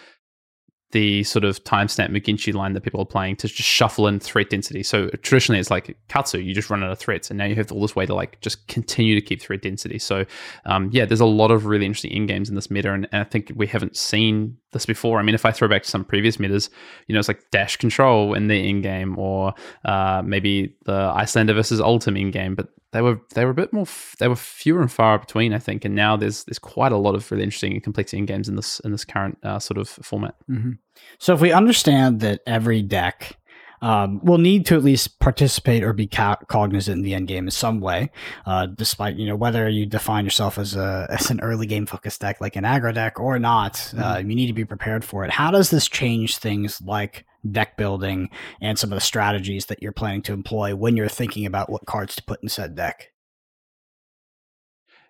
the 0.92 1.24
sort 1.24 1.44
of 1.44 1.62
timestamp 1.64 2.10
McGinty 2.10 2.54
line 2.54 2.74
that 2.74 2.82
people 2.82 3.00
are 3.00 3.06
playing 3.06 3.36
to 3.36 3.48
just 3.48 3.68
shuffle 3.68 4.06
in 4.06 4.20
threat 4.20 4.50
density. 4.50 4.82
So 4.82 5.08
traditionally 5.22 5.58
it's 5.58 5.70
like 5.70 5.96
Katsu, 6.08 6.38
you 6.38 6.54
just 6.54 6.70
run 6.70 6.82
out 6.84 6.92
of 6.92 6.98
threats, 6.98 7.30
and 7.30 7.38
now 7.38 7.44
you 7.46 7.54
have 7.56 7.72
all 7.72 7.80
this 7.80 7.96
way 7.96 8.06
to 8.06 8.14
like 8.14 8.40
just 8.40 8.66
continue 8.68 9.14
to 9.14 9.20
keep 9.20 9.40
threat 9.40 9.62
density. 9.62 9.98
So 9.98 10.24
um, 10.66 10.90
yeah, 10.92 11.06
there's 11.06 11.20
a 11.20 11.26
lot 11.26 11.50
of 11.50 11.66
really 11.66 11.86
interesting 11.86 12.12
end 12.12 12.28
games 12.28 12.48
in 12.48 12.54
this 12.54 12.70
meta, 12.70 12.92
and, 12.92 13.08
and, 13.10 13.22
I 13.22 13.24
think 13.24 13.52
we 13.56 13.66
haven't 13.66 13.96
seen 13.96 14.56
this 14.72 14.86
before. 14.86 15.18
I 15.18 15.22
mean, 15.22 15.34
if 15.34 15.46
I 15.46 15.50
throw 15.50 15.68
back 15.68 15.82
to 15.84 15.90
some 15.90 16.04
previous 16.04 16.38
metas, 16.38 16.70
you 17.06 17.14
know, 17.14 17.18
it's 17.18 17.28
like 17.28 17.50
dash 17.50 17.76
control 17.76 18.34
in 18.34 18.48
the 18.48 18.68
end 18.68 18.82
game, 18.82 19.18
or 19.18 19.54
uh, 19.84 20.22
maybe 20.24 20.76
the 20.84 21.12
Iyslander 21.16 21.54
versus 21.54 21.80
Oldhim 21.80 22.20
end 22.20 22.32
game, 22.32 22.54
but 22.54 22.68
they 22.92 23.02
were 23.02 23.20
they 23.34 23.44
were 23.44 23.50
a 23.50 23.54
bit 23.54 23.72
more 23.72 23.82
f- 23.82 24.14
they 24.18 24.28
were 24.28 24.36
fewer 24.36 24.80
and 24.80 24.92
far 24.92 25.18
between 25.18 25.52
I 25.52 25.58
think 25.58 25.84
and 25.84 25.94
now 25.94 26.16
there's 26.16 26.44
there's 26.44 26.58
quite 26.58 26.92
a 26.92 26.96
lot 26.96 27.14
of 27.14 27.30
really 27.30 27.42
interesting 27.42 27.72
and 27.72 27.82
complex 27.82 28.14
end 28.14 28.28
games 28.28 28.48
in 28.48 28.56
this 28.56 28.80
in 28.80 28.92
this 28.92 29.04
current 29.04 29.38
uh, 29.42 29.58
sort 29.58 29.78
of 29.78 29.88
format. 29.88 30.34
Mm-hmm. 30.50 30.72
So 31.18 31.34
if 31.34 31.40
we 31.40 31.52
understand 31.52 32.20
that 32.20 32.40
every 32.46 32.82
deck 32.82 33.38
um, 33.80 34.20
will 34.22 34.38
need 34.38 34.64
to 34.66 34.76
at 34.76 34.84
least 34.84 35.18
participate 35.18 35.82
or 35.82 35.92
be 35.92 36.06
co- 36.06 36.36
cognizant 36.46 36.98
in 36.98 37.02
the 37.02 37.14
end 37.14 37.26
game 37.28 37.46
in 37.46 37.50
some 37.50 37.80
way, 37.80 38.10
uh, 38.46 38.66
despite 38.66 39.16
you 39.16 39.26
know 39.26 39.36
whether 39.36 39.68
you 39.68 39.86
define 39.86 40.24
yourself 40.24 40.58
as 40.58 40.76
a 40.76 41.06
as 41.10 41.30
an 41.30 41.40
early 41.40 41.66
game 41.66 41.86
focused 41.86 42.20
deck 42.20 42.40
like 42.40 42.56
an 42.56 42.64
aggro 42.64 42.94
deck 42.94 43.18
or 43.18 43.38
not, 43.38 43.74
uh, 43.74 43.96
mm-hmm. 43.96 44.02
uh, 44.02 44.18
you 44.18 44.36
need 44.36 44.46
to 44.46 44.52
be 44.52 44.64
prepared 44.64 45.04
for 45.04 45.24
it. 45.24 45.30
How 45.30 45.50
does 45.50 45.70
this 45.70 45.88
change 45.88 46.38
things 46.38 46.80
like 46.82 47.24
deck 47.50 47.76
building 47.76 48.30
and 48.60 48.78
some 48.78 48.92
of 48.92 48.96
the 48.96 49.00
strategies 49.00 49.66
that 49.66 49.82
you're 49.82 49.92
planning 49.92 50.22
to 50.22 50.32
employ 50.32 50.74
when 50.74 50.96
you're 50.96 51.08
thinking 51.08 51.46
about 51.46 51.70
what 51.70 51.86
cards 51.86 52.14
to 52.16 52.22
put 52.22 52.42
in 52.42 52.48
said 52.48 52.74
deck. 52.74 53.08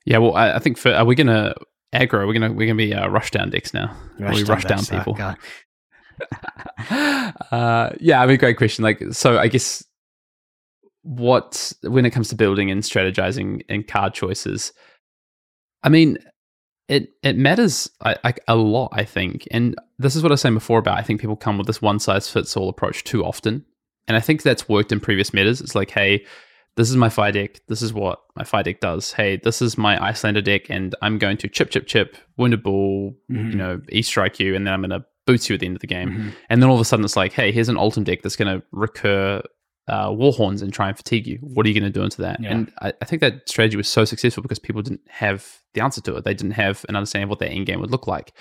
Yeah, 0.04 0.18
well, 0.18 0.34
I, 0.34 0.54
I 0.54 0.58
think 0.58 0.78
for 0.78 0.92
are 0.92 1.04
we 1.04 1.14
gonna 1.14 1.54
aggro? 1.94 2.26
We're 2.26 2.32
gonna 2.32 2.52
we're 2.52 2.66
gonna 2.66 2.76
be 2.76 2.94
uh, 2.94 3.08
rush 3.08 3.30
down 3.30 3.50
decks 3.50 3.72
now. 3.72 3.96
Rush 4.18 4.36
we 4.36 4.44
rush 4.44 4.64
down 4.64 4.80
uh, 4.80 4.98
people. 4.98 5.16
uh, 7.50 7.90
yeah, 8.00 8.20
I 8.20 8.26
mean, 8.26 8.36
great 8.38 8.56
question. 8.56 8.82
Like, 8.82 9.02
so 9.12 9.38
I 9.38 9.48
guess 9.48 9.84
what 11.02 11.72
when 11.82 12.04
it 12.06 12.10
comes 12.10 12.28
to 12.28 12.36
building 12.36 12.70
and 12.70 12.82
strategizing 12.82 13.62
and 13.68 13.86
card 13.86 14.14
choices, 14.14 14.72
I 15.82 15.88
mean, 15.88 16.18
it 16.88 17.10
it 17.22 17.36
matters 17.36 17.90
I, 18.02 18.16
I, 18.24 18.34
a 18.48 18.56
lot, 18.56 18.90
I 18.92 19.04
think. 19.04 19.46
And 19.50 19.76
this 20.02 20.16
is 20.16 20.22
what 20.22 20.32
I 20.32 20.34
was 20.34 20.40
saying 20.40 20.54
before 20.54 20.78
about 20.78 20.98
I 20.98 21.02
think 21.02 21.20
people 21.20 21.36
come 21.36 21.58
with 21.58 21.66
this 21.66 21.82
one 21.82 21.98
size 21.98 22.28
fits 22.28 22.56
all 22.56 22.68
approach 22.68 23.04
too 23.04 23.24
often, 23.24 23.64
and 24.08 24.16
I 24.16 24.20
think 24.20 24.42
that's 24.42 24.68
worked 24.68 24.92
in 24.92 25.00
previous 25.00 25.32
metas. 25.32 25.60
It's 25.60 25.74
like, 25.74 25.90
hey, 25.90 26.24
this 26.76 26.88
is 26.90 26.96
my 26.96 27.08
fire 27.08 27.32
deck. 27.32 27.60
This 27.68 27.82
is 27.82 27.92
what 27.92 28.20
my 28.34 28.44
fire 28.44 28.62
deck 28.62 28.80
does. 28.80 29.12
Hey, 29.12 29.36
this 29.36 29.60
is 29.60 29.76
my 29.76 29.98
Iyslander 29.98 30.42
deck, 30.42 30.70
and 30.70 30.94
I'm 31.02 31.18
going 31.18 31.36
to 31.38 31.48
chip, 31.48 31.70
chip, 31.70 31.86
chip, 31.86 32.16
wounded 32.36 32.62
ball, 32.62 33.14
mm-hmm. 33.30 33.50
you 33.50 33.56
know, 33.56 33.80
e 33.90 34.02
strike 34.02 34.40
you, 34.40 34.54
and 34.54 34.66
then 34.66 34.74
I'm 34.74 34.80
going 34.80 34.90
to 34.90 35.04
boot 35.26 35.48
you 35.48 35.54
at 35.54 35.60
the 35.60 35.66
end 35.66 35.76
of 35.76 35.80
the 35.80 35.86
game. 35.86 36.10
Mm-hmm. 36.10 36.28
And 36.50 36.62
then 36.62 36.68
all 36.68 36.74
of 36.74 36.80
a 36.80 36.84
sudden, 36.84 37.04
it's 37.04 37.16
like, 37.16 37.32
hey, 37.32 37.52
here's 37.52 37.68
an 37.68 37.76
Oldhim 37.76 38.04
deck 38.04 38.22
that's 38.22 38.36
going 38.36 38.58
to 38.58 38.64
recur 38.72 39.42
uh, 39.88 40.08
Warhorns 40.08 40.62
and 40.62 40.72
try 40.72 40.88
and 40.88 40.96
fatigue 40.96 41.26
you. 41.26 41.38
What 41.40 41.66
are 41.66 41.68
you 41.68 41.78
going 41.78 41.92
to 41.92 41.98
do 41.98 42.04
into 42.04 42.22
that? 42.22 42.40
Yeah. 42.40 42.52
And 42.52 42.72
I, 42.80 42.92
I, 43.02 43.04
think 43.04 43.20
that 43.20 43.48
strategy 43.48 43.76
was 43.76 43.88
so 43.88 44.04
successful 44.04 44.42
because 44.42 44.60
people 44.60 44.80
didn't 44.80 45.00
have 45.08 45.58
the 45.74 45.82
answer 45.82 46.00
to 46.02 46.16
it. 46.16 46.24
They 46.24 46.34
didn't 46.34 46.52
have 46.52 46.86
an 46.88 46.94
understanding 46.94 47.24
of 47.24 47.30
what 47.30 47.40
their 47.40 47.50
end 47.50 47.66
game 47.66 47.80
would 47.80 47.90
look 47.90 48.06
like. 48.06 48.32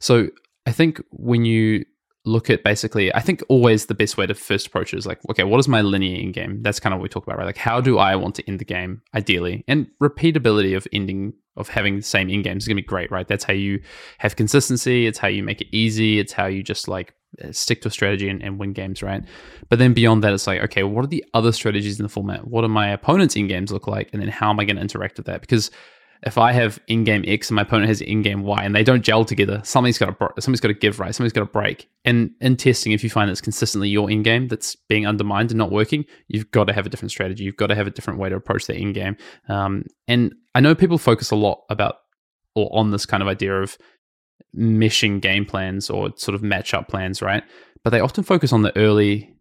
So 0.00 0.28
I 0.66 0.72
think 0.72 1.02
when 1.10 1.44
you 1.44 1.84
look 2.24 2.50
at 2.50 2.62
basically, 2.62 3.14
I 3.14 3.20
think 3.20 3.42
always 3.48 3.86
the 3.86 3.94
best 3.94 4.16
way 4.16 4.26
to 4.26 4.34
first 4.34 4.66
approach 4.66 4.92
it 4.92 4.98
is 4.98 5.06
like, 5.06 5.20
okay, 5.30 5.44
what 5.44 5.58
is 5.58 5.68
my 5.68 5.80
linear 5.80 6.20
end 6.20 6.34
game? 6.34 6.62
That's 6.62 6.78
kind 6.78 6.92
of 6.92 7.00
what 7.00 7.04
we 7.04 7.08
talk 7.08 7.24
about, 7.24 7.38
right? 7.38 7.46
Like, 7.46 7.56
how 7.56 7.80
do 7.80 7.98
I 7.98 8.14
want 8.16 8.34
to 8.36 8.48
end 8.48 8.58
the 8.58 8.64
game 8.64 9.02
ideally? 9.14 9.64
And 9.66 9.86
repeatability 10.02 10.76
of 10.76 10.86
ending 10.92 11.32
of 11.56 11.68
having 11.68 11.96
the 11.96 12.02
same 12.02 12.30
end 12.30 12.44
games 12.44 12.64
is 12.64 12.68
going 12.68 12.76
to 12.76 12.82
be 12.82 12.86
great, 12.86 13.10
right? 13.10 13.26
That's 13.26 13.44
how 13.44 13.52
you 13.52 13.82
have 14.18 14.36
consistency. 14.36 15.06
It's 15.06 15.18
how 15.18 15.28
you 15.28 15.42
make 15.42 15.60
it 15.60 15.68
easy. 15.72 16.18
It's 16.18 16.32
how 16.32 16.46
you 16.46 16.62
just 16.62 16.88
like 16.88 17.14
uh, 17.42 17.52
stick 17.52 17.82
to 17.82 17.88
a 17.88 17.90
strategy 17.90 18.28
and, 18.28 18.42
and, 18.42 18.58
win 18.58 18.72
games, 18.72 19.02
right? 19.02 19.22
But 19.68 19.78
then 19.78 19.92
beyond 19.92 20.22
that, 20.24 20.32
it's 20.32 20.46
like, 20.46 20.60
okay, 20.62 20.82
what 20.82 21.04
are 21.04 21.08
the 21.08 21.24
other 21.34 21.52
strategies 21.52 21.98
in 21.98 22.02
the 22.02 22.08
format? 22.08 22.46
What 22.46 22.62
do 22.62 22.68
my 22.68 22.88
opponents' 22.88 23.36
end 23.36 23.48
games 23.48 23.72
look 23.72 23.86
like? 23.86 24.10
And 24.12 24.22
then 24.22 24.28
how 24.28 24.50
am 24.50 24.60
I 24.60 24.64
going 24.64 24.76
to 24.76 24.82
interact 24.82 25.16
with 25.16 25.26
that? 25.26 25.40
Because 25.40 25.70
if 26.24 26.36
I 26.36 26.52
have 26.52 26.78
end-game 26.88 27.24
X 27.26 27.48
and 27.48 27.56
my 27.56 27.62
opponent 27.62 27.88
has 27.88 28.02
end-game 28.02 28.42
Y 28.42 28.62
and 28.62 28.74
they 28.74 28.84
don't 28.84 29.02
gel 29.02 29.24
together, 29.24 29.60
something's 29.64 29.98
got 29.98 30.18
to 30.18 30.28
something's 30.40 30.60
got 30.60 30.68
to 30.68 30.74
give, 30.74 31.00
right? 31.00 31.14
Something's 31.14 31.32
got 31.32 31.40
to 31.40 31.46
break. 31.46 31.88
And 32.04 32.32
in 32.40 32.56
testing, 32.56 32.92
if 32.92 33.02
you 33.02 33.08
find 33.08 33.30
it's 33.30 33.40
consistently 33.40 33.88
your 33.88 34.10
end-game 34.10 34.48
that's 34.48 34.76
being 34.88 35.06
undermined 35.06 35.50
and 35.50 35.58
not 35.58 35.70
working, 35.70 36.04
you've 36.28 36.50
got 36.50 36.64
to 36.64 36.72
have 36.72 36.84
a 36.84 36.88
different 36.90 37.10
strategy. 37.10 37.44
You've 37.44 37.56
got 37.56 37.68
to 37.68 37.74
have 37.74 37.86
a 37.86 37.90
different 37.90 38.18
way 38.18 38.28
to 38.28 38.36
approach 38.36 38.66
that 38.66 38.76
end-game. 38.76 39.16
Um, 39.48 39.84
and 40.08 40.34
I 40.54 40.60
know 40.60 40.74
people 40.74 40.98
focus 40.98 41.30
a 41.30 41.36
lot 41.36 41.62
about 41.70 41.96
or 42.54 42.68
on 42.76 42.90
this 42.90 43.06
kind 43.06 43.22
of 43.22 43.28
idea 43.28 43.62
of 43.62 43.78
meshing 44.56 45.20
game 45.20 45.46
plans 45.46 45.88
or 45.88 46.10
sort 46.16 46.34
of 46.34 46.42
matchup 46.42 46.88
plans, 46.88 47.22
right? 47.22 47.44
But 47.82 47.90
they 47.90 48.00
often 48.00 48.24
focus 48.24 48.52
on 48.52 48.62
the 48.62 48.76
early 48.76 49.34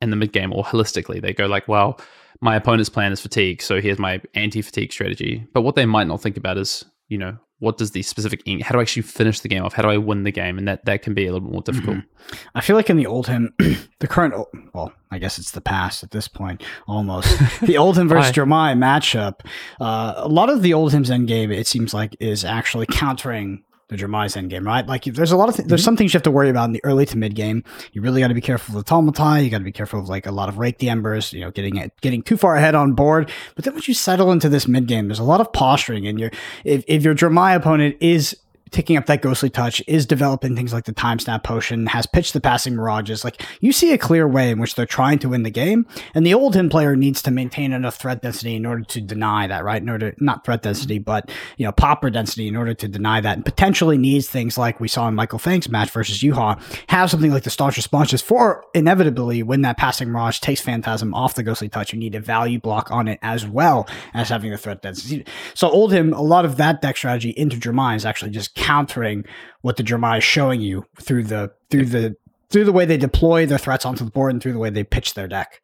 and 0.00 0.12
the 0.12 0.16
mid 0.16 0.32
game 0.32 0.52
or 0.52 0.64
holistically. 0.64 1.20
They 1.20 1.32
go 1.32 1.46
like, 1.46 1.68
well, 1.68 2.00
my 2.40 2.56
opponent's 2.56 2.90
plan 2.90 3.12
is 3.12 3.20
fatigue, 3.20 3.62
so 3.62 3.80
here's 3.80 3.98
my 3.98 4.20
anti-fatigue 4.34 4.92
strategy. 4.92 5.46
But 5.52 5.62
what 5.62 5.74
they 5.74 5.86
might 5.86 6.06
not 6.06 6.22
think 6.22 6.36
about 6.36 6.58
is, 6.58 6.84
you 7.08 7.18
know, 7.18 7.38
what 7.58 7.78
does 7.78 7.92
the 7.92 8.02
specific 8.02 8.42
ink, 8.44 8.62
how 8.62 8.72
do 8.72 8.78
I 8.78 8.82
actually 8.82 9.02
finish 9.02 9.40
the 9.40 9.48
game 9.48 9.64
off? 9.64 9.72
How 9.72 9.82
do 9.82 9.88
I 9.88 9.96
win 9.96 10.24
the 10.24 10.30
game? 10.30 10.58
And 10.58 10.68
that 10.68 10.84
that 10.84 11.02
can 11.02 11.14
be 11.14 11.26
a 11.26 11.32
little 11.32 11.48
bit 11.48 11.52
more 11.52 11.62
difficult. 11.62 11.96
Mm-hmm. 11.96 12.36
I 12.54 12.60
feel 12.60 12.76
like 12.76 12.90
in 12.90 12.98
the 12.98 13.06
Oldhim, 13.06 13.48
the 14.00 14.06
current, 14.06 14.34
well, 14.74 14.92
I 15.10 15.18
guess 15.18 15.38
it's 15.38 15.52
the 15.52 15.62
past 15.62 16.02
at 16.02 16.10
this 16.10 16.28
point, 16.28 16.62
almost. 16.86 17.30
the 17.60 17.76
Oldhim 17.76 18.08
versus 18.08 18.32
Dromai 18.32 18.76
matchup, 18.76 19.40
uh, 19.80 20.14
a 20.16 20.28
lot 20.28 20.50
of 20.50 20.60
the 20.60 20.72
Oldhim's 20.72 21.10
end 21.10 21.28
game, 21.28 21.50
it 21.50 21.66
seems 21.66 21.94
like, 21.94 22.14
is 22.20 22.44
actually 22.44 22.86
countering 22.86 23.64
the 23.88 23.96
Dromai's 23.96 24.36
end 24.36 24.50
game, 24.50 24.66
right? 24.66 24.86
Like 24.86 25.04
there's 25.04 25.30
a 25.30 25.36
lot 25.36 25.48
of 25.48 25.56
th- 25.56 25.68
there's 25.68 25.80
mm-hmm. 25.80 25.84
some 25.84 25.96
things 25.96 26.12
you 26.12 26.18
have 26.18 26.24
to 26.24 26.30
worry 26.30 26.50
about 26.50 26.64
in 26.64 26.72
the 26.72 26.84
early 26.84 27.06
to 27.06 27.16
mid 27.16 27.34
game. 27.34 27.62
You 27.92 28.02
really 28.02 28.20
got 28.20 28.28
to 28.28 28.34
be 28.34 28.40
careful 28.40 28.76
of 28.76 28.84
the 28.84 28.90
Taumatai. 28.90 29.44
You 29.44 29.50
got 29.50 29.58
to 29.58 29.64
be 29.64 29.72
careful 29.72 30.00
of 30.00 30.08
like 30.08 30.26
a 30.26 30.32
lot 30.32 30.48
of 30.48 30.58
rake 30.58 30.78
the 30.78 30.88
embers. 30.88 31.32
You 31.32 31.40
know, 31.40 31.50
getting 31.50 31.76
it 31.76 31.92
getting 32.00 32.22
too 32.22 32.36
far 32.36 32.56
ahead 32.56 32.74
on 32.74 32.94
board. 32.94 33.30
But 33.54 33.64
then 33.64 33.74
once 33.74 33.86
you 33.86 33.94
settle 33.94 34.32
into 34.32 34.48
this 34.48 34.66
mid 34.66 34.86
game, 34.86 35.06
there's 35.06 35.20
a 35.20 35.24
lot 35.24 35.40
of 35.40 35.52
posturing, 35.52 36.06
and 36.06 36.18
your 36.18 36.30
if 36.64 36.84
if 36.88 37.04
your 37.04 37.14
Dromai 37.14 37.54
opponent 37.54 37.96
is 38.00 38.36
taking 38.70 38.96
up 38.96 39.06
that 39.06 39.22
ghostly 39.22 39.50
touch, 39.50 39.82
is 39.86 40.06
developing 40.06 40.56
things 40.56 40.72
like 40.72 40.84
the 40.84 40.92
time 40.92 41.18
snap 41.18 41.44
potion, 41.44 41.86
has 41.86 42.06
pitched 42.06 42.32
the 42.32 42.40
passing 42.40 42.74
mirages. 42.74 43.24
Like 43.24 43.42
you 43.60 43.72
see 43.72 43.92
a 43.92 43.98
clear 43.98 44.26
way 44.26 44.50
in 44.50 44.58
which 44.58 44.74
they're 44.74 44.86
trying 44.86 45.18
to 45.20 45.28
win 45.28 45.42
the 45.42 45.50
game, 45.50 45.86
and 46.14 46.26
the 46.26 46.32
Oldhim 46.32 46.70
player 46.70 46.96
needs 46.96 47.22
to 47.22 47.30
maintain 47.30 47.72
enough 47.72 47.96
threat 47.96 48.22
density 48.22 48.54
in 48.54 48.66
order 48.66 48.84
to 48.84 49.00
deny 49.00 49.46
that, 49.46 49.64
right? 49.64 49.80
In 49.80 49.88
order 49.88 50.14
not 50.18 50.44
threat 50.44 50.62
density, 50.62 50.98
but 50.98 51.30
you 51.56 51.64
know 51.64 51.72
popper 51.72 52.10
density 52.10 52.48
in 52.48 52.56
order 52.56 52.74
to 52.74 52.88
deny 52.88 53.20
that, 53.20 53.36
and 53.36 53.44
potentially 53.44 53.98
needs 53.98 54.28
things 54.28 54.58
like 54.58 54.80
we 54.80 54.88
saw 54.88 55.08
in 55.08 55.14
Michael 55.14 55.38
Fang's 55.38 55.68
match 55.68 55.90
versus 55.90 56.20
Yuha, 56.20 56.60
have 56.88 57.10
something 57.10 57.30
like 57.30 57.44
the 57.44 57.50
staunch 57.50 57.76
responses 57.76 58.20
for 58.20 58.64
inevitably 58.74 59.42
when 59.42 59.62
that 59.62 59.76
passing 59.76 60.10
mirage 60.10 60.40
takes 60.40 60.60
Phantasm 60.60 61.14
off 61.14 61.34
the 61.34 61.42
ghostly 61.42 61.68
touch, 61.68 61.92
you 61.92 61.98
need 61.98 62.14
a 62.14 62.20
value 62.20 62.58
block 62.58 62.90
on 62.90 63.08
it 63.08 63.18
as 63.22 63.46
well 63.46 63.88
as 64.14 64.28
having 64.28 64.50
the 64.50 64.58
threat 64.58 64.82
density. 64.82 65.24
So 65.54 65.70
Oldhim, 65.70 66.16
a 66.16 66.22
lot 66.22 66.44
of 66.44 66.56
that 66.56 66.82
deck 66.82 66.96
strategy 66.96 67.30
into 67.30 67.56
Dromai 67.56 67.96
is 67.96 68.04
actually 68.04 68.32
just 68.32 68.55
countering 68.56 69.24
what 69.60 69.76
the 69.76 69.84
Dromai 69.84 70.18
is 70.18 70.24
showing 70.24 70.60
you 70.60 70.84
through 71.00 71.24
the 71.24 71.52
through 71.70 71.86
the 71.86 72.16
through 72.50 72.64
the 72.64 72.72
way 72.72 72.84
they 72.84 72.96
deploy 72.96 73.46
their 73.46 73.58
threats 73.58 73.84
onto 73.84 74.04
the 74.04 74.10
board 74.10 74.32
and 74.32 74.42
through 74.42 74.52
the 74.52 74.58
way 74.58 74.70
they 74.70 74.84
pitch 74.84 75.14
their 75.14 75.28
deck. 75.28 75.60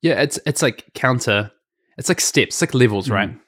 Yeah, 0.00 0.20
it's 0.22 0.38
it's 0.46 0.62
like 0.62 0.84
counter. 0.94 1.50
It's 1.98 2.08
like 2.08 2.20
steps, 2.20 2.60
like 2.60 2.74
levels, 2.74 3.06
mm-hmm. 3.06 3.14
right? 3.14 3.38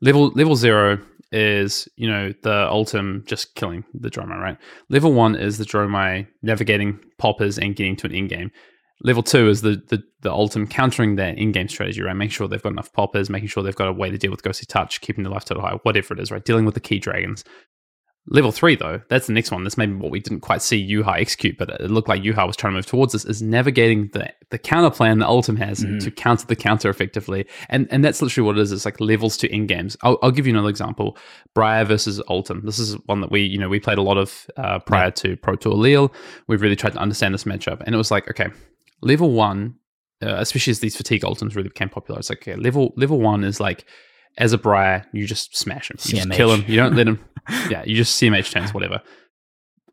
Level 0.00 0.28
level 0.30 0.56
zero 0.56 0.98
is 1.32 1.88
you 1.96 2.08
know 2.08 2.32
the 2.42 2.68
Oldhim 2.70 3.26
just 3.26 3.54
killing 3.54 3.84
the 3.94 4.10
Dromai, 4.10 4.38
right? 4.38 4.58
Level 4.88 5.12
one 5.12 5.34
is 5.34 5.58
the 5.58 5.64
Dromai 5.64 6.26
navigating 6.42 7.00
poppers 7.18 7.58
and 7.58 7.74
getting 7.74 7.96
to 7.96 8.06
an 8.06 8.14
end 8.14 8.28
game. 8.30 8.50
Level 9.02 9.22
two 9.22 9.48
is 9.48 9.62
the 9.62 9.82
the 9.88 10.02
the 10.20 10.30
Oldhim 10.30 10.68
countering 10.68 11.16
their 11.16 11.34
end-game 11.36 11.68
strategy, 11.68 12.02
right? 12.02 12.16
Making 12.16 12.30
sure 12.30 12.48
they've 12.48 12.62
got 12.62 12.72
enough 12.72 12.92
poppers, 12.92 13.30
making 13.30 13.48
sure 13.48 13.62
they've 13.62 13.76
got 13.76 13.88
a 13.88 13.92
way 13.92 14.10
to 14.10 14.18
deal 14.18 14.30
with 14.30 14.42
ghostly 14.42 14.66
touch, 14.66 15.00
keeping 15.00 15.22
the 15.22 15.30
life 15.30 15.44
total 15.44 15.62
high, 15.62 15.78
whatever 15.82 16.14
it 16.14 16.20
is, 16.20 16.30
right? 16.30 16.44
Dealing 16.44 16.64
with 16.64 16.74
the 16.74 16.80
key 16.80 16.98
dragons. 16.98 17.44
Level 18.28 18.50
three, 18.50 18.74
though, 18.74 19.00
that's 19.08 19.28
the 19.28 19.32
next 19.32 19.52
one. 19.52 19.62
That's 19.62 19.78
maybe 19.78 19.94
what 19.94 20.10
we 20.10 20.18
didn't 20.18 20.40
quite 20.40 20.60
see 20.60 20.84
Yuha 20.84 21.20
execute, 21.20 21.56
but 21.56 21.70
it 21.70 21.92
looked 21.92 22.08
like 22.08 22.22
Yuha 22.22 22.44
was 22.44 22.56
trying 22.56 22.72
to 22.72 22.78
move 22.78 22.86
towards 22.86 23.12
this, 23.12 23.24
is 23.24 23.40
navigating 23.40 24.10
the, 24.14 24.32
the 24.50 24.58
counter 24.58 24.90
plan 24.90 25.20
that 25.20 25.28
Oldhim 25.28 25.56
has 25.58 25.84
mm-hmm. 25.84 25.98
to 25.98 26.10
counter 26.10 26.44
the 26.44 26.56
counter 26.56 26.90
effectively. 26.90 27.46
And 27.68 27.86
and 27.92 28.04
that's 28.04 28.20
literally 28.20 28.44
what 28.44 28.58
it 28.58 28.62
is. 28.62 28.72
It's 28.72 28.84
like 28.84 28.98
levels 28.98 29.36
to 29.36 29.52
end 29.52 29.68
games. 29.68 29.96
I'll, 30.02 30.18
I'll 30.24 30.32
give 30.32 30.44
you 30.48 30.54
another 30.54 30.70
example. 30.70 31.16
Briar 31.54 31.84
versus 31.84 32.20
Oldhim. 32.28 32.64
This 32.64 32.80
is 32.80 32.94
one 33.06 33.20
that 33.20 33.30
we, 33.30 33.42
you 33.42 33.58
know, 33.58 33.68
we 33.68 33.78
played 33.78 33.98
a 33.98 34.02
lot 34.02 34.18
of 34.18 34.50
uh, 34.56 34.80
prior 34.80 35.04
yeah. 35.04 35.10
to 35.10 35.36
Pro 35.36 35.54
Tour 35.54 35.74
Lille. 35.74 36.12
We've 36.48 36.62
really 36.62 36.74
tried 36.74 36.94
to 36.94 36.98
understand 36.98 37.32
this 37.32 37.44
matchup. 37.44 37.80
And 37.86 37.94
it 37.94 37.98
was 37.98 38.10
like, 38.10 38.28
okay, 38.28 38.48
level 39.02 39.32
one, 39.32 39.76
uh, 40.22 40.36
especially 40.38 40.70
as 40.70 40.80
these 40.80 40.96
fatigue 40.96 41.22
Oldhims 41.22 41.54
really 41.54 41.68
became 41.68 41.88
popular, 41.88 42.18
it's 42.18 42.30
like, 42.30 42.42
okay, 42.42 42.56
level, 42.56 42.92
level 42.96 43.20
one 43.20 43.44
is 43.44 43.60
like, 43.60 43.84
as 44.38 44.52
a 44.52 44.58
Briar, 44.58 45.06
you 45.12 45.26
just 45.26 45.56
smash 45.56 45.90
him. 45.90 45.96
You 46.02 46.18
CMH. 46.18 46.24
just 46.24 46.30
kill 46.32 46.52
him. 46.52 46.64
You 46.68 46.76
don't 46.76 46.94
let 46.94 47.08
him. 47.08 47.24
yeah, 47.70 47.82
you 47.84 47.96
just 47.96 48.20
CMH 48.20 48.52
turns, 48.52 48.74
whatever. 48.74 49.00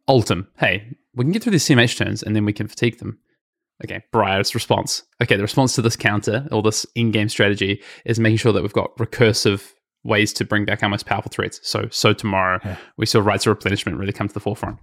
Oldhim, 0.09 0.47
hey, 0.57 0.97
we 1.15 1.23
can 1.23 1.31
get 1.31 1.43
through 1.43 1.53
these 1.53 1.65
CMH 1.65 1.97
turns 1.97 2.23
and 2.23 2.35
then 2.35 2.45
we 2.45 2.53
can 2.53 2.67
fatigue 2.67 2.99
them. 2.99 3.19
Okay, 3.83 4.03
Briar's 4.11 4.53
response. 4.53 5.03
Okay, 5.21 5.35
the 5.35 5.41
response 5.41 5.75
to 5.75 5.81
this 5.81 5.95
counter 5.95 6.47
or 6.51 6.61
this 6.61 6.85
end-game 6.95 7.29
strategy 7.29 7.81
is 8.05 8.19
making 8.19 8.37
sure 8.37 8.53
that 8.53 8.61
we've 8.61 8.73
got 8.73 8.95
recursive 8.97 9.71
ways 10.03 10.33
to 10.33 10.45
bring 10.45 10.65
back 10.65 10.83
our 10.83 10.89
most 10.89 11.05
powerful 11.05 11.31
threats. 11.31 11.59
So, 11.63 11.87
so 11.89 12.13
tomorrow 12.13 12.59
yeah. 12.63 12.77
we 12.97 13.05
saw 13.05 13.19
rites 13.19 13.45
of 13.45 13.51
replenishment 13.51 13.97
really 13.97 14.13
come 14.13 14.27
to 14.27 14.33
the 14.33 14.39
forefront. 14.39 14.77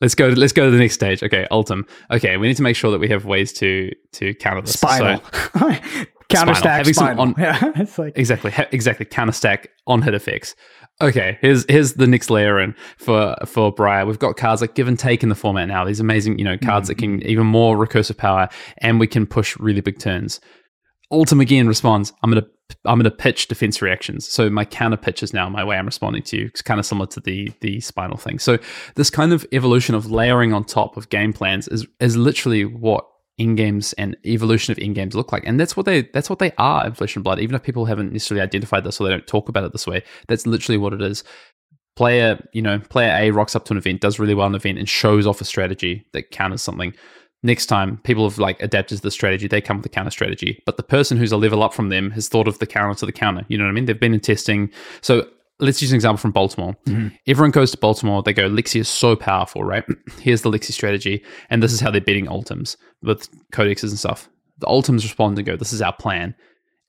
Let's 0.00 0.14
go. 0.14 0.28
Let's 0.28 0.52
go 0.52 0.64
to 0.64 0.70
the 0.70 0.78
next 0.78 0.94
stage. 0.94 1.22
Okay, 1.22 1.46
Oldhim. 1.50 1.88
Okay, 2.10 2.36
we 2.36 2.48
need 2.48 2.56
to 2.56 2.62
make 2.62 2.76
sure 2.76 2.90
that 2.90 3.00
we 3.00 3.08
have 3.08 3.26
ways 3.26 3.52
to 3.54 3.90
to 4.12 4.34
counter 4.34 4.62
this. 4.62 4.74
Spinal. 4.74 5.22
So, 5.58 5.76
counter 6.30 6.54
stack 6.54 6.86
spinal. 6.86 7.20
On, 7.20 7.34
yeah, 7.38 7.72
it's 7.76 7.98
like 7.98 8.16
exactly, 8.16 8.52
exactly 8.72 9.04
counter 9.04 9.32
stack 9.32 9.68
on 9.86 10.02
hit 10.02 10.14
effects. 10.14 10.54
Okay, 11.02 11.38
here's 11.40 11.64
here's 11.68 11.94
the 11.94 12.06
next 12.06 12.30
layer 12.30 12.58
in 12.58 12.74
for 12.98 13.36
for 13.46 13.72
Briar. 13.72 14.06
We've 14.06 14.18
got 14.18 14.36
cards 14.36 14.60
like 14.60 14.74
give 14.74 14.88
and 14.88 14.98
take 14.98 15.22
in 15.22 15.28
the 15.28 15.34
format 15.34 15.68
now. 15.68 15.84
These 15.84 16.00
amazing, 16.00 16.38
you 16.38 16.44
know, 16.44 16.56
cards 16.58 16.88
mm-hmm. 16.88 17.16
that 17.16 17.20
can 17.20 17.26
even 17.26 17.46
more 17.46 17.76
recursive 17.76 18.16
power, 18.16 18.48
and 18.78 19.00
we 19.00 19.06
can 19.06 19.26
push 19.26 19.56
really 19.58 19.80
big 19.80 19.98
turns. 19.98 20.40
Oldhim 21.12 21.40
again 21.40 21.66
responds, 21.66 22.12
I'm 22.22 22.30
gonna 22.30 22.46
I'm 22.84 22.98
gonna 22.98 23.10
pitch 23.10 23.48
defense 23.48 23.82
reactions. 23.82 24.28
So 24.28 24.48
my 24.48 24.64
counter 24.64 24.96
pitch 24.96 25.22
is 25.22 25.32
now 25.32 25.48
my 25.48 25.64
way 25.64 25.76
I'm 25.76 25.86
responding 25.86 26.22
to 26.24 26.36
you. 26.36 26.46
It's 26.46 26.62
kind 26.62 26.78
of 26.78 26.86
similar 26.86 27.06
to 27.08 27.20
the 27.20 27.52
the 27.60 27.80
spinal 27.80 28.16
thing. 28.16 28.38
So 28.38 28.58
this 28.94 29.10
kind 29.10 29.32
of 29.32 29.44
evolution 29.52 29.94
of 29.94 30.10
layering 30.10 30.52
on 30.52 30.64
top 30.64 30.96
of 30.96 31.08
game 31.08 31.32
plans 31.32 31.66
is 31.68 31.86
is 31.98 32.16
literally 32.16 32.64
what 32.64 33.04
end 33.40 33.56
games 33.56 33.92
and 33.94 34.16
evolution 34.24 34.70
of 34.70 34.78
end 34.78 34.94
games 34.94 35.14
look 35.14 35.32
like. 35.32 35.42
And 35.44 35.58
that's 35.58 35.76
what 35.76 35.86
they 35.86 36.02
that's 36.02 36.30
what 36.30 36.38
they 36.38 36.52
are 36.58 36.86
in 36.86 36.94
Flesh 36.94 37.16
and 37.16 37.24
Blood. 37.24 37.40
Even 37.40 37.56
if 37.56 37.62
people 37.62 37.86
haven't 37.86 38.12
necessarily 38.12 38.42
identified 38.42 38.84
this 38.84 39.00
or 39.00 39.04
they 39.04 39.10
don't 39.10 39.26
talk 39.26 39.48
about 39.48 39.64
it 39.64 39.72
this 39.72 39.86
way, 39.86 40.02
that's 40.28 40.46
literally 40.46 40.78
what 40.78 40.92
it 40.92 41.02
is. 41.02 41.24
Player, 41.96 42.40
you 42.52 42.62
know, 42.62 42.78
player 42.78 43.14
A 43.18 43.30
rocks 43.32 43.56
up 43.56 43.64
to 43.64 43.72
an 43.72 43.78
event, 43.78 44.00
does 44.00 44.18
really 44.18 44.34
well 44.34 44.46
in 44.46 44.52
an 44.54 44.60
event, 44.60 44.78
and 44.78 44.88
shows 44.88 45.26
off 45.26 45.40
a 45.40 45.44
strategy 45.44 46.06
that 46.12 46.30
counters 46.30 46.62
something. 46.62 46.94
Next 47.42 47.66
time, 47.66 47.98
people 48.04 48.28
have 48.28 48.38
like 48.38 48.60
adapted 48.62 48.98
to 48.98 49.02
the 49.02 49.10
strategy, 49.10 49.48
they 49.48 49.60
come 49.60 49.78
with 49.78 49.86
a 49.86 49.90
counter 49.90 50.10
strategy. 50.10 50.62
But 50.66 50.76
the 50.76 50.82
person 50.82 51.16
who's 51.16 51.32
a 51.32 51.36
level 51.38 51.62
up 51.62 51.72
from 51.72 51.88
them 51.88 52.10
has 52.10 52.28
thought 52.28 52.46
of 52.46 52.58
the 52.58 52.66
counter 52.66 52.98
to 53.00 53.06
the 53.06 53.12
counter. 53.12 53.44
You 53.48 53.56
know 53.56 53.64
what 53.64 53.70
I 53.70 53.72
mean? 53.72 53.86
They've 53.86 53.98
been 53.98 54.12
in 54.14 54.20
testing. 54.20 54.70
So 55.00 55.26
let's 55.58 55.80
use 55.80 55.92
an 55.92 55.96
example 55.96 56.18
from 56.18 56.32
Baltimore. 56.32 56.74
Mm-hmm. 56.86 57.08
Everyone 57.26 57.50
goes 57.50 57.70
to 57.70 57.78
Baltimore. 57.78 58.22
They 58.22 58.32
go, 58.32 58.48
Lexi 58.48 58.80
is 58.80 58.88
so 58.88 59.16
powerful, 59.16 59.64
right? 59.64 59.84
Here's 60.20 60.42
the 60.42 60.50
Lexi 60.50 60.72
strategy. 60.72 61.24
And 61.48 61.62
this 61.62 61.72
is 61.72 61.80
how 61.80 61.90
they're 61.90 62.00
beating 62.00 62.26
Oldhims 62.26 62.76
with 63.02 63.28
codexes 63.52 63.90
and 63.90 63.98
stuff. 63.98 64.28
The 64.58 64.66
Oldhims 64.66 65.02
respond 65.02 65.38
and 65.38 65.46
go, 65.46 65.56
this 65.56 65.72
is 65.72 65.80
our 65.80 65.94
plan. 65.94 66.34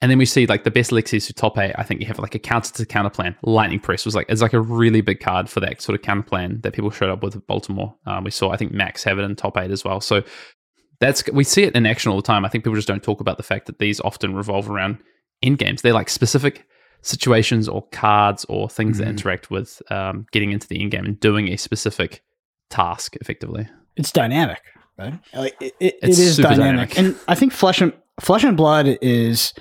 And 0.01 0.09
then 0.09 0.17
we 0.17 0.25
see 0.25 0.47
like 0.47 0.63
the 0.63 0.71
best 0.71 0.89
Lexis 0.89 1.27
who 1.27 1.33
top 1.33 1.57
eight. 1.59 1.75
I 1.77 1.83
think 1.83 2.01
you 2.01 2.07
have 2.07 2.17
like 2.17 2.33
a 2.33 2.39
counter 2.39 2.73
to 2.73 2.85
counter 2.85 3.11
plan. 3.11 3.35
Lightning 3.43 3.79
Press 3.79 4.03
was 4.03 4.15
like 4.15 4.25
it's 4.29 4.41
like 4.41 4.53
a 4.53 4.61
really 4.61 5.01
big 5.01 5.19
card 5.19 5.47
for 5.47 5.59
that 5.59 5.81
sort 5.81 5.97
of 5.97 6.01
counter 6.01 6.23
plan 6.23 6.59
that 6.61 6.73
people 6.73 6.89
showed 6.89 7.11
up 7.11 7.21
with 7.21 7.45
Baltimore. 7.45 7.95
Um, 8.07 8.23
we 8.23 8.31
saw 8.31 8.51
I 8.51 8.57
think 8.57 8.71
Max 8.71 9.03
have 9.03 9.19
it 9.19 9.23
in 9.23 9.35
top 9.35 9.57
eight 9.57 9.69
as 9.69 9.83
well. 9.83 10.01
So 10.01 10.23
that's 10.99 11.23
we 11.31 11.43
see 11.43 11.63
it 11.63 11.75
in 11.75 11.85
action 11.85 12.11
all 12.11 12.17
the 12.17 12.23
time. 12.23 12.45
I 12.45 12.49
think 12.49 12.63
people 12.63 12.75
just 12.75 12.87
don't 12.87 13.03
talk 13.03 13.21
about 13.21 13.37
the 13.37 13.43
fact 13.43 13.67
that 13.67 13.79
these 13.79 13.99
often 13.99 14.35
revolve 14.35 14.69
around 14.69 14.97
end 15.43 15.59
games. 15.59 15.83
They're 15.83 15.93
like 15.93 16.09
specific 16.09 16.65
situations 17.03 17.67
or 17.67 17.85
cards 17.89 18.45
or 18.45 18.69
things 18.69 18.97
mm-hmm. 18.97 19.05
that 19.05 19.09
interact 19.09 19.51
with 19.51 19.81
um, 19.91 20.25
getting 20.31 20.51
into 20.51 20.67
the 20.67 20.81
end 20.81 20.91
game 20.91 21.05
and 21.05 21.19
doing 21.19 21.47
a 21.49 21.57
specific 21.57 22.23
task 22.69 23.15
effectively. 23.17 23.67
It's 23.97 24.11
dynamic, 24.11 24.61
right? 24.97 25.19
Like 25.33 25.55
it, 25.61 25.75
it, 25.79 25.99
it 26.01 26.09
is 26.09 26.37
dynamic. 26.37 26.91
dynamic. 26.91 26.99
and 26.99 27.19
I 27.27 27.35
think 27.35 27.53
flesh 27.53 27.81
and 27.81 27.93
flesh 28.19 28.43
and 28.43 28.55
blood 28.55 28.97
is 29.01 29.53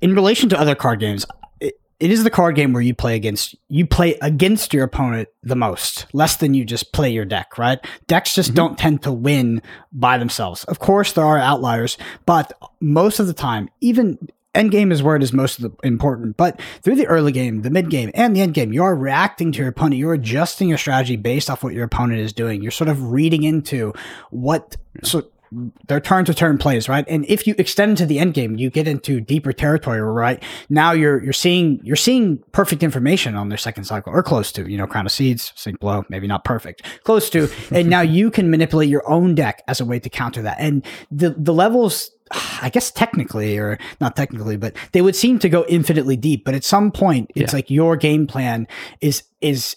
in 0.00 0.14
relation 0.14 0.48
to 0.50 0.60
other 0.60 0.74
card 0.74 1.00
games. 1.00 1.26
It, 1.60 1.80
it 1.98 2.10
is 2.10 2.24
the 2.24 2.30
card 2.30 2.54
game 2.54 2.72
where 2.72 2.82
you 2.82 2.94
play 2.94 3.16
against 3.16 3.54
you 3.68 3.86
play 3.86 4.16
against 4.20 4.74
your 4.74 4.84
opponent 4.84 5.28
the 5.42 5.56
most, 5.56 6.06
less 6.12 6.36
than 6.36 6.54
you 6.54 6.64
just 6.64 6.92
play 6.92 7.10
your 7.10 7.24
deck, 7.24 7.58
right? 7.58 7.78
Decks 8.06 8.34
just 8.34 8.50
mm-hmm. 8.50 8.56
don't 8.56 8.78
tend 8.78 9.02
to 9.02 9.12
win 9.12 9.62
by 9.92 10.18
themselves. 10.18 10.64
Of 10.64 10.78
course, 10.78 11.12
there 11.12 11.24
are 11.24 11.38
outliers, 11.38 11.96
but 12.26 12.52
most 12.80 13.18
of 13.18 13.26
the 13.26 13.32
time, 13.32 13.70
even 13.80 14.18
end 14.56 14.70
game 14.70 14.90
is 14.90 15.02
where 15.02 15.16
it 15.16 15.22
is 15.22 15.32
most 15.32 15.64
important. 15.84 16.36
But 16.36 16.60
through 16.82 16.96
the 16.96 17.06
early 17.06 17.30
game, 17.30 17.62
the 17.62 17.70
mid 17.70 17.90
game, 17.90 18.10
and 18.14 18.34
the 18.34 18.40
end 18.40 18.54
game, 18.54 18.72
you 18.72 18.82
are 18.82 18.96
reacting 18.96 19.52
to 19.52 19.58
your 19.58 19.68
opponent. 19.68 19.96
You're 19.96 20.14
adjusting 20.14 20.68
your 20.68 20.78
strategy 20.78 21.16
based 21.16 21.50
off 21.50 21.62
what 21.62 21.74
your 21.74 21.84
opponent 21.84 22.20
is 22.20 22.32
doing. 22.32 22.62
You're 22.62 22.72
sort 22.72 22.88
of 22.88 23.12
reading 23.12 23.44
into 23.44 23.92
what 24.30 24.76
so 25.02 25.28
their 25.88 26.00
turn 26.00 26.24
to 26.24 26.34
turn 26.34 26.58
plays, 26.58 26.88
right? 26.88 27.04
And 27.08 27.24
if 27.28 27.46
you 27.46 27.54
extend 27.58 27.90
into 27.90 28.06
the 28.06 28.18
end 28.18 28.34
game, 28.34 28.56
you 28.56 28.70
get 28.70 28.88
into 28.88 29.20
deeper 29.20 29.52
territory, 29.52 30.00
right? 30.00 30.42
Now 30.68 30.92
you're 30.92 31.22
you're 31.22 31.32
seeing 31.32 31.80
you're 31.82 31.96
seeing 31.96 32.38
perfect 32.52 32.82
information 32.82 33.34
on 33.34 33.48
their 33.48 33.58
second 33.58 33.84
cycle 33.84 34.12
or 34.12 34.22
close 34.22 34.52
to, 34.52 34.70
you 34.70 34.76
know, 34.76 34.86
crown 34.86 35.06
of 35.06 35.12
seeds, 35.12 35.52
sink 35.56 35.80
below, 35.80 36.04
maybe 36.08 36.26
not 36.26 36.44
perfect, 36.44 36.82
close 37.04 37.30
to, 37.30 37.48
and 37.70 37.88
now 37.88 38.00
you 38.00 38.30
can 38.30 38.50
manipulate 38.50 38.88
your 38.88 39.08
own 39.08 39.34
deck 39.34 39.62
as 39.68 39.80
a 39.80 39.84
way 39.84 39.98
to 39.98 40.08
counter 40.08 40.42
that. 40.42 40.56
And 40.58 40.84
the 41.10 41.30
the 41.30 41.54
levels 41.54 42.10
I 42.60 42.70
guess 42.70 42.90
technically, 42.90 43.56
or 43.56 43.78
not 44.00 44.16
technically, 44.16 44.56
but 44.56 44.74
they 44.92 45.00
would 45.00 45.14
seem 45.14 45.38
to 45.40 45.48
go 45.48 45.64
infinitely 45.68 46.16
deep. 46.16 46.44
But 46.44 46.54
at 46.54 46.64
some 46.64 46.90
point, 46.90 47.30
it's 47.36 47.52
yeah. 47.52 47.56
like 47.56 47.70
your 47.70 47.96
game 47.96 48.26
plan 48.26 48.66
is 49.00 49.22
is 49.40 49.76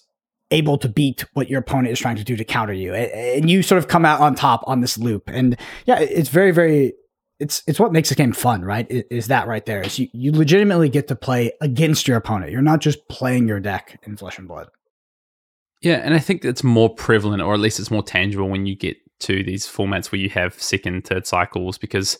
able 0.52 0.78
to 0.78 0.90
beat 0.90 1.26
what 1.34 1.50
your 1.50 1.60
opponent 1.60 1.92
is 1.92 2.00
trying 2.00 2.16
to 2.16 2.24
do 2.24 2.36
to 2.36 2.44
counter 2.44 2.74
you, 2.74 2.94
and 2.94 3.50
you 3.50 3.62
sort 3.62 3.80
of 3.80 3.88
come 3.88 4.06
out 4.06 4.20
on 4.22 4.36
top 4.36 4.64
on 4.68 4.82
this 4.82 4.98
loop. 4.98 5.30
And 5.32 5.58
yeah, 5.86 6.00
it's 6.00 6.30
very, 6.30 6.52
very. 6.52 6.94
It's 7.40 7.64
it's 7.68 7.80
what 7.80 7.94
makes 7.94 8.10
the 8.10 8.16
game 8.16 8.34
fun, 8.34 8.64
right? 8.66 8.86
Is 8.90 9.28
that 9.28 9.48
right 9.48 9.66
there? 9.66 9.82
Is 9.82 9.98
you 9.98 10.10
you 10.12 10.32
legitimately 10.34 10.90
get 10.90 11.08
to 11.08 11.16
play 11.16 11.54
against 11.62 12.08
your 12.08 12.18
opponent. 12.18 12.52
You're 12.52 12.62
not 12.62 12.82
just 12.82 13.08
playing 13.08 13.48
your 13.48 13.62
deck 13.62 14.00
in 14.04 14.18
Flesh 14.18 14.38
and 14.38 14.48
Blood. 14.48 14.68
Yeah, 15.82 16.02
and 16.04 16.14
I 16.14 16.20
think 16.20 16.44
it's 16.44 16.64
more 16.64 16.94
prevalent, 16.94 17.42
or 17.42 17.54
at 17.54 17.62
least 17.62 17.80
it's 17.80 17.92
more 17.92 18.04
tangible 18.04 18.50
when 18.50 18.66
you 18.66 18.76
get 18.76 18.98
to 19.22 19.44
these 19.44 19.66
formats 19.66 20.12
where 20.12 20.20
you 20.20 20.30
have 20.32 20.62
second, 20.62 21.06
third 21.06 21.26
cycles, 21.26 21.78
because 21.78 22.20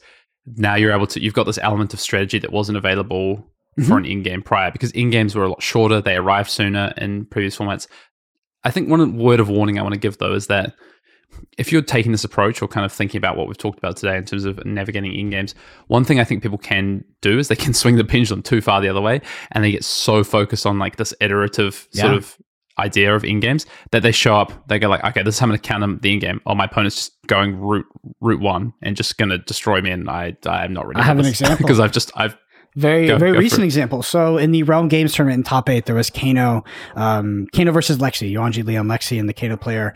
now 0.56 0.76
you're 0.76 0.94
able 0.94 1.08
to 1.08 1.22
you've 1.22 1.34
got 1.34 1.46
this 1.46 1.60
element 1.60 1.94
of 1.94 2.00
strategy 2.00 2.40
that 2.40 2.52
wasn't 2.52 2.78
available 2.78 3.38
mm-hmm. 3.38 3.84
for 3.84 3.98
an 3.98 4.06
end-game 4.06 4.42
prior 4.42 4.72
because 4.72 4.92
end-games 4.96 5.36
were 5.36 5.44
a 5.44 5.50
lot 5.50 5.62
shorter 5.62 6.02
they 6.02 6.16
arrived 6.16 6.50
sooner 6.50 6.94
in 6.98 7.26
previous 7.26 7.58
formats 7.58 7.88
i 8.64 8.72
think 8.72 8.90
one 8.90 9.18
word 9.18 9.40
of 9.40 9.50
warning 9.50 9.80
i 9.80 9.82
want 9.82 9.94
to 9.94 10.00
give 10.00 10.18
though 10.18 10.34
is 10.34 10.48
that 10.48 10.74
if 11.58 11.72
you're 11.72 11.82
taking 11.82 12.12
this 12.12 12.24
approach 12.24 12.62
or 12.62 12.68
kind 12.68 12.86
of 12.86 12.92
thinking 12.92 13.18
about 13.18 13.38
what 13.38 13.48
we've 13.48 13.58
talked 13.58 13.78
about 13.78 13.98
today 13.98 14.18
in 14.18 14.26
terms 14.26 14.46
of 14.46 14.64
navigating 14.66 15.14
end 15.14 15.32
games, 15.32 15.56
one 15.88 16.04
thing 16.04 16.20
I 16.20 16.24
think 16.24 16.42
people 16.42 16.58
can 16.58 17.04
do 17.22 17.38
is 17.38 17.50
they 17.50 17.56
can 17.56 17.74
swing 17.76 17.98
the 17.98 18.04
pendulum 18.04 18.42
too 18.42 18.62
far 18.62 18.82
the 18.82 18.90
other 18.90 19.00
way 19.00 19.22
and 19.52 19.64
they 19.64 19.72
get 19.72 19.84
so 19.84 20.24
focused 20.24 20.66
on 20.66 20.80
like 20.80 20.96
this 20.96 21.14
iterative 21.22 21.88
yeah. 21.92 22.02
sort 22.02 22.16
of 22.16 22.38
idea 22.80 23.14
of 23.14 23.24
end 23.24 23.42
games 23.42 23.66
that 23.92 24.02
they 24.02 24.12
show 24.12 24.36
up, 24.36 24.68
they 24.68 24.80
go 24.80 24.88
like, 24.88 25.04
okay, 25.04 25.22
this 25.22 25.36
is 25.36 25.40
how 25.40 25.46
I'm 25.46 25.50
going 25.50 25.60
to 25.60 25.68
count 25.68 25.82
them 25.82 26.00
the 26.02 26.14
end 26.14 26.22
game. 26.22 26.42
Oh, 26.46 26.56
my 26.56 26.66
opponent's 26.66 26.96
just 26.96 27.28
going 27.28 27.60
route 27.60 27.86
route 28.22 28.40
one 28.40 28.74
and 28.82 28.96
just 28.96 29.18
going 29.18 29.30
to 29.30 29.38
destroy 29.38 29.82
me, 29.82 29.92
and 29.92 30.10
I 30.10 30.36
I'm 30.46 30.74
not 30.74 30.88
ready. 30.88 31.00
I 31.00 31.04
have 31.04 31.20
an 31.20 31.26
example 31.28 31.58
because 31.58 31.80
I've 31.80 31.92
just 31.92 32.12
I've 32.16 32.38
very 32.76 33.08
go, 33.08 33.18
very 33.18 33.34
go 33.34 33.40
recent 33.40 33.64
example. 33.64 34.04
So 34.04 34.38
in 34.38 34.52
the 34.52 34.64
Realm 34.64 34.88
Games 34.88 35.14
tournament 35.14 35.40
in 35.40 35.44
top 35.44 35.70
eight, 35.70 35.86
there 35.86 35.96
was 35.96 36.10
Kano, 36.10 36.64
um, 36.96 37.48
Kano 37.54 37.72
versus 37.72 37.98
Lexi, 37.98 38.32
Yuanji 38.32 38.66
Leon 38.66 38.88
Lexi, 38.88 39.20
and 39.20 39.28
the 39.28 39.34
Kano 39.34 39.58
player 39.58 39.94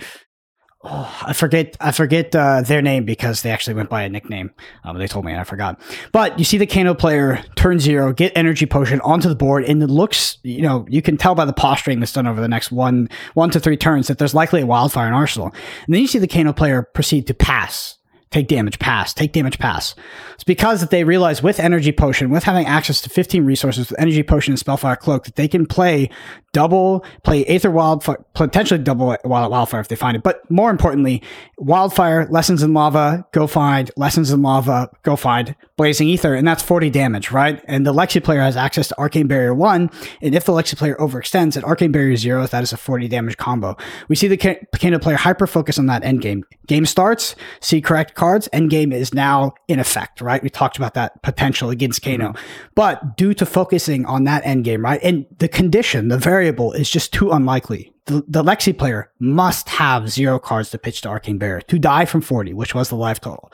Oh, 0.86 1.18
I 1.22 1.32
forget. 1.32 1.78
I 1.80 1.94
forget 1.94 2.36
uh, 2.36 2.62
their 2.62 2.82
name 2.82 3.06
because 3.06 3.42
they 3.42 3.52
actually 3.52 3.76
went 3.76 3.90
by 3.90 4.04
a 4.04 4.10
nickname. 4.10 4.52
Um, 4.84 4.98
they 4.98 5.08
told 5.08 5.24
me 5.24 5.32
and 5.32 5.40
I 5.40 5.46
forgot. 5.46 5.80
But 6.12 6.38
you 6.38 6.44
see 6.44 6.58
the 6.58 6.68
Kano 6.68 6.94
player 6.94 7.42
turn 7.56 7.80
zero, 7.80 8.12
get 8.12 8.34
energy 8.36 8.66
potion 8.66 9.00
onto 9.00 9.30
the 9.30 9.36
board, 9.36 9.64
and 9.64 9.82
it 9.82 9.88
looks. 9.88 10.40
You 10.44 10.62
know, 10.62 10.86
you 10.90 11.02
can 11.02 11.16
tell 11.16 11.36
by 11.36 11.46
the 11.46 11.54
posturing 11.54 12.02
that's 12.02 12.12
done 12.12 12.28
over 12.28 12.42
the 12.42 12.50
next 12.50 12.70
one, 12.70 13.08
one 13.34 13.50
to 13.52 13.62
three 13.62 13.78
turns 13.78 14.08
that 14.08 14.18
there's 14.18 14.34
likely 14.34 14.60
a 14.60 14.66
wildfire 14.66 15.08
in 15.08 15.14
Arsenal. 15.14 15.54
And 15.86 15.96
then 15.96 16.02
you 16.02 16.08
see 16.08 16.20
the 16.20 16.28
Kano 16.28 16.52
player 16.52 16.84
proceed 16.94 17.28
to 17.28 17.34
pass 17.34 17.98
take 18.34 18.48
damage, 18.48 18.80
pass, 18.80 19.14
take 19.14 19.32
damage, 19.32 19.60
pass. 19.60 19.94
It's 20.34 20.44
because 20.44 20.82
that 20.82 20.90
they 20.90 21.04
realize 21.04 21.44
with 21.44 21.60
energy 21.60 21.92
potion, 21.92 22.32
with 22.32 22.44
having 22.44 22.66
access 22.66 23.00
to 23.02 23.10
15 23.10 23.46
resources 23.46 23.90
with 23.90 24.00
energy 24.00 24.24
potion 24.24 24.54
and 24.54 24.60
spellfire 24.60 24.96
cloak, 24.96 25.26
that 25.26 25.36
they 25.36 25.48
can 25.48 25.66
play 25.66 26.10
double, 26.52 27.06
play 27.24 27.46
Aether 27.46 27.70
Wildfire, 27.70 28.24
potentially 28.34 28.84
double 28.84 29.16
Wildfire 29.24 29.80
if 29.80 29.88
they 29.88 29.96
find 29.96 30.18
it. 30.18 30.24
But 30.24 30.50
more 30.50 30.72
importantly, 30.72 31.22
Wildfire, 31.58 32.28
Lessons 32.30 32.64
in 32.64 32.74
Lava, 32.74 33.26
go 33.32 33.46
find, 33.46 33.92
Lessons 33.96 34.32
in 34.32 34.42
Lava, 34.42 34.90
go 35.04 35.16
find, 35.16 35.56
Blazing 35.76 36.08
Ether, 36.08 36.36
and 36.36 36.48
that's 36.48 36.62
40 36.62 36.92
damage, 36.92 37.32
right? 37.32 37.60
And 37.66 37.84
the 37.84 37.94
Lexi 37.94 38.24
player 38.24 38.42
has 38.42 38.56
access 38.56 38.90
to 38.90 39.00
Arcane 39.00 39.26
Barrier 39.26 39.56
1, 39.56 39.90
and 40.22 40.36
if 40.36 40.46
the 40.46 40.54
Lexi 40.54 40.78
player 40.78 40.96
overextends 41.00 41.58
at 41.58 41.64
Arcane 41.64 41.92
Barrier 41.92 42.16
0, 42.16 42.46
that 42.46 42.62
is 42.62 42.74
a 42.74 42.78
40 42.78 43.08
damage 43.08 43.38
combo. 43.38 43.76
We 44.08 44.16
see 44.16 44.28
the 44.28 44.38
Kano 44.38 45.00
player 45.00 45.18
hyper 45.18 45.48
focus 45.48 45.80
on 45.80 45.88
that 45.88 46.04
end 46.04 46.22
game. 46.22 46.44
Game 46.68 46.86
starts, 46.86 47.36
see 47.60 47.82
correct 47.82 48.14
cards, 48.14 48.48
end 48.54 48.70
game 48.70 48.92
is 48.92 49.16
now 49.16 49.56
in 49.68 49.80
effect, 49.80 50.22
right? 50.22 50.44
We 50.44 50.52
talked 50.52 50.78
about 50.78 50.94
that 50.94 51.24
potential 51.24 51.72
against 51.72 52.04
Kano. 52.04 52.30
Mm-hmm. 52.30 52.70
But 52.76 53.18
due 53.18 53.34
to 53.34 53.46
focusing 53.46 54.06
on 54.06 54.26
that 54.26 54.46
end 54.46 54.66
game, 54.66 54.84
right? 54.84 55.02
And 55.02 55.26
the 55.40 55.48
condition, 55.48 56.10
the 56.10 56.20
variable 56.20 56.72
is 56.74 56.88
just 56.88 57.14
too 57.14 57.32
unlikely. 57.32 57.92
The, 58.06 58.24
the 58.28 58.44
Lexi 58.44 58.78
player 58.78 59.12
must 59.20 59.70
have 59.70 60.10
zero 60.10 60.38
cards 60.38 60.70
to 60.72 60.78
pitch 60.78 61.02
to 61.02 61.10
Arcane 61.10 61.38
Barrier 61.40 61.62
to 61.62 61.80
die 61.80 62.06
from 62.06 62.22
40, 62.22 62.54
which 62.54 62.76
was 62.76 62.90
the 62.90 62.96
life 62.96 63.20
total. 63.20 63.52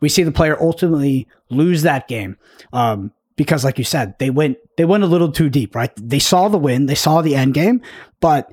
We 0.00 0.08
see 0.08 0.22
the 0.22 0.32
player 0.32 0.60
ultimately 0.60 1.28
lose 1.48 1.82
that 1.82 2.08
game. 2.08 2.36
Um, 2.72 3.12
because 3.36 3.64
like 3.64 3.78
you 3.78 3.84
said, 3.84 4.18
they 4.18 4.28
went 4.28 4.58
they 4.76 4.84
went 4.84 5.02
a 5.02 5.06
little 5.06 5.32
too 5.32 5.48
deep, 5.48 5.74
right? 5.74 5.90
They 5.96 6.18
saw 6.18 6.48
the 6.48 6.58
win, 6.58 6.86
they 6.86 6.94
saw 6.94 7.22
the 7.22 7.34
end 7.34 7.54
game, 7.54 7.80
but 8.20 8.52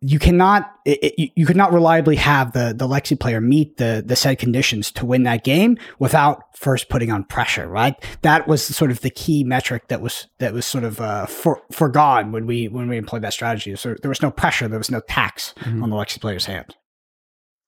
you 0.00 0.18
cannot 0.18 0.70
it, 0.84 0.98
it, 1.02 1.30
you 1.36 1.46
could 1.46 1.56
not 1.56 1.72
reliably 1.72 2.16
have 2.16 2.52
the 2.52 2.74
the 2.76 2.86
Lexi 2.86 3.18
player 3.18 3.40
meet 3.40 3.78
the 3.78 4.02
the 4.04 4.16
said 4.16 4.38
conditions 4.38 4.90
to 4.92 5.06
win 5.06 5.22
that 5.22 5.44
game 5.44 5.78
without 5.98 6.56
first 6.56 6.88
putting 6.88 7.10
on 7.10 7.24
pressure. 7.24 7.68
Right, 7.68 7.94
that 8.22 8.46
was 8.46 8.64
sort 8.64 8.90
of 8.90 9.00
the 9.00 9.10
key 9.10 9.44
metric 9.44 9.88
that 9.88 10.00
was 10.00 10.26
that 10.38 10.52
was 10.52 10.66
sort 10.66 10.84
of 10.84 11.00
uh, 11.00 11.26
for, 11.26 11.62
forgone 11.70 12.32
when 12.32 12.46
we 12.46 12.68
when 12.68 12.88
we 12.88 12.96
employed 12.96 13.22
that 13.22 13.32
strategy. 13.32 13.74
So 13.76 13.94
there 14.02 14.08
was 14.08 14.22
no 14.22 14.30
pressure, 14.30 14.68
there 14.68 14.78
was 14.78 14.90
no 14.90 15.00
tax 15.00 15.54
mm-hmm. 15.60 15.82
on 15.82 15.90
the 15.90 15.96
Lexi 15.96 16.20
player's 16.20 16.46
hand. 16.46 16.76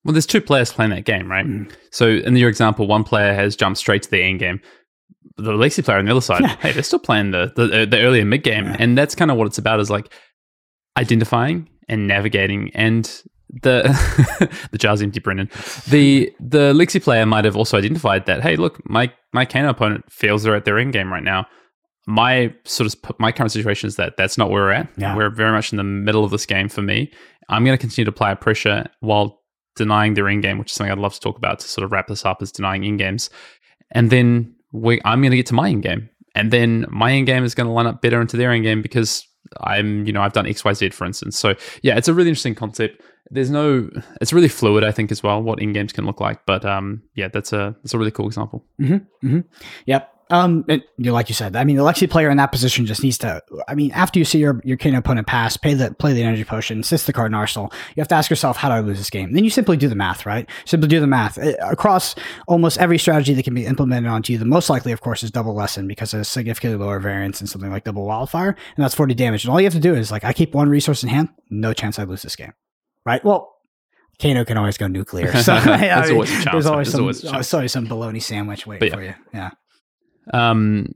Well, 0.05 0.13
there's 0.13 0.27
two 0.27 0.39
players 0.39 0.71
playing 0.71 0.91
that 0.91 1.03
game, 1.03 1.29
right? 1.29 1.45
Mm. 1.45 1.71
So 1.91 2.07
in 2.09 2.35
your 2.37 2.47
example, 2.47 2.85
one 2.85 3.03
player 3.03 3.33
has 3.33 3.55
jumped 3.55 3.79
straight 3.79 4.03
to 4.03 4.11
the 4.11 4.21
end 4.21 4.39
game. 4.39 4.61
The 5.37 5.51
Lexi 5.51 5.83
player 5.83 5.97
on 5.97 6.05
the 6.05 6.11
other 6.11 6.21
side, 6.21 6.41
yeah. 6.41 6.55
hey, 6.57 6.71
they're 6.71 6.83
still 6.83 6.99
playing 6.99 7.31
the 7.31 7.51
the, 7.55 7.85
the 7.85 7.99
earlier 7.99 8.23
mid 8.23 8.43
game, 8.43 8.65
yeah. 8.65 8.77
and 8.79 8.97
that's 8.97 9.15
kind 9.15 9.31
of 9.31 9.37
what 9.37 9.47
it's 9.47 9.57
about. 9.57 9.79
Is 9.79 9.89
like 9.89 10.13
identifying 10.95 11.67
and 11.89 12.07
navigating 12.07 12.71
and 12.73 13.23
the 13.63 13.83
the 14.71 14.77
jar's 14.77 15.01
empty, 15.01 15.19
Brendan. 15.19 15.49
The 15.89 16.31
the 16.39 16.73
Lexi 16.73 17.03
player 17.03 17.25
might 17.25 17.45
have 17.45 17.57
also 17.57 17.77
identified 17.77 18.27
that 18.27 18.43
hey, 18.43 18.55
look, 18.55 18.87
my 18.87 19.11
my 19.33 19.43
Kano 19.43 19.69
opponent 19.69 20.09
feels 20.11 20.43
they're 20.43 20.55
at 20.55 20.65
their 20.65 20.77
end 20.77 20.93
game 20.93 21.11
right 21.11 21.23
now. 21.23 21.47
My 22.07 22.53
sort 22.63 22.93
of 22.93 23.19
my 23.19 23.31
current 23.31 23.51
situation 23.51 23.87
is 23.87 23.95
that 23.95 24.17
that's 24.17 24.37
not 24.37 24.51
where 24.51 24.63
we're 24.63 24.71
at. 24.71 24.89
Yeah. 24.97 25.15
We're 25.15 25.31
very 25.31 25.51
much 25.51 25.73
in 25.73 25.77
the 25.77 25.83
middle 25.83 26.23
of 26.23 26.29
this 26.29 26.45
game 26.45 26.69
for 26.69 26.83
me. 26.83 27.11
I'm 27.49 27.65
going 27.65 27.75
to 27.77 27.81
continue 27.81 28.05
to 28.05 28.09
apply 28.09 28.35
pressure 28.35 28.85
while 28.99 29.41
denying 29.75 30.13
their 30.13 30.27
end 30.27 30.43
game, 30.43 30.57
which 30.57 30.71
is 30.71 30.75
something 30.75 30.91
I'd 30.91 30.97
love 30.97 31.13
to 31.13 31.19
talk 31.19 31.37
about 31.37 31.59
to 31.59 31.67
sort 31.67 31.83
of 31.83 31.91
wrap 31.91 32.07
this 32.07 32.25
up 32.25 32.41
as 32.41 32.51
denying 32.51 32.83
end 32.83 32.99
games. 32.99 33.29
And 33.91 34.09
then 34.09 34.55
we, 34.71 34.99
I'm 35.05 35.21
going 35.21 35.31
to 35.31 35.37
get 35.37 35.45
to 35.47 35.53
my 35.53 35.69
end 35.69 35.83
game, 35.83 36.09
and 36.33 36.51
then 36.51 36.85
my 36.89 37.11
end 37.13 37.27
game 37.27 37.43
is 37.43 37.55
going 37.55 37.67
to 37.67 37.73
line 37.73 37.87
up 37.87 38.01
better 38.01 38.19
into 38.21 38.37
their 38.37 38.51
end 38.51 38.63
game 38.63 38.81
because 38.81 39.25
I'm, 39.61 40.05
you 40.05 40.13
know, 40.13 40.21
I've 40.21 40.33
done 40.33 40.45
XYZ 40.45 40.93
for 40.93 41.05
instance. 41.05 41.37
So 41.37 41.55
yeah, 41.81 41.97
it's 41.97 42.07
a 42.07 42.13
really 42.13 42.29
interesting 42.29 42.55
concept. 42.55 43.01
There's 43.31 43.49
no, 43.49 43.89
it's 44.21 44.33
really 44.33 44.47
fluid, 44.47 44.83
I 44.83 44.91
think, 44.91 45.11
as 45.11 45.23
well, 45.23 45.41
what 45.41 45.61
end 45.61 45.73
games 45.73 45.93
can 45.93 46.05
look 46.05 46.19
like. 46.19 46.45
But 46.45 46.65
um, 46.65 47.03
yeah, 47.15 47.27
that's 47.27 47.53
a 47.53 47.75
that's 47.81 47.93
a 47.93 47.97
really 47.97 48.11
cool 48.11 48.27
example. 48.27 48.65
Mm-hmm, 48.79 49.27
mm-hmm. 49.27 49.39
Yep. 49.85 50.14
Um, 50.31 50.65
it, 50.67 50.83
you 50.97 51.05
know, 51.05 51.13
like 51.13 51.29
you 51.29 51.35
said, 51.35 51.55
I 51.55 51.63
mean, 51.63 51.75
the 51.75 51.83
Lexi 51.83 52.09
player 52.09 52.31
in 52.31 52.37
that 52.37 52.51
position 52.51 52.87
just 52.87 53.03
needs 53.03 53.17
to. 53.19 53.43
I 53.67 53.75
mean, 53.75 53.91
after 53.91 54.17
you 54.17 54.25
see 54.25 54.39
your 54.39 54.59
your 54.63 54.75
Kano 54.75 54.97
opponent 54.97 55.27
pass, 55.27 55.55
pay 55.55 55.75
the 55.75 55.93
play 55.93 56.13
the 56.13 56.23
energy 56.23 56.43
potion, 56.43 56.79
assist 56.79 57.05
the 57.05 57.13
card 57.13 57.31
in 57.31 57.35
arsenal, 57.35 57.71
you 57.95 58.01
have 58.01 58.07
to 58.07 58.15
ask 58.15 58.29
yourself, 58.31 58.57
how 58.57 58.69
do 58.69 58.75
I 58.75 58.79
lose 58.79 58.97
this 58.97 59.11
game? 59.11 59.33
Then 59.33 59.43
you 59.43 59.51
simply 59.51 59.77
do 59.77 59.87
the 59.87 59.95
math, 59.95 60.25
right? 60.25 60.49
Simply 60.65 60.87
do 60.87 60.99
the 60.99 61.07
math 61.07 61.37
uh, 61.37 61.53
across 61.61 62.15
almost 62.47 62.79
every 62.79 62.97
strategy 62.97 63.35
that 63.35 63.43
can 63.43 63.53
be 63.53 63.65
implemented 63.67 64.09
onto 64.09 64.33
you. 64.33 64.39
The 64.39 64.45
most 64.45 64.69
likely, 64.69 64.91
of 64.91 65.01
course, 65.01 65.21
is 65.21 65.29
double 65.29 65.53
lesson 65.53 65.87
because 65.87 66.13
of 66.15 66.25
significantly 66.25 66.83
lower 66.83 66.99
variance 66.99 67.39
and 67.39 67.47
something 67.47 67.69
like 67.69 67.83
double 67.83 68.05
wildfire, 68.05 68.49
and 68.49 68.83
that's 68.83 68.95
forty 68.95 69.13
damage. 69.13 69.43
And 69.43 69.51
all 69.51 69.61
you 69.61 69.65
have 69.65 69.73
to 69.73 69.79
do 69.79 69.93
is 69.93 70.11
like, 70.11 70.23
I 70.23 70.33
keep 70.33 70.55
one 70.55 70.69
resource 70.69 71.03
in 71.03 71.09
hand, 71.09 71.29
no 71.51 71.71
chance 71.73 71.99
I 71.99 72.03
lose 72.03 72.23
this 72.23 72.35
game, 72.35 72.53
right? 73.05 73.23
Well, 73.23 73.55
Kano 74.19 74.43
can 74.43 74.57
always 74.57 74.77
go 74.77 74.87
nuclear. 74.87 75.31
So 75.45 75.53
I 75.53 75.81
mean, 75.81 75.91
always 75.91 76.45
there's 76.45 76.65
always 76.65 76.91
there's 76.91 77.21
some, 77.21 77.59
always 77.59 77.71
some 77.71 77.85
bologna 77.85 78.19
sandwich 78.19 78.65
waiting 78.65 78.87
yeah. 78.87 78.95
for 78.95 79.03
you. 79.03 79.13
Yeah. 79.31 79.51
Um, 80.33 80.93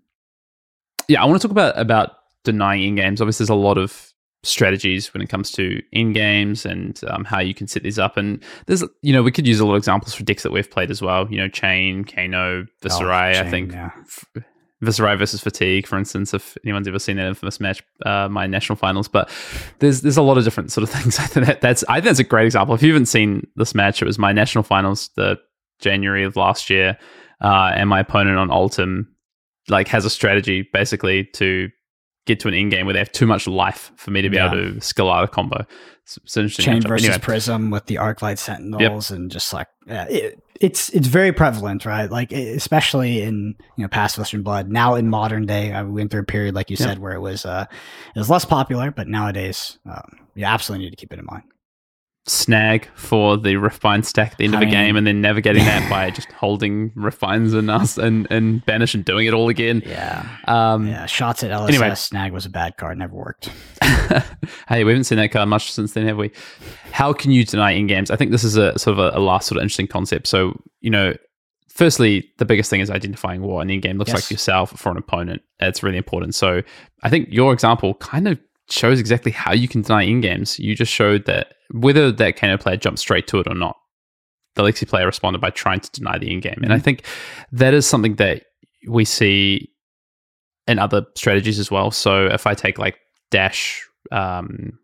yeah, 1.08 1.22
I 1.22 1.26
want 1.26 1.42
to 1.42 1.48
talk 1.48 1.52
about 1.52 1.78
about 1.78 2.12
denying 2.44 2.84
end 2.84 2.98
games. 2.98 3.22
Obviously, 3.22 3.44
there's 3.44 3.50
a 3.50 3.56
lot 3.56 3.78
of 3.78 4.14
strategies 4.44 5.14
when 5.14 5.22
it 5.22 5.28
comes 5.28 5.52
to 5.52 5.82
end 5.94 6.14
games 6.14 6.66
and 6.66 7.02
um, 7.08 7.26
how 7.26 7.40
you 7.40 7.54
can 7.54 7.68
set 7.68 7.84
these 7.84 8.00
up. 8.00 8.16
And 8.16 8.42
there's, 8.68 8.84
you 9.02 9.12
know, 9.12 9.22
we 9.22 9.32
could 9.32 9.46
use 9.46 9.60
a 9.60 9.66
lot 9.66 9.74
of 9.74 9.80
examples 9.80 10.14
for 10.14 10.24
decks 10.24 10.44
that 10.44 10.52
we've 10.52 10.70
played 10.70 10.92
as 10.92 11.02
well. 11.02 11.28
You 11.30 11.38
know, 11.40 11.48
Chane, 11.50 12.06
Kano, 12.06 12.66
Viserai. 12.82 13.36
Oh, 13.36 13.42
I 13.42 13.50
think 13.50 13.74
yeah. 13.74 13.92
Viserai 14.84 15.18
versus 15.18 15.42
Fatigue, 15.42 15.86
for 15.86 15.98
instance, 15.98 16.34
if 16.34 16.58
anyone's 16.64 16.88
ever 16.88 17.00
seen 17.00 17.18
that 17.18 17.28
infamous 17.28 17.60
match, 17.60 17.84
uh, 18.06 18.30
my 18.30 18.48
national 18.48 18.78
finals. 18.78 19.10
But 19.10 19.30
there's 19.80 20.02
there's 20.02 20.18
a 20.18 20.22
lot 20.22 20.38
of 20.38 20.46
different 20.46 20.72
sort 20.72 20.84
of 20.84 20.90
things. 20.96 21.20
I 21.20 21.26
think 21.26 21.46
that, 21.46 21.62
that's 21.62 21.84
I 21.90 21.96
think 21.96 22.06
that's 22.06 22.20
a 22.20 22.24
great 22.24 22.46
example. 22.46 22.76
If 22.76 22.82
you 22.82 22.94
haven't 22.94 23.08
seen 23.08 23.46
this 23.56 23.76
match, 23.76 24.02
it 24.02 24.06
was 24.06 24.18
my 24.18 24.32
national 24.32 24.64
finals, 24.64 25.10
the 25.16 25.38
January 25.80 26.24
of 26.24 26.38
last 26.38 26.70
year, 26.70 26.98
uh, 27.42 27.72
and 27.76 27.90
my 27.90 28.00
opponent 28.00 28.38
on 28.38 28.50
Oldhim 28.50 29.08
like 29.70 29.88
has 29.88 30.06
a 30.06 30.10
strategy 30.10 30.68
basically 30.74 31.26
to 31.34 31.70
get 32.26 32.40
to 32.42 32.48
an 32.48 32.54
end 32.54 32.72
game 32.72 32.86
where 32.86 32.94
they 32.94 33.00
have 33.00 33.12
too 33.12 33.26
much 33.26 33.48
life 33.48 33.92
for 33.96 34.12
me 34.12 34.22
to 34.22 34.30
be 34.30 34.38
yeah. 34.38 34.52
able 34.52 34.56
to 34.56 34.82
skill 34.82 35.10
out 35.12 35.24
a 35.24 35.28
combo. 35.28 35.66
It's, 36.04 36.18
it's 36.18 36.38
interesting. 36.38 36.66
Chane 36.66 36.82
versus 36.82 37.08
anyway. 37.08 37.20
Prism 37.20 37.72
with 37.72 37.86
the 37.88 37.98
arc 37.98 38.22
light 38.22 38.40
Sentinels 38.40 39.10
yep. 39.10 39.18
and 39.18 39.32
just 39.32 39.52
like 39.54 39.68
yeah, 39.88 40.06
it, 40.10 40.44
it's 40.62 40.90
it's 40.90 41.08
very 41.08 41.32
prevalent, 41.32 41.86
right? 41.86 42.10
Like 42.10 42.32
especially 42.32 43.22
in 43.22 43.56
you 43.78 43.84
know 43.84 43.88
past 43.88 44.18
Western 44.18 44.44
Blood. 44.44 44.70
Now 44.70 44.96
in 44.96 45.10
modern 45.10 45.46
day, 45.46 45.74
I 45.74 45.82
went 45.84 46.12
through 46.12 46.22
a 46.22 46.26
period 46.26 46.56
like 46.56 46.70
you 46.70 46.78
yep. 46.80 46.90
said 46.90 47.00
where 47.00 47.14
it 47.14 47.22
was 47.22 47.46
uh 47.46 47.66
it 48.16 48.20
was 48.20 48.30
less 48.30 48.46
popular, 48.46 48.92
but 48.92 49.08
nowadays 49.08 49.80
um, 49.90 50.28
you 50.36 50.46
absolutely 50.46 50.86
need 50.86 50.92
to 50.92 50.98
keep 50.98 51.14
it 51.14 51.20
in 51.20 51.26
mind 51.26 51.44
snag 52.30 52.88
for 52.96 53.38
the 53.38 53.56
Riftbind 53.56 54.06
stack 54.06 54.34
at 54.34 54.38
the 54.38 54.46
end 54.46 54.56
I 54.56 54.62
of 54.62 54.68
a 54.68 54.72
game 54.72 54.96
and 54.96 55.06
then 55.06 55.22
navigating 55.22 55.66
that 55.66 55.90
by 55.90 56.10
just 56.12 56.32
holding 56.32 56.92
refines 56.96 57.54
and 57.54 57.70
us 57.70 57.98
and, 57.98 58.28
and 58.30 58.66
Banish 58.66 58.94
and 58.94 59.04
doing 59.04 59.28
it 59.28 59.34
all 59.34 59.50
again. 59.50 59.82
Yeah. 59.86 60.28
Um, 60.46 60.88
yeah. 60.88 61.06
Shots 61.06 61.44
at 61.44 61.52
LSS. 61.52 61.68
Anyway. 61.70 61.96
Snag 61.96 62.32
was 62.32 62.46
a 62.46 62.50
bad 62.50 62.78
card. 62.78 62.98
Never 62.98 63.16
worked. 63.16 63.50
hey, 64.68 64.84
we 64.84 64.92
haven't 64.92 65.06
seen 65.06 65.18
that 65.18 65.32
card 65.32 65.50
much 65.50 65.72
since 65.72 65.94
then, 65.94 66.06
have 66.08 66.18
we? 66.18 66.32
How 66.92 67.14
can 67.14 67.32
you 67.32 67.44
deny 67.44 67.74
end 67.74 67.90
games? 67.90 68.12
I 68.12 68.16
think 68.16 68.32
this 68.32 68.44
is 68.44 68.56
a 68.56 68.78
sort 68.78 68.98
of 68.98 69.14
a, 69.14 69.18
a, 69.18 69.20
last 69.20 69.48
sort 69.48 69.58
of 69.58 69.64
interesting 69.64 69.88
concept. 69.88 70.28
So, 70.28 70.60
you 70.82 70.90
know, 70.90 71.16
firstly, 71.70 72.30
the 72.38 72.46
biggest 72.46 72.70
thing 72.70 72.82
is 72.82 72.90
identifying 72.90 73.42
what 73.42 73.62
an 73.62 73.72
end 73.72 73.82
game 73.82 73.98
looks 73.98 74.10
yes. 74.10 74.24
like 74.24 74.32
yourself 74.32 74.72
for 74.72 74.92
an 74.92 74.98
opponent. 74.98 75.42
It's 75.60 75.82
really 75.82 75.98
important. 75.98 76.36
So 76.36 76.62
I 77.04 77.10
think 77.10 77.30
your 77.32 77.54
example 77.54 77.96
kind 77.96 78.28
of 78.28 78.40
shows 78.70 79.00
exactly 79.00 79.32
how 79.32 79.54
you 79.54 79.68
can 79.68 79.82
deny 79.82 80.06
end 80.06 80.22
games. 80.22 80.60
You 80.60 80.76
just 80.76 80.92
showed 80.92 81.26
that 81.26 81.54
whether 81.72 82.12
that 82.12 82.36
Kano 82.36 82.58
player 82.58 82.78
jumped 82.78 83.00
straight 83.00 83.28
to 83.28 83.40
it 83.40 83.48
or 83.48 83.56
not, 83.56 83.78
the 84.56 84.64
Lexi 84.64 84.88
player 84.88 85.06
responded 85.06 85.40
by 85.40 85.50
trying 85.50 85.80
to 85.80 85.92
deny 85.92 86.18
the 86.18 86.32
end 86.32 86.42
game. 86.42 86.54
Mm-hmm. 86.54 86.64
And 86.64 86.74
I 86.74 86.78
mm-hmm. 86.78 86.84
think 86.84 87.06
that 87.52 87.74
is 87.74 87.86
something 87.86 88.16
that 88.16 88.44
we 88.88 89.06
see 89.06 89.72
in 90.68 90.80
other 90.80 91.06
strategies 91.16 91.60
as 91.60 91.72
well. 91.72 91.92
So 91.92 92.28
if 92.28 92.46
I 92.48 92.54
take 92.54 92.78
like 92.78 93.00
Dash, 93.32 93.86
um, 94.12 94.80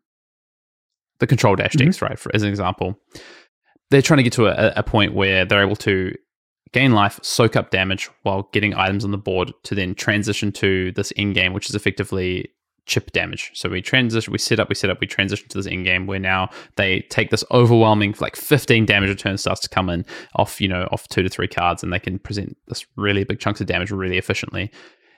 the 1.20 1.28
control 1.28 1.56
dash 1.56 1.74
mm-hmm. 1.74 1.86
decks, 1.86 2.02
right, 2.02 2.20
for, 2.20 2.32
as 2.36 2.44
an 2.44 2.50
example, 2.50 3.00
they're 3.90 4.02
trying 4.02 4.18
to 4.18 4.24
get 4.24 4.34
to 4.34 4.48
a, 4.48 4.80
a 4.80 4.84
point 4.84 5.14
where 5.14 5.46
they're 5.46 5.64
able 5.64 5.76
to 5.78 6.14
gain 6.74 6.92
life, 6.92 7.20
soak 7.24 7.56
up 7.56 7.72
damage 7.72 8.10
while 8.24 8.50
getting 8.52 8.74
items 8.76 9.06
on 9.06 9.12
the 9.12 9.18
board 9.18 9.52
to 9.64 9.76
then 9.76 9.96
transition 9.96 10.52
to 10.52 10.92
this 10.92 11.14
end 11.16 11.34
game, 11.36 11.54
which 11.54 11.70
is 11.70 11.76
effectively 11.76 12.50
chip 12.86 13.12
damage. 13.12 13.52
So 13.54 13.70
we 13.70 13.82
transition, 13.82 14.32
we 14.32 14.38
set 14.38 14.60
up, 14.60 14.70
we 14.70 14.76
set 14.76 14.90
up, 14.90 15.00
we 15.02 15.08
transition 15.08 15.48
to 15.50 15.58
this 15.58 15.68
end 15.68 15.86
game 15.86 16.06
where 16.06 16.20
now 16.20 16.50
they 16.76 17.02
take 17.10 17.32
this 17.32 17.44
overwhelming 17.52 18.16
like 18.20 18.36
15 18.36 18.86
damage 18.86 19.10
return 19.10 19.38
starts 19.38 19.62
to 19.62 19.70
come 19.70 19.90
in 19.90 20.06
off, 20.36 20.62
you 20.62 20.68
know, 20.68 20.88
off 20.92 21.08
two 21.08 21.24
to 21.24 21.30
three 21.30 21.48
cards 21.48 21.84
and 21.84 21.92
they 21.92 22.00
can 22.00 22.20
present 22.20 22.58
this 22.68 22.86
really 22.96 23.24
big 23.24 23.40
chunks 23.40 23.62
of 23.62 23.68
damage 23.68 23.92
really 23.92 24.18
efficiently. 24.18 24.72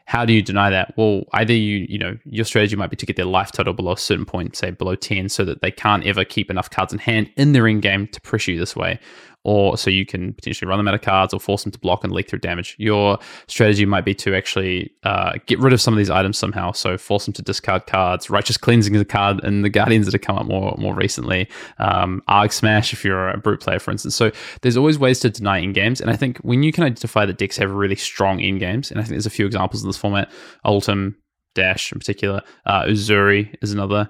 How 0.05 0.23
do 0.23 0.31
you 0.31 0.41
deny 0.41 0.69
that? 0.69 0.93
Well, 0.95 1.23
either 1.33 1.51
you, 1.51 1.85
you 1.89 1.97
know, 1.97 2.17
your 2.23 2.45
strategy 2.45 2.77
might 2.77 2.89
be 2.89 2.95
to 2.95 3.05
get 3.05 3.17
their 3.17 3.25
life 3.25 3.51
total 3.51 3.73
below 3.73 3.91
a 3.91 3.97
certain 3.97 4.25
point, 4.25 4.55
say 4.55 4.71
below 4.71 4.95
10, 4.95 5.27
so 5.27 5.43
that 5.43 5.61
they 5.61 5.69
can't 5.69 6.05
ever 6.05 6.23
keep 6.23 6.49
enough 6.49 6.69
cards 6.69 6.93
in 6.93 6.99
hand 6.99 7.29
in 7.35 7.51
their 7.51 7.67
end 7.67 7.81
game 7.81 8.07
to 8.07 8.21
pressure 8.21 8.53
you 8.53 8.59
this 8.59 8.73
way 8.73 8.99
or 9.47 9.77
so 9.77 9.89
you 9.89 10.05
can 10.05 10.33
potentially 10.33 10.67
run 10.67 10.77
them 10.77 10.89
out 10.89 10.93
of 10.93 10.99
cards 10.99 11.33
or 11.33 11.39
force 11.39 11.63
them 11.63 11.71
to 11.71 11.79
block 11.79 12.03
and 12.03 12.11
leak 12.11 12.29
through 12.29 12.39
damage. 12.39 12.75
Your 12.77 13.17
strategy 13.47 13.85
might 13.85 14.03
be 14.03 14.13
to 14.15 14.35
actually 14.35 14.91
uh, 15.03 15.35
get 15.45 15.57
rid 15.59 15.71
of 15.71 15.79
some 15.79 15.93
of 15.93 15.97
these 15.97 16.09
items 16.09 16.37
somehow. 16.37 16.73
So 16.73 16.97
force 16.97 17.23
them 17.23 17.33
to 17.35 17.41
discard 17.41 17.87
cards. 17.87 18.29
Righteous 18.29 18.57
Cleansing 18.57 18.93
is 18.93 18.99
a 18.99 19.05
card 19.05 19.41
and 19.45 19.63
the 19.63 19.69
Guardians 19.69 20.05
that 20.05 20.13
have 20.13 20.21
come 20.21 20.37
up 20.37 20.45
more 20.45 20.75
more 20.77 20.93
recently. 20.93 21.47
Um, 21.79 22.21
Arg 22.27 22.51
Smash 22.51 22.91
if 22.91 23.05
you're 23.05 23.29
a 23.29 23.37
brute 23.37 23.61
player, 23.61 23.79
for 23.79 23.91
instance. 23.91 24.15
So 24.15 24.31
there's 24.63 24.75
always 24.75 24.99
ways 24.99 25.21
to 25.21 25.29
deny 25.29 25.61
end 25.61 25.75
games, 25.75 26.01
and 26.01 26.09
I 26.09 26.17
think 26.17 26.39
when 26.39 26.61
you 26.61 26.73
can 26.73 26.83
identify 26.83 27.25
that 27.25 27.37
decks 27.37 27.55
have 27.55 27.71
really 27.71 27.95
strong 27.95 28.41
end 28.41 28.59
games, 28.59 28.91
and 28.91 28.99
I 28.99 29.03
think 29.03 29.11
there's 29.11 29.25
a 29.25 29.29
few 29.29 29.45
examples 29.45 29.81
in 29.81 29.87
this 29.87 29.95
format. 29.95 30.29
Oldhim, 30.65 31.15
Dash 31.55 31.93
in 31.93 31.99
particular, 31.99 32.41
uh, 32.65 32.83
Uzuri 32.83 33.55
is 33.61 33.71
another. 33.71 34.09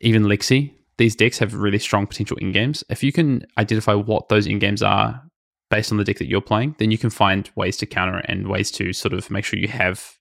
Even 0.00 0.22
Lexi, 0.22 0.72
these 1.00 1.16
decks 1.16 1.38
have 1.38 1.54
really 1.54 1.78
strong 1.78 2.06
potential 2.06 2.36
end 2.42 2.52
games. 2.52 2.84
If 2.90 3.02
you 3.02 3.10
can 3.10 3.46
identify 3.56 3.94
what 3.94 4.28
those 4.28 4.46
end 4.46 4.60
games 4.60 4.82
are 4.82 5.22
based 5.70 5.90
on 5.90 5.96
the 5.96 6.04
deck 6.04 6.18
that 6.18 6.28
you're 6.28 6.42
playing, 6.42 6.76
then 6.78 6.90
you 6.90 6.98
can 6.98 7.08
find 7.08 7.50
ways 7.54 7.78
to 7.78 7.86
counter 7.86 8.18
and 8.26 8.48
ways 8.48 8.70
to 8.72 8.92
sort 8.92 9.14
of 9.14 9.30
make 9.30 9.46
sure 9.46 9.58
you 9.58 9.66
have 9.68 10.18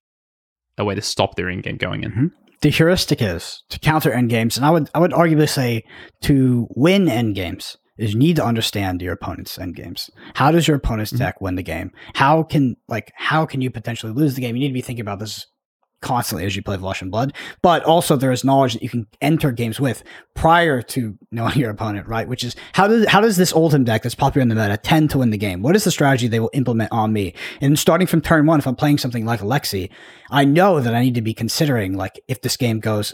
a 0.78 0.86
way 0.86 0.96
to 0.96 1.02
stop 1.02 1.36
their 1.36 1.50
end 1.50 1.64
game 1.64 1.76
going 1.76 2.06
in. 2.06 2.12
Mm-hmm. 2.12 2.28
The 2.62 2.70
heuristic 2.70 3.22
is 3.22 3.62
to 3.70 3.80
counter 3.80 4.14
end 4.14 4.30
games, 4.30 4.56
and 4.56 4.66
I 4.66 4.70
would 4.70 4.90
I 4.96 5.00
would 5.00 5.12
arguably 5.12 5.50
say 5.50 5.84
to 6.22 6.68
win 6.72 7.10
end 7.10 7.36
games 7.36 7.76
is 7.98 8.14
you 8.14 8.20
need 8.20 8.38
to 8.38 8.46
understand 8.46 9.02
your 9.02 9.12
opponent's 9.12 9.60
end 9.60 9.76
games. 9.76 10.10
How 10.36 10.50
does 10.50 10.66
your 10.66 10.78
opponent's 10.78 11.12
mm-hmm. 11.12 11.24
deck 11.24 11.42
win 11.42 11.56
the 11.56 11.64
game? 11.64 11.92
How 12.16 12.44
can 12.44 12.78
like 12.88 13.12
how 13.16 13.46
can 13.46 13.60
you 13.60 13.70
potentially 13.70 14.14
lose 14.14 14.36
the 14.36 14.42
game? 14.42 14.56
You 14.56 14.62
need 14.62 14.70
to 14.70 14.74
be 14.74 14.82
thinking 14.82 15.02
about 15.02 15.20
this 15.20 15.46
constantly 16.02 16.45
as 16.45 16.56
you 16.56 16.62
play 16.62 16.78
Flesh 16.78 17.02
and 17.02 17.12
Blood, 17.12 17.34
but 17.62 17.84
also 17.84 18.16
there 18.16 18.32
is 18.32 18.43
knowledge 18.43 18.74
that 18.74 18.84
you 18.84 18.89
can 18.89 19.08
enter 19.22 19.52
games 19.52 19.80
with 19.80 20.04
prior 20.36 20.82
to 20.82 21.18
knowing 21.32 21.58
your 21.58 21.70
opponent, 21.72 22.08
right? 22.08 22.28
Which 22.28 22.43
is 22.43 22.56
how 22.74 22.88
does 22.88 23.08
how 23.08 23.22
does 23.22 23.38
this 23.38 23.54
Oldhim 23.54 23.86
deck 23.86 24.04
that's 24.04 24.16
popular 24.16 24.41
in 24.41 24.50
the 24.50 24.56
meta 24.56 24.78
tend 24.78 25.10
to 25.12 25.20
win 25.20 25.30
the 25.30 25.38
game? 25.38 25.62
What 25.62 25.76
is 25.76 25.84
the 25.84 25.91
strategy 25.91 26.28
they 26.28 26.39
will 26.39 26.52
implement 26.54 26.91
on 26.91 27.14
me? 27.14 27.34
And 27.62 27.78
starting 27.78 28.08
from 28.08 28.22
turn 28.22 28.45
one, 28.45 28.60
if 28.60 28.68
I'm 28.68 28.76
playing 28.76 28.97
something 28.97 29.26
like 29.26 29.41
Alexi, 29.41 29.89
I 30.32 30.45
know 30.45 30.80
that 30.80 30.95
I 30.95 31.02
need 31.02 31.16
to 31.16 31.22
be 31.22 31.34
considering 31.34 31.95
like 31.95 32.20
if 32.28 32.41
this 32.41 32.58
game 32.58 32.80
goes 32.80 33.14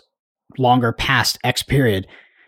longer 0.58 0.94
past 0.94 1.38
X 1.44 1.64
period, 1.64 2.08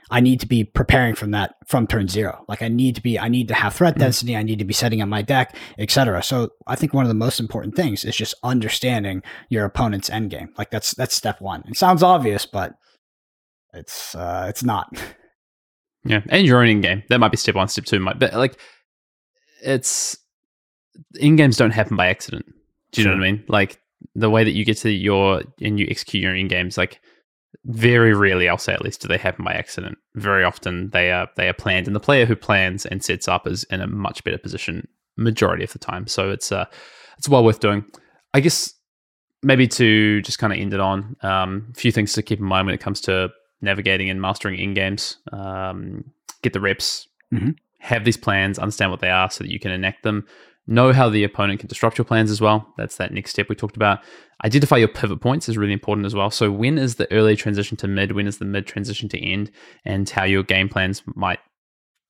I 0.09 0.21
need 0.21 0.39
to 0.39 0.45
be 0.45 0.63
preparing 0.63 1.15
from 1.15 1.31
that 1.31 1.55
from 1.65 1.87
turn 1.87 2.07
zero. 2.07 2.45
Like 2.47 2.61
I 2.61 2.69
need 2.69 2.95
to 2.95 3.01
be, 3.01 3.19
I 3.19 3.27
need 3.27 3.47
to 3.49 3.53
have 3.53 3.73
threat 3.73 3.93
mm-hmm. 3.95 4.03
density. 4.03 4.35
I 4.37 4.43
need 4.43 4.59
to 4.59 4.65
be 4.65 4.73
setting 4.73 5.01
up 5.01 5.09
my 5.09 5.21
deck, 5.21 5.55
etc. 5.77 6.23
So 6.23 6.51
I 6.65 6.75
think 6.75 6.93
one 6.93 7.03
of 7.03 7.09
the 7.09 7.15
most 7.15 7.39
important 7.39 7.75
things 7.75 8.05
is 8.05 8.15
just 8.15 8.33
understanding 8.43 9.21
your 9.49 9.65
opponent's 9.65 10.09
end 10.09 10.29
game. 10.29 10.53
Like 10.57 10.71
that's 10.71 10.95
that's 10.95 11.15
step 11.15 11.41
one. 11.41 11.63
It 11.67 11.77
sounds 11.77 12.03
obvious, 12.03 12.45
but 12.45 12.75
it's 13.73 14.15
uh, 14.15 14.45
it's 14.49 14.63
not. 14.63 14.89
Yeah, 16.05 16.21
and 16.29 16.47
your 16.47 16.61
own 16.61 16.69
end 16.69 16.83
game. 16.83 17.03
That 17.09 17.19
might 17.19 17.31
be 17.31 17.37
step 17.37 17.55
one, 17.55 17.67
step 17.67 17.83
two. 17.83 17.99
Might, 17.99 18.17
but 18.17 18.33
like 18.33 18.57
it's 19.61 20.17
end 21.19 21.37
games 21.37 21.57
don't 21.57 21.71
happen 21.71 21.97
by 21.97 22.07
accident. 22.07 22.45
Do 22.91 23.01
you 23.01 23.03
sure. 23.03 23.11
know 23.13 23.19
what 23.19 23.27
I 23.27 23.31
mean? 23.31 23.43
Like 23.49 23.81
the 24.15 24.29
way 24.29 24.43
that 24.43 24.53
you 24.53 24.63
get 24.63 24.77
to 24.77 24.89
your 24.89 25.43
and 25.61 25.77
you 25.79 25.85
execute 25.89 26.23
your 26.23 26.33
end 26.33 26.49
games, 26.49 26.77
like 26.77 27.01
very 27.65 28.13
rarely, 28.13 28.47
I'll 28.47 28.57
say 28.57 28.73
at 28.73 28.81
least, 28.81 29.01
do 29.01 29.07
they 29.07 29.17
happen 29.17 29.43
by 29.43 29.53
accident. 29.53 29.97
Very 30.15 30.43
often 30.43 30.89
they 30.91 31.11
are 31.11 31.27
they 31.35 31.49
are 31.49 31.53
planned, 31.53 31.87
and 31.87 31.95
the 31.95 31.99
player 31.99 32.25
who 32.25 32.35
plans 32.35 32.85
and 32.85 33.03
sets 33.03 33.27
up 33.27 33.47
is 33.47 33.63
in 33.65 33.81
a 33.81 33.87
much 33.87 34.23
better 34.23 34.37
position 34.37 34.87
majority 35.17 35.63
of 35.63 35.73
the 35.73 35.79
time. 35.79 36.07
So 36.07 36.29
it's 36.29 36.51
uh 36.51 36.65
it's 37.17 37.27
well 37.27 37.43
worth 37.43 37.59
doing. 37.59 37.85
I 38.33 38.39
guess 38.39 38.73
maybe 39.43 39.67
to 39.67 40.21
just 40.21 40.39
kind 40.39 40.53
of 40.53 40.59
end 40.59 40.73
it 40.73 40.79
on 40.79 41.15
um, 41.21 41.67
a 41.71 41.79
few 41.79 41.91
things 41.91 42.13
to 42.13 42.23
keep 42.23 42.39
in 42.39 42.45
mind 42.45 42.65
when 42.65 42.75
it 42.75 42.81
comes 42.81 43.01
to 43.01 43.29
navigating 43.61 44.09
and 44.09 44.21
mastering 44.21 44.59
end 44.59 44.75
games. 44.75 45.17
Um, 45.31 46.11
get 46.41 46.53
the 46.53 46.59
reps, 46.59 47.07
mm-hmm. 47.33 47.51
have 47.79 48.03
these 48.03 48.17
plans, 48.17 48.59
understand 48.59 48.91
what 48.91 48.99
they 48.99 49.09
are, 49.09 49.29
so 49.29 49.43
that 49.43 49.51
you 49.51 49.59
can 49.59 49.71
enact 49.71 50.03
them. 50.03 50.25
Know 50.69 50.91
how 50.91 51.09
the 51.09 51.23
opponent 51.23 51.61
can 51.61 51.69
disrupt 51.69 51.97
your 51.97 52.05
plans 52.05 52.29
as 52.29 52.41
well. 52.41 52.73
That's 52.77 52.97
that 52.97 53.13
next 53.13 53.31
step 53.31 53.47
we 53.47 53.55
talked 53.55 53.77
about. 53.77 53.99
Identify 54.43 54.77
your 54.77 54.89
pivot 54.89 55.21
points 55.21 55.47
is 55.47 55.57
really 55.57 55.71
important 55.71 56.05
as 56.05 56.13
well. 56.13 56.29
So, 56.29 56.51
when 56.51 56.77
is 56.77 56.95
the 56.95 57.11
early 57.11 57.37
transition 57.37 57.77
to 57.77 57.87
mid? 57.87 58.11
When 58.11 58.27
is 58.27 58.37
the 58.37 58.45
mid 58.45 58.67
transition 58.67 59.07
to 59.09 59.19
end? 59.19 59.49
And 59.85 60.09
how 60.09 60.25
your 60.25 60.43
game 60.43 60.67
plans 60.67 61.03
might 61.15 61.39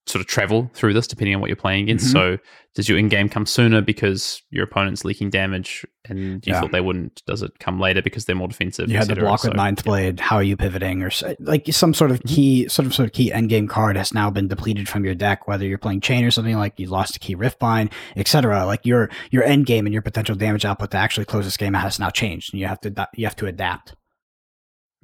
sort 0.08 0.22
of 0.22 0.28
travel 0.28 0.70
through 0.74 0.94
this 0.94 1.08
depending 1.08 1.36
on 1.36 1.42
what 1.42 1.48
you're 1.48 1.56
playing 1.56 1.84
against. 1.84 2.08
Mm-hmm. 2.08 2.38
So 2.38 2.38
does 2.76 2.88
your 2.88 2.98
end 2.98 3.10
game 3.10 3.28
come 3.28 3.46
sooner 3.46 3.82
because 3.82 4.42
your 4.52 4.64
opponent's 4.64 5.04
leaking 5.04 5.32
damage 5.32 5.86
and 6.08 6.46
you 6.46 6.54
yeah. 6.54 6.62
thought 6.62 6.72
they 6.72 6.82
wouldn't? 6.82 7.24
Does 7.26 7.42
it 7.42 7.58
come 7.60 7.80
later 7.80 8.02
because 8.02 8.26
they're 8.26 8.36
more 8.36 8.48
defensive? 8.48 8.90
You 8.90 8.98
had 8.98 9.10
to 9.10 9.16
block 9.16 9.40
so, 9.40 9.50
with 9.50 9.58
Ninth 9.58 9.80
yeah. 9.80 9.90
Blade. 9.90 10.20
How 10.20 10.36
are 10.36 10.44
you 10.44 10.56
pivoting? 10.56 11.02
Or 11.02 11.10
like 11.40 11.66
some 11.72 11.94
sort 11.94 12.12
of 12.12 12.20
mm-hmm. 12.20 12.36
key, 12.36 12.68
sort 12.68 12.86
of 12.86 12.94
sort 12.94 13.08
of 13.08 13.14
key 13.14 13.32
end 13.32 13.50
game 13.50 13.68
card 13.68 13.98
has 13.98 14.14
now 14.14 14.30
been 14.30 14.48
depleted 14.48 14.88
from 14.88 15.04
your 15.04 15.16
deck. 15.16 15.48
Whether 15.48 15.66
you're 15.66 15.78
playing 15.78 16.02
Chane 16.02 16.24
or 16.24 16.32
something 16.32 16.56
like 16.56 16.80
you 16.80 16.88
lost 16.88 17.16
a 17.16 17.20
key 17.20 17.36
Riftbind, 17.36 17.92
etc. 18.16 18.66
Like 18.66 18.86
your 18.86 19.10
your 19.32 19.44
end 19.44 19.66
game 19.66 19.86
and 19.86 19.94
your 19.94 20.04
potential 20.04 20.36
damage 20.36 20.64
output 20.64 20.92
to 20.92 20.98
actually 20.98 21.26
close 21.26 21.46
this 21.46 21.58
game 21.58 21.76
out 21.76 21.82
has 21.82 22.00
now 22.00 22.10
changed, 22.10 22.54
and 22.54 22.60
you 22.60 22.68
have 22.68 22.80
to 22.82 23.10
you 23.16 23.26
have 23.26 23.36
to 23.38 23.48
adapt. 23.48 23.96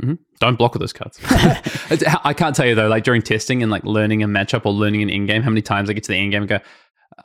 Mm-hmm. 0.04 0.14
Don't 0.39 0.58
block 0.58 0.74
with 0.74 0.82
those 0.82 0.93
cards. 0.93 1.20
I 2.24 2.34
can't 2.34 2.56
tell 2.56 2.66
you 2.66 2.76
though, 2.76 2.88
like 2.88 3.04
during 3.04 3.22
testing 3.22 3.64
and 3.64 3.72
like 3.72 3.84
learning 3.86 4.22
a 4.22 4.28
matchup 4.28 4.66
or 4.66 4.74
learning 4.74 5.01
an 5.01 5.10
end 5.10 5.28
game, 5.28 5.41
how 5.41 5.49
many 5.49 5.62
times 5.62 5.89
I 5.89 5.93
get 5.93 6.04
to 6.04 6.12
the 6.12 6.18
end 6.18 6.32
game 6.32 6.43
and 6.43 6.49
go, 6.49 6.60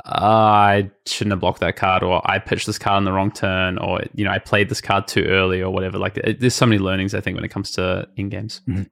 I 0.04 0.90
shouldn't 1.06 1.32
have 1.32 1.40
blocked 1.40 1.60
that 1.60 1.76
card, 1.76 2.02
or 2.02 2.20
I 2.24 2.38
pitched 2.38 2.66
this 2.66 2.78
card 2.78 2.98
in 2.98 3.04
the 3.04 3.12
wrong 3.12 3.30
turn, 3.30 3.78
or 3.78 4.00
you 4.14 4.24
know, 4.24 4.30
I 4.30 4.38
played 4.38 4.68
this 4.68 4.80
card 4.80 5.08
too 5.08 5.24
early, 5.24 5.62
or 5.62 5.70
whatever. 5.70 5.98
Like, 5.98 6.16
it, 6.18 6.40
there's 6.40 6.54
so 6.54 6.66
many 6.66 6.78
learnings 6.78 7.14
I 7.14 7.20
think 7.20 7.36
when 7.36 7.44
it 7.44 7.48
comes 7.48 7.72
to 7.72 8.06
end 8.16 8.30
games. 8.30 8.60
Mm-hmm. 8.68 8.82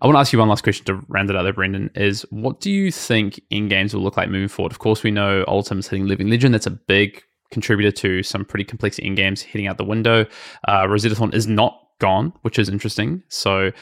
I 0.00 0.06
want 0.06 0.16
to 0.16 0.20
ask 0.20 0.32
you 0.32 0.38
one 0.38 0.48
last 0.48 0.62
question 0.62 0.84
to 0.86 1.04
round 1.08 1.30
it 1.30 1.36
out 1.36 1.42
there, 1.42 1.52
Brendan. 1.52 1.90
Is 1.94 2.22
what 2.30 2.60
do 2.60 2.70
you 2.70 2.90
think 2.90 3.40
end 3.50 3.70
games 3.70 3.94
will 3.94 4.02
look 4.02 4.16
like 4.16 4.28
moving 4.28 4.48
forward? 4.48 4.72
Of 4.72 4.78
course, 4.78 5.02
we 5.02 5.10
know 5.10 5.44
Oldhim's 5.46 5.88
hitting 5.88 6.06
Living 6.06 6.28
Legend. 6.28 6.54
That's 6.54 6.66
a 6.66 6.70
big 6.70 7.22
contributor 7.50 7.92
to 7.92 8.22
some 8.22 8.44
pretty 8.44 8.64
complex 8.64 8.98
end 9.02 9.16
games 9.16 9.42
hitting 9.42 9.66
out 9.66 9.78
the 9.78 9.84
window. 9.84 10.26
Uh, 10.68 10.86
Rosetta 10.88 11.14
Thorn 11.14 11.32
is 11.32 11.46
not 11.46 11.80
gone, 11.98 12.32
which 12.42 12.58
is 12.58 12.68
interesting. 12.68 13.22
So 13.28 13.72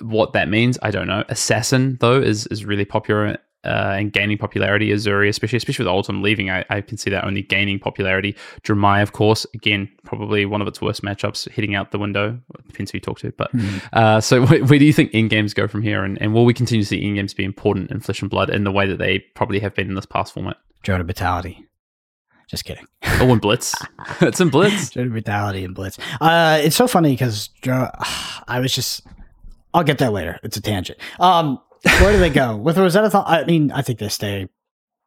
what 0.00 0.32
that 0.32 0.48
means, 0.48 0.78
I 0.82 0.90
don't 0.90 1.06
know. 1.06 1.24
Assassin 1.28 1.98
though 2.00 2.20
is 2.20 2.46
is 2.48 2.64
really 2.64 2.84
popular 2.84 3.38
uh, 3.64 3.94
and 3.96 4.12
gaining 4.12 4.38
popularity. 4.38 4.88
Uzuri, 4.88 5.28
especially 5.28 5.56
especially 5.56 5.84
with 5.84 5.92
Oldhim 5.92 6.22
leaving, 6.22 6.50
I, 6.50 6.64
I 6.70 6.80
can 6.80 6.96
see 6.96 7.10
that 7.10 7.24
only 7.24 7.42
gaining 7.42 7.78
popularity. 7.78 8.34
Dromai, 8.62 9.02
of 9.02 9.12
course, 9.12 9.46
again 9.54 9.88
probably 10.04 10.46
one 10.46 10.60
of 10.60 10.68
its 10.68 10.80
worst 10.80 11.02
matchups, 11.02 11.48
hitting 11.50 11.74
out 11.74 11.90
the 11.90 11.98
window. 11.98 12.38
Depends 12.66 12.90
who 12.90 12.96
you 12.96 13.00
talk 13.00 13.18
to, 13.20 13.32
but 13.32 13.52
mm. 13.52 13.82
uh, 13.92 14.20
so 14.20 14.44
where, 14.46 14.64
where, 14.64 14.78
do 14.78 14.84
you 14.84 14.92
think 14.92 15.10
end 15.14 15.30
games 15.30 15.54
go 15.54 15.68
from 15.68 15.82
here, 15.82 16.02
and, 16.04 16.20
and 16.20 16.34
will 16.34 16.44
we 16.44 16.54
continue 16.54 16.82
to 16.82 16.88
see 16.88 17.04
end 17.04 17.16
games 17.16 17.34
be 17.34 17.44
important 17.44 17.90
in 17.90 18.00
Flesh 18.00 18.22
and 18.22 18.30
Blood 18.30 18.50
in 18.50 18.64
the 18.64 18.72
way 18.72 18.86
that 18.86 18.98
they 18.98 19.20
probably 19.34 19.60
have 19.60 19.74
been 19.74 19.88
in 19.88 19.94
this 19.94 20.06
past 20.06 20.32
format? 20.32 20.56
Jonah 20.82 21.04
Vitality. 21.04 21.64
Just 22.52 22.66
kidding. 22.66 22.84
Oh, 23.02 23.32
and 23.32 23.40
Blitz. 23.40 23.74
it's 24.20 24.38
in 24.38 24.50
Blitz. 24.50 24.90
Brutality 24.90 25.64
and 25.64 25.74
Blitz. 25.74 25.98
Uh, 26.20 26.60
it's 26.62 26.76
so 26.76 26.86
funny 26.86 27.12
because 27.12 27.48
I 27.64 28.60
was 28.60 28.74
just. 28.74 29.00
I'll 29.72 29.84
get 29.84 29.96
that 29.98 30.12
later. 30.12 30.38
It's 30.42 30.58
a 30.58 30.60
tangent. 30.60 30.98
Um, 31.18 31.58
where 31.82 32.12
do 32.12 32.18
they 32.18 32.28
go 32.28 32.54
with 32.54 32.76
Rosetta? 32.76 33.08
Th- 33.08 33.24
I 33.26 33.44
mean, 33.44 33.72
I 33.72 33.80
think 33.80 34.00
they 34.00 34.10
stay. 34.10 34.50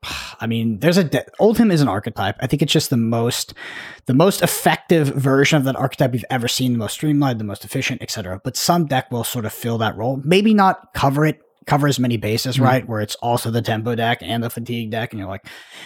I 0.41 0.47
mean, 0.47 0.79
there's 0.79 0.97
a 0.97 1.03
de- 1.03 1.23
Oldhim 1.39 1.71
is 1.71 1.81
an 1.81 1.87
archetype. 1.87 2.35
I 2.39 2.47
think 2.47 2.63
it's 2.63 2.73
just 2.73 2.89
the 2.89 2.97
most, 2.97 3.53
the 4.07 4.15
most 4.15 4.41
effective 4.41 5.09
version 5.09 5.57
of 5.57 5.65
that 5.65 5.75
archetype 5.75 6.15
you've 6.15 6.25
ever 6.31 6.47
seen. 6.47 6.71
The 6.73 6.79
most 6.79 6.93
streamlined, 6.93 7.39
the 7.39 7.43
most 7.43 7.63
efficient, 7.63 8.01
etc. 8.01 8.41
But 8.43 8.57
some 8.57 8.87
deck 8.87 9.11
will 9.11 9.23
sort 9.23 9.45
of 9.45 9.53
fill 9.53 9.77
that 9.77 9.95
role. 9.95 10.19
Maybe 10.23 10.55
not 10.55 10.95
cover 10.95 11.27
it 11.27 11.41
cover 11.65 11.87
as 11.87 11.99
many 11.99 12.17
bases, 12.17 12.55
mm-hmm. 12.55 12.65
right? 12.65 12.87
Where 12.87 13.01
it's 13.01 13.15
also 13.15 13.51
the 13.51 13.61
tempo 13.61 13.95
deck 13.95 14.19
and 14.21 14.43
the 14.43 14.49
fatigue 14.49 14.91
deck, 14.91 15.11
and 15.11 15.19
you're 15.19 15.29
like, 15.29 15.45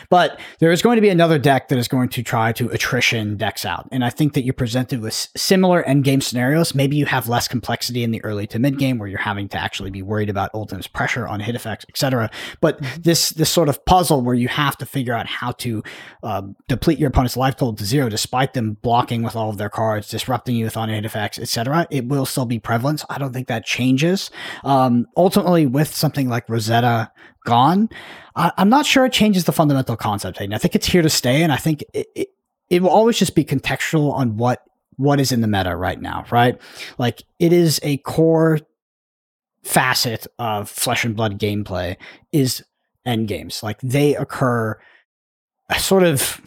but 0.09 0.39
there 0.59 0.71
is 0.71 0.81
going 0.81 0.97
to 0.97 1.01
be 1.01 1.09
another 1.09 1.39
deck 1.39 1.69
that 1.69 1.77
is 1.77 1.87
going 1.87 2.09
to 2.09 2.23
try 2.23 2.51
to 2.53 2.69
attrition 2.69 3.37
decks 3.37 3.65
out. 3.65 3.87
And 3.91 4.03
I 4.03 4.09
think 4.09 4.33
that 4.33 4.43
you're 4.43 4.53
presented 4.53 5.01
with 5.01 5.13
similar 5.35 5.83
end 5.83 6.03
game 6.03 6.21
scenarios. 6.21 6.75
Maybe 6.75 6.95
you 6.95 7.05
have 7.05 7.27
less 7.27 7.47
complexity 7.47 8.03
in 8.03 8.11
the 8.11 8.23
early 8.23 8.47
to 8.47 8.59
mid 8.59 8.77
game 8.77 8.97
where 8.97 9.07
you're 9.07 9.19
having 9.19 9.47
to 9.49 9.57
actually 9.57 9.91
be 9.91 10.01
worried 10.01 10.29
about 10.29 10.51
Oldhim's 10.53 10.87
pressure 10.87 11.27
on 11.27 11.39
hit 11.39 11.55
effects, 11.55 11.85
etc. 11.89 12.29
But 12.61 12.81
mm-hmm. 12.81 13.01
this 13.01 13.29
this 13.29 13.49
sort 13.49 13.69
of 13.69 13.83
puzzle 13.85 14.21
where 14.21 14.35
you 14.35 14.47
have 14.47 14.77
to 14.77 14.85
figure 14.85 15.13
out 15.13 15.27
how 15.27 15.51
to 15.53 15.83
uh, 16.23 16.41
deplete 16.67 16.99
your 16.99 17.09
opponent's 17.09 17.37
life 17.37 17.55
total 17.55 17.75
to 17.75 17.85
zero, 17.85 18.09
despite 18.09 18.53
them 18.53 18.77
blocking 18.81 19.23
with 19.23 19.35
all 19.35 19.49
of 19.49 19.57
their 19.57 19.69
cards, 19.69 20.09
disrupting 20.09 20.55
you 20.55 20.65
with 20.65 20.77
on 20.77 20.89
hit 20.89 21.05
effects, 21.05 21.39
etc. 21.39 21.87
It 21.89 22.07
will 22.07 22.25
still 22.25 22.45
be 22.45 22.59
prevalent. 22.59 23.03
I 23.09 23.17
don't 23.17 23.33
think 23.33 23.47
that 23.47 23.65
changes. 23.65 24.31
Um, 24.63 25.07
ultimately, 25.15 25.65
with 25.71 25.93
something 25.93 26.29
like 26.29 26.49
Rosetta 26.49 27.11
gone, 27.45 27.89
I, 28.35 28.51
am 28.57 28.69
not 28.69 28.85
sure 28.85 29.05
it 29.05 29.13
changes 29.13 29.45
the 29.45 29.51
fundamental 29.51 29.95
concept. 29.95 30.41
I 30.41 30.57
think 30.57 30.75
it's 30.75 30.87
here 30.87 31.01
to 31.01 31.09
stay, 31.09 31.43
and 31.43 31.51
I 31.51 31.57
think 31.57 31.83
it, 31.93 32.07
it, 32.15 32.27
it 32.69 32.81
will 32.81 32.89
always 32.89 33.17
just 33.17 33.35
be 33.35 33.43
contextual 33.43 34.13
on 34.13 34.37
what 34.37 34.63
what 34.95 35.19
is 35.19 35.31
in 35.31 35.39
the 35.39 35.47
meta 35.47 35.75
right 35.75 36.01
now, 36.01 36.25
right? 36.29 36.59
Like 36.97 37.23
it 37.39 37.53
is 37.53 37.79
a 37.83 37.97
core 37.97 38.59
facet 39.63 40.27
of 40.37 40.69
flesh 40.69 41.05
and 41.05 41.15
blood 41.15 41.39
gameplay 41.39 41.95
is 42.33 42.63
end 43.05 43.29
games. 43.29 43.63
Like 43.63 43.79
they 43.81 44.15
occur 44.15 44.77
sort 45.77 46.03
of 46.03 46.41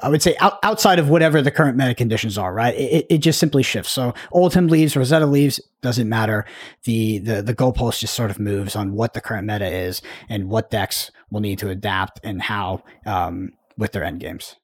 I 0.00 0.08
would 0.08 0.22
say 0.22 0.36
out, 0.38 0.58
outside 0.62 0.98
of 0.98 1.08
whatever 1.08 1.42
the 1.42 1.50
current 1.50 1.76
meta 1.76 1.94
conditions 1.94 2.36
are, 2.38 2.52
right? 2.52 2.74
It, 2.74 3.06
it 3.08 3.18
just 3.18 3.38
simply 3.38 3.62
shifts. 3.62 3.92
So 3.92 4.14
Oldhim 4.32 4.70
leaves, 4.70 4.96
Rosetta 4.96 5.26
leaves, 5.26 5.60
doesn't 5.82 6.08
matter. 6.08 6.44
The, 6.84 7.18
the 7.18 7.42
the 7.42 7.54
goalpost 7.54 8.00
just 8.00 8.14
sort 8.14 8.30
of 8.30 8.38
moves 8.38 8.76
on 8.76 8.92
what 8.92 9.14
the 9.14 9.20
current 9.20 9.46
meta 9.46 9.66
is 9.66 10.02
and 10.28 10.48
what 10.48 10.70
decks 10.70 11.10
will 11.30 11.40
need 11.40 11.58
to 11.60 11.68
adapt 11.68 12.20
and 12.24 12.42
how 12.42 12.82
um, 13.06 13.52
with 13.76 13.92
their 13.92 14.04
end 14.04 14.20
games. 14.20 14.56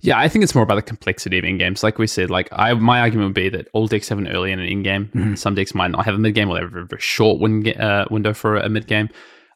Yeah, 0.00 0.18
I 0.18 0.28
think 0.28 0.42
it's 0.42 0.54
more 0.54 0.64
about 0.64 0.76
the 0.76 0.82
complexity 0.82 1.38
of 1.38 1.44
end 1.44 1.58
games. 1.58 1.82
Like 1.82 1.98
we 1.98 2.06
said, 2.06 2.30
like 2.30 2.48
I 2.52 2.74
my 2.74 3.00
argument 3.00 3.28
would 3.28 3.34
be 3.34 3.48
that 3.48 3.68
all 3.72 3.86
decks 3.86 4.08
have 4.08 4.18
an 4.18 4.28
early 4.28 4.52
and 4.52 4.60
an 4.60 4.68
end 4.68 4.84
game. 4.84 5.06
Mm-hmm. 5.06 5.34
Some 5.34 5.54
decks 5.54 5.74
might 5.74 5.90
not 5.90 6.04
have 6.04 6.14
a 6.14 6.18
mid 6.18 6.34
game 6.34 6.48
or 6.48 6.54
they 6.54 6.60
have 6.60 6.74
a 6.74 6.84
very 6.84 7.00
short 7.00 7.40
win, 7.40 7.66
uh, 7.68 8.06
window 8.10 8.34
for 8.34 8.56
a 8.56 8.68
mid 8.68 8.86
game. 8.86 9.08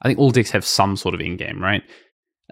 I 0.02 0.08
think 0.08 0.18
all 0.18 0.30
decks 0.30 0.50
have 0.50 0.64
some 0.64 0.96
sort 0.96 1.14
of 1.14 1.20
end 1.20 1.38
game, 1.38 1.62
right? 1.62 1.82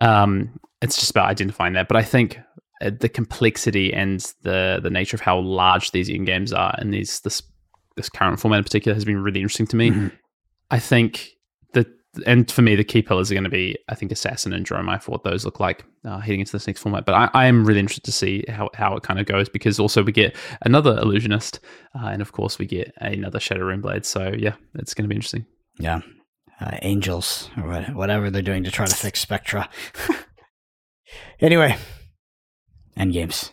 Um, 0.01 0.60
it's 0.82 0.96
just 0.96 1.10
about 1.10 1.28
identifying 1.28 1.74
that. 1.74 1.88
But 1.88 1.96
I 1.96 2.02
think 2.02 2.38
uh, 2.80 2.90
the 2.98 3.09
complexity 3.09 3.92
and 3.92 4.20
the 4.42 4.80
the 4.82 4.90
nature 4.90 5.16
of 5.16 5.20
how 5.20 5.38
large 5.38 5.90
these 5.90 6.09
end 6.09 6.26
games 6.26 6.52
are 6.52 6.74
and 6.78 6.94
these 6.94 7.20
this 7.20 7.42
this 7.96 8.09
current 8.09 8.38
format 8.38 8.59
in 8.59 8.64
particular 8.64 8.94
has 8.94 9.05
been 9.05 9.22
really 9.22 9.40
interesting 9.40 9.66
to 9.66 9.76
me. 9.76 9.90
Mm-hmm. 9.90 10.09
I 10.70 10.78
think 10.78 11.30
that 11.72 11.88
and 12.24 12.48
for 12.48 12.62
me 12.62 12.76
the 12.76 12.84
key 12.84 13.02
pillars 13.02 13.30
are 13.30 13.34
going 13.34 13.44
to 13.44 13.50
be 13.50 13.76
I 13.88 13.96
think 13.96 14.12
assassin 14.12 14.52
and 14.52 14.64
dromai 14.64 15.02
for 15.02 15.10
what 15.10 15.24
those 15.24 15.44
look 15.44 15.59
like 15.59 15.84
uh, 16.05 16.18
heading 16.18 16.40
into 16.40 16.52
this 16.52 16.68
next 16.68 16.80
format. 16.80 17.05
But 17.05 17.14
I, 17.16 17.30
I, 17.34 17.46
am 17.46 17.64
really 17.64 17.80
interested 17.80 18.05
to 18.05 18.12
see 18.12 18.44
how 18.48 18.70
how 18.74 18.94
it 18.96 19.02
kind 19.02 19.18
of 19.18 19.26
goes 19.26 19.48
because 19.48 19.80
also 19.80 20.05
we 20.05 20.12
get 20.12 20.36
another 20.62 20.96
illusionist 20.98 21.59
uh, 22.00 22.06
and 22.06 22.22
of 22.22 22.30
course 22.30 22.60
we 22.60 22.66
get 22.66 22.92
another 22.98 23.40
shadow 23.40 23.64
rune 23.64 23.80
blade. 23.80 24.06
So 24.06 24.32
yeah, 24.38 24.55
it's 24.74 24.94
going 24.94 25.05
to 25.05 25.09
be 25.09 25.16
interesting. 25.16 25.46
Yeah, 25.80 26.02
uh, 26.60 26.78
angels 26.82 27.50
or 27.56 27.82
whatever 27.92 28.30
they're 28.30 28.42
doing 28.42 28.62
to 28.64 28.70
try 28.70 28.86
to 28.86 28.94
fix 29.05 29.18
Spectra. 29.18 29.68
anyway, 31.40 31.77
end 32.97 33.12
games. 33.12 33.53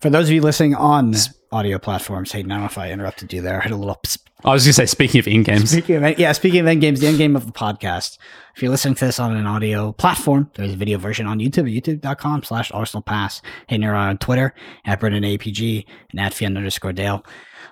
For 0.00 0.10
those 0.10 0.28
of 0.28 0.32
you 0.32 0.42
listening 0.42 0.74
on 0.74 1.14
audio 1.52 1.78
platforms, 1.78 2.32
hey, 2.32 2.42
now 2.42 2.64
if 2.64 2.76
I 2.76 2.90
interrupted 2.90 3.32
you 3.32 3.40
there, 3.40 3.58
I 3.60 3.62
had 3.62 3.72
a 3.72 3.76
little. 3.76 4.00
I 4.44 4.52
was 4.52 4.64
going 4.64 4.70
to 4.70 4.72
say, 4.72 4.86
speaking 4.86 5.18
of 5.20 5.26
end 5.26 5.44
games. 5.44 5.70
Speaking 5.70 6.02
of, 6.02 6.18
yeah, 6.18 6.32
speaking 6.32 6.60
of 6.60 6.66
end 6.66 6.80
games, 6.80 7.00
the 7.00 7.06
end 7.06 7.18
game 7.18 7.36
of 7.36 7.46
the 7.46 7.52
podcast. 7.52 8.18
If 8.56 8.62
you're 8.62 8.70
listening 8.70 8.94
to 8.96 9.06
this 9.06 9.18
on 9.18 9.36
an 9.36 9.46
audio 9.46 9.92
platform, 9.92 10.50
there's 10.54 10.72
a 10.72 10.76
video 10.76 10.98
version 10.98 11.26
on 11.26 11.38
YouTube 11.38 11.60
at 11.60 12.00
youtube.com 12.00 12.42
slash 12.42 12.70
Arsenal 12.72 13.02
Pass. 13.02 13.42
Hey, 13.68 13.78
you're 13.78 13.94
on 13.94 14.18
Twitter 14.18 14.54
at 14.84 15.00
Brendan 15.00 15.24
APG 15.24 15.86
and 16.10 16.20
at 16.20 16.34
Fyen 16.34 16.56
underscore 16.56 16.92
Dale. 16.92 17.24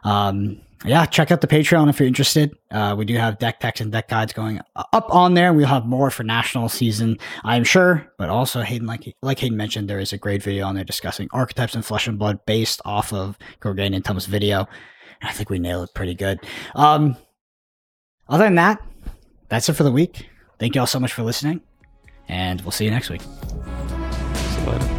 Um, 0.04 0.60
yeah, 0.84 1.04
check 1.06 1.30
out 1.30 1.40
the 1.40 1.46
Patreon 1.46 1.88
if 1.88 1.98
you're 1.98 2.06
interested. 2.06 2.56
Uh, 2.70 2.94
we 2.96 3.04
do 3.04 3.16
have 3.16 3.38
deck 3.38 3.58
packs 3.58 3.80
and 3.80 3.90
deck 3.90 4.08
guides 4.08 4.32
going 4.32 4.60
up 4.76 5.12
on 5.12 5.34
there. 5.34 5.52
We'll 5.52 5.66
have 5.66 5.86
more 5.86 6.10
for 6.10 6.22
national 6.22 6.68
season, 6.68 7.18
I'm 7.42 7.64
sure. 7.64 8.12
But 8.16 8.28
also, 8.28 8.62
Hayden, 8.62 8.86
like 8.86 9.14
like 9.22 9.40
Hayden 9.40 9.56
mentioned, 9.56 9.90
there 9.90 9.98
is 9.98 10.12
a 10.12 10.18
great 10.18 10.42
video 10.42 10.66
on 10.66 10.76
there 10.76 10.84
discussing 10.84 11.28
archetypes 11.32 11.74
and 11.74 11.84
flesh 11.84 12.06
and 12.06 12.18
blood 12.18 12.44
based 12.46 12.80
off 12.84 13.12
of 13.12 13.36
Gorgain 13.60 13.94
and 13.94 14.04
Tom's 14.04 14.26
video. 14.26 14.68
I 15.22 15.32
think 15.32 15.50
we 15.50 15.58
nailed 15.58 15.88
it 15.88 15.94
pretty 15.94 16.14
good. 16.14 16.38
Um, 16.76 17.16
other 18.28 18.44
than 18.44 18.54
that, 18.54 18.80
that's 19.48 19.68
it 19.68 19.72
for 19.72 19.82
the 19.82 19.92
week. 19.92 20.28
Thank 20.60 20.74
you 20.76 20.80
all 20.80 20.86
so 20.86 21.00
much 21.00 21.12
for 21.12 21.22
listening, 21.22 21.60
and 22.28 22.60
we'll 22.60 22.70
see 22.70 22.84
you 22.84 22.90
next 22.92 23.10
week. 23.10 23.22
See 23.22 24.60
you 24.60 24.70
later. 24.70 24.97